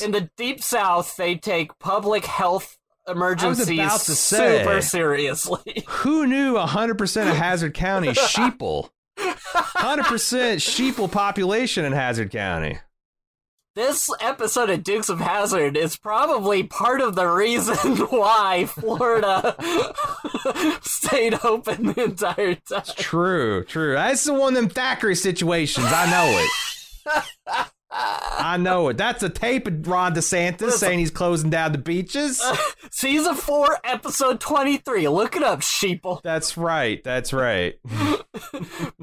Uh, 0.00 0.04
in 0.04 0.10
the 0.10 0.28
deep 0.36 0.60
south, 0.62 1.16
they 1.16 1.36
take 1.36 1.78
public 1.78 2.24
health 2.26 2.78
emergencies 3.06 4.04
to 4.04 4.14
say. 4.16 4.64
super 4.64 4.82
seriously. 4.82 5.84
Who 5.86 6.26
knew 6.26 6.56
100% 6.56 7.30
of 7.30 7.36
Hazzard 7.36 7.74
County 7.74 8.08
sheeple? 8.08 8.90
100% 9.18 10.56
sheeple 10.60 11.10
population 11.10 11.84
in 11.84 11.92
Hazzard 11.92 12.30
County. 12.30 12.78
This 13.74 14.10
episode 14.20 14.68
of 14.68 14.84
Dukes 14.84 15.08
of 15.08 15.18
Hazzard 15.18 15.78
is 15.78 15.96
probably 15.96 16.62
part 16.62 17.00
of 17.00 17.14
the 17.14 17.26
reason 17.26 17.96
why 18.10 18.66
Florida 18.66 19.56
stayed 20.82 21.38
open 21.42 21.86
the 21.86 22.04
entire 22.04 22.56
time. 22.56 22.82
True, 22.98 23.64
true. 23.64 23.94
That's 23.94 24.24
the 24.24 24.34
one 24.34 24.54
of 24.54 24.60
them 24.60 24.68
Thackeray 24.68 25.14
situations. 25.14 25.86
I 25.88 26.10
know 26.10 26.46
it. 27.16 27.66
I 27.94 28.56
know 28.58 28.88
it. 28.88 28.96
That's 28.96 29.22
a 29.22 29.28
tape 29.28 29.66
of 29.66 29.86
Ron 29.86 30.14
DeSantis 30.14 30.72
saying 30.72 30.98
he's 30.98 31.10
closing 31.10 31.50
down 31.50 31.72
the 31.72 31.78
beaches. 31.78 32.42
Season 32.90 33.34
4, 33.34 33.78
episode 33.84 34.40
23. 34.40 35.08
Look 35.08 35.36
it 35.36 35.42
up, 35.42 35.60
sheeple. 35.60 36.22
That's 36.22 36.56
right. 36.56 37.02
That's 37.04 37.32
right. 37.32 37.78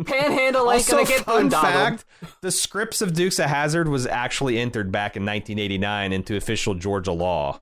Panhandle 0.05 0.71
ain't 0.71 0.81
Also, 0.81 0.97
gonna 0.97 1.07
get 1.07 1.21
fun 1.21 1.49
fact: 1.51 2.05
the 2.41 2.51
scripts 2.51 3.01
of 3.01 3.13
Dukes 3.13 3.37
of 3.39 3.45
Hazzard 3.45 3.87
was 3.87 4.07
actually 4.07 4.57
entered 4.57 4.91
back 4.91 5.15
in 5.15 5.23
1989 5.23 6.13
into 6.13 6.35
official 6.35 6.73
Georgia 6.73 7.11
law. 7.11 7.61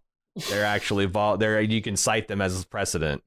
They're 0.49 0.65
actually 0.65 1.05
vol- 1.07 1.37
They're 1.37 1.59
you 1.61 1.81
can 1.81 1.97
cite 1.97 2.27
them 2.27 2.41
as 2.41 2.63
precedent. 2.65 3.23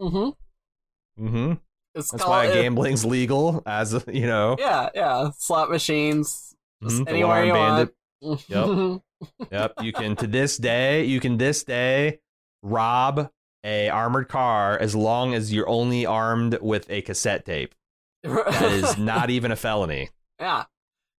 Mm-hmm. 0.00 1.26
Mm-hmm. 1.26 1.52
It's 1.94 2.10
That's 2.10 2.22
called, 2.22 2.30
why 2.30 2.48
uh, 2.48 2.52
gambling's 2.52 3.04
legal, 3.06 3.62
as 3.64 3.92
you 4.06 4.26
know. 4.26 4.56
Yeah, 4.58 4.90
yeah. 4.94 5.30
Slot 5.38 5.70
machines. 5.70 6.45
Mhm, 6.92 7.04
the 7.04 7.10
anywhere 7.10 7.44
you 7.44 7.52
one-armed 7.52 7.92
want. 8.22 8.42
bandit. 8.50 9.02
Yep. 9.50 9.72
You 9.82 9.92
can 9.92 10.14
to 10.16 10.26
this 10.26 10.56
day, 10.58 11.04
you 11.04 11.20
can 11.20 11.38
this 11.38 11.64
day 11.64 12.18
rob 12.62 13.30
a 13.64 13.88
armored 13.88 14.28
car 14.28 14.78
as 14.78 14.94
long 14.94 15.32
as 15.34 15.52
you're 15.52 15.68
only 15.68 16.04
armed 16.06 16.58
with 16.60 16.88
a 16.90 17.00
cassette 17.02 17.44
tape. 17.46 17.74
That 18.22 18.62
is 18.72 18.98
not 19.12 19.30
even 19.30 19.52
a 19.52 19.56
felony. 19.56 20.10
Yeah. 20.38 20.64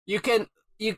You 0.05 0.19
can 0.19 0.47
you 0.77 0.97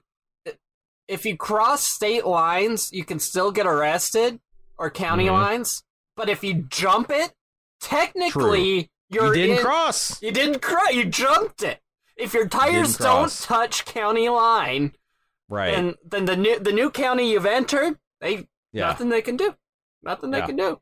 if 1.07 1.25
you 1.25 1.37
cross 1.37 1.83
state 1.83 2.25
lines, 2.25 2.91
you 2.91 3.03
can 3.05 3.19
still 3.19 3.51
get 3.51 3.65
arrested 3.65 4.39
or 4.77 4.89
county 4.91 5.25
Mhm. 5.25 5.31
lines, 5.31 5.83
but 6.15 6.29
if 6.29 6.43
you 6.43 6.65
jump 6.69 7.09
it, 7.11 7.33
technically 7.81 8.89
you're 9.09 9.27
you 9.35 9.41
didn't 9.41 9.57
in- 9.57 9.63
cross. 9.63 10.21
You 10.21 10.31
didn't 10.31 10.61
cross. 10.61 10.91
You 10.93 11.05
jumped 11.05 11.63
it. 11.63 11.79
If 12.19 12.33
your 12.33 12.47
tires 12.47 12.97
don't 12.97 13.31
touch 13.31 13.85
county 13.85 14.27
line, 14.29 14.93
Right. 15.47 15.71
then 15.73 15.95
then 16.05 16.25
the 16.25 16.35
new 16.35 16.59
the 16.59 16.71
new 16.73 16.91
county 16.91 17.31
you've 17.31 17.45
entered, 17.45 17.97
they 18.21 18.47
yeah. 18.73 18.87
nothing 18.87 19.09
they 19.09 19.21
can 19.21 19.37
do. 19.37 19.55
Nothing 20.03 20.31
they 20.31 20.39
Yeah. 20.39 20.45
can 20.45 20.55
do. 20.57 20.81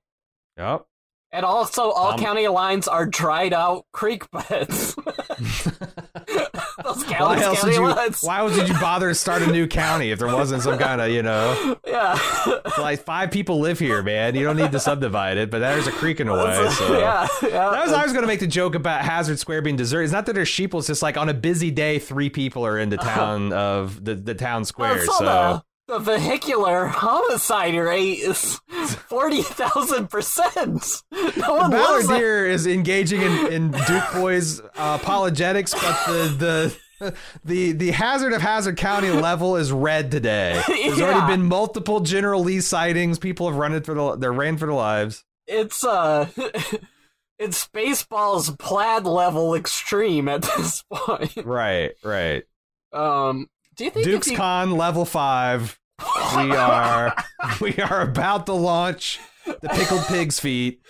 Yep. 0.58 0.86
And 1.32 1.46
also, 1.46 1.92
all 1.92 2.14
Um, 2.14 2.20
county 2.20 2.48
lines 2.48 2.88
are 2.88 3.06
dried 3.06 3.54
out 3.54 3.86
creek 3.92 4.30
beds. 4.32 4.96
Those 6.88 7.06
Why 7.06 7.42
else 7.42 7.64
would 7.64 7.74
you? 7.74 7.88
lines. 7.88 8.22
Why 8.22 8.40
else 8.40 8.58
would 8.58 8.68
you 8.70 8.74
bother 8.80 9.10
to 9.10 9.16
start 9.16 9.42
a 9.42 9.52
new 9.52 9.68
county 9.68 10.12
if 10.12 10.20
there 10.20 10.28
wasn't 10.34 10.64
some 10.64 10.78
kind 10.78 11.02
of 11.02 11.10
you 11.10 11.24
know? 11.24 11.78
Yeah. 11.86 12.20
Like 12.78 13.04
five 13.04 13.32
people 13.32 13.60
live 13.60 13.80
here, 13.80 14.04
man. 14.04 14.36
You 14.36 14.44
don't 14.44 14.58
need 14.58 14.72
to 14.72 14.80
subdivide 14.80 15.38
it, 15.38 15.50
but 15.50 15.60
there's 15.60 15.88
a 15.88 15.92
creek 15.92 16.20
in 16.20 16.28
the 16.28 16.34
way. 16.34 16.70
So. 16.70 16.94
yeah, 17.00 17.28
yeah. 17.42 17.50
That 17.50 17.84
was 17.86 17.94
I 17.94 18.04
was 18.04 18.14
gonna 18.14 18.28
make 18.28 18.40
the 18.40 18.48
joke 18.48 18.76
about 18.76 19.02
Hazzard 19.02 19.40
Square 19.40 19.64
being 19.64 19.76
deserted. 19.76 20.06
It's 20.06 20.14
not 20.14 20.26
that 20.28 20.34
there's 20.34 20.50
sheeple. 20.50 20.80
It's 20.80 20.88
just 20.88 21.02
like 21.02 21.18
on 21.18 21.30
a 21.30 21.34
busy 21.34 21.72
day, 21.72 22.00
three 22.00 22.30
people 22.30 22.66
are 22.66 22.78
in 22.78 22.90
the 22.90 22.98
town 22.98 23.52
of 23.54 24.04
the, 24.04 24.16
the 24.16 24.36
town 24.36 24.66
square. 24.66 24.94
Also, 24.94 25.12
So 25.26 25.62
the, 25.88 26.00
vehicular 26.00 26.86
homicide 26.88 27.76
rate 27.76 28.20
is 28.20 28.60
forty 29.08 29.42
thousand 29.42 30.10
percent. 30.10 31.04
No 31.12 31.56
one. 31.56 31.72
Balladeer 31.72 32.50
is 32.50 32.68
engaging 32.68 33.22
in, 33.22 33.48
in 33.54 33.72
Duke 33.72 34.04
Boys 34.14 34.60
uh, 34.62 34.98
apologetics, 35.02 35.74
but 35.74 36.06
the 36.08 36.78
the 37.00 37.16
the 37.46 37.72
the 37.74 37.92
hazard 37.92 38.34
of 38.34 38.42
Hazzard 38.42 38.78
County 38.78 39.10
level 39.10 39.56
is 39.56 39.72
red 39.72 40.12
today. 40.12 40.62
There's 40.68 40.98
Yeah. 41.00 41.06
already 41.14 41.34
been 41.38 41.46
multiple 41.46 42.00
General 42.00 42.44
Lee 42.44 42.60
sightings. 42.62 43.20
People 43.20 43.48
have 43.48 43.58
run 43.58 43.74
it 43.74 43.86
for 43.86 43.94
the 43.94 44.16
they 44.16 44.30
ran 44.30 44.58
for 44.58 44.66
their 44.66 44.76
lives. 44.76 45.24
It's 45.46 45.84
uh, 45.84 46.28
it's 47.40 47.68
Spaceballs 47.68 48.58
plaid 48.58 49.06
level 49.06 49.54
extreme 49.54 50.28
at 50.28 50.42
this 50.42 50.84
point. 50.92 51.38
Right, 51.46 51.92
right. 52.04 52.44
Um, 52.94 53.48
do 53.78 53.86
you 53.86 53.92
think 53.92 54.06
Duke's 54.06 54.28
you- 54.32 54.38
Con 54.38 54.72
level 54.72 55.06
five. 55.06 55.80
We 56.36 56.52
are 56.56 57.14
we 57.62 57.76
are 57.78 58.02
about 58.02 58.46
to 58.48 58.54
launch 58.54 59.20
the 59.46 59.70
pickled 59.70 60.06
pig's 60.08 60.40
feet. 60.40 60.82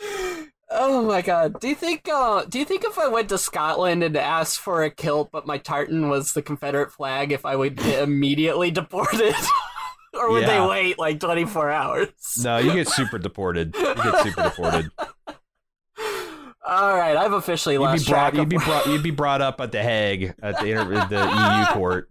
Oh 0.69 1.03
my 1.03 1.21
god. 1.21 1.59
Do 1.61 1.69
you 1.69 1.75
think 1.75 2.09
uh 2.11 2.43
do 2.45 2.59
you 2.59 2.65
think 2.65 2.83
if 2.83 2.97
I 2.99 3.07
went 3.07 3.29
to 3.29 3.37
Scotland 3.37 4.03
and 4.03 4.17
asked 4.17 4.59
for 4.59 4.83
a 4.83 4.89
kilt 4.91 5.29
but 5.31 5.47
my 5.47 5.57
tartan 5.59 6.09
was 6.09 6.33
the 6.33 6.41
Confederate 6.41 6.91
flag 6.91 7.31
if 7.31 7.45
I 7.45 7.55
would 7.55 7.77
get 7.77 8.03
immediately 8.03 8.69
deported? 8.81 9.33
or 10.13 10.29
would 10.31 10.41
Yeah. 10.43 10.61
they 10.61 10.67
wait 10.67 10.99
like 10.99 11.19
24 11.21 11.69
hours? 11.71 12.09
No, 12.43 12.57
you 12.57 12.73
get 12.73 12.89
super 12.89 13.17
deported. 13.17 13.75
You 13.77 13.95
get 13.95 14.23
super 14.23 14.43
deported. 14.43 14.91
All 16.65 16.97
right, 16.97 17.15
I've 17.15 17.31
officially 17.31 17.75
You'd 17.75 17.81
lost 17.81 18.05
be 18.05 18.11
brought. 18.11 18.19
track 18.19 18.33
You'd 18.33 18.49
be 18.49 18.57
brought. 18.57 18.87
You'd 18.87 19.03
be 19.03 19.11
brought 19.11 19.41
up 19.41 19.61
at 19.61 19.71
the 19.71 19.81
Hague 19.81 20.33
at 20.41 20.59
the 20.59 20.65
the 21.09 21.61
EU 21.61 21.73
court. 21.73 22.09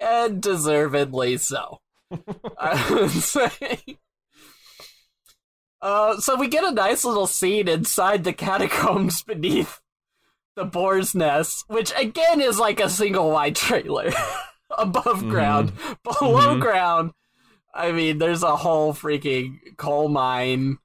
And 0.00 0.40
deservedly 0.42 1.36
so. 1.36 1.80
I 2.58 2.86
would 2.90 3.10
say. 3.10 3.78
Uh, 5.82 6.18
so 6.18 6.36
we 6.36 6.48
get 6.48 6.64
a 6.64 6.70
nice 6.72 7.04
little 7.04 7.26
scene 7.26 7.68
inside 7.68 8.24
the 8.24 8.32
catacombs 8.32 9.22
beneath 9.22 9.80
the 10.56 10.64
boar's 10.64 11.14
nest, 11.14 11.64
which 11.68 11.92
again 11.96 12.40
is 12.40 12.58
like 12.58 12.80
a 12.80 12.88
single 12.88 13.30
wide 13.30 13.56
trailer 13.56 14.10
above 14.70 15.22
Mhm. 15.22 15.30
ground, 15.30 15.72
below 16.02 16.54
Mhm. 16.56 16.60
ground. 16.60 17.12
I 17.74 17.92
mean, 17.92 18.18
there's 18.18 18.42
a 18.42 18.56
whole 18.56 18.94
freaking 18.94 19.58
coal 19.76 20.08
mine. 20.08 20.78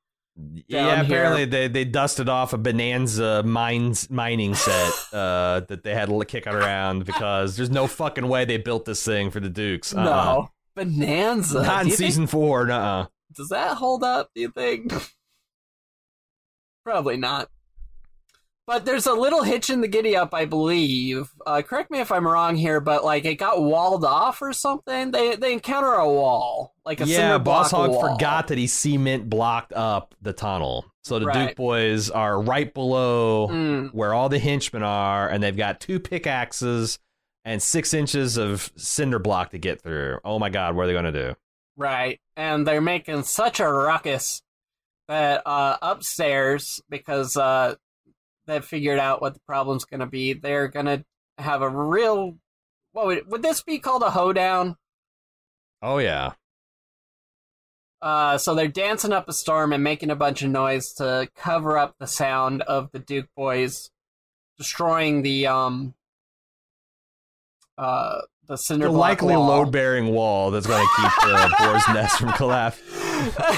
Yeah, 0.68 0.86
down 0.96 1.06
here. 1.06 1.16
apparently 1.16 1.46
they, 1.46 1.68
they 1.68 1.86
dusted 1.86 2.30
off 2.30 2.54
a 2.54 2.58
Bonanza 2.58 3.44
mines 3.44 4.10
mining 4.10 4.56
set 4.56 4.94
uh, 5.14 5.62
that 5.68 5.82
they 5.84 5.94
had 5.94 6.10
to 6.10 6.26
kick 6.26 6.48
around 6.48 7.06
because 7.06 7.56
there's 7.58 7.70
no 7.70 7.88
fucking 7.88 8.28
way 8.28 8.46
they 8.46 8.58
built 8.58 8.86
this 8.86 9.04
thing 9.04 9.30
for 9.32 9.40
the 9.40 9.50
Dukes. 9.50 9.94
Uh-uh. 9.94 10.04
No, 10.04 10.50
Bonanza. 10.76 11.62
not 11.64 11.82
in 11.84 11.88
you 11.90 11.96
think- 11.96 12.08
season 12.10 12.28
four. 12.28 12.66
Nuh-uh. 12.66 13.08
Does 13.36 13.50
that 13.50 13.78
hold 13.78 14.04
up, 14.04 14.30
do 14.36 14.42
you 14.42 14.52
think? 14.52 14.92
Probably 16.84 17.18
not. 17.18 17.50
But 18.68 18.86
there's 18.86 19.08
a 19.08 19.14
little 19.14 19.44
hitch 19.44 19.70
in 19.70 19.82
the 19.82 19.88
giddy 19.88 20.16
up, 20.16 20.34
I 20.34 20.46
believe. 20.46 21.30
Uh, 21.46 21.62
correct 21.62 21.92
me 21.92 22.00
if 22.00 22.12
I'm 22.12 22.26
wrong 22.26 22.56
here, 22.56 22.80
but 22.80 23.04
like 23.04 23.26
it 23.26 23.36
got 23.36 23.62
walled 23.62 24.06
off 24.06 24.42
or 24.42 24.54
something. 24.54 25.12
They 25.12 25.36
they 25.36 25.54
encounter 25.54 25.92
a 25.94 26.08
wall, 26.10 26.76
like 26.86 27.02
a 27.02 27.06
Yeah, 27.06 27.38
Boss 27.38 27.72
Hogg 27.72 27.90
wall. 27.90 28.14
forgot 28.14 28.48
that 28.48 28.58
he 28.58 28.68
cement 28.68 29.30
blocked 29.30 29.74
up 29.74 30.16
the 30.22 30.32
tunnel, 30.32 30.86
so 31.04 31.20
the 31.20 31.26
Right. 31.26 31.48
Duke 31.50 31.58
boys 31.58 32.10
are 32.12 32.40
right 32.42 32.72
below 32.74 33.48
Mm, 33.50 33.94
where 33.94 34.14
all 34.14 34.30
the 34.30 34.40
henchmen 34.40 34.84
are, 34.84 35.28
and 35.28 35.42
they've 35.44 35.58
got 35.58 35.82
two 35.82 36.00
pickaxes 36.00 37.00
and 37.44 37.62
six 37.62 37.94
inches 37.94 38.38
of 38.38 38.72
cinder 38.78 39.18
block 39.20 39.50
to 39.52 39.58
get 39.58 39.82
through. 39.82 40.20
Oh 40.24 40.38
my 40.40 40.50
god, 40.50 40.76
what 40.76 40.84
are 40.84 40.88
they 40.88 40.94
going 40.94 41.12
to 41.12 41.12
do? 41.12 41.36
right, 41.78 42.22
and 42.38 42.66
they're 42.68 42.80
making 42.80 43.24
such 43.24 43.60
a 43.60 43.68
ruckus 43.68 44.44
that 45.08 45.42
uh, 45.48 45.78
upstairs 45.82 46.80
because 46.90 47.36
uh, 47.36 47.74
they've 48.48 48.64
figured 48.66 49.00
out 49.00 49.22
what 49.22 49.34
the 49.34 49.40
problem's 49.48 49.86
going 49.86 50.00
to 50.02 50.06
be. 50.06 50.34
They're 50.34 50.68
going 50.68 50.86
to 50.88 51.06
have 51.38 51.62
a 51.62 51.70
real. 51.70 52.38
What 52.94 53.06
would, 53.08 53.28
would 53.32 53.42
this 53.42 53.62
be 53.64 53.80
called 53.80 54.04
a 54.04 54.12
hoedown? 54.12 54.76
Oh 55.82 55.98
yeah, 55.98 56.34
Uh, 58.02 58.38
so 58.38 58.56
they're 58.56 58.68
dancing 58.68 59.14
up 59.14 59.30
a 59.30 59.34
storm 59.34 59.72
and 59.74 59.84
making 59.84 60.10
a 60.10 60.16
bunch 60.16 60.42
of 60.42 60.50
noise 60.50 60.94
to 60.94 61.30
cover 61.36 61.78
up 61.78 61.96
the 62.00 62.08
sound 62.08 62.62
of 62.64 62.92
the 62.92 63.00
Duke 63.00 63.30
boys 63.36 63.92
destroying 64.58 65.22
the 65.24 65.48
um 65.48 65.94
uh 67.78 68.22
the 68.52 68.58
cinder 68.58 68.86
the 68.88 68.92
likely 68.92 69.36
wall. 69.36 69.48
load 69.48 69.72
bearing 69.72 70.08
wall 70.14 70.52
that's 70.52 70.68
going 70.68 70.86
to 70.86 71.02
keep 71.02 71.12
the 71.24 71.56
boar's 71.60 71.84
nest 71.96 72.20
from 72.20 72.32
collapse. 72.34 72.80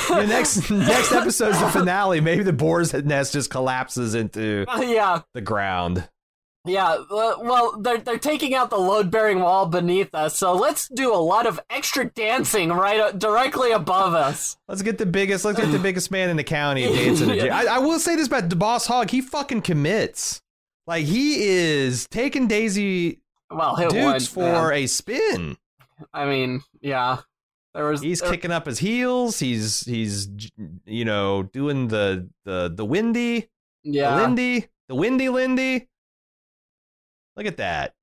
The 0.07 0.25
next 0.27 0.69
next 0.69 1.11
episode's 1.11 1.59
the 1.59 1.67
finale. 1.69 2.21
Maybe 2.21 2.43
the 2.43 2.53
boar's 2.53 2.93
nest 2.93 3.33
just 3.33 3.49
collapses 3.49 4.13
into 4.15 4.65
yeah, 4.79 5.21
the 5.33 5.41
ground. 5.41 6.07
yeah. 6.65 6.89
uh, 7.09 7.35
Well, 7.41 7.79
they're 7.81 7.97
they're 7.97 8.17
taking 8.19 8.53
out 8.53 8.69
the 8.69 8.77
load 8.77 9.09
bearing 9.09 9.39
wall 9.39 9.65
beneath 9.65 10.13
us. 10.13 10.37
So 10.37 10.53
let's 10.53 10.87
do 10.89 11.13
a 11.13 11.17
lot 11.17 11.47
of 11.47 11.59
extra 11.69 12.05
dancing 12.05 12.69
right 12.69 12.99
uh, 12.99 13.11
directly 13.13 13.71
above 13.71 14.13
us. 14.13 14.57
Let's 14.67 14.81
get 14.83 14.97
the 14.99 15.05
biggest. 15.05 15.43
Let's 15.43 15.59
get 15.59 15.71
the 15.71 15.79
biggest 15.79 16.11
man 16.11 16.29
in 16.29 16.37
the 16.37 16.43
county 16.43 16.83
dancing. 16.95 17.29
jig. 17.29 17.49
I, 17.49 17.75
I 17.75 17.79
will 17.79 17.99
say 17.99 18.15
this 18.15 18.27
about 18.27 18.49
the 18.49 18.55
Boss 18.55 18.85
Hogg. 18.85 19.09
He 19.09 19.21
fucking 19.21 19.61
commits. 19.63 20.39
Like 20.85 21.05
he 21.05 21.47
is 21.47 22.05
taking 22.11 22.47
Daisy 22.47 23.21
Well, 23.55 23.75
hit 23.75 23.89
Dukes 23.91 24.27
for 24.27 24.39
man. 24.69 24.73
a 24.73 24.87
spin. 24.87 25.57
I 26.13 26.25
mean, 26.25 26.61
yeah. 26.81 27.19
There 27.73 27.85
was 27.85 28.01
He's 28.01 28.19
there- 28.21 28.29
kicking 28.31 28.51
up 28.51 28.65
his 28.65 28.79
heels. 28.79 29.39
He's 29.39 29.81
he's 29.81 30.27
you 30.85 31.05
know 31.05 31.43
doing 31.43 31.87
the 31.87 32.29
the 32.45 32.71
the 32.73 32.85
windy, 32.85 33.49
the 33.83 33.91
yeah. 33.91 34.15
Lindy, 34.15 34.67
the 34.87 34.95
windy 34.95 35.29
Lindy. 35.29 35.87
Look 37.35 37.47
at 37.47 37.57
that. 37.57 37.95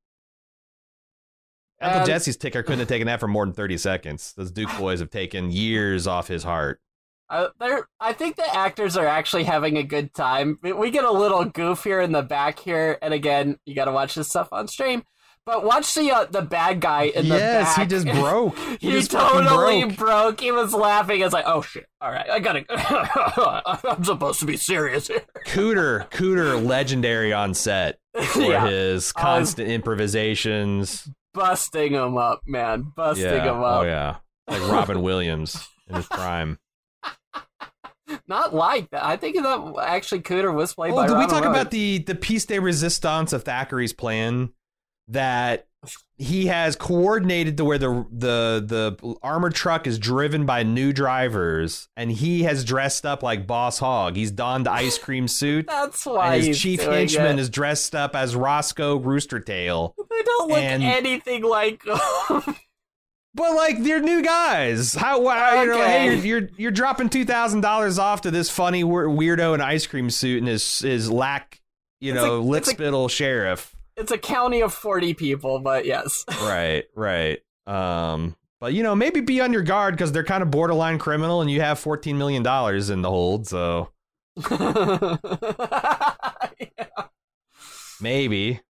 Uncle 1.81 2.01
And- 2.01 2.07
Jesse's 2.07 2.37
ticker 2.37 2.63
couldn't 2.63 2.81
have 2.81 2.89
taken 2.89 3.07
that 3.07 3.21
for 3.21 3.29
more 3.29 3.45
than 3.47 3.55
thirty 3.55 3.79
seconds. 3.79 4.33
Those 4.37 4.51
Duke 4.51 4.71
boys 4.79 5.01
have 5.01 5.11
taken 5.11 5.51
years 5.51 6.07
off 6.07 6.29
his 6.29 6.43
heart. 6.43 6.81
Uh, 7.29 7.49
I 8.01 8.13
think 8.13 8.35
the 8.35 8.57
actors 8.57 8.97
are 8.97 9.07
actually 9.07 9.45
having 9.45 9.79
a 9.79 9.85
good 9.85 10.13
time. 10.15 10.59
We- 10.63 10.73
We 10.73 10.91
get 10.91 11.05
a 11.05 11.13
little 11.13 11.45
goof 11.45 11.85
here 11.85 12.01
in 12.01 12.11
the 12.11 12.23
back 12.23 12.59
here, 12.59 12.99
and 13.01 13.15
again, 13.15 13.57
you 13.65 13.75
got 13.77 13.85
to 13.85 13.93
watch 13.93 14.17
this 14.17 14.29
stuff 14.29 14.49
on 14.51 14.67
stream. 14.67 15.05
But 15.53 15.65
watch 15.65 15.93
the 15.95 16.13
uh, 16.13 16.27
the 16.27 16.43
bad 16.43 16.81
guy 16.81 17.05
in 17.05 17.29
the 17.29 17.35
yes, 17.35 17.75
back. 17.77 17.79
he 17.79 17.89
just 17.89 18.07
broke. 18.21 18.57
He, 18.57 18.77
He, 18.79 18.91
just 18.93 19.11
totally 19.11 19.83
broke. 19.85 19.97
broke. 19.97 20.41
He 20.41 20.53
was 20.53 20.73
laughing. 20.73 21.21
It's 21.23 21.33
like, 21.33 21.45
oh 21.45 21.61
shit! 21.61 21.87
All 22.01 22.09
right, 22.13 22.31
I 22.31 22.39
gotta. 22.39 22.65
I'm 23.91 24.05
supposed 24.05 24.39
to 24.41 24.47
be 24.47 24.57
serious 24.57 25.09
here. 25.09 25.23
Cooter, 25.49 26.09
Cooter, 26.11 26.65
legendary 26.65 27.33
on 27.33 27.55
set 27.55 27.99
for 28.27 28.43
yeah, 28.43 28.69
his 28.69 29.11
constant 29.11 29.69
improvisations. 29.69 31.11
busting 31.35 31.95
him 31.95 32.17
up, 32.17 32.43
man, 32.47 32.93
busting 32.95 33.25
Yeah, 33.27 33.43
him 33.51 33.57
up. 33.65 33.81
oh 33.81 33.85
yeah, 33.87 34.17
like 34.47 34.63
Robin 34.71 35.03
Williams 35.03 35.67
in 35.89 35.97
his 35.97 36.07
prime. 36.07 36.61
Not 38.29 38.55
like 38.55 38.91
that. 38.91 39.05
I 39.05 39.17
think 39.17 39.37
that 39.37 39.75
actually 39.83 40.21
Cooter 40.23 40.53
was 40.55 40.75
played 40.75 40.93
Oh, 40.93 40.97
by. 40.97 41.07
did 41.09 41.17
we 41.19 41.27
talk 41.27 41.45
about 41.45 41.71
the 41.73 41.99
the 41.99 42.15
piece 42.15 42.45
de 42.45 42.61
resistance 42.61 43.33
of 43.33 43.43
Thackeray's 43.45 43.93
plan 43.93 44.53
that 45.11 45.67
he 46.19 46.47
has 46.47 46.77
coordinated 46.77 47.57
to 47.57 47.65
where 47.65 47.79
the 47.79 48.05
the 48.11 48.63
the 49.01 49.15
armored 49.23 49.55
truck 49.55 49.87
is 49.87 49.99
driven 49.99 50.45
by 50.47 50.63
new 50.63 50.93
drivers, 50.93 51.89
and 51.97 52.11
he 52.13 52.43
has 52.43 52.65
dressed 52.65 53.07
up 53.07 53.23
like 53.23 53.47
Boss 53.47 53.79
Hogg. 53.79 54.17
He's 54.17 54.31
donned 54.31 54.67
the 54.67 54.73
ice 54.73 54.99
cream 54.99 55.27
suit, 55.29 55.67
That's 55.67 56.05
why 56.05 56.41
his 56.41 56.61
chief 56.61 56.83
henchman 56.83 57.39
it. 57.39 57.43
is 57.43 57.49
dressed 57.51 57.95
up 57.95 58.15
as 58.15 58.37
Roscoe 58.37 58.97
Rooster 58.97 59.41
Tail. 59.41 59.95
They 60.11 60.23
don't 60.25 60.49
look 60.51 60.59
and- 60.59 60.83
anything 60.83 61.43
like. 61.45 61.83
But 63.33 63.55
like 63.55 63.83
they're 63.85 64.01
new 64.01 64.23
guys. 64.23 64.93
How 64.95 65.21
wow, 65.21 65.61
you 65.63 65.67
know? 65.69 65.75
Okay. 65.81 65.89
Hey, 65.89 66.05
you're 66.27 66.41
you're, 66.41 66.49
you're 66.57 66.71
dropping 66.73 67.09
two 67.11 67.25
thousand 67.25 67.61
dollars 67.61 67.97
off 67.99 68.23
to 68.23 68.31
this 68.33 68.51
funny 68.51 68.83
weirdo 68.83 69.55
in 69.55 69.61
ice 69.61 69.87
cream 69.87 70.11
suit 70.11 70.39
and 70.39 70.49
his 70.49 70.81
his 70.81 71.09
lack, 71.11 71.61
you 72.01 72.13
It's 72.13 72.21
know, 72.23 72.39
a- 72.39 72.41
lip 72.41 72.65
spittle 72.65 73.07
sheriff. 73.09 73.75
It's 74.01 74.11
a 74.13 74.19
county 74.19 74.63
of 74.63 74.73
40 74.75 75.15
people, 75.15 75.61
but 75.61 75.85
yes. 75.85 76.25
right, 76.43 76.85
right. 76.95 77.39
Um, 77.67 78.35
but 78.59 78.73
you 78.75 78.83
know, 78.83 78.95
maybe 78.97 79.21
be 79.21 79.41
on 79.41 79.53
your 79.53 79.63
guard 79.63 79.95
because 79.95 80.11
they're 80.13 80.25
kind 80.25 80.43
of 80.43 80.51
borderline 80.51 80.99
criminal, 80.99 81.41
and 81.41 81.51
you 81.51 81.61
have 81.61 81.79
fourteen 81.79 82.19
million 82.19 82.43
dollars 82.43 82.91
in 82.91 83.01
the 83.03 83.09
hold. 83.11 83.47
So 83.47 83.91
maybe. 88.01 88.61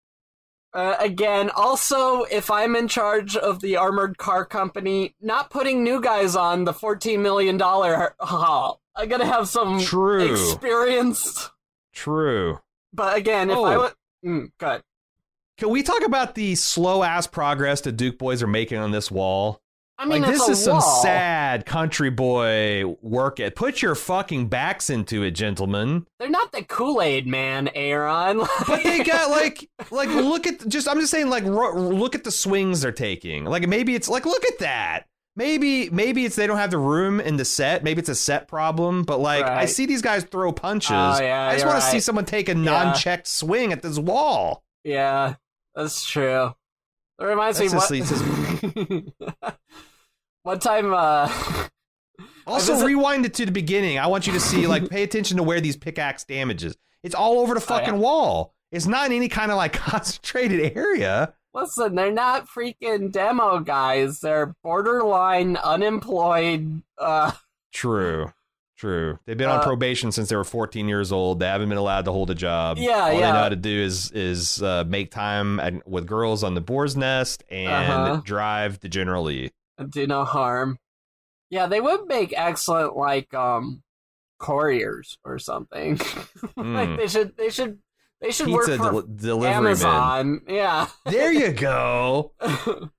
Uh, 0.72 0.94
again, 1.00 1.50
also, 1.50 2.22
if 2.24 2.50
I'm 2.50 2.76
in 2.76 2.86
charge 2.86 3.36
of 3.36 3.60
the 3.60 3.76
armored 3.76 4.18
car 4.18 4.44
company, 4.44 5.16
not 5.20 5.50
putting 5.50 5.82
new 5.82 6.00
guys 6.00 6.36
on 6.36 6.62
the 6.64 6.72
$14 6.72 7.18
million 7.20 7.58
haul. 7.58 8.80
I 8.94 9.06
gotta 9.06 9.26
have 9.26 9.48
some 9.48 9.80
True. 9.80 10.30
experience. 10.30 11.50
True. 11.92 12.60
But 12.92 13.16
again, 13.16 13.50
if 13.50 13.56
I 13.58 13.74
Oh. 13.74 13.80
would. 13.80 13.92
Mm, 14.24 14.52
good. 14.58 14.82
Can 15.60 15.68
we 15.68 15.82
talk 15.82 16.02
about 16.04 16.34
the 16.34 16.54
slow 16.54 17.02
ass 17.02 17.26
progress 17.26 17.82
the 17.82 17.92
Duke 17.92 18.16
boys 18.16 18.42
are 18.42 18.46
making 18.46 18.78
on 18.78 18.92
this 18.92 19.10
wall? 19.10 19.60
I 19.98 20.06
mean, 20.06 20.22
like 20.22 20.30
this 20.32 20.48
is 20.48 20.64
some 20.64 20.80
sad 20.80 21.66
country 21.66 22.08
boy 22.08 22.96
work 23.02 23.38
it. 23.38 23.54
Put 23.54 23.82
your 23.82 23.94
fucking 23.94 24.48
backs 24.48 24.88
into 24.88 25.22
it, 25.22 25.32
gentlemen. 25.32 26.06
They're 26.18 26.30
not 26.30 26.52
the 26.52 26.62
Kool 26.62 27.02
Aid 27.02 27.26
man, 27.26 27.68
Aaron. 27.74 28.38
But 28.66 28.82
they 28.82 29.04
got 29.04 29.30
like 29.30 29.68
like 29.90 30.08
look 30.08 30.46
at 30.46 30.66
just 30.66 30.88
I'm 30.88 30.98
just 30.98 31.10
saying 31.10 31.28
like 31.28 31.44
ro- 31.44 31.74
look 31.78 32.14
at 32.14 32.24
the 32.24 32.30
swings 32.30 32.80
they're 32.80 32.92
taking. 32.92 33.44
Like 33.44 33.68
maybe 33.68 33.94
it's 33.94 34.08
like 34.08 34.24
look 34.24 34.46
at 34.46 34.60
that. 34.60 35.02
Maybe 35.36 35.90
maybe 35.90 36.24
it's 36.24 36.36
they 36.36 36.46
don't 36.46 36.56
have 36.56 36.70
the 36.70 36.78
room 36.78 37.20
in 37.20 37.36
the 37.36 37.44
set. 37.44 37.84
Maybe 37.84 37.98
it's 38.00 38.08
a 38.08 38.14
set 38.14 38.48
problem. 38.48 39.02
But 39.02 39.20
like 39.20 39.44
I 39.44 39.66
see 39.66 39.84
these 39.84 40.00
guys 40.00 40.24
throw 40.24 40.52
punches. 40.52 40.90
Oh, 40.92 41.18
yeah, 41.20 41.48
I 41.48 41.52
just 41.52 41.66
want 41.66 41.78
to 41.78 41.84
see 41.86 42.00
someone 42.00 42.24
take 42.24 42.48
a 42.48 42.54
non-checked 42.54 43.26
swing 43.26 43.74
at 43.74 43.82
this 43.82 43.98
wall. 43.98 44.64
yeah, 44.84 45.34
that's 45.74 46.04
true. 46.04 46.54
It 47.20 47.24
reminds 47.24 47.58
That's 47.58 47.90
me 47.90 48.00
what. 48.02 49.54
One 50.42 50.58
time, 50.58 50.92
uh, 50.94 51.30
Also, 52.46 52.72
visit- 52.72 52.86
rewind 52.86 53.26
it 53.26 53.34
to 53.34 53.46
the 53.46 53.52
beginning. 53.52 53.98
I 53.98 54.06
want 54.06 54.26
you 54.26 54.32
to 54.32 54.40
see, 54.40 54.66
like, 54.66 54.88
pay 54.88 55.02
attention 55.02 55.36
to 55.36 55.42
where 55.42 55.60
these 55.60 55.76
pickaxe 55.76 56.24
damages. 56.24 56.76
It's 57.02 57.14
all 57.14 57.38
over 57.40 57.54
the 57.54 57.60
Oh, 57.60 57.64
yeah. 57.74 57.78
fucking 57.84 57.98
wall. 58.00 58.54
It's 58.72 58.86
not 58.86 59.06
in 59.06 59.12
any 59.12 59.28
kind 59.28 59.50
of 59.50 59.56
like 59.56 59.72
concentrated 59.74 60.76
area. 60.76 61.34
listen, 61.52 61.94
they're 61.94 62.12
not 62.12 62.48
freaking 62.48 63.10
demo 63.12 63.60
guys. 63.60 64.20
They're 64.20 64.54
borderline 64.62 65.56
unemployed. 65.56 66.82
Uh, 66.98 67.32
True, 67.72 68.32
true. 68.80 69.18
They've 69.26 69.36
been 69.36 69.48
on 69.50 69.60
Uh, 69.60 69.62
probation 69.64 70.10
since 70.12 70.28
they 70.30 70.36
were 70.36 70.44
14 70.44 70.88
years 70.88 71.12
old. 71.12 71.38
They 71.40 71.46
haven't 71.46 71.68
been 71.68 71.78
allowed 71.78 72.06
to 72.06 72.12
hold 72.12 72.30
a 72.30 72.34
job. 72.34 72.78
Yeah, 72.78 72.98
all 73.04 73.10
they 73.10 73.20
know 73.20 73.32
how 73.32 73.48
to 73.50 73.56
do 73.56 73.70
is 73.70 74.10
is 74.12 74.62
uh, 74.62 74.84
make 74.86 75.10
time 75.10 75.60
and, 75.60 75.82
with 75.86 76.06
girls 76.06 76.42
on 76.42 76.54
the 76.54 76.60
boar's 76.60 76.96
nest 76.96 77.44
and 77.50 77.68
Uh-huh. 77.90 78.20
drive 78.24 78.80
the 78.80 78.88
General 78.88 79.24
Lee. 79.24 79.50
do 79.90 80.06
no 80.06 80.24
harm. 80.24 80.78
Yeah, 81.50 81.66
they 81.66 81.80
would 81.80 82.06
make 82.06 82.32
excellent 82.36 82.96
like 82.96 83.32
um 83.34 83.82
couriers 84.38 85.18
or 85.24 85.38
something. 85.38 85.98
like 86.56 86.88
Mm. 86.88 86.96
they 86.96 87.06
should 87.08 87.36
they 87.36 87.50
should 87.50 87.78
they 88.20 88.30
should 88.30 88.48
work 88.48 88.66
Pizza 88.66 88.78
for 88.82 88.92
del- 88.92 89.02
delivery 89.02 89.50
man. 89.50 89.66
Amazon. 89.66 90.40
Yeah. 90.48 90.86
There 91.04 91.32
you 91.32 91.52
go. 91.68 92.32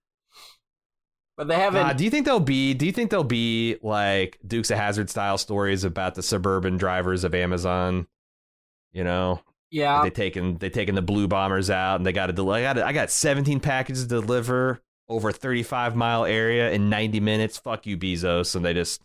but 1.38 1.48
they 1.48 1.56
haven't 1.56 1.86
Uh, 1.86 1.94
do 1.94 2.04
you 2.04 2.10
think 2.10 2.26
they'll 2.26 2.40
be? 2.40 2.74
Do 2.74 2.86
you 2.86 2.92
think 2.92 3.10
they'll 3.12 3.24
be 3.24 3.78
like 3.82 4.38
Dukes 4.46 4.72
of 4.72 4.78
Hazzard 4.78 5.10
style 5.10 5.38
stories 5.38 5.84
about 5.84 6.16
the 6.16 6.24
suburban 6.24 6.78
drivers 6.78 7.24
of 7.24 7.34
Amazon? 7.34 8.08
You 8.94 9.04
know, 9.04 9.42
yeah. 9.70 10.04
they 10.04 10.10
taking 10.10 10.58
they 10.58 10.70
taking 10.70 10.96
the 10.96 11.02
blue 11.02 11.28
bombers 11.28 11.70
out, 11.70 11.96
and 11.96 12.06
they 12.06 12.12
got 12.12 12.28
to 12.28 12.34
deliver. 12.34 12.68
I 12.68 12.74
got 12.74 12.84
I 12.84 12.94
got 12.94 13.10
17 13.12 13.60
packages 13.60 14.04
to 14.04 14.10
deliver 14.10 14.82
over 15.08 15.30
a 15.30 15.34
35 15.34 15.96
mile 15.96 16.26
area 16.26 16.72
in 16.72 16.90
90 16.90 17.20
minutes. 17.20 17.58
Fuck 17.58 17.86
you, 17.88 17.98
Bezos, 17.98 18.56
and 18.56 18.64
they 18.66 18.74
just 18.74 19.02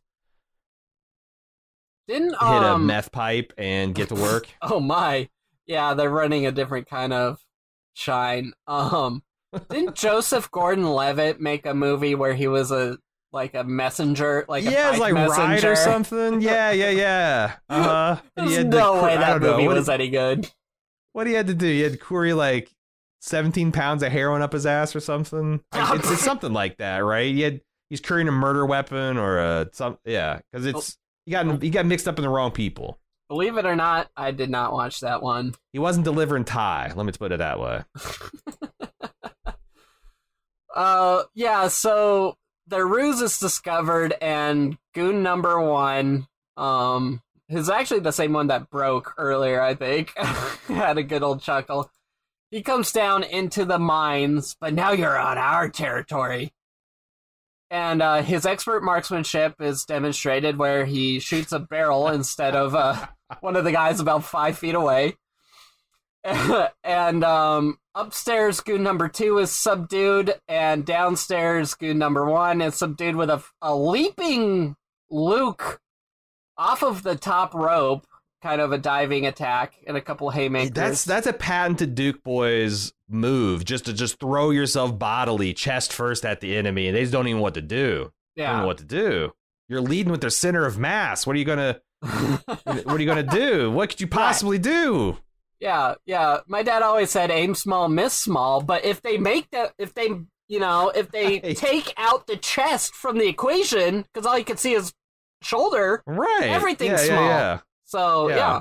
Didn't 2.09 2.31
hit 2.31 2.40
a 2.40 2.74
um 2.74 2.86
meth 2.86 3.12
pipe 3.12 3.53
and 3.59 3.94
get 3.94 4.09
to 4.09 4.15
work. 4.15 4.48
Oh 4.62 4.81
my. 4.81 5.28
Yeah, 5.66 5.94
they're 5.94 6.11
running 6.11 6.47
a 6.47 6.53
different 6.53 6.89
kind 6.89 7.12
of 7.12 7.39
shine. 7.94 8.53
Um 8.66 9.23
didn't 9.70 9.94
Joseph 9.94 10.51
Gordon 10.51 10.90
Levitt 10.93 11.40
make 11.40 11.66
a 11.66 11.74
movie 11.74 12.14
where 12.14 12.35
he 12.35 12.48
was 12.48 12.70
a 12.70 12.98
like 13.32 13.55
a 13.55 13.64
messenger, 13.64 14.44
like 14.48 14.64
a 14.64 14.70
yeah, 14.70 14.90
it's 14.90 14.98
bike 14.98 15.14
like 15.14 15.28
ride 15.28 15.64
or 15.64 15.77
something. 15.77 16.40
Yeah, 16.40 16.70
yeah, 16.73 16.90
yeah. 16.90 17.52
Uh 17.68 17.82
huh. 18.16 18.23
There's 18.36 18.64
no 18.64 19.02
way 19.02 19.16
that 19.16 19.40
movie 19.40 19.68
was 19.68 19.89
any 19.89 20.09
good. 20.09 20.51
What 21.12 21.27
he 21.27 21.32
had 21.32 21.47
to 21.47 21.55
do? 21.55 21.66
He 21.66 21.81
had 21.81 21.93
to 21.93 21.98
query 21.98 22.32
like 22.32 22.70
17 23.20 23.73
pounds 23.73 24.02
of 24.02 24.12
heroin 24.12 24.43
up 24.43 24.52
his 24.52 24.66
ass 24.66 24.94
or 24.94 25.01
something. 25.01 25.60
I- 25.73 25.94
it's, 25.97 26.10
it's 26.10 26.23
something 26.23 26.52
like 26.52 26.78
that, 26.78 26.98
right? 26.98 27.35
He 27.35 27.43
had 27.43 27.60
he's 27.90 28.01
carrying 28.01 28.28
a 28.28 28.32
murder 28.32 28.66
weapon 28.66 29.16
or 29.16 29.39
a 29.39 29.68
some 29.73 29.98
yeah, 30.05 30.40
because 30.52 30.66
it's 30.66 30.98
he 31.24 31.32
got 31.32 31.62
he 31.62 31.70
got 31.70 31.86
mixed 31.86 32.09
up 32.09 32.18
in 32.18 32.23
the 32.23 32.28
wrong 32.28 32.51
people. 32.51 32.98
Believe 33.28 33.56
it 33.56 33.66
or 33.66 33.74
not, 33.74 34.09
I 34.16 34.31
did 34.31 34.51
not 34.51 34.73
watch 34.73 35.01
that 35.01 35.20
one. 35.20 35.55
He 35.73 35.81
wasn't 35.81 36.05
delivering 36.05 36.44
Thai. 36.44 36.93
Let 36.94 37.05
me 37.05 37.12
put 37.12 37.32
it 37.32 37.39
that 37.39 37.59
way. 37.59 37.82
Uh, 40.77 41.24
yeah. 41.35 41.69
So 41.69 42.36
their 42.66 42.86
ruse 42.86 43.23
is 43.23 43.39
discovered, 43.39 44.15
and 44.20 44.77
goon 44.94 45.23
number 45.23 45.61
one, 45.61 46.28
um, 46.57 47.23
is 47.48 47.70
actually 47.70 48.01
the 48.01 48.12
same 48.12 48.32
one 48.32 48.48
that 48.48 48.69
broke 48.70 49.15
earlier. 49.16 49.61
I 49.61 49.74
think 49.74 50.12
had 50.69 50.98
a 50.98 51.03
good 51.03 51.23
old 51.23 51.40
chuckle. 51.40 51.90
He 52.51 52.62
comes 52.62 52.93
down 52.93 53.24
into 53.24 53.65
the 53.65 53.78
mines, 53.78 54.57
but 54.61 54.74
now 54.74 54.93
you're 54.93 55.19
on 55.19 55.39
our 55.39 55.69
territory. 55.69 56.53
And 57.70 58.03
uh, 58.03 58.23
his 58.23 58.47
expert 58.47 58.85
marksmanship 58.85 59.61
is 59.61 59.85
demonstrated 59.85 60.57
where 60.57 60.85
he 60.85 61.19
shoots 61.19 61.53
a 61.53 61.59
barrel 61.59 62.09
instead 62.12 62.55
of 62.55 62.74
uh, 62.74 63.07
one 63.40 63.57
of 63.57 63.65
the 63.65 63.73
guys 63.73 63.98
about 63.98 64.24
five 64.24 64.59
feet 64.59 64.74
away. 64.74 65.16
and 66.85 67.24
um, 67.24 67.78
upstairs, 67.97 68.60
goon 68.60 68.82
number 68.82 69.09
two 69.09 69.39
is 69.39 69.51
subdued, 69.51 70.35
and 70.47 70.85
downstairs, 70.85 71.74
goon 71.74 71.98
number 71.98 72.24
one 72.27 72.60
is 72.60 72.77
subdued 72.77 73.16
with 73.16 73.31
a, 73.31 73.43
a 73.62 73.74
leaping 73.74 74.77
Luke 75.10 75.81
off 76.56 76.82
of 76.82 77.02
the 77.02 77.16
top 77.16 77.55
rope, 77.55 78.06
kind 78.43 78.60
of 78.60 78.70
a 78.70 78.78
diving 78.78 79.27
attack, 79.27 79.74
and 79.86 79.97
a 79.97 80.01
couple 80.01 80.31
haymakers. 80.31 80.70
That's 80.70 81.05
that's 81.05 81.27
a 81.27 81.32
patented 81.32 81.94
Duke 81.94 82.23
boys 82.23 82.93
move, 83.09 83.64
just 83.64 83.86
to 83.86 83.93
just 83.93 84.20
throw 84.20 84.51
yourself 84.51 84.97
bodily, 84.98 85.55
chest 85.55 85.93
first 85.93 86.24
at 86.24 86.40
the 86.40 86.56
enemy, 86.56 86.86
and 86.86 86.97
they 86.97 87.01
just 87.01 87.12
don't 87.12 87.27
even 87.27 87.39
know 87.39 87.43
what 87.43 87.55
to 87.55 87.62
do. 87.62 88.12
They 88.36 88.43
don't 88.43 88.60
know 88.60 88.66
what 88.66 88.78
to 88.78 88.85
do. 88.85 89.32
You're 89.68 89.81
leading 89.81 90.12
with 90.12 90.20
their 90.20 90.31
center 90.31 90.66
of 90.66 90.78
mass. 90.78 91.27
What 91.27 91.35
are 91.35 91.39
you 91.39 91.44
gonna 91.44 91.81
What 92.02 92.86
are 92.86 93.01
you 93.01 93.06
gonna 93.06 93.23
do? 93.23 93.70
What 93.70 93.89
could 93.89 94.01
you 94.01 94.06
possibly 94.06 94.59
do? 94.59 95.16
Yeah, 95.60 95.94
yeah. 96.04 96.40
My 96.46 96.62
dad 96.62 96.82
always 96.82 97.10
said 97.10 97.30
aim 97.30 97.54
small, 97.54 97.88
miss 97.88 98.12
small. 98.12 98.60
But 98.62 98.84
if 98.84 99.00
they 99.02 99.16
make 99.18 99.50
that, 99.52 99.72
if 99.78 99.94
they, 99.94 100.08
you 100.48 100.60
know, 100.60 100.90
if 100.94 101.10
they 101.10 101.40
Right. 101.40 101.56
take 101.56 101.94
out 101.96 102.26
the 102.26 102.36
chest 102.36 102.94
from 102.94 103.18
the 103.18 103.26
equation, 103.26 104.02
because 104.02 104.26
all 104.26 104.38
you 104.38 104.44
can 104.44 104.58
see 104.58 104.74
is 104.74 104.92
shoulder. 105.42 106.02
Right. 106.06 106.44
Everything's 106.48 107.00
yeah, 107.02 107.06
small. 107.06 107.24
Yeah, 107.24 107.28
yeah. 107.54 107.58
So 107.84 108.28
Yeah. 108.28 108.60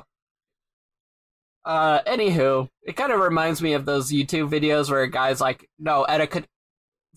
Uh, 1.65 2.01
anywho, 2.03 2.69
it 2.83 2.95
kind 2.95 3.11
of 3.11 3.19
reminds 3.19 3.59
me 3.61 3.73
of 3.73 3.85
those 3.85 4.11
YouTube 4.11 4.49
videos 4.51 4.89
where 4.91 5.01
a 5.01 5.09
guy's 5.09 5.41
like, 5.41 5.67
"No, 5.79 6.05
at 6.05 6.21
a 6.21 6.43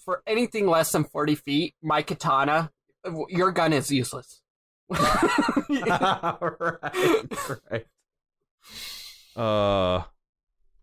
for 0.02 0.22
anything 0.26 0.66
less 0.66 0.90
than 0.90 1.04
forty 1.04 1.34
feet, 1.34 1.74
my 1.82 2.00
katana, 2.00 2.70
your 3.28 3.52
gun 3.52 3.74
is 3.74 3.90
useless." 3.92 4.40
right. 4.88 6.40
Right. 7.70 7.86
Uh. 9.38 10.02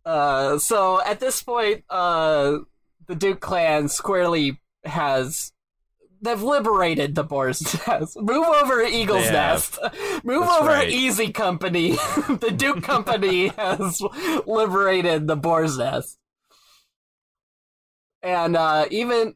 Uh, 0.05 0.57
so 0.59 1.01
at 1.03 1.19
this 1.19 1.41
point, 1.43 1.83
uh, 1.89 2.59
the 3.07 3.15
Duke 3.15 3.39
clan 3.39 3.89
squarely 3.89 4.59
has 4.83 5.51
they've 6.21 6.41
liberated 6.41 7.15
the 7.15 7.23
Boar's 7.23 7.61
Nest. 7.87 8.17
Move 8.19 8.45
over 8.45 8.81
Eagle's 8.81 9.29
Nest. 9.29 9.79
Move 10.23 10.41
That's 10.41 10.59
over 10.59 10.69
right. 10.69 10.89
Easy 10.89 11.31
Company. 11.31 11.91
the 12.29 12.53
Duke 12.55 12.83
Company 12.83 13.47
has 13.49 14.01
liberated 14.45 15.27
the 15.27 15.35
Boar's 15.35 15.77
Nest. 15.77 16.17
And 18.21 18.55
uh, 18.55 18.87
even 18.89 19.35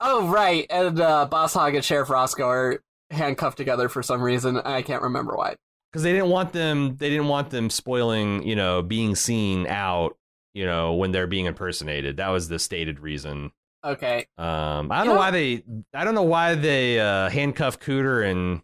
oh 0.00 0.28
right, 0.28 0.66
and 0.68 1.00
uh, 1.00 1.26
Boss 1.26 1.54
Hogg 1.54 1.74
and 1.74 1.84
Sheriff 1.84 2.10
Roscoe 2.10 2.46
are 2.48 2.82
handcuffed 3.10 3.56
together 3.56 3.88
for 3.88 4.02
some 4.02 4.20
reason. 4.20 4.58
I 4.58 4.82
can't 4.82 5.02
remember 5.02 5.34
why. 5.34 5.56
Because 5.92 6.02
they 6.02 6.12
didn't 6.12 6.30
want 6.30 6.52
them 6.52 6.96
they 6.96 7.08
didn't 7.10 7.28
want 7.28 7.50
them 7.50 7.70
spoiling 7.70 8.42
you 8.46 8.54
know 8.56 8.82
being 8.82 9.14
seen 9.14 9.66
out 9.66 10.16
you 10.54 10.64
know 10.66 10.94
when 10.94 11.12
they're 11.12 11.26
being 11.26 11.46
impersonated 11.46 12.16
that 12.18 12.28
was 12.28 12.48
the 12.48 12.58
stated 12.58 13.00
reason 13.00 13.50
Okay. 13.84 14.26
Um, 14.36 14.90
I 14.90 14.98
don't 14.98 15.04
You 15.04 15.04
know 15.10 15.14
know- 15.14 15.18
why 15.20 15.30
they. 15.30 15.62
I 15.94 16.02
don't 16.04 16.16
know 16.16 16.24
why 16.24 16.56
they 16.56 16.98
uh, 16.98 17.30
handcuff 17.30 17.78
Cooter 17.78 18.28
and 18.28 18.60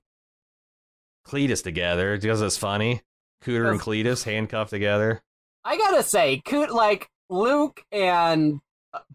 Cletus 1.27 1.63
together 1.63 2.17
because 2.19 2.43
it's 2.43 2.57
funny. 2.57 3.01
Cooter 3.45 3.71
and 3.71 3.81
Cletus 3.81 4.25
handcuffed 4.25 4.71
together. 4.71 5.23
I 5.65 5.77
gotta 5.77 6.03
say, 6.03 6.43
Coot 6.45 6.75
like 6.75 7.09
Luke 7.31 7.83
and 7.93 8.59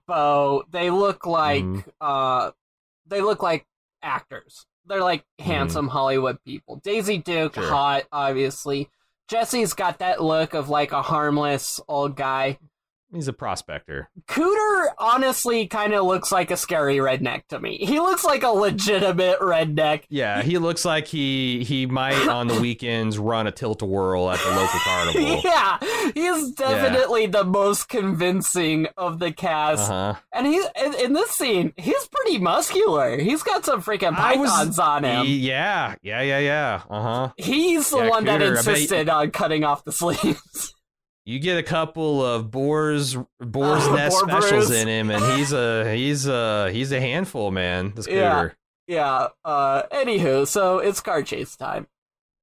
Bo, 0.08 0.64
they 0.72 0.90
look 0.90 1.26
like 1.26 1.64
Mhm. 1.66 1.84
uh 2.00 2.52
they 3.06 3.20
look 3.22 3.44
like 3.44 3.66
actors. 4.02 4.66
They're 4.90 5.04
like 5.04 5.24
hmm. 5.40 5.46
handsome 5.46 5.88
Hollywood 5.88 6.44
people. 6.44 6.78
Daisy 6.84 7.20
Duke. 7.20 7.56
Sure. 7.56 7.64
hot, 7.64 8.04
obviously. 8.12 8.90
Jesse's 9.30 9.74
got 9.74 10.00
that 10.00 10.22
look 10.22 10.56
of 10.56 10.70
like 10.70 10.92
a 10.92 11.04
harmless 11.04 11.80
old 11.88 12.16
guy. 12.16 12.58
He's 13.12 13.28
a 13.28 13.34
prospector. 13.34 14.10
Cooter 14.28 14.88
honestly 15.00 15.66
kind 15.66 15.94
of 15.94 16.06
looks 16.06 16.32
like 16.32 16.52
a 16.52 16.58
scary 16.58 16.98
redneck 16.98 17.48
to 17.50 17.60
me. 17.60 17.78
He 17.78 18.00
looks 18.00 18.24
like 18.24 18.44
a 18.44 18.50
legitimate 18.50 19.40
redneck. 19.40 20.04
Yeah, 20.10 20.44
he 20.44 20.60
looks 20.60 20.86
like 20.86 21.08
he 21.08 21.64
he 21.64 21.86
might 21.88 22.28
on 22.28 22.48
the 22.48 22.60
weekends 22.62 23.18
run 23.18 23.48
a 23.48 23.52
tilt 23.52 23.82
a 23.82 23.86
whirl 23.86 24.30
at 24.30 24.40
the 24.40 24.50
local 24.52 24.80
carnival. 24.82 25.42
yeah, 25.44 25.78
he's 26.14 26.52
definitely 26.52 27.26
the 27.26 27.44
most 27.44 27.90
convincing 27.90 28.88
of 28.96 29.18
the 29.20 29.32
cast. 29.32 29.90
Uh 29.90 30.14
huh. 30.14 30.20
And 30.34 30.46
he 30.46 30.62
in, 30.80 30.94
in 31.06 31.14
this 31.14 31.32
scene, 31.32 31.74
he's 31.78 32.08
pretty 32.10 32.38
muscular. 32.38 33.18
He's 33.18 33.42
got 33.42 33.66
some 33.66 33.82
freaking 33.82 34.16
I 34.16 34.36
was- 34.36 34.52
pythons 34.52 34.78
on 34.80 35.04
him. 35.04 35.26
Yeah, 35.28 35.96
yeah, 36.04 36.22
yeah, 36.22 36.40
yeah. 36.40 36.82
Uh 36.90 37.02
huh. 37.02 37.30
he's 37.38 37.90
the 37.90 37.98
Yeah, 37.98 38.10
one 38.10 38.26
that 38.26 38.40
Cooter, 38.42 38.54
bet 38.56 38.66
he- 38.66 38.72
insisted 38.84 39.10
on 39.10 39.32
cutting 39.32 39.64
off 39.64 39.84
the 39.84 39.92
sleeves. 40.00 40.76
You 41.30 41.38
get 41.40 41.58
a 41.60 41.64
couple 41.64 42.26
of 42.26 42.50
boars 42.50 43.16
boars 43.40 43.84
Oh, 43.86 43.96
nest 43.96 44.20
boar 44.20 44.30
specials 44.42 44.68
brews. 44.70 44.82
in 44.82 44.88
him, 44.88 45.12
and 45.12 45.24
he's 45.38 45.54
a 45.54 45.94
he's 45.96 46.28
a 46.28 46.72
he's 46.72 46.92
a 46.92 47.00
handful, 47.00 47.52
man. 47.52 47.94
This 47.96 48.08
Yeah. 48.08 48.50
Yeah. 48.88 49.28
Uh. 49.46 49.84
Anywho, 49.92 50.48
so 50.48 50.80
it's 50.80 51.02
car 51.02 51.22
chase 51.22 51.56
time. 51.56 51.86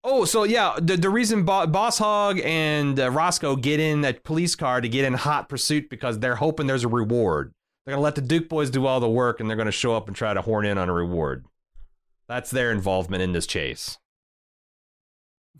Oh, 0.04 0.24
so 0.24 0.44
yeah, 0.44 0.76
the 0.80 0.96
the 0.96 1.10
reason 1.10 1.44
Bo- 1.44 1.66
Boss 1.66 1.98
Hogg 1.98 2.40
and 2.44 3.00
uh, 3.00 3.10
Roscoe 3.10 3.56
get 3.56 3.80
in 3.80 4.02
that 4.02 4.22
police 4.22 4.54
car 4.54 4.80
to 4.80 4.88
get 4.88 5.04
in 5.04 5.14
hot 5.14 5.48
pursuit 5.48 5.90
because 5.90 6.20
they're 6.20 6.36
hoping 6.36 6.68
there's 6.68 6.84
a 6.84 6.88
reward. 6.88 7.52
They're 7.84 7.94
gonna 7.94 8.04
let 8.04 8.14
the 8.14 8.20
Duke 8.20 8.48
boys 8.48 8.70
do 8.70 8.86
all 8.86 9.00
the 9.00 9.10
work, 9.10 9.40
and 9.40 9.50
they're 9.50 9.56
gonna 9.56 9.72
show 9.72 9.96
up 9.96 10.06
and 10.06 10.16
try 10.16 10.32
to 10.32 10.42
horn 10.42 10.64
in 10.64 10.78
on 10.78 10.88
a 10.88 10.92
reward. 10.92 11.44
That's 12.28 12.52
their 12.52 12.70
involvement 12.70 13.24
in 13.24 13.32
this 13.32 13.48
chase. 13.48 13.98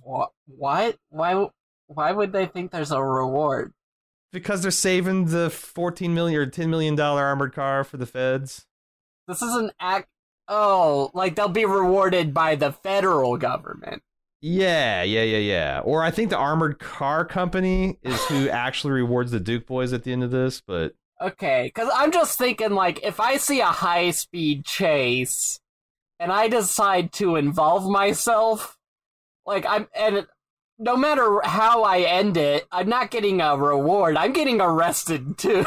What? 0.00 0.30
What? 0.46 0.96
Why? 1.08 1.48
Why 1.86 2.12
would 2.12 2.32
they 2.32 2.46
think 2.46 2.70
there's 2.70 2.92
a 2.92 3.02
reward? 3.02 3.72
Because 4.32 4.62
they're 4.62 4.70
saving 4.70 5.26
the 5.26 5.50
fourteen 5.50 6.14
million 6.14 6.40
or 6.40 6.46
ten 6.46 6.70
million 6.70 6.94
dollar 6.94 7.22
armored 7.22 7.54
car 7.54 7.84
for 7.84 7.96
the 7.96 8.06
feds. 8.06 8.66
This 9.28 9.42
is 9.42 9.54
an 9.54 9.70
act. 9.80 10.08
Oh, 10.48 11.10
like 11.14 11.34
they'll 11.34 11.48
be 11.48 11.64
rewarded 11.64 12.32
by 12.34 12.54
the 12.54 12.72
federal 12.72 13.36
government. 13.36 14.02
Yeah, 14.40 15.02
yeah, 15.02 15.22
yeah, 15.22 15.38
yeah. 15.38 15.80
Or 15.80 16.02
I 16.02 16.10
think 16.10 16.30
the 16.30 16.36
armored 16.36 16.78
car 16.78 17.24
company 17.24 17.98
is 18.02 18.22
who 18.26 18.48
actually 18.50 18.92
rewards 18.92 19.30
the 19.32 19.40
Duke 19.40 19.66
boys 19.66 19.92
at 19.92 20.04
the 20.04 20.12
end 20.12 20.22
of 20.22 20.30
this. 20.30 20.60
But 20.60 20.94
Okay, 21.20 21.64
because 21.64 21.88
I'm 21.94 22.12
just 22.12 22.36
thinking, 22.36 22.72
like, 22.72 23.02
if 23.02 23.20
I 23.20 23.38
see 23.38 23.60
a 23.60 23.66
high 23.66 24.10
speed 24.10 24.64
chase 24.66 25.58
and 26.20 26.30
I 26.30 26.48
decide 26.48 27.12
to 27.14 27.36
involve 27.36 27.90
myself, 27.90 28.76
like, 29.46 29.64
I'm, 29.66 29.88
and 29.96 30.26
no 30.78 30.96
matter 30.96 31.40
how 31.44 31.82
I 31.84 32.00
end 32.00 32.36
it, 32.36 32.66
I'm 32.70 32.88
not 32.88 33.10
getting 33.10 33.40
a 33.40 33.56
reward. 33.56 34.16
I'm 34.16 34.32
getting 34.32 34.60
arrested 34.60 35.38
too. 35.38 35.64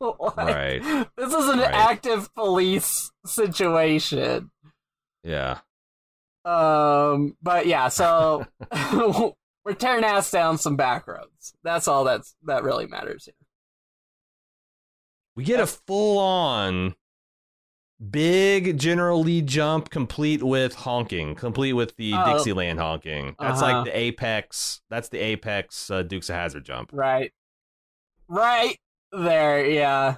Like, 0.00 0.36
right, 0.36 1.06
This 1.16 1.32
is 1.32 1.48
an 1.48 1.60
Right. 1.60 1.74
active 1.74 2.32
police 2.34 3.10
situation. 3.24 4.50
yeah. 5.22 5.58
Um, 6.44 7.36
but 7.40 7.66
yeah, 7.66 7.86
so 7.88 8.46
we're 9.64 9.74
tearing 9.74 10.02
ass 10.04 10.30
down 10.30 10.58
some 10.58 10.74
back 10.76 11.06
roads. 11.06 11.54
That's 11.62 11.86
all 11.86 12.02
that's 12.04 12.34
that 12.44 12.64
really 12.64 12.86
matters 12.88 13.26
here. 13.26 13.34
We 15.36 15.44
get 15.44 15.60
a 15.60 15.66
full 15.68 16.18
on 16.18 16.94
big 18.10 18.78
General 18.78 19.20
Lee 19.20 19.42
jump 19.42 19.90
complete 19.90 20.42
with 20.42 20.74
honking, 20.74 21.34
complete 21.34 21.74
with 21.74 21.96
the 21.96 22.12
Oh. 22.14 22.32
Dixieland 22.32 22.78
honking. 22.80 23.36
That's 23.38 23.62
Uh-huh. 23.62 23.72
like 23.78 23.84
the 23.86 23.96
apex. 23.96 24.80
That's 24.90 25.08
the 25.08 25.18
apex 25.18 25.90
uh, 25.90 26.02
Dukes 26.02 26.28
of 26.30 26.36
Hazzard 26.36 26.64
jump. 26.64 26.90
Right. 26.92 27.32
Right 28.28 28.78
there, 29.12 29.64
yeah. 29.66 30.16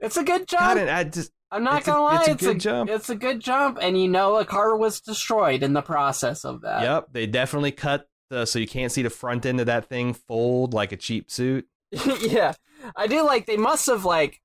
It's 0.00 0.16
a 0.16 0.24
good 0.24 0.48
jump. 0.48 0.78
God, 0.78 0.88
I 0.88 1.04
just 1.04 1.30
I'm 1.50 1.62
not 1.64 1.84
gonna 1.84 2.02
lie, 2.02 2.20
it's 2.20 2.28
a 2.28 2.32
it's 2.32 2.42
good 2.42 2.60
jump. 2.60 2.90
It's 2.90 3.10
a 3.10 3.14
good 3.14 3.40
jump, 3.40 3.78
and 3.80 4.00
you 4.00 4.08
know 4.08 4.36
a 4.36 4.44
car 4.44 4.76
was 4.76 5.00
destroyed 5.00 5.62
in 5.62 5.74
the 5.74 5.82
process 5.82 6.44
of 6.44 6.62
that. 6.62 6.82
yep. 6.82 7.06
They 7.12 7.26
definitely 7.26 7.72
cut 7.72 8.08
the, 8.30 8.46
so 8.46 8.58
you 8.58 8.66
can't 8.66 8.90
see 8.90 9.02
the 9.02 9.10
front 9.10 9.44
end 9.46 9.60
of 9.60 9.66
that 9.66 9.88
thing 9.88 10.14
fold 10.14 10.72
like 10.74 10.90
a 10.92 10.96
cheap 10.96 11.30
suit. 11.30 11.66
yeah. 12.22 12.54
I 12.96 13.06
do 13.06 13.22
like 13.22 13.46
they 13.46 13.58
must 13.58 13.86
have 13.86 14.04
like 14.04 14.40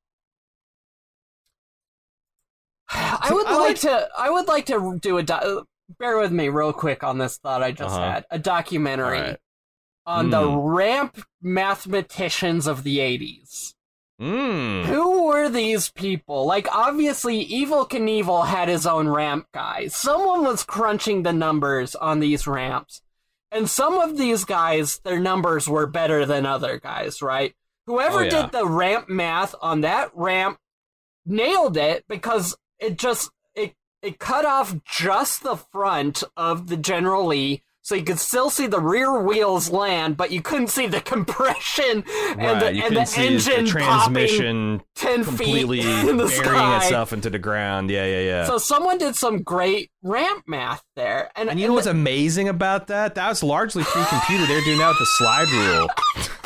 I 2.93 3.29
would 3.31 3.45
I 3.47 3.51
like, 3.57 3.61
like- 3.67 3.79
to 3.81 4.09
I 4.17 4.29
would 4.29 4.47
like 4.47 4.65
to 4.67 4.97
do 5.01 5.17
a 5.17 5.23
do- 5.23 5.65
bear 5.99 6.17
with 6.19 6.31
me 6.31 6.49
real 6.49 6.73
quick 6.73 7.03
on 7.03 7.17
this 7.17 7.37
thought 7.37 7.63
I 7.63 7.71
just 7.71 7.95
Uh-huh. 7.95 8.11
had. 8.11 8.25
A 8.31 8.39
documentary 8.39 9.19
right. 9.19 9.37
on 10.05 10.29
the 10.29 10.41
Hmm. 10.41 10.57
ramp 10.59 11.23
mathematicians 11.41 12.67
of 12.67 12.83
the 12.83 12.99
80s. 12.99 13.73
Mm. 14.21 14.85
Who 14.85 15.25
were 15.25 15.47
these 15.47 15.91
people? 15.91 16.45
Like, 16.45 16.67
obviously, 16.75 17.45
Evel 17.45 17.87
Knievel 17.87 18.47
had 18.47 18.67
his 18.67 18.87
own 18.87 19.07
ramp 19.07 19.45
guy. 19.53 19.87
Someone 19.87 20.43
was 20.43 20.63
crunching 20.63 21.21
the 21.21 21.33
numbers 21.33 21.93
on 21.93 22.19
these 22.19 22.47
ramps. 22.47 23.01
And 23.51 23.69
some 23.69 23.93
of 23.99 24.17
these 24.17 24.43
guys, 24.43 24.99
their 25.03 25.19
numbers 25.19 25.69
were 25.69 25.85
better 25.85 26.25
than 26.25 26.45
other 26.47 26.79
guys, 26.79 27.21
right? 27.21 27.53
Whoever 27.85 28.19
Oh, 28.21 28.23
yeah. 28.23 28.41
did 28.41 28.51
the 28.51 28.65
ramp 28.65 29.07
math 29.07 29.53
on 29.61 29.81
that 29.81 30.09
ramp 30.15 30.57
nailed 31.25 31.77
it 31.77 32.03
because 32.09 32.57
it 32.79 32.97
just 32.97 33.31
it 33.55 33.75
it 34.01 34.19
cut 34.19 34.45
off 34.45 34.75
just 34.85 35.43
the 35.43 35.55
front 35.55 36.23
of 36.35 36.67
the 36.67 36.77
General 36.77 37.25
Lee 37.25 37.63
so 37.87 37.95
you 37.95 38.03
could 38.03 38.19
still 38.19 38.49
see 38.49 38.67
the 38.67 38.81
rear 38.81 39.21
wheels 39.21 39.69
land, 39.69 40.17
but 40.17 40.29
you 40.29 40.41
couldn't 40.41 40.67
see 40.67 40.87
the 40.87 40.99
compression 41.13 42.03
and 42.31 42.37
right, 42.37 42.59
the, 42.59 42.83
and 42.83 42.97
the 42.97 43.13
engine 43.17 43.63
the 43.63 43.71
transmission 43.71 44.81
ten 44.93 45.23
completely 45.23 45.83
feet 45.83 45.87
in 46.09 46.17
the 46.17 46.25
burying 46.25 46.43
sky. 46.43 46.77
itself 46.79 47.13
into 47.13 47.29
the 47.29 47.39
ground. 47.39 47.89
Yeah, 47.89 48.05
yeah, 48.05 48.19
yeah. 48.19 48.45
So 48.45 48.57
someone 48.57 48.97
did 48.97 49.15
some 49.15 49.41
great 49.41 49.89
ramp 50.03 50.43
math 50.47 50.83
there, 50.97 51.31
and, 51.37 51.49
and 51.49 51.57
you 51.61 51.65
know 51.65 51.75
what's 51.75 51.87
amazing 51.87 52.49
about 52.49 52.87
that? 52.87 53.15
That 53.15 53.29
was 53.29 53.41
largely 53.41 53.85
pre-computer. 53.85 54.45
They're 54.47 54.59
doing 54.65 54.79
that 54.79 54.89
with 54.89 54.99
the 54.99 55.05
slide 55.05 55.49
rule. 55.49 55.87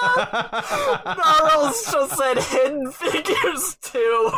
Gnarls 1.04 1.90
just 1.92 2.16
said 2.16 2.38
Hidden 2.38 2.90
Figures 2.92 3.76
too. 3.82 4.30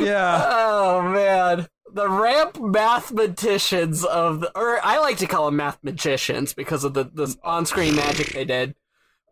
yeah. 0.00 0.44
oh 0.48 1.02
man, 1.12 1.66
the 1.92 2.08
ramp 2.08 2.60
mathematicians 2.60 4.04
of, 4.04 4.40
the, 4.40 4.56
or 4.58 4.78
I 4.84 4.98
like 5.00 5.18
to 5.18 5.26
call 5.26 5.46
them 5.46 5.56
math 5.56 5.78
magicians 5.82 6.54
because 6.54 6.84
of 6.84 6.94
the 6.94 7.04
the 7.04 7.34
on-screen 7.42 7.96
magic 7.96 8.28
they 8.32 8.44
did 8.44 8.74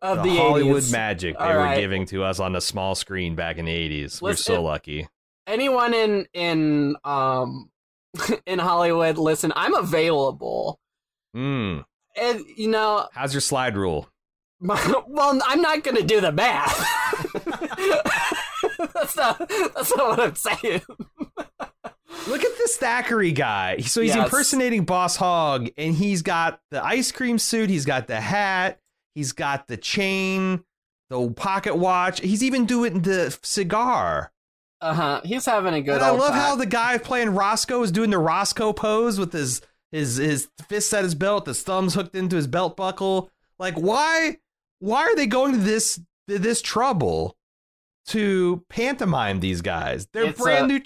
of 0.03 0.19
The, 0.19 0.23
the, 0.25 0.37
Hollywood 0.37 0.83
80s. 0.83 0.93
magic 0.93 1.39
they 1.39 1.45
All 1.45 1.53
were 1.53 1.59
right. 1.59 1.81
giving 1.81 2.07
to 2.07 2.25
us 2.25 2.41
on 2.41 2.53
the 2.53 2.61
small 2.61 2.95
screen 2.95 3.35
back 3.35 3.59
in 3.59 3.65
the 3.67 3.73
80s. 4.05 4.21
We're 4.21 4.35
so 4.37 4.63
lucky. 4.63 5.09
Anyone 5.47 5.95
in 5.95 6.27
in 6.35 6.97
um 7.05 7.71
in 8.47 8.59
Hollywood, 8.59 9.19
listen, 9.19 9.53
I'm 9.55 9.75
available. 9.75 10.79
Mm. 11.37 11.85
And 12.21 12.45
you 12.57 12.69
know, 12.69 13.09
How's 13.13 13.35
your 13.35 13.41
slide 13.43 13.77
rule? 13.77 14.09
My, 14.59 14.81
well, 15.07 15.39
I'm 15.45 15.61
not 15.61 15.85
going 15.85 15.97
to 15.99 16.03
do 16.03 16.21
the 16.23 16.33
math. 16.33 16.77
that's 18.95 19.17
not. 19.17 19.39
That's 19.49 19.97
not 19.97 20.09
what 20.09 20.21
I'm 20.21 20.35
saying. 20.35 20.83
Look 22.29 22.43
at 22.45 22.59
this 22.59 22.77
Thackeray 22.79 23.33
guy. 23.33 23.79
So 23.79 24.01
he's 24.01 24.15
Yes. 24.15 24.25
impersonating 24.25 24.85
Boss 24.85 25.17
Hogg, 25.17 25.69
and 25.77 25.95
he's 25.95 26.23
got 26.23 26.61
the 26.71 26.85
ice 26.85 27.13
cream 27.13 27.39
suit, 27.39 27.71
he's 27.71 27.85
got 27.85 28.07
the 28.07 28.21
hat, 28.21 28.81
he's 29.15 29.33
got 29.33 29.69
the 29.69 29.77
chain, 29.77 30.65
the 31.11 31.31
pocket 31.33 31.77
watch. 31.77 32.21
He's 32.21 32.43
even 32.43 32.65
doing 32.67 33.03
the 33.03 33.37
cigar. 33.43 34.33
Uh 34.81 34.95
huh. 34.95 35.21
He's 35.25 35.47
having 35.47 35.75
a 35.75 35.81
good. 35.83 35.97
and 35.97 36.05
I 36.05 36.11
love 36.11 36.31
time. 36.31 36.41
how 36.41 36.57
the 36.57 36.67
guy 36.67 36.99
playing 36.99 37.31
Roscoe 37.31 37.83
is 37.83 37.93
doing 37.93 38.11
the 38.11 38.19
Roscoe 38.19 38.73
pose 38.73 39.19
with 39.19 39.33
his 39.33 39.61
his 39.97 40.17
his 40.17 40.49
fists 40.69 40.93
at 40.93 41.05
his 41.05 41.15
belt, 41.15 41.47
his 41.47 41.63
thumbs 41.63 41.95
hooked 41.95 42.15
into 42.15 42.37
his 42.37 42.47
belt 42.47 42.77
buckle. 42.77 43.31
Like, 43.59 43.75
why 43.75 44.37
why 44.81 45.03
are 45.05 45.17
they 45.17 45.27
going 45.27 45.53
to 45.53 45.59
this 45.59 46.01
this 46.27 46.61
trouble 46.61 47.37
to 48.09 48.65
pantomime 48.69 49.41
these 49.41 49.63
guys? 49.63 50.07
They're 50.13 50.27
It's 50.27 50.41
brand 50.41 50.69
new. 50.69 50.81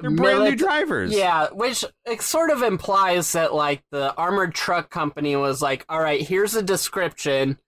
They're 0.00 0.10
brand 0.10 0.44
new 0.44 0.56
drivers. 0.56 1.12
Yeah, 1.12 1.48
which 1.52 1.84
it 2.06 2.22
sort 2.22 2.50
of 2.50 2.62
implies 2.62 3.32
that 3.32 3.54
like 3.54 3.82
the 3.92 4.14
armored 4.16 4.54
truck 4.54 4.90
company 4.90 5.36
was 5.36 5.62
like, 5.62 5.84
"All 5.88 6.00
right, 6.00 6.20
here's 6.26 6.54
a 6.56 6.62
description. 6.62 7.58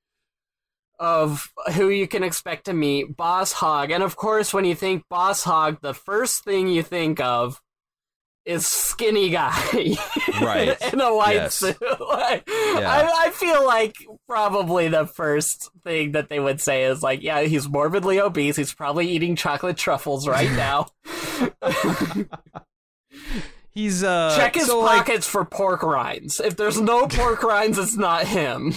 of 1.00 1.50
who 1.74 1.88
you 1.90 2.06
can 2.06 2.22
expect 2.22 2.66
to 2.66 2.72
meet 2.72 3.16
Boss 3.16 3.52
Hogg. 3.52 3.90
And 3.90 4.02
of 4.02 4.14
course, 4.16 4.54
when 4.54 4.64
you 4.64 4.76
think 4.76 5.02
Boss 5.10 5.42
Hogg, 5.42 5.78
the 5.82 5.92
first 5.92 6.44
thing 6.44 6.68
you 6.68 6.82
think 6.84 7.18
of 7.20 7.60
is 8.44 8.66
skinny 8.66 9.30
guy 9.30 9.56
Right. 10.42 10.76
in 10.92 11.00
a 11.00 11.14
white 11.14 11.34
Yes. 11.36 11.54
suit. 11.54 11.76
Like, 12.00 12.44
I, 12.48 13.10
I 13.26 13.30
feel 13.30 13.64
like 13.64 13.94
probably 14.28 14.88
the 14.88 15.06
first 15.06 15.70
thing 15.82 16.12
that 16.12 16.28
they 16.28 16.38
would 16.40 16.60
say 16.60 16.84
is 16.84 17.02
like, 17.02 17.22
yeah, 17.22 17.40
he's 17.42 17.68
morbidly 17.68 18.20
obese. 18.20 18.56
He's 18.56 18.74
probably 18.74 19.08
eating 19.08 19.34
chocolate 19.36 19.76
truffles 19.76 20.28
right 20.28 20.50
now. 20.52 20.88
He's 23.70 24.04
uh 24.04 24.36
Check 24.36 24.54
his 24.54 24.66
so, 24.66 24.80
like, 24.80 24.98
pockets 24.98 25.26
for 25.26 25.44
pork 25.44 25.82
rinds. 25.82 26.38
If 26.40 26.56
there's 26.56 26.80
no 26.80 27.08
pork 27.08 27.42
rinds, 27.42 27.78
it's 27.78 27.96
not 27.96 28.26
him. 28.26 28.74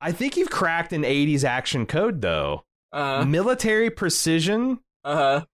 I 0.00 0.12
think 0.12 0.36
you've 0.36 0.50
cracked 0.50 0.92
an 0.92 1.02
80s 1.02 1.44
action 1.44 1.86
code 1.86 2.20
though. 2.22 2.64
Uh 2.92 3.24
Military 3.26 3.90
precision 3.90 4.78
uh-huh. 5.04 5.44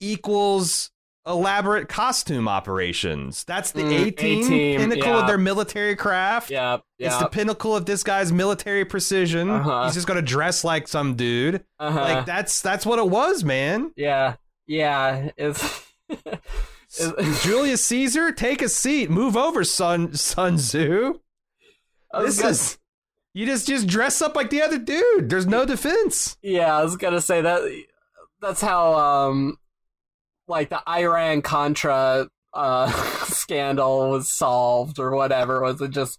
equals 0.00 0.90
elaborate 1.26 1.88
costume 1.88 2.46
operations. 2.48 3.44
That's 3.44 3.72
the 3.72 3.82
Mm, 3.82 4.06
A 4.06 4.10
team 4.12 4.78
pinnacle 4.78 5.08
yeah. 5.12 5.20
of 5.20 5.26
their 5.26 5.38
military 5.38 5.96
craft. 5.96 6.50
Yeah. 6.50 6.78
It's 6.98 7.16
the 7.18 7.28
pinnacle 7.28 7.74
of 7.74 7.84
this 7.86 8.02
guy's 8.04 8.32
military 8.32 8.84
precision. 8.84 9.50
Uh-huh. 9.50 9.84
He's 9.86 9.94
just 9.94 10.06
gonna 10.06 10.22
dress 10.22 10.62
like 10.64 10.86
some 10.88 11.14
dude. 11.16 11.64
uh-huh. 11.78 12.00
Like 12.00 12.26
that's 12.26 12.60
that's 12.62 12.86
what 12.86 12.98
it 12.98 13.08
was, 13.08 13.42
man. 13.44 13.92
Yeah. 13.96 14.36
Yeah. 14.66 15.30
It's. 15.36 15.82
it's- 16.08 17.42
Julius 17.42 17.84
Caesar, 17.84 18.32
take 18.32 18.62
a 18.62 18.68
seat. 18.68 19.10
Move 19.10 19.36
over, 19.36 19.64
Sun 19.64 20.14
Sun 20.14 20.56
Tzu. 20.56 21.18
This 22.20 22.38
gonna- 22.38 22.50
is 22.50 22.78
you 23.34 23.44
just 23.44 23.66
just 23.66 23.86
dress 23.86 24.22
up 24.22 24.34
like 24.36 24.50
the 24.50 24.62
other 24.62 24.78
dude. 24.78 25.28
There's 25.28 25.46
no 25.46 25.66
defense. 25.66 26.38
Yeah, 26.42 26.74
I 26.78 26.82
was 26.82 26.96
gonna 26.96 27.20
say 27.20 27.42
that. 27.42 27.60
That's 28.40 28.60
how, 28.60 28.94
um, 28.94 29.58
like 30.48 30.68
the 30.70 30.82
Iran 30.88 31.42
Contra 31.42 32.28
uh 32.52 32.90
scandal 33.24 34.10
was 34.10 34.30
solved 34.30 34.98
or 34.98 35.14
whatever. 35.14 35.60
Was 35.62 35.80
it 35.80 35.90
just 35.90 36.18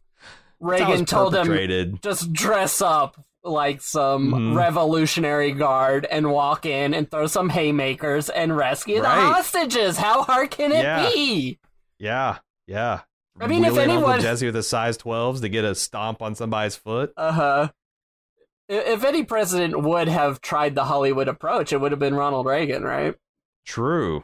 Reagan 0.59 1.05
told 1.05 1.35
him 1.35 1.99
just 2.01 2.33
dress 2.33 2.81
up 2.81 3.23
like 3.43 3.79
some 3.81 4.31
Mhm. 4.33 4.55
revolutionary 4.57 5.51
guard 5.51 6.05
and 6.09 6.31
walk 6.31 6.65
in 6.65 6.93
and 6.93 7.09
throw 7.09 7.27
some 7.27 7.49
haymakers 7.49 8.29
and 8.29 8.55
rescue 8.57 9.01
the 9.01 9.07
hostages? 9.07 9.97
How 9.97 10.23
hard 10.23 10.51
can 10.51 10.71
it 10.71 10.83
Yeah. 10.83 11.09
be? 11.09 11.59
Yeah, 11.99 12.37
yeah. 12.67 13.01
I 13.39 13.45
mean, 13.47 13.63
if 13.63 13.73
Wheeling 13.73 13.91
Uncle 13.91 14.09
anyone- 14.09 14.21
Jesse 14.21 14.47
with 14.47 14.55
a 14.55 14.63
size 14.63 14.97
12s 14.97 15.41
to 15.41 15.49
get 15.49 15.63
a 15.63 15.75
stomp 15.75 16.21
on 16.23 16.33
somebody's 16.35 16.75
foot. 16.75 17.13
Uh 17.15 17.31
huh. 17.31 17.67
If 18.67 19.05
any 19.05 19.23
president 19.23 19.79
would 19.81 20.07
have 20.09 20.41
tried 20.41 20.75
the 20.75 20.85
Hollywood 20.85 21.27
approach, 21.27 21.71
it 21.71 21.77
would 21.79 21.91
have 21.91 21.99
been 21.99 22.15
Ronald 22.15 22.47
Reagan, 22.47 22.83
right? 22.83 23.15
True. 23.67 24.23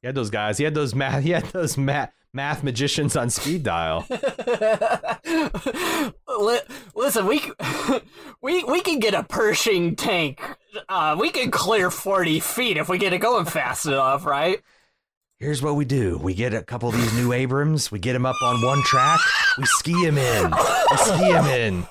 He 0.00 0.06
had 0.06 0.14
those 0.14 0.30
guys. 0.30 0.58
He 0.58 0.64
had 0.64 0.74
those 0.74 0.94
math. 0.94 1.22
He 1.24 1.30
had 1.30 1.46
those 1.46 1.76
math 1.76 2.12
math 2.32 2.62
magicians 2.62 3.16
on 3.16 3.30
speed 3.30 3.64
dial. 3.64 4.06
Listen, 6.94 7.26
we 7.26 7.42
we 8.40 8.62
we 8.64 8.80
can 8.80 9.00
get 9.00 9.14
a 9.14 9.24
Pershing 9.24 9.96
tank. 9.96 10.40
Uh, 10.88 11.16
we 11.18 11.30
can 11.30 11.50
clear 11.50 11.90
forty 11.90 12.38
feet 12.38 12.76
if 12.76 12.88
we 12.88 12.96
get 12.96 13.12
it 13.12 13.18
going 13.18 13.44
fast 13.44 13.86
enough, 13.86 14.24
right? 14.24 14.62
Here's 15.40 15.60
what 15.60 15.74
we 15.74 15.84
do: 15.84 16.16
we 16.18 16.32
get 16.32 16.54
a 16.54 16.62
couple 16.62 16.90
of 16.90 16.94
these 16.94 17.12
new 17.14 17.32
Abrams. 17.32 17.90
We 17.90 17.98
get 17.98 18.12
them 18.12 18.24
up 18.24 18.40
on 18.40 18.62
one 18.62 18.82
track. 18.84 19.18
We 19.58 19.64
ski 19.66 20.04
him 20.04 20.16
in. 20.16 20.52
We 20.90 20.96
ski 20.96 21.32
him 21.32 21.46
in. 21.46 21.86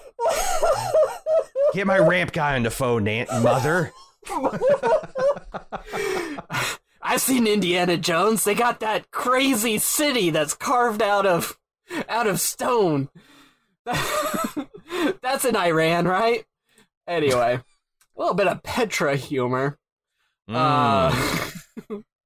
Get 1.74 1.86
my 1.86 1.98
ramp 1.98 2.32
guy 2.32 2.56
on 2.56 2.64
the 2.64 2.72
phone, 2.72 3.06
Aunt 3.08 3.30
Mother. 3.44 3.92
I've 7.02 7.22
seen 7.22 7.48
Indiana 7.48 7.98
Jones. 7.98 8.44
They 8.44 8.56
got 8.56 8.80
that 8.82 9.12
crazy 9.12 9.78
city 9.78 10.30
that's 10.30 10.54
carved 10.54 11.02
out 11.02 11.26
of 11.26 11.58
out 12.10 12.28
of 12.28 12.40
stone. 12.40 13.10
that's 13.86 15.46
in 15.46 15.56
Iran, 15.56 16.08
right? 16.08 16.46
Anyway, 17.08 17.56
a 17.56 18.20
little 18.20 18.34
bit 18.34 18.48
of 18.48 18.64
Petra 18.64 19.16
humor. 19.16 19.78
Mm. 20.50 21.90
Uh, 21.90 22.02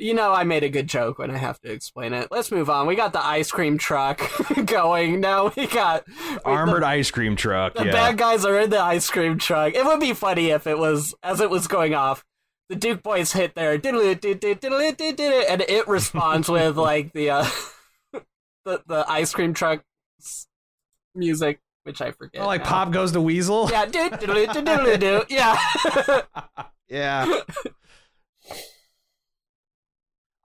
you 0.00 0.14
know, 0.14 0.32
I 0.32 0.44
made 0.44 0.62
a 0.62 0.68
good 0.68 0.88
joke 0.88 1.18
when 1.18 1.30
I 1.30 1.36
have 1.36 1.60
to 1.60 1.70
explain 1.70 2.12
it. 2.14 2.28
Let's 2.30 2.50
move 2.50 2.70
on. 2.70 2.86
We 2.86 2.96
got 2.96 3.12
the 3.12 3.24
ice 3.24 3.50
cream 3.50 3.78
truck 3.78 4.20
going. 4.64 5.20
Now 5.20 5.52
we 5.56 5.66
got 5.66 6.04
Armored 6.44 6.82
The, 6.82 6.86
ice 6.86 7.10
cream 7.10 7.36
truck. 7.36 7.74
the 7.74 7.84
yeah. 7.86 7.92
bad 7.92 8.18
guys 8.18 8.44
are 8.44 8.58
in 8.58 8.70
the 8.70 8.80
ice 8.80 9.08
cream 9.10 9.38
truck. 9.38 9.74
It 9.74 9.84
would 9.84 10.00
be 10.00 10.14
funny 10.14 10.50
if 10.50 10.66
it 10.66 10.78
was 10.78 11.14
as 11.22 11.40
it 11.40 11.50
was 11.50 11.66
going 11.66 11.94
off. 11.94 12.24
The 12.68 12.76
Duke 12.76 13.02
boys 13.02 13.32
hit 13.32 13.54
there, 13.54 13.72
and 13.82 13.84
it 15.62 15.88
responds 15.88 16.48
with 16.48 16.76
like 16.76 17.12
the 17.12 17.30
uh, 17.30 17.48
the 18.64 18.82
the 18.86 19.04
ice 19.08 19.32
cream 19.34 19.54
truck 19.54 19.82
music, 21.14 21.60
which 21.82 22.00
I 22.00 22.12
forget. 22.12 22.42
Oh, 22.42 22.46
like 22.46 22.62
now. 22.62 22.68
Pop 22.68 22.92
goes 22.92 23.12
the 23.12 23.20
Weasel. 23.20 23.68
Yeah, 23.70 23.86
do 23.86 24.10
do 24.10 24.46
do 24.46 24.62
do 24.62 24.96
do. 24.96 25.22
Yeah. 25.28 25.60
Yeah. 26.88 27.40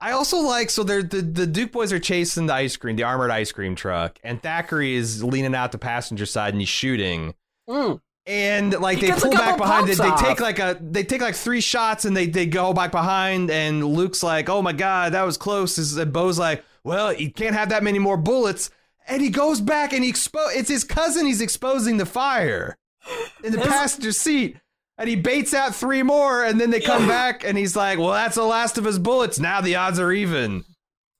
I 0.00 0.12
also 0.12 0.38
like 0.38 0.70
so 0.70 0.82
they're 0.82 1.02
the, 1.02 1.22
the 1.22 1.46
Duke 1.46 1.72
boys 1.72 1.92
are 1.92 1.98
chasing 1.98 2.46
the 2.46 2.54
ice 2.54 2.76
cream, 2.76 2.96
the 2.96 3.04
armored 3.04 3.30
ice 3.30 3.52
cream 3.52 3.74
truck, 3.74 4.18
and 4.22 4.42
Thackeray 4.42 4.94
is 4.94 5.24
leaning 5.24 5.54
out 5.54 5.72
the 5.72 5.78
passenger 5.78 6.26
side 6.26 6.52
and 6.52 6.60
he's 6.60 6.68
shooting. 6.68 7.34
Mm. 7.68 8.00
And 8.26 8.72
like 8.80 8.98
He 8.98 9.06
they 9.06 9.12
pull 9.12 9.30
back 9.30 9.56
behind 9.56 9.88
it, 9.88 9.98
they 9.98 10.10
take 10.16 10.40
like 10.40 10.58
a 10.58 10.76
they 10.80 11.04
take 11.04 11.22
like 11.22 11.34
three 11.34 11.60
shots 11.60 12.04
and 12.04 12.16
they, 12.16 12.26
they 12.26 12.44
go 12.44 12.74
back 12.74 12.90
behind 12.90 13.50
and 13.50 13.84
Luke's 13.84 14.22
like, 14.22 14.48
Oh 14.48 14.60
my 14.60 14.72
god, 14.72 15.12
that 15.12 15.22
was 15.22 15.36
close. 15.36 15.96
And 15.96 16.12
Bo's 16.12 16.38
like, 16.38 16.64
Well, 16.84 17.12
you 17.12 17.32
can't 17.32 17.54
have 17.54 17.70
that 17.70 17.82
many 17.82 17.98
more 17.98 18.16
bullets. 18.16 18.70
And 19.08 19.22
he 19.22 19.30
goes 19.30 19.60
back 19.60 19.92
and 19.92 20.04
he 20.04 20.12
expo 20.12 20.48
it's 20.52 20.68
his 20.68 20.84
cousin 20.84 21.26
he's 21.26 21.40
exposing 21.40 21.96
the 21.96 22.06
fire 22.06 22.76
in 23.44 23.52
the 23.52 23.58
passenger 23.58 24.12
seat. 24.12 24.56
And 24.98 25.08
he 25.08 25.16
baits 25.16 25.52
out 25.52 25.74
three 25.74 26.02
more, 26.02 26.42
and 26.42 26.58
then 26.60 26.70
they 26.70 26.80
come 26.80 27.06
back, 27.06 27.44
and 27.44 27.58
he's 27.58 27.76
like, 27.76 27.98
"Well, 27.98 28.12
that's 28.12 28.36
the 28.36 28.44
last 28.44 28.78
of 28.78 28.84
his 28.84 28.98
bullets. 28.98 29.38
Now 29.38 29.60
the 29.60 29.76
odds 29.76 29.98
are 30.00 30.12
even." 30.12 30.64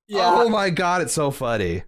Yeah. 0.09 0.31
Oh 0.33 0.49
my 0.49 0.71
god, 0.71 1.03
it's 1.03 1.13
so 1.13 1.31
funny. 1.31 1.83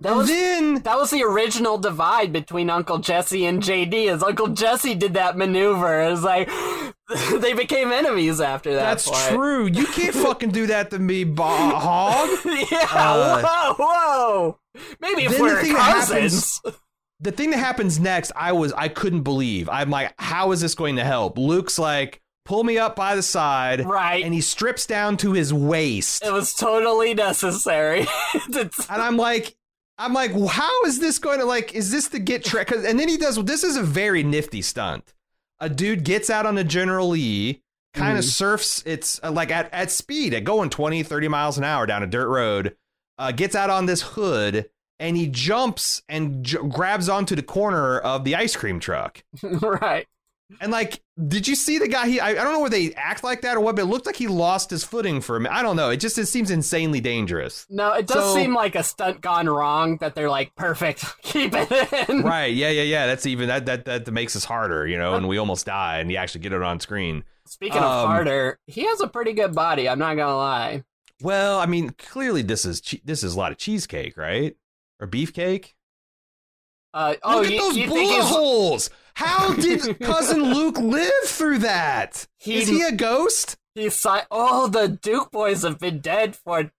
That 0.00 0.16
was 0.16 0.26
then 0.26 0.82
that 0.82 0.98
was 0.98 1.10
the 1.10 1.22
original 1.22 1.78
divide 1.78 2.32
between 2.32 2.68
Uncle 2.70 2.98
Jesse 2.98 3.46
and 3.46 3.62
JD. 3.62 4.08
As 4.08 4.22
Uncle 4.22 4.48
Jesse 4.48 4.96
did 4.96 5.14
that 5.14 5.36
maneuver, 5.36 6.02
it 6.02 6.10
was 6.10 6.24
like 6.24 6.50
they 7.40 7.52
became 7.52 7.92
enemies 7.92 8.40
after 8.40 8.74
that. 8.74 8.82
that's 8.82 9.08
point. 9.08 9.28
true. 9.28 9.66
You 9.66 9.86
can't 9.86 10.14
fucking 10.26 10.50
do 10.50 10.66
that 10.66 10.90
to 10.90 10.98
me, 10.98 11.22
Bo- 11.22 11.44
Hogg. 11.44 12.28
yeah. 12.44 12.88
Uh, 12.90 13.42
whoa, 13.44 13.74
whoa. 13.78 14.58
Maybe 15.00 15.24
if 15.24 15.38
we're 15.38 15.62
cousins. 15.62 16.60
The 17.22 17.32
thing 17.32 17.50
that 17.50 17.58
happens 17.58 17.98
next, 18.00 18.32
I 18.36 18.52
was 18.52 18.72
I 18.74 18.88
couldn't 18.88 19.22
believe. 19.22 19.68
I'm 19.68 19.90
like, 19.90 20.12
how 20.18 20.52
is 20.52 20.60
this 20.60 20.74
going 20.74 20.96
to 20.96 21.04
help? 21.04 21.38
Luke's 21.38 21.78
like, 21.78 22.20
pull 22.44 22.64
me 22.64 22.78
up 22.78 22.96
by 22.96 23.14
the 23.16 23.22
side, 23.22 23.86
Right. 23.86 24.24
And 24.24 24.34
he 24.34 24.40
strips 24.40 24.84
down 24.86 25.16
to 25.18 25.32
his 25.32 25.54
waist, 25.54 26.24
It 26.24 26.32
was 26.32 26.52
totally 26.54 27.14
necessary. 27.14 28.06
And 28.54 28.70
I'm 28.90 29.16
like. 29.16 29.54
I'm 29.98 30.14
like, 30.14 30.32
how 30.48 30.82
is 30.84 30.98
this 30.98 31.18
going 31.20 31.38
to 31.38 31.44
like? 31.44 31.74
Is 31.74 31.92
this 31.92 32.08
to 32.08 32.18
get 32.18 32.44
trick? 32.44 32.72
And 32.72 32.98
then 32.98 33.08
he 33.08 33.18
does. 33.18 33.36
This 33.44 33.62
is 33.62 33.76
a 33.76 33.82
very 33.82 34.22
nifty 34.24 34.60
stunt. 34.62 35.14
A 35.60 35.68
dude 35.68 36.02
gets 36.02 36.28
out 36.30 36.44
on 36.46 36.58
a 36.58 36.64
General 36.64 37.10
Lee, 37.10 37.62
kind 37.94 38.18
of 38.18 38.24
Mhm. 38.24 38.28
surfs. 38.32 38.82
It's 38.84 39.20
uh, 39.22 39.30
like 39.30 39.52
at 39.52 39.72
at 39.72 39.90
speed, 39.92 40.34
at 40.34 40.42
going 40.44 40.70
20, 40.70 41.02
30 41.04 41.28
miles 41.28 41.58
an 41.58 41.62
hour 41.62 41.86
down 41.86 42.02
a 42.02 42.06
dirt 42.08 42.26
road. 42.26 42.74
Uh, 43.18 43.30
gets 43.30 43.54
out 43.54 43.70
on 43.70 43.86
this 43.86 44.02
hood 44.02 44.70
and 45.02 45.16
he 45.16 45.26
jumps 45.26 46.00
and 46.08 46.42
j- 46.44 46.58
grabs 46.68 47.08
onto 47.10 47.34
the 47.36 47.42
corner 47.42 47.98
of 47.98 48.24
the 48.24 48.36
ice 48.36 48.56
cream 48.56 48.80
truck. 48.80 49.22
right. 49.42 50.06
And 50.60 50.70
like, 50.70 51.00
did 51.28 51.48
you 51.48 51.54
see 51.54 51.78
the 51.78 51.88
guy? 51.88 52.06
He 52.08 52.20
I, 52.20 52.28
I 52.30 52.34
don't 52.34 52.52
know 52.52 52.60
whether 52.60 52.76
they 52.76 52.92
act 52.94 53.24
like 53.24 53.40
that 53.40 53.56
or 53.56 53.60
what, 53.60 53.74
but 53.74 53.82
it 53.82 53.86
looked 53.86 54.04
like 54.04 54.16
he 54.16 54.26
lost 54.28 54.68
his 54.68 54.84
footing 54.84 55.22
for 55.22 55.36
a 55.36 55.40
minute. 55.40 55.54
I 55.56 55.62
don't 55.62 55.76
know. 55.76 55.88
It 55.88 55.96
just 55.96 56.18
it 56.18 56.26
seems 56.26 56.50
insanely 56.50 57.00
dangerous. 57.00 57.66
No, 57.70 57.92
it 57.94 58.06
does 58.06 58.22
So- 58.22 58.34
seem 58.34 58.54
like 58.54 58.74
a 58.74 58.82
stunt 58.82 59.22
gone 59.22 59.48
wrong. 59.48 59.96
That 59.98 60.14
they're 60.14 60.28
like, 60.28 60.54
perfect, 60.54 61.04
keep 61.22 61.52
it 61.54 62.08
in. 62.08 62.22
right? 62.22 62.52
Yeah, 62.54 62.68
yeah, 62.68 62.82
yeah. 62.82 63.06
That's 63.06 63.24
even 63.24 63.48
that 63.48 63.64
that 63.66 63.86
that 63.86 64.10
makes 64.10 64.36
us 64.36 64.44
harder, 64.44 64.86
you 64.86 64.98
know. 64.98 65.14
And 65.14 65.26
we 65.26 65.38
almost 65.38 65.64
die, 65.66 66.00
and 66.00 66.10
you 66.10 66.18
actually 66.18 66.42
get 66.42 66.52
it 66.52 66.62
on 66.62 66.80
screen. 66.80 67.24
Speaking 67.46 67.78
of 67.78 67.84
Um, 67.84 68.06
harder, 68.08 68.58
he 68.66 68.84
has 68.84 69.00
a 69.00 69.08
pretty 69.08 69.32
good 69.32 69.54
body. 69.54 69.88
I'm 69.88 69.98
not 69.98 70.16
gonna 70.16 70.36
lie. 70.36 70.84
Well, 71.22 71.60
I 71.60 71.66
mean, 71.66 71.90
clearly 71.90 72.42
this 72.42 72.64
is 72.66 72.80
che- 72.82 73.00
this 73.06 73.22
is 73.22 73.34
a 73.34 73.38
lot 73.38 73.52
of 73.52 73.58
cheesecake, 73.58 74.16
right? 74.18 74.54
Or 75.02 75.06
beefcake. 75.08 75.72
Uh, 76.94 77.14
oh, 77.24 77.36
Look 77.38 77.46
at 77.46 77.52
you, 77.52 77.58
those 77.58 77.76
you 77.76 77.88
bullet 77.88 78.22
holes. 78.22 78.90
How 79.14 79.52
did 79.54 79.98
cousin 80.00 80.54
Luke 80.54 80.78
live 80.78 81.10
through 81.24 81.58
that? 81.58 82.26
He- 82.38 82.54
Is 82.62 82.68
he 82.68 82.82
a 82.82 82.92
ghost? 82.92 83.56
he's 83.74 83.96
si- 83.96 84.08
Oh, 84.30 84.68
the 84.68 84.86
Duke 84.88 85.30
boys 85.32 85.62
have 85.62 85.78
been 85.78 85.98
dead 86.00 86.36
for 86.36 86.70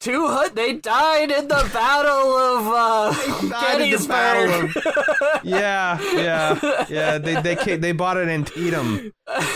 two 0.00 0.28
hun- 0.28 0.54
they 0.54 0.74
died 0.74 1.30
in 1.30 1.48
the 1.48 1.68
battle 1.72 2.12
of 2.12 2.66
uh, 2.68 3.12
Died 3.48 3.80
in 3.80 3.90
the 3.90 3.96
Gettysburg. 3.96 4.74
battle 4.74 5.40
yeah, 5.44 5.98
yeah, 6.14 6.84
yeah. 6.90 7.18
They 7.18 7.40
they 7.40 7.56
ca- 7.56 7.76
they 7.78 7.92
bought 7.92 8.18
an 8.18 8.28
Antietam, 8.28 9.12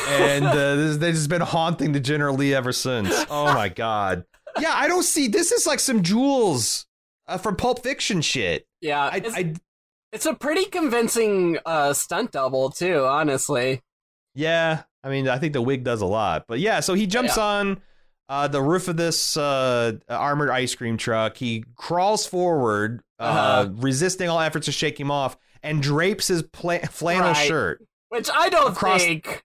and 0.09 0.45
uh, 0.47 0.75
this, 0.77 0.97
they've 0.97 1.15
just 1.15 1.29
been 1.29 1.43
haunting 1.43 1.93
the 1.93 2.01
General 2.01 2.35
Lee 2.35 2.55
ever 2.55 2.73
since. 2.73 3.13
Oh 3.31 3.53
my 3.55 3.69
god. 3.69 4.25
Yeah, 4.59 4.73
I 4.75 4.89
don't 4.89 5.03
see. 5.05 5.29
This 5.29 5.53
is 5.53 5.67
like 5.67 5.79
some 5.81 6.03
Jules 6.03 6.87
uh, 7.29 7.39
from 7.39 7.55
Pulp 7.57 7.83
Fiction 7.83 8.21
shit. 8.23 8.67
yeah, 8.81 9.03
I, 9.05 9.17
it's, 9.19 9.35
I 9.37 9.55
it's 10.13 10.27
a 10.27 10.35
pretty 10.35 10.65
convincing 10.65 11.59
uh, 11.67 11.93
stunt 11.93 12.33
double 12.33 12.71
too. 12.71 13.05
Honestly, 13.05 13.83
yeah. 14.35 14.83
I 15.05 15.11
mean, 15.11 15.29
I 15.29 15.39
think 15.39 15.53
the 15.53 15.63
wig 15.63 15.85
does 15.85 16.01
a 16.01 16.07
lot, 16.07 16.47
but 16.49 16.59
yeah. 16.59 16.81
So 16.81 16.95
he 16.95 17.07
jumps 17.07 17.39
on 17.39 17.81
uh, 18.29 18.49
the 18.49 18.61
roof 18.61 18.89
of 18.89 18.97
this 18.97 19.37
uh, 19.37 19.93
armored 20.09 20.51
ice 20.51 20.75
cream 20.75 20.97
truck. 20.97 21.37
He 21.37 21.65
crawls 21.77 22.27
forward, 22.27 23.01
uh, 23.21 23.23
Uh-huh. 23.23 23.69
resisting 23.77 24.29
all 24.29 24.41
efforts 24.41 24.67
to 24.67 24.73
shake 24.73 24.99
him 24.99 25.11
off, 25.11 25.37
and 25.63 25.81
drapes 25.83 26.27
his 26.29 26.43
pla- 26.43 26.79
flannel 26.91 27.33
Right. 27.33 27.47
shirt. 27.47 27.85
which 28.11 28.29
I 28.35 28.49
don't 28.49 28.73
Across- 28.73 29.03
think. 29.03 29.43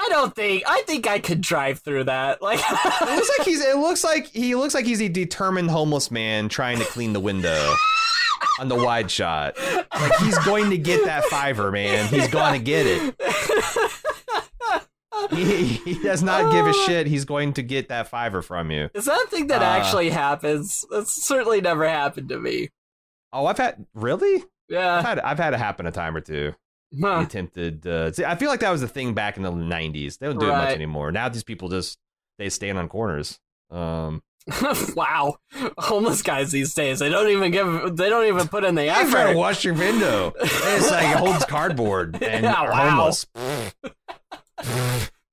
I 0.00 0.08
don't 0.10 0.34
think. 0.34 0.62
I 0.66 0.82
think 0.86 1.08
I 1.08 1.18
could 1.18 1.40
drive 1.40 1.80
through 1.80 2.04
that. 2.04 2.40
Like, 2.40 2.60
It 2.70 3.16
looks 3.16 3.30
like 3.38 3.46
he's. 3.46 3.60
It 3.64 3.76
looks 3.76 4.04
like 4.04 4.26
he 4.28 4.54
looks 4.54 4.72
like 4.74 4.84
he's 4.86 5.02
a 5.02 5.08
determined 5.08 5.70
homeless 5.70 6.10
man 6.10 6.48
trying 6.48 6.78
to 6.78 6.84
clean 6.84 7.12
the 7.12 7.20
window 7.20 7.74
on 8.60 8.68
the 8.68 8.76
wide 8.76 9.10
shot. 9.10 9.56
Like 9.58 10.14
he's 10.20 10.38
going 10.44 10.70
to 10.70 10.78
get 10.78 11.04
that 11.06 11.24
fiver, 11.24 11.72
man. 11.72 12.06
He's 12.08 12.28
going 12.28 12.52
to 12.58 12.64
get 12.64 12.86
it. 12.86 13.14
He, 15.30 15.64
he 15.74 16.02
does 16.02 16.22
not 16.22 16.52
give 16.52 16.66
a 16.66 16.72
shit. 16.72 17.06
He's 17.06 17.24
going 17.24 17.52
to 17.54 17.62
get 17.62 17.88
that 17.88 18.08
fiver 18.08 18.40
from 18.40 18.70
you. 18.70 18.88
is 18.94 19.04
that 19.06 19.20
a 19.24 19.28
thing 19.28 19.48
that 19.48 19.62
Uh, 19.62 19.64
actually 19.64 20.10
happens? 20.10 20.84
That's 20.90 21.24
certainly 21.26 21.60
never 21.60 21.86
happened 21.88 22.28
to 22.30 22.38
me. 22.38 22.70
Oh, 23.32 23.46
I've 23.46 23.58
had 23.58 23.84
really. 23.94 24.36
I've 24.36 24.44
Yeah. 24.68 25.02
had 25.02 25.18
I've 25.18 25.38
had 25.38 25.54
it 25.54 25.58
happen 25.58 25.86
a 25.86 25.90
time 25.92 26.16
or 26.16 26.20
two. 26.20 26.54
Huh. 27.00 27.20
Attempted. 27.26 27.86
Uh, 27.86 28.10
see, 28.12 28.24
I 28.24 28.34
feel 28.36 28.48
like 28.48 28.60
that 28.60 28.70
was 28.70 28.80
the 28.80 28.88
thing 28.88 29.12
back 29.14 29.36
in 29.36 29.42
the 29.42 29.50
'90s. 29.50 30.18
They 30.18 30.26
don't 30.26 30.38
do 30.40 30.46
it 30.46 30.52
much 30.52 30.74
anymore. 30.74 31.12
Now 31.12 31.28
these 31.28 31.44
people 31.44 31.68
just 31.68 31.98
they 32.38 32.48
stand 32.48 32.78
on 32.78 32.88
corners. 32.88 33.38
Um, 33.70 34.22
wow, 34.96 35.36
homeless 35.76 36.22
guys 36.22 36.50
these 36.50 36.72
days 36.72 37.00
they 37.00 37.10
don't 37.10 37.28
even 37.28 37.50
give 37.50 37.96
they 37.98 38.08
don't 38.08 38.24
even 38.26 38.48
put 38.48 38.64
in 38.64 38.74
the 38.74 38.84
you 38.86 38.90
effort. 38.90 39.32
to 39.32 39.36
wash 39.36 39.64
your 39.64 39.74
window. 39.74 40.32
It's 40.40 40.90
like 40.90 41.02
it 41.14 41.18
holds 41.18 41.44
cardboard 41.44 42.14
and 42.22 42.44
Yeah, 42.44 42.62
wow. 42.62 42.90
homeless. 42.90 43.26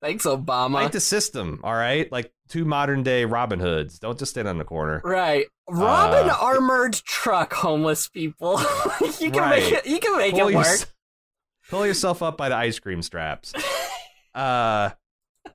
Thanks, 0.02 0.26
Obama. 0.26 0.72
Like 0.72 0.92
the 0.92 1.00
system, 1.00 1.60
all 1.64 1.72
right? 1.72 2.10
Like 2.12 2.30
two 2.48 2.64
modern 2.64 3.02
day 3.02 3.24
Robin 3.24 3.58
Hoods. 3.58 3.98
Don't 3.98 4.18
just 4.18 4.30
stand 4.32 4.46
on 4.46 4.58
the 4.58 4.64
corner. 4.64 5.00
right, 5.04 5.46
Robin 5.68 6.28
Uh, 6.28 6.36
armored 6.40 6.92
truck 6.94 7.52
homeless 7.54 8.08
people. 8.08 8.60
you 9.18 9.30
can 9.30 9.40
Right. 9.40 9.62
make 9.62 9.72
it. 9.72 9.86
You 9.86 9.98
can 9.98 10.16
make 10.18 10.34
it 10.34 10.54
work. 10.54 10.78
Pull 11.70 11.86
yourself 11.86 12.22
up 12.22 12.36
by 12.36 12.48
the 12.48 12.56
ice 12.56 12.78
cream 12.78 13.02
straps. 13.02 13.52
Uh, 14.34 14.90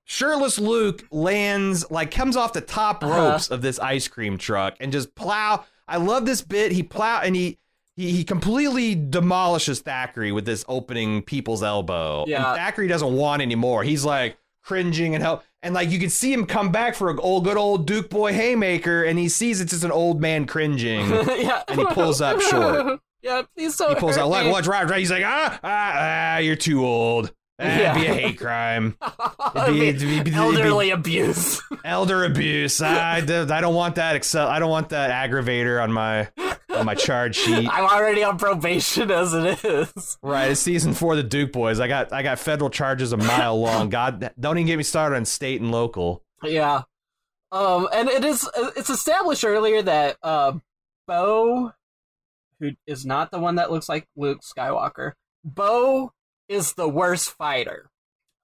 shirtless 0.06 0.60
Luke 0.60 1.06
lands 1.12 1.90
like 1.92 2.12
comes 2.12 2.36
off 2.36 2.54
the 2.54 2.62
top 2.62 3.04
Uh-huh. 3.04 3.32
ropes 3.32 3.50
of 3.50 3.62
this 3.62 3.80
ice 3.80 4.08
cream 4.08 4.38
truck 4.38 4.76
and 4.80 4.92
just 4.92 5.14
plow. 5.16 5.66
I 5.88 5.98
love 5.98 6.26
this 6.26 6.42
bit. 6.42 6.72
He 6.72 6.84
plow 6.84 7.22
and 7.22 7.36
he. 7.36 7.58
He, 7.98 8.12
he 8.14 8.24
completely 8.24 8.96
demolishes 8.96 9.82
Thackeray 9.82 10.32
with 10.32 10.46
this 10.46 10.64
opening 10.70 11.22
people's 11.24 11.62
elbow. 11.62 12.24
Yeah. 12.26 12.38
And 12.52 12.56
Thackeray 12.58 12.88
doesn't 12.88 13.14
want 13.14 13.42
anymore. 13.42 13.84
He's 13.84 14.06
like 14.06 14.38
cringing 14.64 15.14
and 15.14 15.22
help. 15.22 15.44
And 15.62 15.76
like 15.76 15.90
you 15.92 16.00
can 16.00 16.10
see 16.10 16.32
him 16.32 16.46
come 16.46 16.72
back 16.72 16.96
for 16.96 17.10
a 17.12 17.20
old 17.20 17.44
good 17.44 17.58
old 17.58 17.86
Duke 17.86 18.10
boy 18.10 18.32
haymaker, 18.32 19.04
and 19.04 19.20
he 19.20 19.28
sees 19.28 19.60
it's 19.60 19.72
just 19.72 19.84
an 19.84 19.92
old 19.92 20.22
man 20.22 20.48
cringing. 20.48 21.10
yeah, 21.12 21.64
And 21.68 21.82
he 21.82 21.86
pulls 21.88 22.22
up 22.22 22.40
short. 22.40 23.02
Yeah, 23.22 23.44
please 23.56 23.76
don't. 23.78 23.90
He 23.94 23.96
pulls 24.00 24.18
out 24.18 24.30
like 24.30 24.52
what's 24.52 24.68
right, 24.68 24.90
right? 24.90 25.00
He's 25.00 25.12
like 25.12 25.24
ah 25.26 25.60
ah 25.64 25.94
ah, 25.96 26.38
you're 26.40 26.56
too 26.56 26.86
old. 26.86 27.34
That'd 27.60 27.80
Yeah. 27.80 27.94
be 27.94 28.06
a 28.08 28.14
hate 28.14 28.40
crime. 28.40 28.98
It'd 29.56 29.74
be 29.76 29.88
It'd 29.90 30.02
be- 30.02 30.14
it'd 30.16 30.24
be- 30.26 30.34
elderly 30.34 30.90
abuse. 30.90 31.62
Elder 31.86 32.24
abuse. 32.26 32.82
I, 32.82 33.18
I 33.18 33.22
don't 33.62 33.76
want 33.76 33.96
that. 33.96 34.16
Excel. 34.16 34.48
I 34.48 34.58
don't 34.58 34.72
want 34.72 34.90
that 34.90 35.12
aggravator 35.12 35.82
on 35.84 35.92
my 35.92 36.30
on 36.74 36.86
my 36.88 36.96
charge 36.96 37.36
sheet. 37.36 37.70
I'm 37.72 37.84
already 37.86 38.24
on 38.24 38.40
probation 38.40 39.12
as 39.12 39.34
it 39.36 39.64
is. 39.64 40.18
Right, 40.24 40.50
it's 40.52 40.62
season 40.62 40.94
four 40.96 41.14
of 41.14 41.18
the 41.18 41.24
Duke 41.24 41.52
Boys. 41.52 41.80
I 41.80 41.88
got 41.88 42.12
I 42.12 42.24
got 42.24 42.40
federal 42.40 42.72
charges 42.72 43.12
a 43.14 43.18
mile 43.18 43.60
long. 43.62 43.90
God, 43.92 44.32
don't 44.40 44.58
even 44.58 44.66
get 44.66 44.78
me 44.78 44.84
started 44.84 45.18
on 45.18 45.26
state 45.26 45.62
and 45.62 45.70
local. 45.72 46.24
Yeah. 46.44 46.82
Um, 47.52 47.88
and 47.94 48.10
it 48.10 48.24
is 48.26 48.50
it's 48.76 48.90
established 48.90 49.44
earlier 49.44 49.82
that 49.84 50.18
uh, 50.24 50.54
Bo, 51.06 51.74
who 52.62 52.70
is 52.88 53.06
not 53.06 53.32
the 53.32 53.40
one 53.40 53.56
that 53.56 53.72
looks 53.72 53.90
like 53.90 54.08
Luke 54.16 54.40
Skywalker, 54.42 55.12
Bo 55.44 56.14
is 56.48 56.74
the 56.74 56.88
worst 56.88 57.32
fighter. 57.32 57.90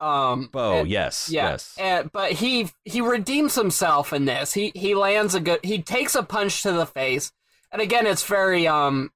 Um, 0.01 0.49
Bo, 0.51 0.79
and- 0.81 0.89
yes, 0.89 1.29
yeah, 1.31 1.51
yes. 1.51 1.75
and, 1.79 2.11
but 2.11 2.33
he 2.33 2.67
he 2.83 2.99
redeems 3.01 3.55
himself 3.55 4.11
in 4.13 4.25
this. 4.25 4.53
He 4.53 4.71
he 4.75 4.93
lands 4.93 5.33
a 5.33 5.39
good. 5.39 5.59
He 5.63 5.81
takes 5.81 6.13
a 6.15 6.21
punch 6.23 6.61
to 6.63 6.71
the 6.73 6.85
face, 6.85 7.31
and 7.71 7.81
again, 7.81 8.05
it's 8.05 8.23
very 8.23 8.67
um, 8.67 9.09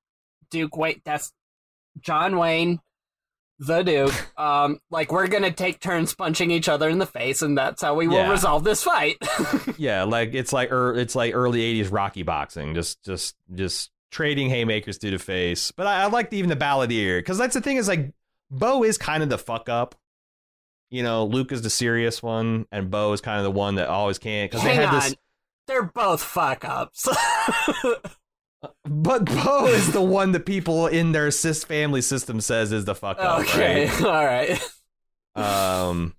Duke. 0.49 0.76
Wait, 0.78 1.02
that's 1.06 1.32
John 1.99 2.36
Wayne, 2.36 2.80
the 3.60 3.84
Duke. 3.84 4.14
um, 4.40 4.80
like 4.90 5.11
we're 5.11 5.28
gonna 5.28 5.52
take 5.52 5.80
turns 5.80 6.15
punching 6.15 6.49
each 6.49 6.68
other 6.68 6.90
in 6.90 6.98
the 6.98 7.06
face, 7.06 7.44
and 7.44 7.56
that's 7.56 7.84
how 7.84 7.94
we 7.94 8.07
will 8.07 8.15
Yeah. 8.15 8.32
resolve 8.32 8.64
this 8.64 8.84
fight. 8.84 9.18
Yeah, 9.78 10.03
like 10.03 10.34
it's 10.34 10.52
like 10.53 10.72
er, 10.72 10.95
it's 10.95 11.14
like 11.15 11.34
early 11.36 11.60
'80s 11.84 11.91
Rocky 11.91 12.23
boxing, 12.23 12.73
just 12.73 13.03
just 13.03 13.36
just 13.53 13.91
trading 14.12 14.50
haymakers 14.50 14.98
to 15.00 15.10
the 15.10 15.20
face. 15.20 15.72
But 15.72 15.88
I, 15.88 16.04
I 16.04 16.06
like 16.08 16.32
even 16.34 16.50
the 16.50 16.56
balladeer 16.56 17.20
because 17.20 17.38
that's 17.38 17.54
the 17.54 17.62
thing 17.62 17.78
is 17.78 17.88
like 17.88 18.12
Bo 18.50 18.84
is 18.84 18.98
kind 18.98 19.24
of 19.24 19.30
the 19.30 19.38
fuck 19.38 19.70
up. 19.70 19.96
You 20.90 21.04
know, 21.04 21.26
Luke 21.26 21.52
is 21.54 21.62
the 21.62 21.70
serious 21.70 22.22
one, 22.22 22.66
and 22.72 22.92
Bo 22.92 23.14
is 23.14 23.22
kind 23.22 23.38
of 23.38 23.46
the 23.46 23.52
one 23.52 23.76
that 23.76 23.88
always 23.88 24.20
can't 24.20 24.52
because 24.52 24.64
they 24.64 24.76
had 24.76 24.94
this. 24.94 25.16
They're 25.68 25.84
both 25.84 26.22
fuck 26.22 26.66
ups. 26.66 27.08
But 28.86 29.26
Bo 29.26 29.68
is 29.68 29.92
the 29.92 30.02
one 30.02 30.34
that 30.34 30.46
people 30.46 30.88
in 30.88 31.14
their 31.14 31.32
cis 31.32 31.64
family 31.64 32.02
system 32.02 32.42
says 32.42 32.72
is 32.72 32.86
the 32.86 32.94
fuck 32.94 33.20
up. 33.20 33.40
okay, 33.40 33.88
right? 33.88 34.02
all 34.06 34.26
right. 34.26 35.84
Um, 35.86 36.16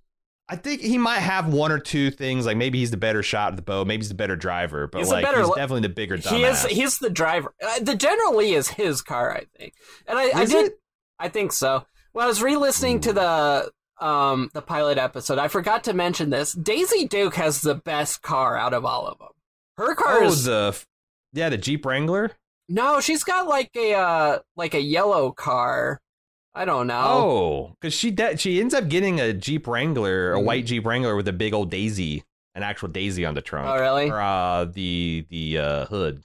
I 0.53 0.55
think 0.55 0.81
he 0.81 0.97
might 0.97 1.19
have 1.19 1.51
one 1.51 1.71
or 1.71 1.79
two 1.79 2.11
things. 2.11 2.45
Like 2.45 2.57
maybe 2.57 2.77
he's 2.79 2.91
the 2.91 2.97
better 2.97 3.23
shot 3.23 3.53
at 3.53 3.55
the 3.55 3.61
bow. 3.63 3.83
Maybe 3.85 4.01
he's 4.01 4.09
the 4.09 4.15
better 4.15 4.35
driver. 4.35 4.87
But 4.87 4.99
He's 4.99 5.09
like 5.09 5.25
better 5.25 5.39
he's 5.39 5.49
definitely 5.49 5.81
the 5.81 5.89
bigger 5.89 6.17
dumbass. 6.17 6.29
He 6.29 6.43
is. 6.43 6.63
He's 6.65 6.99
the 6.99 7.09
driver. 7.09 7.53
Uh, 7.65 7.79
the 7.79 7.95
General 7.95 8.35
Lee 8.37 8.53
is 8.53 8.67
his 8.69 9.01
car, 9.01 9.33
I 9.35 9.45
think. 9.57 9.73
And 10.07 10.17
I, 10.19 10.23
I 10.41 10.45
did. 10.45 10.67
it? 10.67 10.79
I 11.19 11.29
think 11.29 11.51
so. 11.53 11.85
When 12.11 12.23
I 12.23 12.27
was 12.27 12.41
re-listening 12.43 12.99
to 13.01 13.13
the 13.13 13.71
um 13.99 14.49
the 14.53 14.61
pilot 14.61 14.97
episode, 14.99 15.39
I 15.39 15.47
forgot 15.47 15.83
to 15.85 15.93
mention 15.93 16.29
this. 16.29 16.53
Daisy 16.53 17.07
Duke 17.07 17.35
has 17.35 17.61
the 17.61 17.75
best 17.75 18.21
car 18.21 18.55
out 18.55 18.73
of 18.73 18.85
all 18.85 19.07
of 19.07 19.17
them. 19.17 19.29
Her 19.77 19.95
car 19.95 20.21
Oh, 20.21 20.27
is 20.27 20.43
the 20.43 20.79
yeah, 21.33 21.49
the 21.49 21.57
Jeep 21.57 21.83
Wrangler. 21.85 22.31
no. 22.69 22.99
She's 22.99 23.23
got 23.23 23.47
like 23.47 23.71
a 23.75 23.93
uh 23.95 24.39
like 24.55 24.75
a 24.75 24.81
yellow 24.81 25.31
car. 25.31 25.99
I 26.55 26.65
don't 26.65 26.87
know. 26.87 27.03
Oh, 27.05 27.75
because 27.81 27.93
she 27.93 28.11
de- 28.11 28.37
she 28.37 28.59
ends 28.61 28.73
up 28.73 28.87
getting 28.87 29.19
a 29.19 29.33
Jeep 29.33 29.67
Wrangler, 29.67 30.33
a 30.33 30.37
Mhm. 30.39 30.43
white 30.45 30.65
Jeep 30.65 30.85
Wrangler 30.85 31.15
with 31.15 31.27
a 31.27 31.33
big 31.33 31.53
old 31.53 31.69
Daisy, 31.71 32.23
an 32.55 32.63
actual 32.63 32.89
Daisy 32.89 33.25
on 33.25 33.33
the 33.33 33.41
trunk. 33.41 33.67
Oh, 33.69 33.79
really? 33.79 34.09
Or 34.09 34.19
uh, 34.21 34.65
the 34.65 35.25
the 35.29 35.57
uh, 35.57 35.85
hood. 35.85 36.23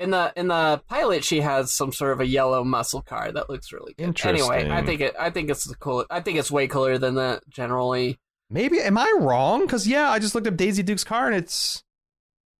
In 0.00 0.10
the 0.10 0.32
in 0.36 0.48
the 0.48 0.82
pilot, 0.88 1.22
she 1.24 1.40
has 1.40 1.72
some 1.72 1.92
sort 1.92 2.12
of 2.12 2.20
a 2.20 2.26
yellow 2.26 2.64
muscle 2.64 3.00
car 3.02 3.30
that 3.30 3.48
looks 3.48 3.72
really 3.72 3.94
good. 3.94 4.20
Anyway, 4.26 4.68
I 4.68 4.82
think 4.82 5.00
it. 5.00 5.14
I 5.18 5.30
think 5.30 5.50
it's 5.50 5.64
the 5.64 5.76
cool. 5.76 6.04
I 6.10 6.20
think 6.20 6.38
it's 6.38 6.50
way 6.50 6.66
cooler 6.66 6.98
than 6.98 7.14
the 7.14 7.40
General 7.48 7.90
Lee. 7.90 8.18
Maybe 8.50 8.80
am 8.80 8.98
I 8.98 9.12
wrong? 9.20 9.60
Because 9.60 9.86
yeah, 9.86 10.10
I 10.10 10.18
just 10.18 10.34
looked 10.34 10.48
up 10.48 10.56
Daisy 10.56 10.82
Duke's 10.82 11.04
car 11.04 11.26
and 11.28 11.36
it's 11.36 11.83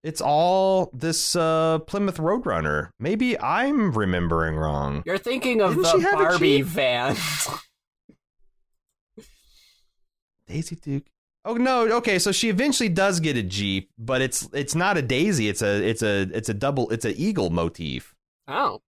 it's 0.04 0.20
all 0.20 0.90
this 0.92 1.34
uh, 1.34 1.78
Plymouth 1.80 2.18
Roadrunner. 2.18 2.90
Maybe 3.00 3.40
I'm 3.40 3.90
remembering 3.92 4.56
wrong. 4.56 5.02
You're 5.06 5.16
thinking 5.16 5.62
of 5.62 5.74
Didn't 5.74 6.02
the 6.02 6.08
Barbie 6.12 6.60
van. 6.62 7.16
Daisy 10.46 10.76
Duke. 10.76 11.06
Oh 11.46 11.54
no, 11.54 11.88
okay, 11.96 12.18
so 12.18 12.32
she 12.32 12.50
eventually 12.50 12.90
does 12.90 13.18
get 13.20 13.36
a 13.36 13.42
Jeep, 13.42 13.90
but 13.98 14.20
it's 14.20 14.46
it's 14.52 14.74
not 14.74 14.96
a 14.96 15.02
Daisy, 15.02 15.48
it's 15.48 15.62
a 15.62 15.82
it's 15.82 16.02
a 16.02 16.28
it's 16.32 16.48
a 16.48 16.54
double 16.54 16.90
it's 16.90 17.04
a 17.04 17.14
eagle 17.20 17.50
motif. 17.50 18.14
oh, 18.46 18.80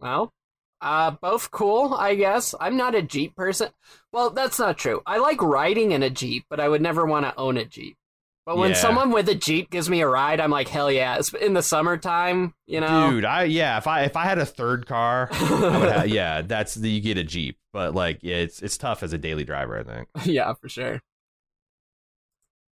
well, 0.00 0.32
uh, 0.80 1.12
both 1.12 1.52
cool, 1.52 1.94
I 1.94 2.16
guess. 2.16 2.56
I'm 2.60 2.76
not 2.76 2.96
a 2.96 3.02
Jeep 3.02 3.36
person. 3.36 3.70
Well, 4.12 4.30
that's 4.30 4.58
not 4.58 4.78
true. 4.78 5.00
I 5.06 5.18
like 5.18 5.40
riding 5.40 5.92
in 5.92 6.02
a 6.02 6.10
Jeep, 6.10 6.44
but 6.50 6.58
I 6.58 6.68
would 6.68 6.82
never 6.82 7.06
want 7.06 7.24
to 7.24 7.36
own 7.36 7.56
a 7.56 7.64
Jeep. 7.64 7.96
But 8.44 8.56
when 8.58 8.70
Yeah. 8.70 8.76
someone 8.76 9.10
with 9.12 9.28
a 9.28 9.36
Jeep 9.36 9.70
gives 9.70 9.88
me 9.88 10.00
a 10.00 10.08
ride, 10.08 10.40
I'm 10.40 10.50
like, 10.50 10.66
hell 10.68 10.90
yeah! 10.90 11.16
It's 11.16 11.32
in 11.32 11.52
the 11.54 11.62
summertime, 11.62 12.54
you 12.66 12.80
know. 12.80 13.10
Dude, 13.10 13.24
I 13.24 13.44
yeah, 13.44 13.78
if 13.78 13.86
I 13.86 14.02
if 14.02 14.16
I 14.16 14.24
had 14.24 14.38
a 14.38 14.46
third 14.46 14.86
car, 14.86 15.28
have, 15.32 16.08
yeah, 16.08 16.42
that's 16.42 16.74
the, 16.74 16.90
you 16.90 17.00
get 17.00 17.16
a 17.18 17.22
Jeep, 17.24 17.58
but 17.72 17.94
like 17.94 18.18
yeah, 18.22 18.36
it's 18.36 18.60
it's 18.60 18.76
tough 18.76 19.04
as 19.04 19.12
a 19.12 19.18
daily 19.18 19.44
driver, 19.44 19.78
I 19.78 19.84
think. 19.84 20.08
yeah, 20.24 20.52
for 20.54 20.68
sure. 20.68 21.00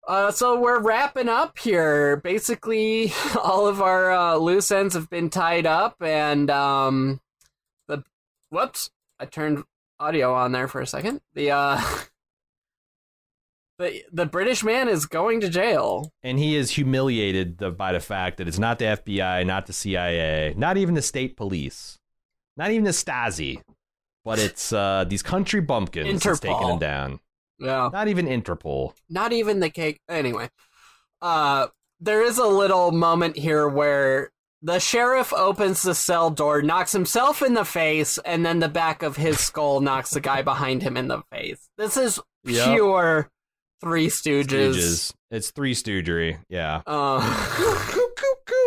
Uh, 0.07 0.31
so 0.31 0.57
we're 0.57 0.79
wrapping 0.79 1.27
up 1.27 1.57
here. 1.59 2.15
Basically, 2.15 3.11
all 3.43 3.67
of 3.67 3.81
our 3.81 4.09
uh, 4.11 4.35
loose 4.35 4.71
ends 4.71 4.93
have 4.93 5.09
been 5.09 5.29
tied 5.29 5.65
up, 5.65 5.97
and 6.01 6.49
um, 6.49 7.19
the 7.89 8.03
whoops, 8.49 8.89
I 9.19 9.25
turned 9.25 9.65
audio 9.99 10.33
on 10.33 10.53
there 10.53 10.69
for 10.69 10.79
a 10.79 10.87
second. 10.87 11.19
The 11.33 11.51
uh, 11.51 11.81
the 13.79 14.03
the 14.11 14.25
British 14.25 14.63
man 14.63 14.87
is 14.89 15.05
going 15.05 15.39
to 15.41 15.49
jail. 15.49 16.11
And 16.23 16.39
he 16.39 16.55
is 16.55 16.71
humiliated 16.71 17.57
the, 17.59 17.71
by 17.71 17.91
the 17.93 17.99
fact 17.99 18.37
that 18.37 18.47
it's 18.47 18.59
not 18.59 18.79
the 18.79 18.85
FBI, 18.85 19.45
not 19.45 19.65
the 19.67 19.73
CIA, 19.73 20.53
not 20.57 20.77
even 20.77 20.95
the 20.95 21.01
state 21.01 21.37
police, 21.37 21.97
not 22.55 22.71
even 22.71 22.83
the 22.85 22.91
Stasi, 22.91 23.61
but 24.25 24.39
it's 24.39 24.73
uh, 24.73 25.05
these 25.07 25.23
country 25.23 25.61
bumpkins 25.61 26.23
that's 26.23 26.39
taking 26.39 26.67
him 26.67 26.79
down. 26.79 27.19
Yeah. 27.59 27.89
Not 27.91 28.07
even 28.07 28.27
Interpol. 28.27 28.93
not 29.09 29.33
even 29.33 29.59
the 29.61 29.71
cake 29.71 29.99
anyway 30.07 30.49
uh 31.23 31.65
there 31.99 32.21
is 32.21 32.37
a 32.37 32.45
little 32.45 32.91
moment 32.91 33.35
here 33.35 33.67
where 33.67 34.31
the 34.61 34.79
sheriff 34.79 35.33
opens 35.33 35.81
the 35.81 35.95
cell 35.95 36.29
door 36.29 36.61
knocks 36.61 36.91
himself 36.91 37.41
in 37.41 37.55
the 37.55 37.65
face 37.65 38.19
and 38.19 38.45
then 38.45 38.59
the 38.59 38.69
back 38.69 39.01
of 39.01 39.17
his 39.17 39.39
skull 39.39 39.81
knocks 39.81 40.11
the 40.11 40.19
guy 40.19 40.43
behind 40.43 40.83
him 40.83 40.95
in 40.95 41.07
the 41.07 41.23
face 41.31 41.67
this 41.79 41.97
is 41.97 42.19
Yep. 42.45 42.67
Three 43.81 44.07
stooges, 44.07 44.45
Stooges. 44.75 45.13
It's 45.31 45.51
three 45.51 45.73
stoogery. 45.75 46.39
Yeah. 46.49 46.81
Uh. 46.87 47.93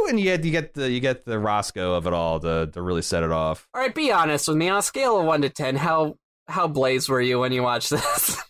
And 0.08 0.18
you 0.18 0.24
get 0.24 0.44
you 0.44 0.50
get 0.50 0.74
the 0.74 0.90
you 0.90 0.98
get 1.00 1.24
the 1.24 1.38
Roscoe 1.38 1.94
of 1.94 2.06
it 2.06 2.12
all 2.12 2.40
to 2.40 2.68
to 2.72 2.82
really 2.82 3.02
set 3.02 3.22
it 3.22 3.30
off. 3.30 3.68
all 3.74 3.80
right 3.80 3.94
be 3.94 4.10
honest 4.10 4.48
with 4.48 4.56
me 4.56 4.68
on 4.68 4.78
a 4.78 4.82
scale 4.82 5.20
of 5.20 5.24
1 5.26 5.42
to 5.42 5.48
10 5.48 5.76
how 5.76 6.16
how 6.48 6.66
blazed 6.66 7.08
were 7.08 7.20
you 7.20 7.38
when 7.38 7.52
you 7.52 7.62
watched 7.62 7.90
this 7.90 8.42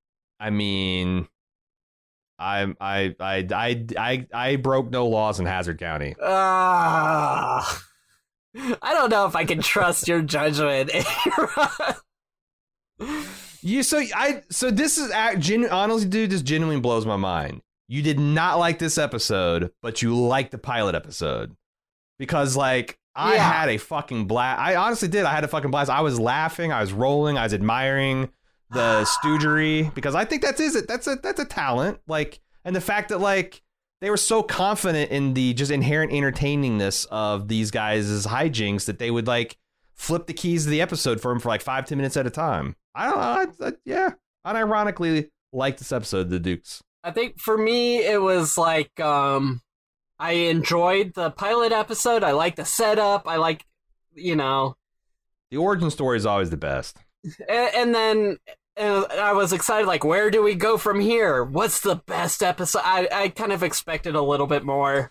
I 0.40 0.50
mean, 0.50 1.26
I 2.38 2.72
I 2.80 3.16
I 3.18 3.46
I 3.52 3.86
I 3.98 4.26
I 4.32 4.56
broke 4.56 4.90
no 4.90 5.08
laws 5.08 5.40
in 5.40 5.46
Hazzard 5.46 5.80
County. 5.80 6.14
Ah. 6.22 7.82
I 8.80 8.94
don't 8.94 9.10
know 9.10 9.26
if 9.26 9.34
I 9.34 9.44
can 9.44 9.60
trust 9.60 10.06
your 10.06 10.22
judgment. 10.22 10.92
You 13.62 13.82
so 13.82 13.98
I 14.14 14.42
so 14.50 14.70
this 14.70 14.98
is 14.98 15.10
act- 15.10 15.50
honestly, 15.70 16.08
dude, 16.08 16.30
this 16.30 16.42
genuinely 16.42 16.80
blows 16.80 17.04
my 17.06 17.16
mind. 17.16 17.62
You 17.88 18.02
did 18.02 18.18
not 18.18 18.58
like 18.58 18.78
this 18.78 18.98
episode, 18.98 19.72
but 19.82 20.02
you 20.02 20.14
liked 20.14 20.50
the 20.52 20.58
pilot 20.58 20.94
episode 20.94 21.56
because 22.18 22.56
like 22.56 22.98
I 23.14 23.34
Yeah. 23.34 23.52
had 23.52 23.68
a 23.68 23.78
fucking 23.78 24.26
blast. 24.26 24.60
I 24.60 24.76
honestly 24.76 25.08
did. 25.08 25.24
I 25.24 25.32
had 25.34 25.42
a 25.44 25.48
fucking 25.48 25.70
blast. 25.70 25.90
I 25.90 26.02
was 26.02 26.20
laughing. 26.20 26.72
I 26.72 26.80
was 26.80 26.92
rolling. 26.92 27.36
I 27.38 27.44
was 27.44 27.54
admiring 27.54 28.30
the 28.70 29.04
stoogery 29.22 29.92
because 29.94 30.14
I 30.14 30.24
think 30.24 30.42
that's 30.42 30.60
is 30.60 30.76
it. 30.76 30.86
That's 30.86 31.06
a 31.06 31.16
that's 31.16 31.40
a 31.40 31.44
talent. 31.44 31.98
Like 32.06 32.40
and 32.64 32.76
the 32.76 32.80
fact 32.80 33.08
that 33.08 33.18
like 33.18 33.62
they 34.00 34.10
were 34.10 34.16
so 34.16 34.44
confident 34.44 35.10
in 35.10 35.34
the 35.34 35.54
just 35.54 35.72
inherent 35.72 36.12
entertainingness 36.12 37.06
of 37.10 37.48
these 37.48 37.72
guys' 37.72 38.26
hijinks 38.26 38.84
that 38.84 39.00
they 39.00 39.10
would 39.10 39.26
like 39.26 39.56
flip 39.98 40.26
the 40.26 40.32
keys 40.32 40.64
of 40.64 40.70
the 40.70 40.80
episode 40.80 41.20
for 41.20 41.30
him 41.32 41.38
for 41.40 41.48
like 41.48 41.60
five 41.60 41.84
ten 41.84 41.98
minutes 41.98 42.16
at 42.16 42.26
a 42.26 42.30
time. 42.30 42.76
I 42.94 43.06
don't 43.10 43.16
know. 43.60 43.66
I, 43.66 43.68
I, 43.68 43.72
yeah, 43.84 44.10
unironically 44.46 45.28
like 45.52 45.76
this 45.78 45.92
episode, 45.92 46.30
the 46.30 46.38
Dukes. 46.40 46.82
I 47.04 47.10
think 47.10 47.38
for 47.40 47.56
me 47.58 47.98
it 47.98 48.20
was 48.20 48.56
like 48.58 48.98
um 49.00 49.60
I 50.18 50.32
enjoyed 50.32 51.14
the 51.14 51.30
pilot 51.30 51.72
episode. 51.72 52.22
I 52.24 52.32
like 52.32 52.56
the 52.56 52.64
setup. 52.64 53.26
I 53.28 53.36
like 53.36 53.64
you 54.14 54.34
know, 54.34 54.74
The 55.50 55.58
origin 55.58 55.90
story 55.90 56.16
is 56.16 56.26
always 56.26 56.50
the 56.50 56.56
best. 56.56 56.96
and, 57.48 57.70
and 57.74 57.94
then 57.94 58.38
uh, 58.76 59.04
I 59.12 59.32
was 59.32 59.52
excited. 59.52 59.86
Like, 59.86 60.04
where 60.04 60.28
do 60.30 60.42
we 60.42 60.54
go 60.54 60.76
from 60.76 60.98
here? 61.00 61.44
What's 61.44 61.80
the 61.80 61.96
best 62.06 62.42
episode? 62.42 62.82
I 62.84 63.08
I 63.12 63.28
kind 63.28 63.52
of 63.52 63.62
expected 63.62 64.14
a 64.16 64.22
little 64.22 64.46
bit 64.48 64.64
more, 64.64 65.10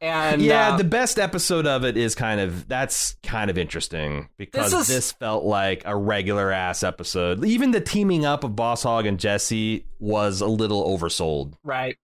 and 0.00 0.42
yeah, 0.42 0.74
uh, 0.74 0.76
the 0.76 0.84
best 0.84 1.18
episode 1.18 1.66
of 1.66 1.84
it 1.84 1.96
is 1.96 2.14
kind 2.14 2.40
of 2.40 2.68
that's 2.68 3.16
kind 3.22 3.50
of 3.50 3.56
interesting 3.58 4.28
because 4.36 4.72
This 4.72 4.88
this, 4.88 5.12
felt 5.12 5.44
like 5.44 5.82
a 5.84 5.96
regular 5.96 6.50
ass 6.52 6.82
episode. 6.82 7.44
Even 7.44 7.70
the 7.70 7.80
teaming 7.80 8.24
up 8.26 8.44
of 8.44 8.54
Boss 8.56 8.82
Hogg 8.82 9.06
and 9.06 9.18
Jesse 9.18 9.86
was 9.98 10.40
a 10.40 10.46
little 10.46 10.86
oversold. 10.98 11.54
right. 11.64 11.96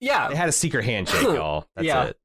Yeah, 0.00 0.28
They 0.30 0.34
had 0.34 0.48
a 0.48 0.52
secret 0.52 0.84
handshake, 0.84 1.22
y'all. 1.22 1.66
That's 1.76 1.86
Yeah. 1.86 2.04
it. 2.06 2.16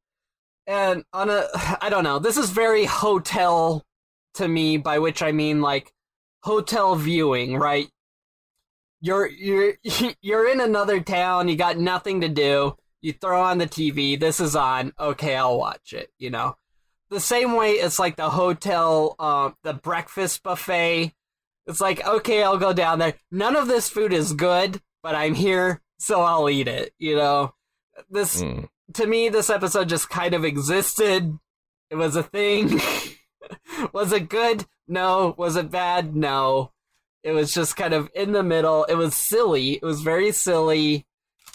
and 0.66 1.04
on 1.14 1.30
a 1.30 1.46
I 1.80 1.90
don't 1.90 2.04
know. 2.04 2.18
This 2.20 2.38
is 2.38 2.50
very 2.50 2.86
hotel 2.86 3.86
to 4.34 4.48
me, 4.48 4.78
by 4.78 4.98
which 5.00 5.22
I 5.22 5.32
mean 5.32 5.62
like 5.62 5.94
hotel 6.44 6.96
viewing, 6.96 7.56
right? 7.58 7.88
You're 9.00 9.28
you're 9.28 9.74
you're 10.22 10.50
in 10.52 10.60
another 10.60 11.00
town, 11.02 11.50
you 11.50 11.56
got 11.56 11.78
nothing 11.78 12.22
to 12.22 12.30
do. 12.30 12.76
You 13.08 13.14
throw 13.14 13.42
on 13.42 13.58
the 13.58 13.68
TV, 13.68 14.20
this 14.20 14.42
is 14.42 14.54
on. 14.54 14.92
Okay, 15.00 15.34
I'll 15.34 15.58
watch 15.58 15.94
it, 15.94 16.10
you 16.20 16.30
know. 16.30 16.58
The 17.10 17.22
same 17.22 17.54
way 17.54 17.72
it's 17.76 18.00
like 18.00 18.18
the 18.18 18.30
hotel 18.30 19.16
um 19.18 19.56
the 19.64 19.74
breakfast 19.74 20.44
buffet. 20.44 21.14
It's 21.68 21.80
like, 21.80 22.06
okay, 22.06 22.44
I'll 22.44 22.58
go 22.58 22.74
down 22.74 23.00
there. 23.00 23.14
None 23.32 23.56
of 23.56 23.70
this 23.70 23.88
food 23.88 24.12
is 24.12 24.34
good, 24.34 24.82
but 25.02 25.16
I'm 25.16 25.36
here, 25.36 25.82
so 26.00 26.20
I'll 26.20 26.50
eat 26.50 26.68
it, 26.68 26.92
you 27.00 27.16
know. 27.16 27.54
This 28.10 28.42
Mm. 28.44 28.68
to 28.96 29.08
me, 29.08 29.30
this 29.30 29.50
episode 29.50 29.88
just 29.88 30.10
kind 30.10 30.34
of 30.34 30.44
existed. 30.44 31.40
It 31.90 31.96
was 31.96 32.18
a 32.18 32.24
thing. 32.24 32.82
was 33.94 34.12
it 34.12 34.28
good? 34.28 34.66
No. 34.86 35.34
Was 35.38 35.56
it 35.56 35.72
bad? 35.72 36.14
No. 36.14 36.74
It 37.24 37.32
was 37.32 37.54
just 37.54 37.78
kind 37.78 37.94
of 37.94 38.10
in 38.14 38.34
the 38.34 38.44
middle. 38.44 38.84
It 38.84 38.96
was 38.96 39.16
silly. 39.16 39.76
It 39.76 39.84
was 39.84 40.02
very 40.02 40.34
silly. 40.34 41.06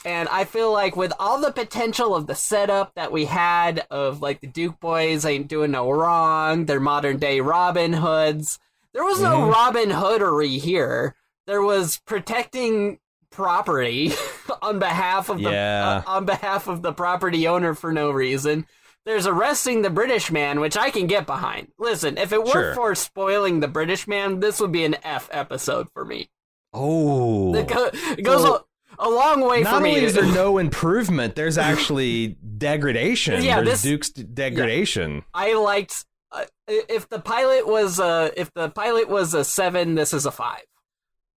And 0.05 0.29
I 0.31 0.45
feel 0.45 0.73
like 0.73 0.97
with 0.97 1.13
all 1.21 1.41
the 1.41 1.53
potential 1.53 2.15
of 2.15 2.27
the 2.27 2.35
setup 2.35 2.95
that 2.97 3.13
we 3.13 3.27
had 3.27 3.87
of 3.91 4.21
like 4.21 4.41
the 4.41 4.47
Duke 4.49 4.81
boys 4.81 5.25
ain't 5.25 5.47
doing 5.49 5.71
no 5.71 5.91
wrong, 5.91 6.67
they're 6.67 6.81
modern 6.81 7.19
day 7.19 7.41
Robin 7.41 7.93
Hoods. 7.93 8.59
There 8.93 9.05
was 9.05 9.21
no 9.21 9.39
Mhm. 9.39 9.53
Robin 9.53 9.91
Hoodery 9.91 10.59
here. 10.61 11.15
There 11.47 11.63
was 11.63 11.99
protecting 12.05 12.99
property 13.31 14.13
on 14.63 14.79
behalf 14.79 15.29
of 15.29 15.39
the 15.39 15.55
uh, 15.57 16.03
on 16.07 16.25
behalf 16.25 16.69
of 16.69 16.83
the 16.83 16.93
property 16.93 17.47
owner 17.49 17.75
for 17.75 17.93
no 17.93 18.11
reason. 18.11 18.67
There's 19.05 19.27
arresting 19.27 19.83
the 19.83 19.91
British 19.91 20.31
man, 20.31 20.61
which 20.61 20.77
I 20.77 20.91
can 20.91 21.07
get 21.09 21.27
behind. 21.27 21.69
Listen, 21.79 22.19
if 22.19 22.33
it 22.33 22.39
weren't 22.41 22.53
Sure. 22.53 22.75
for 22.75 22.95
spoiling 22.95 23.61
the 23.61 23.67
British 23.69 24.07
man, 24.07 24.39
this 24.41 24.61
would 24.61 24.71
be 24.73 24.85
an 24.85 24.97
F 25.03 25.29
episode 25.33 25.89
for 25.93 26.05
me. 26.05 26.31
Oh. 26.73 27.55
It, 27.55 27.67
go, 27.69 27.91
it 27.93 28.23
goes 28.23 28.43
So- 28.43 28.65
a, 28.99 29.09
long 29.09 29.41
way 29.41 29.63
Not 29.63 29.75
for 29.77 29.81
me. 29.81 29.91
only 29.91 30.05
is 30.05 30.15
there 30.15 30.25
no 30.25 30.59
improvement, 30.59 31.35
there's 31.35 31.59
actually 31.59 32.37
degradation. 32.59 33.43
Yeah, 33.43 33.57
there's 33.57 33.83
this- 33.83 33.83
Duke's 33.83 34.11
degradation. 34.11 35.25
I 35.35 35.55
liked 35.55 36.05
uh, 36.33 36.45
if 36.67 37.09
the 37.09 37.19
pilot 37.21 37.67
was 37.67 37.99
a 37.99 38.33
if 38.37 38.53
the 38.55 38.71
pilot 38.71 39.09
was 39.09 39.35
a 39.35 39.45
seven, 39.45 39.95
this 39.95 40.13
is 40.15 40.25
a 40.27 40.31
five, 40.31 40.63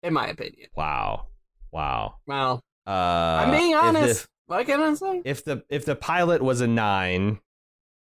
in 0.03 0.13
my 0.13 0.27
opinion. 0.29 0.69
Wow. 0.77 1.27
Wow. 1.71 2.17
Well, 2.27 2.63
Uh, 2.87 2.91
I'm 2.91 3.51
being 3.51 3.73
if 3.73 3.79
honest. 3.83 4.29
what 4.47 4.67
can 4.67 4.81
I 4.83 4.95
say? 4.95 5.23
If 5.25 5.45
the 5.45 5.63
if 5.71 5.85
the 5.87 5.97
pilot 5.97 6.43
was 6.43 6.61
a 6.61 6.67
nine, 6.67 7.41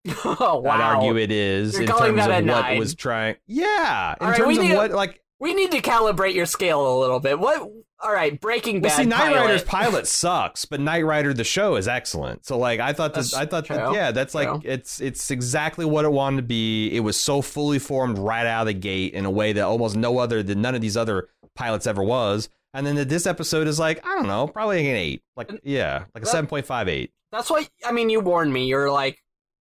oh 0.24 0.60
wow! 0.64 0.70
I'd 0.70 0.80
argue 0.80 1.16
it 1.16 1.32
is 1.32 1.72
You're 1.74 1.82
in 1.82 1.88
terms 1.88 2.16
that 2.18 2.30
of 2.30 2.36
a 2.46 2.52
what 2.52 2.62
nine? 2.62 2.78
was 2.78 2.94
trying. 2.94 3.34
Yeah, 3.48 4.14
in 4.20 4.26
right, 4.28 4.36
terms 4.36 4.58
of 4.58 4.64
to- 4.64 4.74
what 4.76 4.90
like. 4.92 5.20
We 5.40 5.52
need 5.52 5.72
to 5.72 5.82
calibrate 5.82 6.32
your 6.34 6.46
scale 6.46 6.96
a 6.96 7.00
little 7.00 7.20
bit. 7.20 7.38
What? 7.38 7.68
All 8.02 8.12
right, 8.12 8.38
Breaking 8.38 8.82
Well, 8.82 8.90
Bad. 8.90 8.96
see, 8.96 9.04
Knight 9.06 9.18
pilot. 9.18 9.36
Rider's 9.40 9.64
pilot 9.64 10.06
sucks, 10.06 10.64
but 10.66 10.80
Knight 10.80 11.04
Rider 11.06 11.32
the 11.32 11.44
show 11.44 11.76
is 11.76 11.88
excellent. 11.88 12.44
So 12.44 12.58
like, 12.58 12.78
I 12.78 12.92
thought 12.92 13.14
this, 13.14 13.30
That's 13.30 13.42
I 13.42 13.46
thought 13.46 13.66
that, 13.68 13.94
yeah, 13.94 14.10
that's 14.12 14.34
like 14.34 14.64
it's 14.64 15.00
it's 15.00 15.30
exactly 15.30 15.84
what 15.86 16.04
it 16.04 16.12
wanted 16.12 16.36
to 16.36 16.42
be. 16.42 16.94
It 16.94 17.00
was 17.00 17.16
so 17.16 17.40
fully 17.40 17.78
formed 17.78 18.18
right 18.18 18.46
out 18.46 18.62
of 18.62 18.66
the 18.66 18.74
gate 18.74 19.14
in 19.14 19.24
a 19.24 19.30
way 19.30 19.54
that 19.54 19.62
almost 19.62 19.96
no 19.96 20.18
other 20.18 20.42
than 20.42 20.60
none 20.60 20.74
of 20.74 20.82
these 20.82 20.96
other 20.96 21.28
pilots 21.54 21.86
ever 21.86 22.02
was. 22.02 22.48
And 22.74 22.86
then 22.86 23.08
this 23.08 23.26
episode 23.26 23.66
is 23.66 23.78
like, 23.78 24.06
I 24.06 24.14
don't 24.16 24.26
know, 24.26 24.46
probably 24.46 24.76
like 24.76 24.86
an 24.86 24.96
eight, 24.96 25.22
like 25.34 25.50
yeah, 25.64 26.04
like 26.14 26.22
a 26.22 26.26
That- 26.26 26.30
seven 26.30 26.46
point 26.48 26.66
five 26.66 26.88
eight. 26.90 27.12
That's 27.32 27.48
why. 27.50 27.66
I 27.84 27.92
mean, 27.92 28.10
you 28.10 28.20
warned 28.20 28.52
me. 28.52 28.66
You're 28.66 28.90
like, 28.90 29.18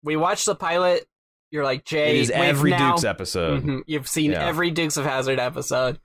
we 0.01 0.15
watched 0.15 0.45
the 0.45 0.55
pilot. 0.55 1.05
You're 1.51 1.65
like 1.65 1.83
Jay. 1.83 2.17
It 2.17 2.21
is 2.21 2.29
every 2.29 2.71
now- 2.71 2.91
Duke's 2.91 3.03
episode. 3.03 3.63
Mhm, 3.63 3.81
You've 3.85 4.07
seen 4.07 4.31
Yeah. 4.31 4.45
every 4.47 4.71
Dukes 4.71 4.95
of 4.95 5.03
Hazzard 5.03 5.39
episode. 5.39 5.99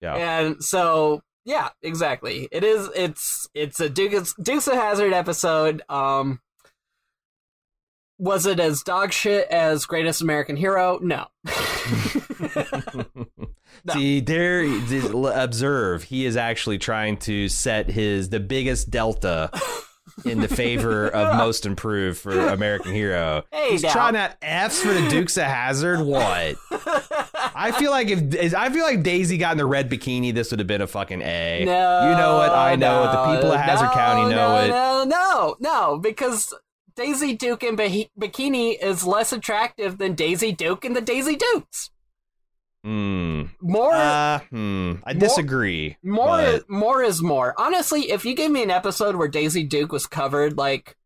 Yeah. 0.00 0.14
And 0.14 0.62
so, 0.64 1.20
yeah, 1.48 1.70
exactly. 1.82 2.46
It 2.52 2.62
is. 2.62 2.90
It's 2.94 3.48
it's 3.54 3.80
a 3.80 3.88
Dukes 3.88 4.34
Dukes 4.40 4.68
of 4.68 4.74
Hazzard 4.74 5.14
episode. 5.14 5.80
Um, 5.88 6.40
was 8.18 8.44
it 8.44 8.60
as 8.60 8.82
dog 8.82 9.14
shit 9.14 9.48
as 9.48 9.86
Greatest 9.86 10.20
American 10.20 10.56
Hero? 10.56 10.98
No. 11.00 11.26
No. 13.84 13.94
See, 13.94 14.20
there, 14.20 14.64
observe. 15.34 16.02
He 16.02 16.26
is 16.26 16.36
actually 16.36 16.78
trying 16.78 17.16
to 17.18 17.48
set 17.48 17.90
his 17.90 18.28
the 18.28 18.40
biggest 18.40 18.90
delta 18.90 19.50
in 20.24 20.40
the 20.40 20.48
favor 20.48 21.08
of 21.08 21.36
most 21.36 21.64
improved 21.64 22.18
for 22.18 22.48
American 22.48 22.92
Hero. 22.92 23.44
Hey, 23.52 23.70
He's 23.70 23.84
now. 23.84 23.92
trying 23.92 24.16
out 24.16 24.32
Fs 24.42 24.82
for 24.82 24.92
the 24.92 25.08
Dukes 25.08 25.36
of 25.36 25.44
Hazzard. 25.44 26.00
What? 26.00 26.56
I 27.58 27.72
feel 27.72 27.90
like 27.90 28.08
if 28.08 28.54
I 28.54 28.70
feel 28.70 28.84
like 28.84 29.02
Daisy 29.02 29.36
got 29.36 29.52
in 29.52 29.58
the 29.58 29.66
red 29.66 29.90
bikini, 29.90 30.32
this 30.32 30.50
would 30.50 30.60
have 30.60 30.66
been 30.66 30.80
a 30.80 30.86
fucking 30.86 31.20
A. 31.22 31.64
No, 31.64 32.10
you 32.10 32.16
know 32.16 32.36
what? 32.36 32.50
I 32.50 32.76
know 32.76 33.02
it. 33.04 33.12
The 33.12 33.34
people 33.34 33.52
of 33.52 33.60
Hazzard 33.60 33.88
no, 33.88 33.94
County 33.94 34.34
know 34.34 34.56
no, 34.56 34.64
it. 34.64 34.68
No, 34.68 35.04
no, 35.04 35.56
no, 35.58 35.98
because 35.98 36.54
Daisy 36.94 37.34
Duke 37.34 37.64
in 37.64 37.76
bi- 37.76 38.08
bikini 38.18 38.76
is 38.80 39.04
less 39.04 39.32
attractive 39.32 39.98
than 39.98 40.14
Daisy 40.14 40.52
Duke 40.52 40.84
in 40.84 40.92
the 40.94 41.00
Daisy 41.00 41.36
Dukes. 41.36 41.90
Hmm. 42.84 43.42
More, 43.60 43.92
Uh, 43.92 44.38
hmm. 44.50 44.94
I 45.04 45.12
disagree. 45.12 45.96
more, 46.02 46.38
but- 46.38 46.70
more 46.70 47.02
is 47.02 47.20
more. 47.20 47.54
Honestly, 47.58 48.10
if 48.10 48.24
you 48.24 48.34
gave 48.34 48.50
me 48.50 48.62
an 48.62 48.70
episode 48.70 49.16
where 49.16 49.28
Daisy 49.28 49.64
Duke 49.64 49.90
was 49.92 50.06
covered 50.06 50.56
like 50.56 50.96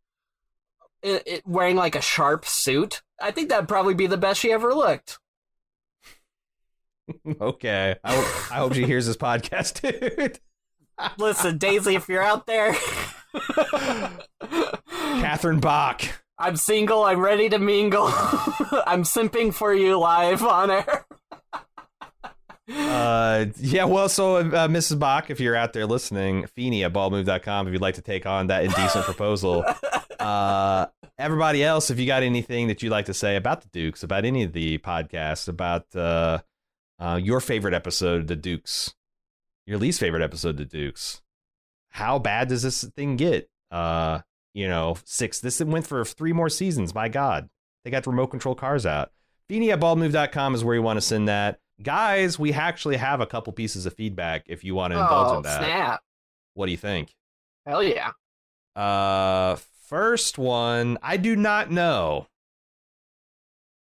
it, 1.02 1.22
it, 1.26 1.46
wearing 1.46 1.76
like 1.76 1.94
a 1.96 2.02
sharp 2.02 2.44
suit, 2.44 3.02
I 3.20 3.30
think 3.30 3.48
that'd 3.48 3.68
probably 3.68 3.94
be 3.94 4.06
the 4.06 4.16
best 4.18 4.40
she 4.40 4.52
ever 4.52 4.74
looked. 4.74 5.18
Okay. 7.40 7.96
I, 8.04 8.14
hope- 8.14 8.52
I 8.52 8.54
hope 8.56 8.74
she 8.74 8.84
hears 8.84 9.06
this 9.06 9.16
podcast, 9.16 9.80
dude. 9.80 10.38
Listen, 11.18 11.58
Daisy, 11.58 11.94
if 11.96 12.08
you're 12.08 12.22
out 12.22 12.46
there, 12.46 12.74
Catherine 14.40 15.60
Bach. 15.60 16.02
I'm 16.38 16.56
single. 16.56 17.04
I'm 17.04 17.20
ready 17.20 17.48
to 17.48 17.58
mingle. 17.58 18.06
I'm 18.08 19.02
simping 19.04 19.52
for 19.54 19.72
you 19.74 19.98
live 19.98 20.42
on 20.42 20.70
air. 20.70 21.06
Uh, 22.72 23.46
yeah, 23.58 23.84
well, 23.84 24.08
so 24.08 24.36
uh, 24.36 24.68
Mrs. 24.68 24.98
Bach, 24.98 25.30
if 25.30 25.40
you're 25.40 25.56
out 25.56 25.72
there 25.72 25.86
listening, 25.86 26.46
Feeny 26.46 26.84
at 26.84 26.92
baldmove.com 26.92 27.66
if 27.66 27.72
you'd 27.72 27.82
like 27.82 27.96
to 27.96 28.02
take 28.02 28.24
on 28.26 28.46
that 28.48 28.64
indecent 28.64 29.04
proposal. 29.04 29.64
Uh, 30.20 30.86
everybody 31.18 31.64
else, 31.64 31.90
if 31.90 31.98
you 31.98 32.06
got 32.06 32.22
anything 32.22 32.68
that 32.68 32.80
you'd 32.80 32.90
like 32.90 33.06
to 33.06 33.14
say 33.14 33.34
about 33.34 33.60
the 33.60 33.66
Dukes, 33.72 34.04
about 34.04 34.24
any 34.24 34.44
of 34.44 34.52
the 34.52 34.78
podcasts, 34.78 35.48
about 35.48 35.84
uh, 35.96 36.38
uh, 37.02 37.16
your 37.16 37.40
favorite 37.40 37.74
episode, 37.74 38.28
the 38.28 38.36
Dukes, 38.36 38.94
your 39.66 39.76
least 39.76 39.98
favorite 39.98 40.22
episode, 40.22 40.56
the 40.56 40.64
Dukes, 40.64 41.20
how 41.90 42.20
bad 42.20 42.48
does 42.48 42.62
this 42.62 42.84
thing 42.84 43.16
get? 43.16 43.50
Uh, 43.72 44.20
you 44.54 44.68
know, 44.68 44.96
six. 45.04 45.40
This 45.40 45.60
went 45.60 45.86
for 45.86 46.04
three 46.04 46.32
more 46.32 46.48
seasons. 46.48 46.94
My 46.94 47.08
God, 47.08 47.50
they 47.84 47.90
got 47.90 48.04
the 48.04 48.10
remote 48.10 48.28
control 48.28 48.54
cars 48.54 48.86
out. 48.86 49.10
Feeny 49.48 49.72
at 49.72 49.80
baldmove.com 49.80 50.54
is 50.54 50.62
where 50.62 50.76
you 50.76 50.82
want 50.82 50.96
to 50.96 51.00
send 51.00 51.26
that. 51.26 51.58
Guys, 51.82 52.38
we 52.38 52.52
actually 52.52 52.96
have 52.98 53.20
a 53.20 53.26
couple 53.26 53.52
pieces 53.52 53.84
of 53.84 53.94
feedback 53.94 54.44
if 54.46 54.62
you 54.62 54.76
want 54.76 54.92
to 54.92 55.00
indulge 55.00 55.32
oh, 55.32 55.36
in 55.38 55.42
that. 55.42 55.58
snap. 55.58 56.02
What 56.54 56.66
do 56.66 56.72
you 56.72 56.78
think? 56.78 57.16
Hell 57.66 57.82
yeah. 57.82 58.12
Uh, 58.76 59.56
first 59.88 60.38
one, 60.38 60.98
I 61.02 61.16
do 61.16 61.34
not 61.34 61.68
know 61.68 62.28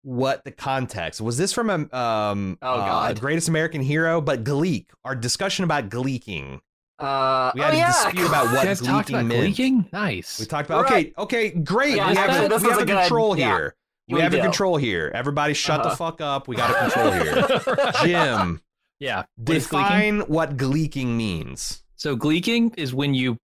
what 0.07 0.45
the 0.45 0.51
context 0.51 1.19
was. 1.19 1.37
This 1.37 1.51
from 1.51 1.69
a 1.69 1.97
um, 1.97 2.57
Oh, 2.61 2.75
uh, 2.79 3.13
Greatest 3.13 3.49
American 3.49 3.81
Hero, 3.81 4.21
but 4.21 4.45
Gleek. 4.45 4.85
Our 5.03 5.15
discussion 5.15 5.65
about 5.65 5.89
gleeking. 5.89 6.59
Uh, 6.97 7.51
We 7.53 7.59
had 7.61 7.73
oh, 7.73 7.75
a 7.75 7.77
yeah. 7.77 7.91
dispute 8.05 8.27
about 8.27 8.45
what 8.53 8.63
guys 8.63 8.79
talked 8.79 9.09
gleeking 9.09 9.13
about 9.15 9.25
meant. 9.25 9.55
gleeking? 9.55 9.91
Nice. 9.91 10.39
We 10.39 10.45
talked 10.45 10.69
about 10.69 10.85
Right. 10.85 11.13
okay, 11.17 11.49
okay, 11.49 11.59
great. 11.59 11.95
Yeah, 11.97 12.09
we 12.09 12.15
have 12.15 12.29
actually, 12.29 12.45
a, 12.45 12.49
this 12.49 12.63
we 12.63 12.69
have 12.69 12.79
a 12.79 12.83
a 12.83 12.85
good- 12.85 12.99
control 13.01 13.37
yeah. 13.37 13.45
here. 13.57 13.75
We, 14.07 14.13
We 14.15 14.21
have 14.21 14.33
a 14.33 14.39
control 14.39 14.77
here. 14.77 15.11
Everybody, 15.13 15.53
shut 15.53 15.83
the 15.83 15.89
Uh-huh. 15.89 15.95
fuck 15.97 16.21
up. 16.21 16.47
We 16.47 16.55
got 16.55 16.69
a 16.71 16.89
control 16.89 17.11
here. 17.11 17.91
Jim, 18.03 18.61
yeah. 19.01 19.23
What 19.35 19.57
is 19.57 19.67
gleeking? 19.67 19.69
define 19.69 20.19
what 20.21 20.55
gleeking 20.55 21.07
means. 21.17 21.83
So 21.97 22.15
gleeking 22.15 22.73
is 22.77 22.93
when 22.93 23.13
you 23.13 23.37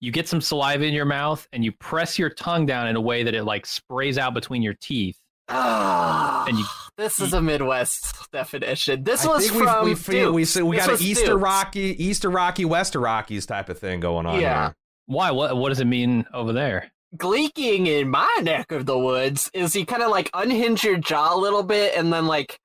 you 0.00 0.10
get 0.10 0.26
some 0.28 0.40
saliva 0.40 0.84
in 0.84 0.94
your 0.94 1.04
mouth 1.04 1.46
and 1.52 1.62
you 1.64 1.72
press 1.72 2.18
your 2.18 2.30
tongue 2.30 2.64
down 2.66 2.88
in 2.88 2.96
a 2.96 3.00
way 3.00 3.22
that 3.22 3.34
it 3.34 3.44
like 3.44 3.66
sprays 3.66 4.16
out 4.16 4.32
between 4.34 4.62
your 4.62 4.74
teeth. 4.80 5.18
Ah, 5.48 6.44
And 6.48 6.58
you- 6.58 6.64
this 6.96 7.20
is 7.20 7.32
a 7.32 7.40
Midwest 7.42 8.30
definition. 8.32 9.04
This 9.04 9.24
I 9.24 9.28
was 9.28 9.50
think 9.50 9.62
from 9.64 9.84
we've, 9.86 10.08
we've, 10.08 10.34
we 10.34 10.42
Dukes. 10.42 10.56
we, 10.56 10.62
we 10.62 10.76
got 10.76 10.86
an 10.86 10.92
was 10.92 11.02
Easter 11.02 11.26
Dukes. 11.32 11.42
Rocky, 11.42 12.04
Easter 12.04 12.30
Rocky, 12.30 12.64
Wester 12.64 13.00
Rockies 13.00 13.46
type 13.46 13.68
of 13.68 13.78
thing 13.78 14.00
going 14.00 14.26
on 14.26 14.40
Yeah. 14.40 14.66
here. 14.68 14.74
Why? 15.06 15.30
What 15.32 15.56
what 15.56 15.68
does 15.68 15.80
it 15.80 15.86
mean 15.86 16.24
over 16.32 16.52
there? 16.52 16.90
Gleeking 17.16 17.86
in 17.86 18.08
my 18.08 18.28
neck 18.42 18.72
of 18.72 18.86
the 18.86 18.98
woods 18.98 19.50
is 19.54 19.76
you 19.76 19.84
kind 19.86 20.02
of 20.02 20.10
like 20.10 20.30
unhinge 20.34 20.82
your 20.82 20.96
jaw 20.96 21.34
a 21.34 21.38
little 21.38 21.62
bit 21.62 21.94
and 21.96 22.12
then 22.12 22.26
like 22.26 22.58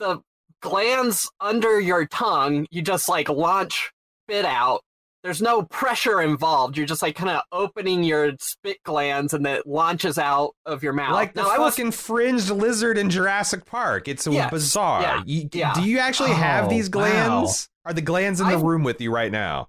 the 0.00 0.20
glands 0.60 1.30
under 1.40 1.80
your 1.80 2.06
tongue, 2.06 2.66
you 2.70 2.82
just 2.82 3.08
like 3.08 3.28
launch 3.28 3.92
spit 4.26 4.44
out. 4.44 4.82
There's 5.22 5.42
no 5.42 5.62
pressure 5.62 6.22
involved. 6.22 6.76
You're 6.78 6.86
just 6.86 7.02
like 7.02 7.14
kind 7.14 7.30
of 7.30 7.42
opening 7.52 8.02
your 8.02 8.32
spit 8.40 8.78
glands 8.84 9.34
and 9.34 9.44
then 9.44 9.56
it 9.58 9.66
launches 9.66 10.16
out 10.16 10.54
of 10.64 10.82
your 10.82 10.94
mouth. 10.94 11.12
Like 11.12 11.34
the 11.34 11.42
Now, 11.42 11.50
I 11.50 11.58
was 11.58 11.74
fucking 11.74 11.92
fringed 11.92 12.48
lizard 12.50 12.96
in 12.96 13.10
Jurassic 13.10 13.66
Park. 13.66 14.08
It's 14.08 14.26
Yes. 14.26 14.50
bizarre. 14.50 15.02
Yeah. 15.02 15.22
You- 15.26 15.48
Yeah. 15.52 15.74
Do 15.74 15.82
you 15.82 15.98
actually 15.98 16.30
have 16.32 16.66
Oh, 16.66 16.68
these 16.70 16.88
glands? 16.88 17.68
Are 17.84 17.92
the 17.92 18.00
glands 18.00 18.40
in 18.40 18.46
the 18.46 18.54
I've- 18.54 18.62
room 18.62 18.82
with 18.82 19.00
you 19.00 19.12
right 19.12 19.30
now? 19.30 19.68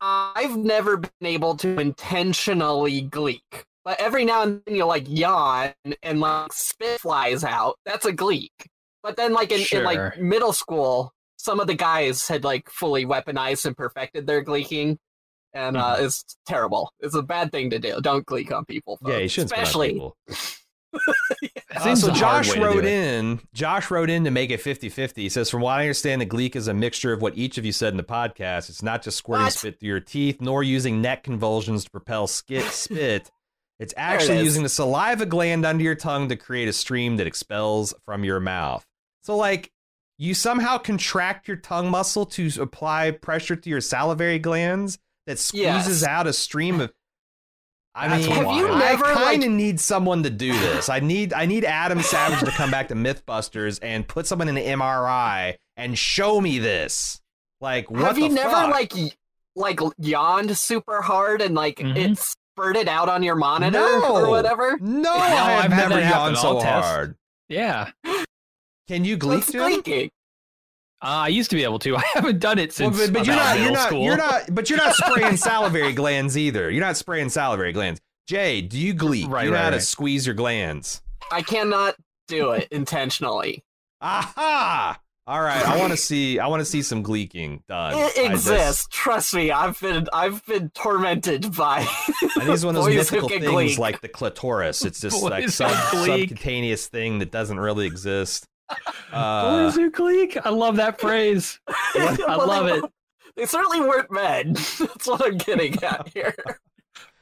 Uh, 0.00 0.30
I've 0.36 0.56
never 0.56 0.96
been 0.98 1.10
able 1.24 1.56
to 1.56 1.80
intentionally 1.80 3.02
gleek. 3.02 3.64
But 3.84 4.00
every 4.00 4.24
now 4.24 4.42
and 4.42 4.60
then 4.66 4.74
you'll 4.76 4.86
like 4.88 5.06
yawn 5.08 5.72
and 6.02 6.20
like 6.20 6.52
spit 6.52 7.00
flies 7.00 7.42
out. 7.42 7.76
That's 7.84 8.04
a 8.04 8.12
gleek. 8.12 8.52
But 9.02 9.16
then 9.16 9.32
like 9.32 9.50
in, 9.50 9.64
in 9.72 9.82
like 9.84 10.18
middle 10.18 10.52
school, 10.52 11.12
some 11.48 11.60
of 11.60 11.66
the 11.66 11.74
guys 11.74 12.28
had 12.28 12.44
like 12.44 12.68
fully 12.68 13.06
weaponized 13.06 13.64
and 13.64 13.74
perfected 13.74 14.26
their 14.26 14.44
gleeking. 14.44 14.98
And 15.54 15.78
uh, 15.78 15.94
Mm-hmm. 15.96 16.04
it's 16.04 16.24
terrible. 16.46 16.92
It's 17.00 17.14
a 17.14 17.22
bad 17.22 17.50
thing 17.52 17.70
to 17.70 17.78
do. 17.78 17.98
Don't 18.02 18.26
gleek 18.26 18.52
on 18.52 18.66
people. 18.66 18.98
Yeah, 19.06 19.16
you 19.16 19.28
shouldn't 19.28 19.50
Especially 19.52 19.92
people. 19.94 20.16
It 21.42 21.62
Uh, 21.76 21.94
so 21.96 22.10
Josh 22.10 22.48
way 22.48 22.54
to 22.54 22.60
do 22.60 22.66
wrote 22.66 22.84
in. 22.84 23.40
Josh 23.52 23.90
wrote 23.90 24.10
in 24.10 24.24
to 24.24 24.30
make 24.30 24.50
it 24.50 24.60
50-50. 24.60 25.16
He 25.16 25.28
says, 25.28 25.48
"From 25.50 25.60
what 25.60 25.72
I 25.78 25.82
understand, 25.82 26.20
the 26.20 26.26
gleek 26.26 26.56
is 26.56 26.66
a 26.66 26.74
mixture 26.74 27.12
of 27.12 27.20
what 27.22 27.36
each 27.36 27.56
of 27.58 27.64
you 27.64 27.72
said 27.72 27.92
in 27.92 27.96
the 27.98 28.02
podcast. 28.02 28.68
It's 28.70 28.82
not 28.82 29.02
just 29.02 29.16
squirting 29.18 29.44
What? 29.44 29.52
spit 29.52 29.78
through 29.80 29.88
your 29.90 30.00
teeth, 30.00 30.40
nor 30.40 30.62
using 30.62 31.00
neck 31.02 31.22
convulsions 31.22 31.84
to 31.84 31.90
propel 31.90 32.26
skit 32.26 32.64
spit. 32.72 33.30
It's 33.78 33.94
actually 33.96 34.38
is. 34.38 34.44
using 34.44 34.62
the 34.64 34.68
saliva 34.68 35.24
gland 35.26 35.64
under 35.64 35.84
your 35.84 35.94
tongue 35.94 36.28
to 36.30 36.36
create 36.36 36.68
a 36.68 36.72
stream 36.72 37.16
that 37.18 37.26
expels 37.26 37.94
from 38.04 38.24
your 38.24 38.40
mouth. 38.40 38.84
So, 39.22 39.36
like, 39.36 39.70
you 40.18 40.34
somehow 40.34 40.76
contract 40.78 41.48
your 41.48 41.56
tongue 41.56 41.90
muscle 41.90 42.26
to 42.26 42.50
apply 42.60 43.12
pressure 43.12 43.56
to 43.56 43.70
your 43.70 43.80
salivary 43.80 44.38
glands 44.38 44.98
that 45.26 45.38
squeezes 45.38 46.02
Yes. 46.02 46.04
out 46.04 46.26
a 46.26 46.32
stream 46.32 46.80
of." 46.80 46.92
I 47.94 48.08
That's 48.08 48.26
mean, 48.28 48.36
Have 48.36 48.56
you 48.56 48.68
I 48.68 48.78
never, 48.78 49.04
kind 49.04 49.42
of 49.42 49.48
like- 49.48 49.56
need 49.56 49.80
someone 49.80 50.22
to 50.22 50.30
do 50.30 50.52
this. 50.52 50.88
I 50.96 51.00
need 51.00 51.32
I 51.32 51.46
need 51.46 51.64
Adam 51.64 52.00
Savage 52.02 52.40
to 52.40 52.50
come 52.52 52.70
back 52.70 52.88
to 52.88 52.94
MythBusters 52.94 53.78
and 53.82 54.06
put 54.06 54.26
someone 54.26 54.48
in 54.48 54.56
an 54.56 54.64
MRI 54.78 55.56
and 55.76 55.98
show 55.98 56.40
me 56.40 56.58
this. 56.58 57.20
Like, 57.60 57.90
what 57.90 58.02
have 58.02 58.14
the 58.16 58.22
you 58.22 58.28
never 58.28 58.50
fuck? 58.50 58.70
like 58.70 58.92
like 59.56 59.80
yawned 59.98 60.56
super 60.56 61.02
hard 61.02 61.40
and 61.42 61.54
like 61.56 61.78
Mhm. 61.78 61.96
it 61.96 62.18
spurted 62.18 62.86
out 62.88 63.08
on 63.08 63.24
your 63.24 63.34
monitor 63.34 63.78
No. 63.80 64.16
or 64.16 64.28
whatever? 64.30 64.78
No, 64.80 65.00
No, 65.02 65.12
I 65.14 65.28
have 65.28 65.64
I've 65.64 65.70
never 65.90 66.00
yawned 66.00 66.36
so 66.38 66.60
test. 66.60 66.86
hard. 66.86 67.16
Yeah. 67.48 67.90
Can 68.88 69.04
you 69.04 69.16
gleek, 69.16 69.38
What's 69.40 69.52
Jim? 69.52 69.62
gleeking? 69.82 70.06
Uh, 71.00 71.06
I 71.06 71.28
used 71.28 71.50
to 71.50 71.56
be 71.56 71.62
able 71.62 71.78
to. 71.80 71.96
I 71.98 72.02
haven't 72.14 72.40
done 72.40 72.58
it 72.58 72.76
Well, 72.80 72.92
since 72.92 73.06
but, 73.06 73.12
but 73.18 73.26
you're 73.26 73.36
not. 73.36 73.54
You're 73.56 73.64
middle 73.66 73.74
not. 73.76 73.86
school. 73.88 74.04
You're 74.04 74.16
not. 74.16 74.54
But 74.54 74.68
you're 74.70 74.78
not 74.78 74.94
spraying 74.94 75.36
salivary 75.50 75.92
glands 75.92 76.36
either. 76.36 76.70
You're 76.70 76.84
not 76.84 76.96
spraying 76.96 77.28
salivary 77.28 77.72
glands. 77.72 78.00
Jay, 78.26 78.60
do 78.60 78.76
you 78.78 78.94
gleek? 78.94 79.28
Right, 79.28 79.44
you 79.44 79.50
know 79.50 79.56
right, 79.56 79.62
how 79.64 79.70
to 79.70 79.76
right. 79.76 79.82
squeeze 79.82 80.26
your 80.26 80.34
glands. 80.34 81.00
I 81.30 81.42
cannot 81.42 81.94
do 82.26 82.50
it 82.52 82.68
intentionally. 82.70 83.62
Aha! 84.00 84.98
All 85.26 85.42
right, 85.42 85.62
I 85.66 85.76
want 85.78 85.90
to 85.92 85.96
see. 85.98 86.38
I 86.38 86.46
want 86.46 86.60
to 86.60 86.64
see 86.64 86.80
some 86.82 87.04
gleeking 87.04 87.60
done. 87.68 87.92
It 87.92 87.96
I 87.98 88.28
just- 88.30 88.48
exists. 88.48 88.86
Trust 88.90 89.34
me. 89.34 89.50
I've 89.50 89.78
been 89.78 90.08
I've 90.12 90.44
been 90.46 90.70
tormented 90.70 91.54
by. 91.54 91.80
I 91.80 91.84
think 91.84 92.48
it's 92.48 92.64
one 92.64 92.74
of 92.76 92.82
those 92.84 92.94
boys 92.94 93.12
mythical 93.12 93.28
things 93.28 93.44
gleek. 93.46 93.78
like 93.78 94.00
the 94.00 94.08
clitoris. 94.08 94.84
It's 94.86 95.00
just 95.00 95.22
like 95.22 95.48
some 95.50 95.70
gleek. 95.90 96.30
subcutaneous 96.30 96.86
thing 96.86 97.18
that 97.18 97.30
doesn't 97.30 97.60
really 97.60 97.86
exist. 97.86 98.46
Uh, 99.12 99.70
Boys 99.70 99.76
who. 99.76 99.90
I 100.44 100.50
love 100.50 100.76
that 100.76 101.00
phrase. 101.00 101.60
I 101.68 102.16
love 102.36 102.66
they, 102.66 102.74
it. 102.74 102.84
They 103.38 103.46
certainly 103.46 103.80
weren't 103.80 104.10
men. 104.10 104.52
That's 104.78 105.06
what 105.06 105.24
I'm 105.24 105.38
getting 105.38 105.80
at 105.84 106.08
here. 106.12 106.34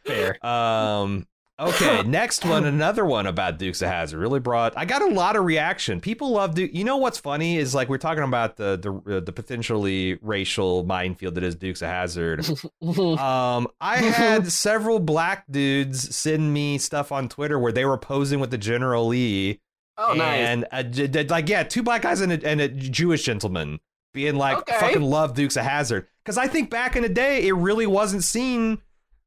Fair. 0.06 0.46
um, 0.46 1.26
okay, 1.60 2.02
next 2.04 2.46
one, 2.46 2.64
another 2.64 3.04
one 3.04 3.26
about 3.26 3.58
Dukes 3.58 3.82
of 3.82 3.88
Hazzard 3.88 4.18
Really 4.18 4.40
brought. 4.40 4.72
I 4.78 4.86
got 4.86 5.02
a 5.02 5.08
lot 5.08 5.36
of 5.36 5.44
reaction. 5.44 6.00
People 6.00 6.30
love 6.30 6.54
Duke. 6.54 6.70
You 6.72 6.84
know 6.84 6.96
what's 6.96 7.18
funny 7.18 7.58
is 7.58 7.74
like 7.74 7.90
we're 7.90 7.98
talking 7.98 8.24
about 8.24 8.56
the 8.56 8.78
the 9.04 9.16
uh, 9.16 9.20
the 9.20 9.32
potentially 9.32 10.18
racial 10.22 10.84
minefield 10.84 11.34
that 11.34 11.44
is 11.44 11.54
Dukes 11.54 11.82
of 11.82 11.88
Hazzard. 11.88 12.48
Um, 12.82 13.68
I 13.78 13.98
had 13.98 14.50
several 14.50 15.00
black 15.00 15.44
dudes 15.50 16.16
send 16.16 16.54
me 16.54 16.78
stuff 16.78 17.12
on 17.12 17.28
Twitter 17.28 17.58
where 17.58 17.72
they 17.72 17.84
were 17.84 17.98
posing 17.98 18.40
with 18.40 18.50
the 18.50 18.58
General 18.58 19.06
Lee. 19.06 19.60
Oh, 19.98 20.12
nice. 20.14 20.40
and 20.40 20.66
a, 20.72 20.84
j- 20.84 21.08
j- 21.08 21.24
like 21.26 21.48
yeah, 21.48 21.62
two 21.62 21.82
black 21.82 22.02
guys 22.02 22.20
and 22.20 22.32
a, 22.32 22.46
and 22.48 22.60
a 22.60 22.68
Jewish 22.68 23.22
gentleman 23.24 23.80
being 24.12 24.36
like 24.36 24.58
Okay. 24.58 24.76
fucking 24.78 25.02
love 25.02 25.34
Dukes 25.34 25.56
of 25.56 25.64
Hazzard 25.64 26.06
because 26.24 26.36
I 26.38 26.46
think 26.48 26.70
back 26.70 26.96
in 26.96 27.02
the 27.02 27.08
day 27.08 27.46
it 27.46 27.52
really 27.54 27.86
wasn't 27.86 28.24
seen 28.24 28.78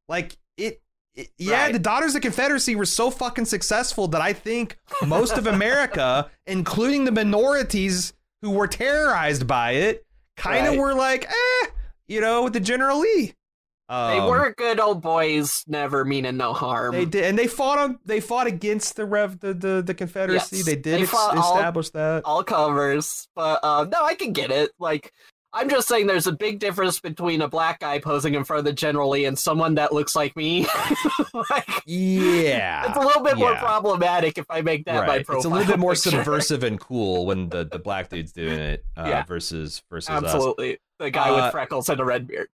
like 0.08 0.38
it 0.58 0.82
yeah, 1.38 1.64
Right. 1.64 1.74
the 1.74 1.80
Daughters 1.80 2.16
of 2.16 2.22
Confederacy 2.22 2.76
were 2.76 2.86
so 2.86 3.10
fucking 3.12 3.46
successful 3.46 4.08
that 4.10 4.22
I 4.22 4.32
think 4.34 4.78
most 5.06 5.38
of 5.38 5.48
America, 5.48 6.30
including 6.48 7.04
the 7.06 7.12
minorities 7.12 8.14
who 8.42 8.52
were 8.52 8.68
terrorized 8.68 9.46
by 9.46 9.72
it, 9.72 10.06
kind 10.38 10.66
of 10.68 10.74
Right. 10.74 10.80
were 10.80 10.94
like, 10.94 11.26
eh, 11.30 11.68
you 12.08 12.22
know, 12.22 12.44
with 12.44 12.54
the 12.54 12.60
General 12.62 13.00
Lee. 13.00 13.34
They 13.90 14.20
Um, 14.20 14.30
were 14.30 14.54
good 14.56 14.80
old 14.80 15.02
boys, 15.02 15.64
never 15.68 16.06
meaning 16.06 16.38
no 16.38 16.54
harm. 16.54 16.94
They 16.94 17.06
did, 17.06 17.24
and 17.26 17.38
they 17.40 17.48
fought 17.48 17.80
on. 17.80 18.00
They 18.06 18.20
fought 18.20 18.46
against 18.46 18.96
the 18.96 19.06
rev, 19.06 19.40
the 19.40 19.54
the, 19.56 19.82
the 19.84 19.94
Confederacy. 19.96 20.58
Yes, 20.58 20.66
they 20.66 20.76
did 20.76 20.84
they 21.00 21.02
ex- 21.02 21.10
fought 21.12 21.36
all- 21.38 21.56
establish 21.58 21.90
that. 21.92 22.22
all 22.24 22.44
covers. 22.44 23.28
But 23.36 23.60
uh, 23.64 23.86
no, 23.92 24.04
I 24.06 24.14
can 24.14 24.32
get 24.32 24.52
it. 24.52 24.70
Like, 24.80 25.12
I'm 25.54 25.68
just 25.72 25.88
saying 25.88 26.06
there's 26.06 26.28
a 26.28 26.32
big 26.32 26.60
difference 26.60 27.00
between 27.00 27.42
a 27.42 27.48
black 27.48 27.80
guy 27.80 27.98
posing 27.98 28.36
in 28.36 28.44
front 28.44 28.60
of 28.60 28.66
the 28.66 28.74
General 28.74 29.10
Lee 29.10 29.26
and 29.26 29.40
someone 29.40 29.74
that 29.76 29.92
looks 29.92 30.16
like 30.16 30.36
me. 30.38 30.68
like, 31.50 31.68
Yeah, 31.88 32.88
it's 32.88 32.98
a 32.98 33.00
little 33.02 33.24
bit 33.24 33.38
more 33.38 33.56
problematic 33.56 34.38
if 34.38 34.46
I 34.52 34.62
make 34.62 34.86
that 34.86 35.08
my 35.08 35.08
right. 35.18 35.26
profile. 35.26 35.38
It's 35.38 35.46
a 35.46 35.50
little 35.50 35.66
bit 35.68 35.80
more 35.80 35.94
picture. 35.94 36.12
subversive 36.12 36.64
and 36.64 36.80
cool 36.80 37.26
when 37.26 37.50
the, 37.50 37.66
the 37.66 37.80
black 37.80 38.10
dude's 38.10 38.32
doing 38.32 38.60
it 38.60 38.86
uh, 38.96 39.06
Yeah. 39.08 39.24
versus 39.26 39.82
versus 39.90 40.10
us. 40.10 40.24
Absolutely. 40.24 40.78
The 41.00 41.10
guy 41.10 41.30
Uh, 41.30 41.44
with 41.46 41.52
freckles 41.54 41.90
and 41.90 42.00
a 42.00 42.06
red 42.06 42.28
beard. 42.28 42.50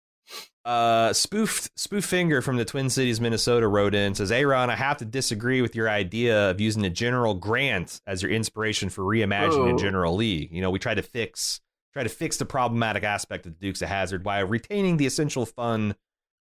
Uh, 0.65 1.13
spoof 1.13 1.69
spoof 1.77 2.05
finger 2.05 2.41
from 2.41 2.57
the 2.57 2.65
Twin 2.65 2.89
Cities, 2.89 3.21
Minnesota, 3.21 3.69
wrote 3.69 3.95
in 3.95 4.15
says, 4.15 4.33
"Aaron, 4.33 4.71
I 4.71 4.77
have 4.77 4.97
to 4.99 5.05
disagree 5.05 5.61
with 5.61 5.77
your 5.77 5.91
idea 5.91 6.51
of 6.51 6.59
using 6.59 6.81
the 6.83 6.89
General 6.89 7.35
Grant 7.35 8.01
as 8.07 8.23
your 8.23 8.33
inspiration 8.33 8.89
for 8.89 9.03
reimagining 9.03 9.75
Ooh. 9.75 9.79
General 9.79 10.15
Lee. 10.17 10.49
You 10.51 10.63
know, 10.63 10.71
we 10.71 10.79
try 10.79 10.95
to 10.95 11.03
fix 11.03 11.61
try 11.93 12.03
to 12.03 12.09
fix 12.09 12.39
the 12.39 12.47
problematic 12.47 13.05
aspect 13.05 13.45
of 13.47 13.53
the 13.53 13.59
Dukes 13.67 13.83
of 13.83 13.89
Hazzard 13.89 14.25
while 14.25 14.47
retaining 14.47 14.97
the 14.97 15.07
essential 15.07 15.45
fun 15.45 15.97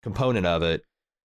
component 0.02 0.44
of 0.44 0.62
it." 0.62 0.84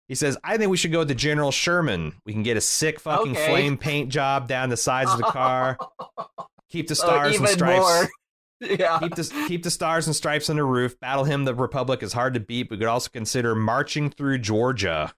He 0.10 0.16
says, 0.16 0.38
"I 0.44 0.58
think 0.58 0.70
we 0.70 0.76
should 0.76 0.92
go 0.92 1.00
with 1.00 1.08
the 1.08 1.16
General 1.16 1.54
Sherman. 1.54 2.16
We 2.26 2.34
can 2.34 2.44
get 2.44 2.58
a 2.58 2.62
sick 2.62 3.00
fucking 3.00 3.32
Okay. 3.38 3.48
flame 3.48 3.78
paint 3.78 4.10
job 4.10 4.50
down 4.50 4.68
the 4.68 4.76
sides 4.76 5.12
of 5.12 5.18
the 5.18 5.24
car, 5.24 5.78
keep 6.70 6.90
the 6.90 6.96
So 6.96 7.06
stars 7.06 7.38
and 7.38 7.48
stripes." 7.48 8.12
Yeah. 8.62 9.00
keep 9.00 9.16
the 9.16 9.46
keep 9.48 9.64
the 9.64 9.72
stars 9.72 10.06
and 10.08 10.16
stripes 10.16 10.50
on 10.50 10.56
the 10.56 10.64
roof. 10.64 11.00
Battle 11.00 11.24
him. 11.24 11.46
The 11.46 11.56
Republic 11.56 12.04
is 12.04 12.14
hard 12.14 12.36
to 12.36 12.40
beat. 12.40 12.70
We 12.70 12.78
could 12.78 12.88
also 12.88 13.10
consider 13.12 13.56
marching 13.56 14.10
through 14.12 14.38
Georgia. 14.38 15.14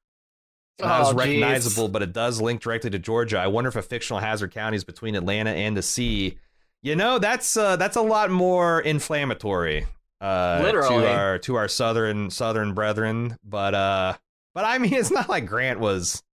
It's 0.80 0.86
Not 0.88 1.00
Oh, 1.00 1.02
as 1.02 1.08
geez. 1.10 1.16
recognizable, 1.18 1.88
but 1.90 2.02
it 2.02 2.14
does 2.14 2.42
link 2.42 2.62
directly 2.62 2.90
to 2.90 3.00
Georgia. 3.00 3.38
I 3.40 3.48
wonder 3.48 3.68
if 3.68 3.76
a 3.76 3.82
fictional 3.82 4.20
Hazzard 4.22 4.52
County 4.54 4.78
is 4.78 4.84
between 4.84 5.16
Atlanta 5.16 5.52
and 5.52 5.76
the 5.78 5.82
sea. 5.84 6.38
You 6.82 6.96
know, 6.96 7.20
that's 7.20 7.56
uh, 7.58 7.76
that's 7.76 7.96
a 7.98 8.02
lot 8.02 8.32
more 8.32 8.80
inflammatory. 8.82 9.86
Uh, 10.22 10.62
Literally. 10.64 11.04
to 11.04 11.10
our 11.12 11.38
to 11.40 11.56
our 11.56 11.68
southern 11.68 12.30
southern 12.30 12.74
brethren, 12.74 13.38
but 13.44 13.76
uh, 13.76 14.14
but 14.56 14.64
I 14.66 14.78
mean, 14.78 14.94
it's 14.96 15.12
not 15.12 15.28
like 15.30 15.46
Grant 15.46 15.80
was 15.80 16.24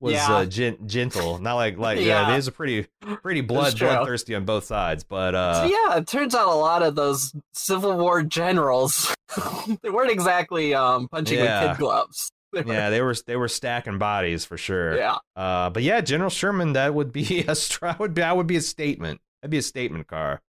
was 0.00 0.14
Yeah. 0.14 0.34
uh, 0.34 0.44
gen- 0.44 0.86
gentle. 0.86 1.38
Not 1.38 1.54
like 1.54 1.78
like 1.78 1.98
Yeah. 1.98 2.28
yeah, 2.28 2.34
it 2.34 2.38
is 2.38 2.48
a 2.48 2.52
pretty 2.52 2.86
pretty 3.22 3.40
blood 3.40 3.78
bloodthirsty 3.78 4.34
on 4.34 4.44
both 4.44 4.64
sides. 4.64 5.04
But 5.04 5.34
uh, 5.34 5.54
So 5.54 5.64
yeah, 5.64 5.96
it 5.98 6.06
turns 6.06 6.34
out 6.34 6.48
a 6.48 6.54
lot 6.54 6.82
of 6.82 6.94
those 6.94 7.32
Civil 7.52 7.96
War 7.98 8.22
generals 8.22 9.14
they 9.82 9.90
weren't 9.90 10.10
exactly 10.10 10.74
um, 10.74 11.08
punching 11.08 11.38
Yeah. 11.38 11.62
with 11.68 11.70
kid 11.72 11.80
gloves. 11.80 12.30
They 12.52 12.62
were- 12.62 12.72
yeah, 12.72 12.90
they 12.90 13.02
were 13.02 13.14
they 13.26 13.36
were 13.36 13.48
stacking 13.48 13.98
bodies 13.98 14.44
for 14.44 14.56
sure. 14.56 14.96
yeah. 14.96 15.16
Uh, 15.34 15.70
but 15.70 15.82
yeah, 15.82 16.00
General 16.00 16.30
Sherman, 16.30 16.74
that 16.74 16.94
would 16.94 17.10
be 17.12 17.44
a 17.48 17.54
str- 17.54 17.88
would 17.98 18.14
be 18.14 18.20
that 18.20 18.36
would 18.36 18.46
be 18.46 18.56
a 18.56 18.60
statement. 18.60 19.20
That'd 19.42 19.50
be 19.50 19.58
a 19.58 19.62
statement 19.62 20.06
car. 20.06 20.40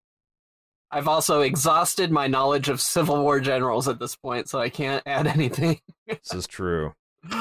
I've 0.90 1.08
also 1.08 1.40
exhausted 1.40 2.12
my 2.12 2.28
knowledge 2.28 2.68
of 2.68 2.80
Civil 2.80 3.20
War 3.22 3.40
generals 3.40 3.88
at 3.88 3.98
this 3.98 4.14
point, 4.14 4.48
so 4.48 4.60
I 4.60 4.68
can't 4.68 5.02
add 5.04 5.26
anything. 5.38 5.80
This 6.06 6.32
is 6.32 6.46
true. 6.46 6.94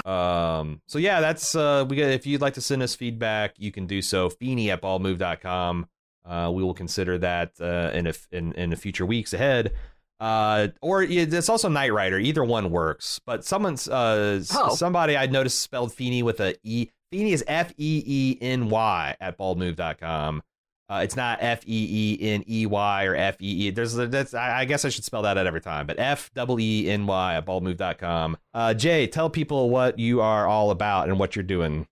Um, 0.05 0.81
so 0.87 0.97
yeah, 0.99 1.19
that's 1.21 1.55
uh, 1.55 1.85
we 1.87 1.95
got. 1.95 2.07
If 2.09 2.25
you'd 2.27 2.41
like 2.41 2.53
to 2.55 2.61
send 2.61 2.81
us 2.83 2.95
feedback, 2.95 3.55
you 3.57 3.71
can 3.71 3.87
do 3.87 4.01
so. 4.01 4.29
Feeny 4.29 4.71
at 4.71 4.81
baldmove.com. 4.81 5.87
Uh, 6.25 6.51
we 6.53 6.63
will 6.63 6.73
consider 6.73 7.17
that 7.19 7.51
uh, 7.61 7.91
in 7.93 8.07
a 8.07 8.13
in 8.31 8.53
in 8.53 8.69
the 8.71 8.75
future 8.75 9.05
weeks 9.05 9.33
ahead. 9.33 9.73
Uh, 10.19 10.69
or 10.81 11.03
it's 11.03 11.49
also 11.49 11.67
Knight 11.69 11.91
Rider. 11.93 12.17
Either 12.17 12.43
one 12.43 12.71
works. 12.71 13.19
But 13.25 13.43
someone's 13.45 13.87
uh, 13.87 14.41
Oh. 14.55 14.73
somebody 14.75 15.17
I 15.17 15.25
noticed 15.27 15.59
spelled 15.59 15.93
Feeny 15.93 16.23
with 16.23 16.39
a 16.39 16.55
e. 16.63 16.89
Feeny 17.11 17.33
is 17.33 17.43
F 17.47 17.71
E 17.77 18.03
E 18.05 18.37
N 18.41 18.69
Y 18.69 19.15
at 19.19 19.37
baldmove.com. 19.37 20.41
Uh, 20.87 21.01
it's 21.03 21.15
not 21.15 21.39
F 21.41 21.63
E 21.65 22.17
E 22.21 22.33
N 22.33 22.43
E 22.47 22.65
Y 22.65 23.05
or 23.05 23.15
F 23.15 23.41
E 23.41 23.67
E. 23.67 23.69
There's 23.71 23.95
that's 23.95 24.33
I, 24.33 24.59
I 24.59 24.65
guess 24.65 24.85
I 24.85 24.89
should 24.89 25.03
spell 25.03 25.23
that 25.23 25.37
out 25.37 25.47
every 25.47 25.61
time, 25.61 25.87
but 25.87 25.99
F 25.99 26.31
double 26.35 26.59
E 26.59 26.89
N 26.89 27.07
Y 27.07 27.35
at 27.35 27.45
baldmove.com. 27.45 28.37
Uh, 28.53 28.73
Jay, 28.73 29.07
tell 29.07 29.29
people 29.29 29.69
what 29.69 29.97
you 29.97 30.21
are 30.21 30.45
all 30.45 30.69
about 30.69 31.09
and 31.09 31.17
what 31.19 31.35
you're 31.35 31.43
doing. 31.43 31.87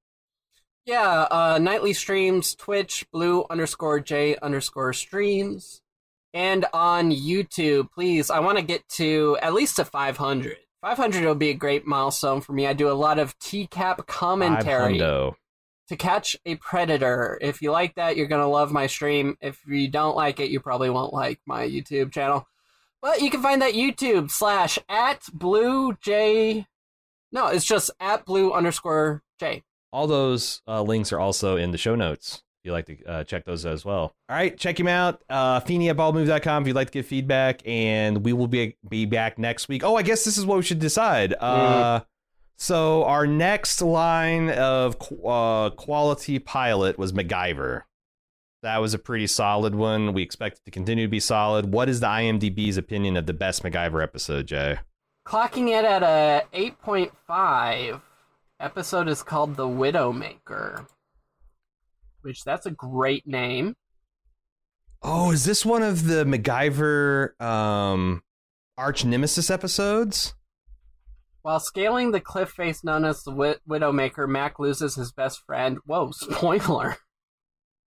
Yeah, 0.86 1.28
uh, 1.32 1.60
nightly 1.62 1.94
streams, 1.94 2.56
Twitch, 2.56 3.06
blue 3.12 3.46
underscore 3.50 4.00
J 4.00 4.36
underscore 4.42 4.94
streams, 4.94 5.82
and 6.34 6.66
on 6.74 7.12
YouTube. 7.12 7.90
Please, 7.92 8.30
I 8.30 8.40
want 8.40 8.58
to 8.58 8.64
get 8.64 8.88
to 8.90 9.38
at 9.42 9.54
least 9.54 9.78
to 9.78 9.86
500. 9.86 10.58
500 10.82 11.24
will 11.24 11.36
be 11.36 11.50
a 11.50 11.54
great 11.54 11.88
milestone 11.88 12.42
for 12.42 12.52
me. 12.52 12.68
I 12.68 12.74
do 12.74 12.90
a 12.90 12.94
lot 12.94 13.18
of 13.18 13.40
TCAP 13.40 14.06
commentary 14.06 15.00
hundo. 15.00 15.36
To 15.94 16.04
catch 16.04 16.36
a 16.46 16.56
predator. 16.56 17.38
If 17.42 17.62
you 17.62 17.72
like 17.72 17.96
that, 17.96 18.18
you're 18.18 18.28
gonna 18.28 18.50
love 18.50 18.72
my 18.72 18.88
stream. 18.88 19.38
If 19.42 19.66
you 19.66 19.88
don't 19.88 20.16
like 20.16 20.40
it, 20.40 20.50
you 20.50 20.60
probably 20.60 20.90
won't 20.90 21.14
like 21.14 21.40
my 21.46 21.68
YouTube 21.68 22.12
channel. 22.12 22.48
But 23.02 23.22
you 23.22 23.30
can 23.30 23.42
find 23.42 23.62
that 23.62 23.74
YouTube 23.74 24.32
slash 24.32 24.80
at 24.90 25.22
blue 25.34 25.94
J. 26.02 26.66
No, 27.32 27.48
it's 27.48 27.66
just 27.66 27.92
at 28.00 28.26
blue 28.26 28.54
underscore 28.54 29.24
J. 29.40 29.64
All 29.92 30.08
those 30.08 30.62
uh, 30.68 30.82
links 30.82 31.12
are 31.12 31.20
also 31.20 31.58
in 31.58 31.72
the 31.72 31.78
show 31.78 31.96
notes. 31.96 32.44
If 32.62 32.68
you'd 32.68 32.74
like 32.74 32.86
to 32.86 33.04
uh, 33.06 33.24
check 33.26 33.44
those 33.44 33.66
as 33.66 33.84
well. 33.84 34.16
All 34.30 34.36
right, 34.36 34.58
check 34.58 34.80
him 34.80 34.88
out. 34.88 35.22
Uh, 35.30 35.60
Feeny 35.60 35.90
at 35.90 35.98
baldmove.com 35.98 36.64
if 36.64 36.68
you'd 36.68 36.76
like 36.76 36.88
to 36.88 36.94
give 36.94 37.06
feedback, 37.06 37.62
and 37.68 38.24
we 38.24 38.32
will 38.32 38.48
be 38.48 38.78
be 38.88 39.06
back 39.06 39.38
next 39.38 39.68
week. 39.68 39.84
Oh, 39.84 39.96
I 39.96 40.02
guess 40.02 40.24
this 40.24 40.38
is 40.38 40.46
what 40.46 40.58
we 40.58 40.64
should 40.64 40.80
decide. 40.80 41.34
Uh, 41.34 42.02
so 42.56 43.04
our 43.06 43.28
next 43.28 43.82
line 43.82 44.50
of 44.50 44.96
uh, 45.26 45.70
quality 45.72 46.40
pilot 46.40 46.98
was 46.98 47.14
MacGyver. 47.14 47.84
That 48.62 48.78
was 48.78 48.94
a 48.94 49.00
pretty 49.00 49.28
solid 49.28 49.76
one. 49.76 50.14
We 50.14 50.22
expect 50.22 50.60
it 50.60 50.66
to 50.66 50.72
continue 50.72 51.06
to 51.06 51.12
be 51.12 51.20
solid. 51.20 51.74
What 51.74 51.90
is 51.90 52.00
the 52.00 52.08
IMDb's 52.08 52.78
opinion 52.78 53.18
of 53.18 53.26
the 53.26 53.34
best 53.34 53.62
MacGyver 53.62 54.02
episode, 54.02 54.48
Jay? 54.48 54.78
Clocking 55.28 55.68
it 55.68 55.84
at 55.84 56.04
a 56.04 56.46
8.5. 56.54 58.02
Episode 58.60 59.10
is 59.10 59.24
called 59.24 59.58
The 59.58 59.68
Widowmaker. 59.68 60.88
Which 62.22 62.46
that's 62.46 62.66
a 62.66 62.72
great 62.72 63.28
name. 63.28 63.76
Oh, 65.02 65.32
is 65.32 65.44
this 65.44 65.66
one 65.66 65.84
of 65.84 66.06
the 66.08 66.24
MacGyver 66.24 67.42
um, 67.42 68.24
arch 68.78 69.04
nemesis 69.04 69.50
episodes? 69.50 70.34
While 71.44 71.60
scaling 71.60 72.12
the 72.12 72.22
cliff 72.22 72.50
face 72.52 72.84
known 72.84 73.04
as 73.06 73.24
the 73.24 73.32
Wid- 73.32 73.60
Widowmaker, 73.70 74.28
Mac 74.28 74.60
loses 74.60 74.96
his 74.96 75.12
best 75.12 75.46
friend. 75.46 75.78
Whoa, 75.86 76.12
spoiler! 76.12 76.98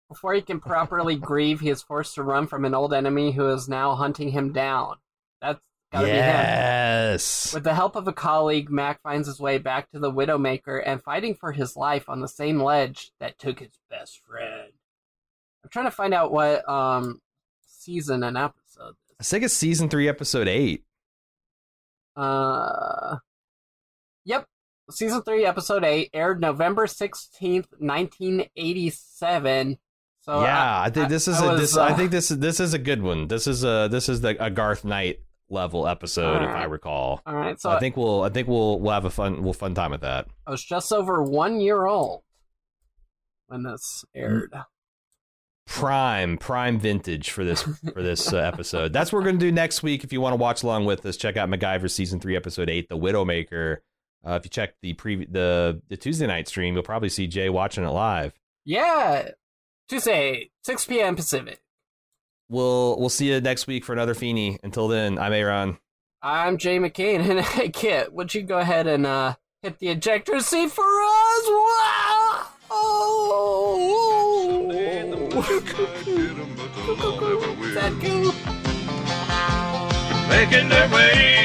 Before 0.10 0.34
he 0.34 0.42
can 0.42 0.60
properly 0.60 1.16
grieve, 1.16 1.62
he 1.62 1.70
is 1.70 1.82
forced 1.82 2.16
to 2.16 2.24
run 2.24 2.48
from 2.48 2.66
an 2.66 2.76
old 2.76 2.94
enemy 2.94 3.32
who 3.32 3.48
is 3.50 3.68
now 3.68 3.96
hunting 3.96 4.30
him 4.30 4.52
down. 4.52 4.98
That's 5.42 5.64
gotta 5.92 6.06
be 6.06 6.12
him. 6.12 6.18
yes. 6.18 7.54
With 7.54 7.64
the 7.64 7.74
help 7.74 7.96
of 7.96 8.08
a 8.08 8.14
colleague, 8.14 8.70
Mac 8.70 9.02
finds 9.02 9.28
his 9.28 9.40
way 9.40 9.58
back 9.58 9.90
to 9.92 10.00
the 10.00 10.12
Widowmaker 10.12 10.82
and 10.86 11.02
fighting 11.02 11.34
for 11.34 11.54
his 11.54 11.76
life 11.78 12.10
on 12.10 12.20
the 12.20 12.28
same 12.28 12.62
ledge 12.62 13.12
that 13.20 13.40
took 13.40 13.60
his 13.60 13.80
best 13.90 14.20
friend. 14.28 14.74
I'm 15.64 15.70
trying 15.72 15.86
to 15.86 15.92
find 15.92 16.14
out 16.14 16.32
what 16.32 16.68
um 16.70 17.20
season 17.66 18.24
and 18.24 18.38
episode 18.38 18.96
I 19.20 19.24
think 19.24 19.44
it's 19.46 19.54
season 19.54 19.90
three, 19.90 20.10
episode 20.10 20.48
eight. 20.50 20.84
Uh, 22.18 23.18
yep, 24.26 24.46
season 24.92 25.22
three, 25.22 25.46
episode 25.46 25.84
eight, 25.84 26.10
aired 26.14 26.42
November 26.42 26.88
sixteenth, 26.88 27.68
nineteen 27.80 28.46
eighty-seven. 28.56 29.78
So 30.22 30.42
yeah, 30.42 30.80
I, 30.80 30.86
I, 30.86 30.90
think 30.90 31.10
this 31.10 31.28
is 31.28 31.40
I 31.40 31.46
a 31.46 31.52
was, 31.52 31.62
this. 31.62 31.78
I 31.78 31.90
uh, 31.90 31.96
think 31.96 32.12
this 32.12 32.30
this 32.30 32.60
is 32.60 32.74
a 32.74 32.80
good 32.80 33.02
one. 33.02 33.28
This 33.28 33.48
is 33.48 33.64
a 33.64 33.88
this 33.90 34.10
is 34.10 34.22
the 34.22 34.44
a 34.44 34.50
Garth 34.50 34.84
Knight 34.84 35.20
level 35.50 35.88
episode, 35.88 36.44
if 36.44 36.50
I 36.50 36.64
recall. 36.64 37.22
all 37.26 37.36
right. 37.36 37.60
So 37.60 37.70
I 37.70 37.80
think 37.80 37.96
we'll 37.96 38.24
I 38.24 38.30
think 38.30 38.48
we'll 38.48 38.80
we'll 38.80 38.94
have 38.94 39.06
a 39.06 39.10
fun 39.10 39.44
we'll 39.44 39.54
fun 39.54 39.76
time 39.76 39.92
with 39.92 40.02
that. 40.02 40.28
I 40.48 40.52
was 40.52 40.64
just 40.64 40.92
over 40.92 41.22
one 41.22 41.60
year 41.60 41.86
old 41.86 42.24
when 43.48 43.64
this 43.64 44.04
aired. 44.16 44.54
prime 45.68 46.38
prime 46.38 46.80
vintage 46.80 47.30
for 47.30 47.44
this 47.44 47.62
for 47.62 48.02
this 48.02 48.34
uh, 48.34 48.38
episode. 48.54 48.94
That's 48.94 49.12
what 49.12 49.20
we're 49.20 49.26
going 49.26 49.40
to 49.40 49.46
do 49.46 49.52
next 49.52 49.84
week. 49.84 50.04
If 50.04 50.12
you 50.12 50.22
want 50.22 50.34
to 50.34 50.38
watch 50.38 50.64
along 50.64 50.86
with 50.86 51.06
us, 51.06 51.18
check 51.18 51.38
out 51.38 51.50
MacGyver 51.50 51.90
season 51.90 52.20
three, 52.20 52.36
episode 52.36 52.70
eight, 52.70 52.90
The 52.90 52.98
Widowmaker. 52.98 53.78
Uh, 54.26 54.34
if 54.34 54.46
you 54.46 54.50
check 54.50 54.74
the 54.82 54.94
pre 54.94 55.26
the 55.26 55.82
the 55.90 55.98
Tuesday 55.98 56.28
night 56.28 56.48
stream, 56.48 56.74
you'll 56.74 56.84
probably 56.84 57.10
see 57.10 57.28
Jay 57.28 57.50
watching 57.50 57.84
it 57.84 57.90
live. 57.90 58.34
Yeah, 58.66 59.30
Tuesday, 59.88 60.50
six 60.64 60.86
p.m. 60.86 61.16
Pacific. 61.16 61.60
We'll 62.50 63.00
we'll 63.00 63.10
see 63.10 63.32
you 63.32 63.42
next 63.42 63.68
week 63.68 63.86
for 63.86 63.94
another 63.94 64.14
Feeny. 64.14 64.60
Until 64.64 64.88
then, 64.88 65.20
I'm 65.20 65.34
Aaron. 65.34 65.78
I'm 66.22 66.58
Jay 66.58 66.80
McCain, 66.80 67.20
and 67.30 67.40
hey, 67.42 67.70
Kit, 67.70 68.14
would 68.14 68.34
you 68.34 68.42
go 68.42 68.58
ahead 68.58 68.88
and 68.88 69.06
uh, 69.06 69.36
hit 69.66 69.80
the 69.80 69.90
ejector 69.90 70.40
seat 70.40 70.70
for 70.70 70.84
us. 70.84 71.48
Wow! 71.48 72.48
Oh! 72.70 73.96
Is 77.62 77.74
that 77.74 77.94
cool? 78.02 78.34
Making 80.30 80.70
their 80.70 80.90
way 80.90 81.45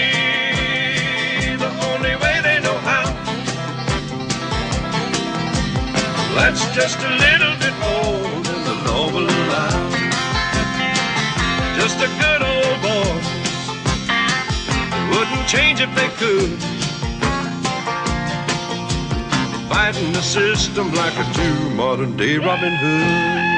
That's 6.35 6.65
just 6.74 6.98
a 7.01 7.09
little 7.09 7.55
bit 7.59 7.74
more 7.81 8.43
than 8.43 8.61
the 8.65 9.01
will 9.12 9.28
allow. 9.28 9.90
Just 11.77 11.98
a 11.98 12.09
good 12.23 12.43
old 12.52 12.77
boy. 12.82 13.15
They 14.93 15.05
wouldn't 15.11 15.47
change 15.48 15.81
if 15.81 15.93
they 15.94 16.09
could. 16.20 16.59
Fighting 19.69 20.12
the 20.12 20.23
system 20.23 20.93
like 20.94 21.16
a 21.19 21.32
true 21.35 21.70
modern 21.70 22.16
day 22.16 22.39
Robin 22.39 22.74
Hood. 22.77 23.51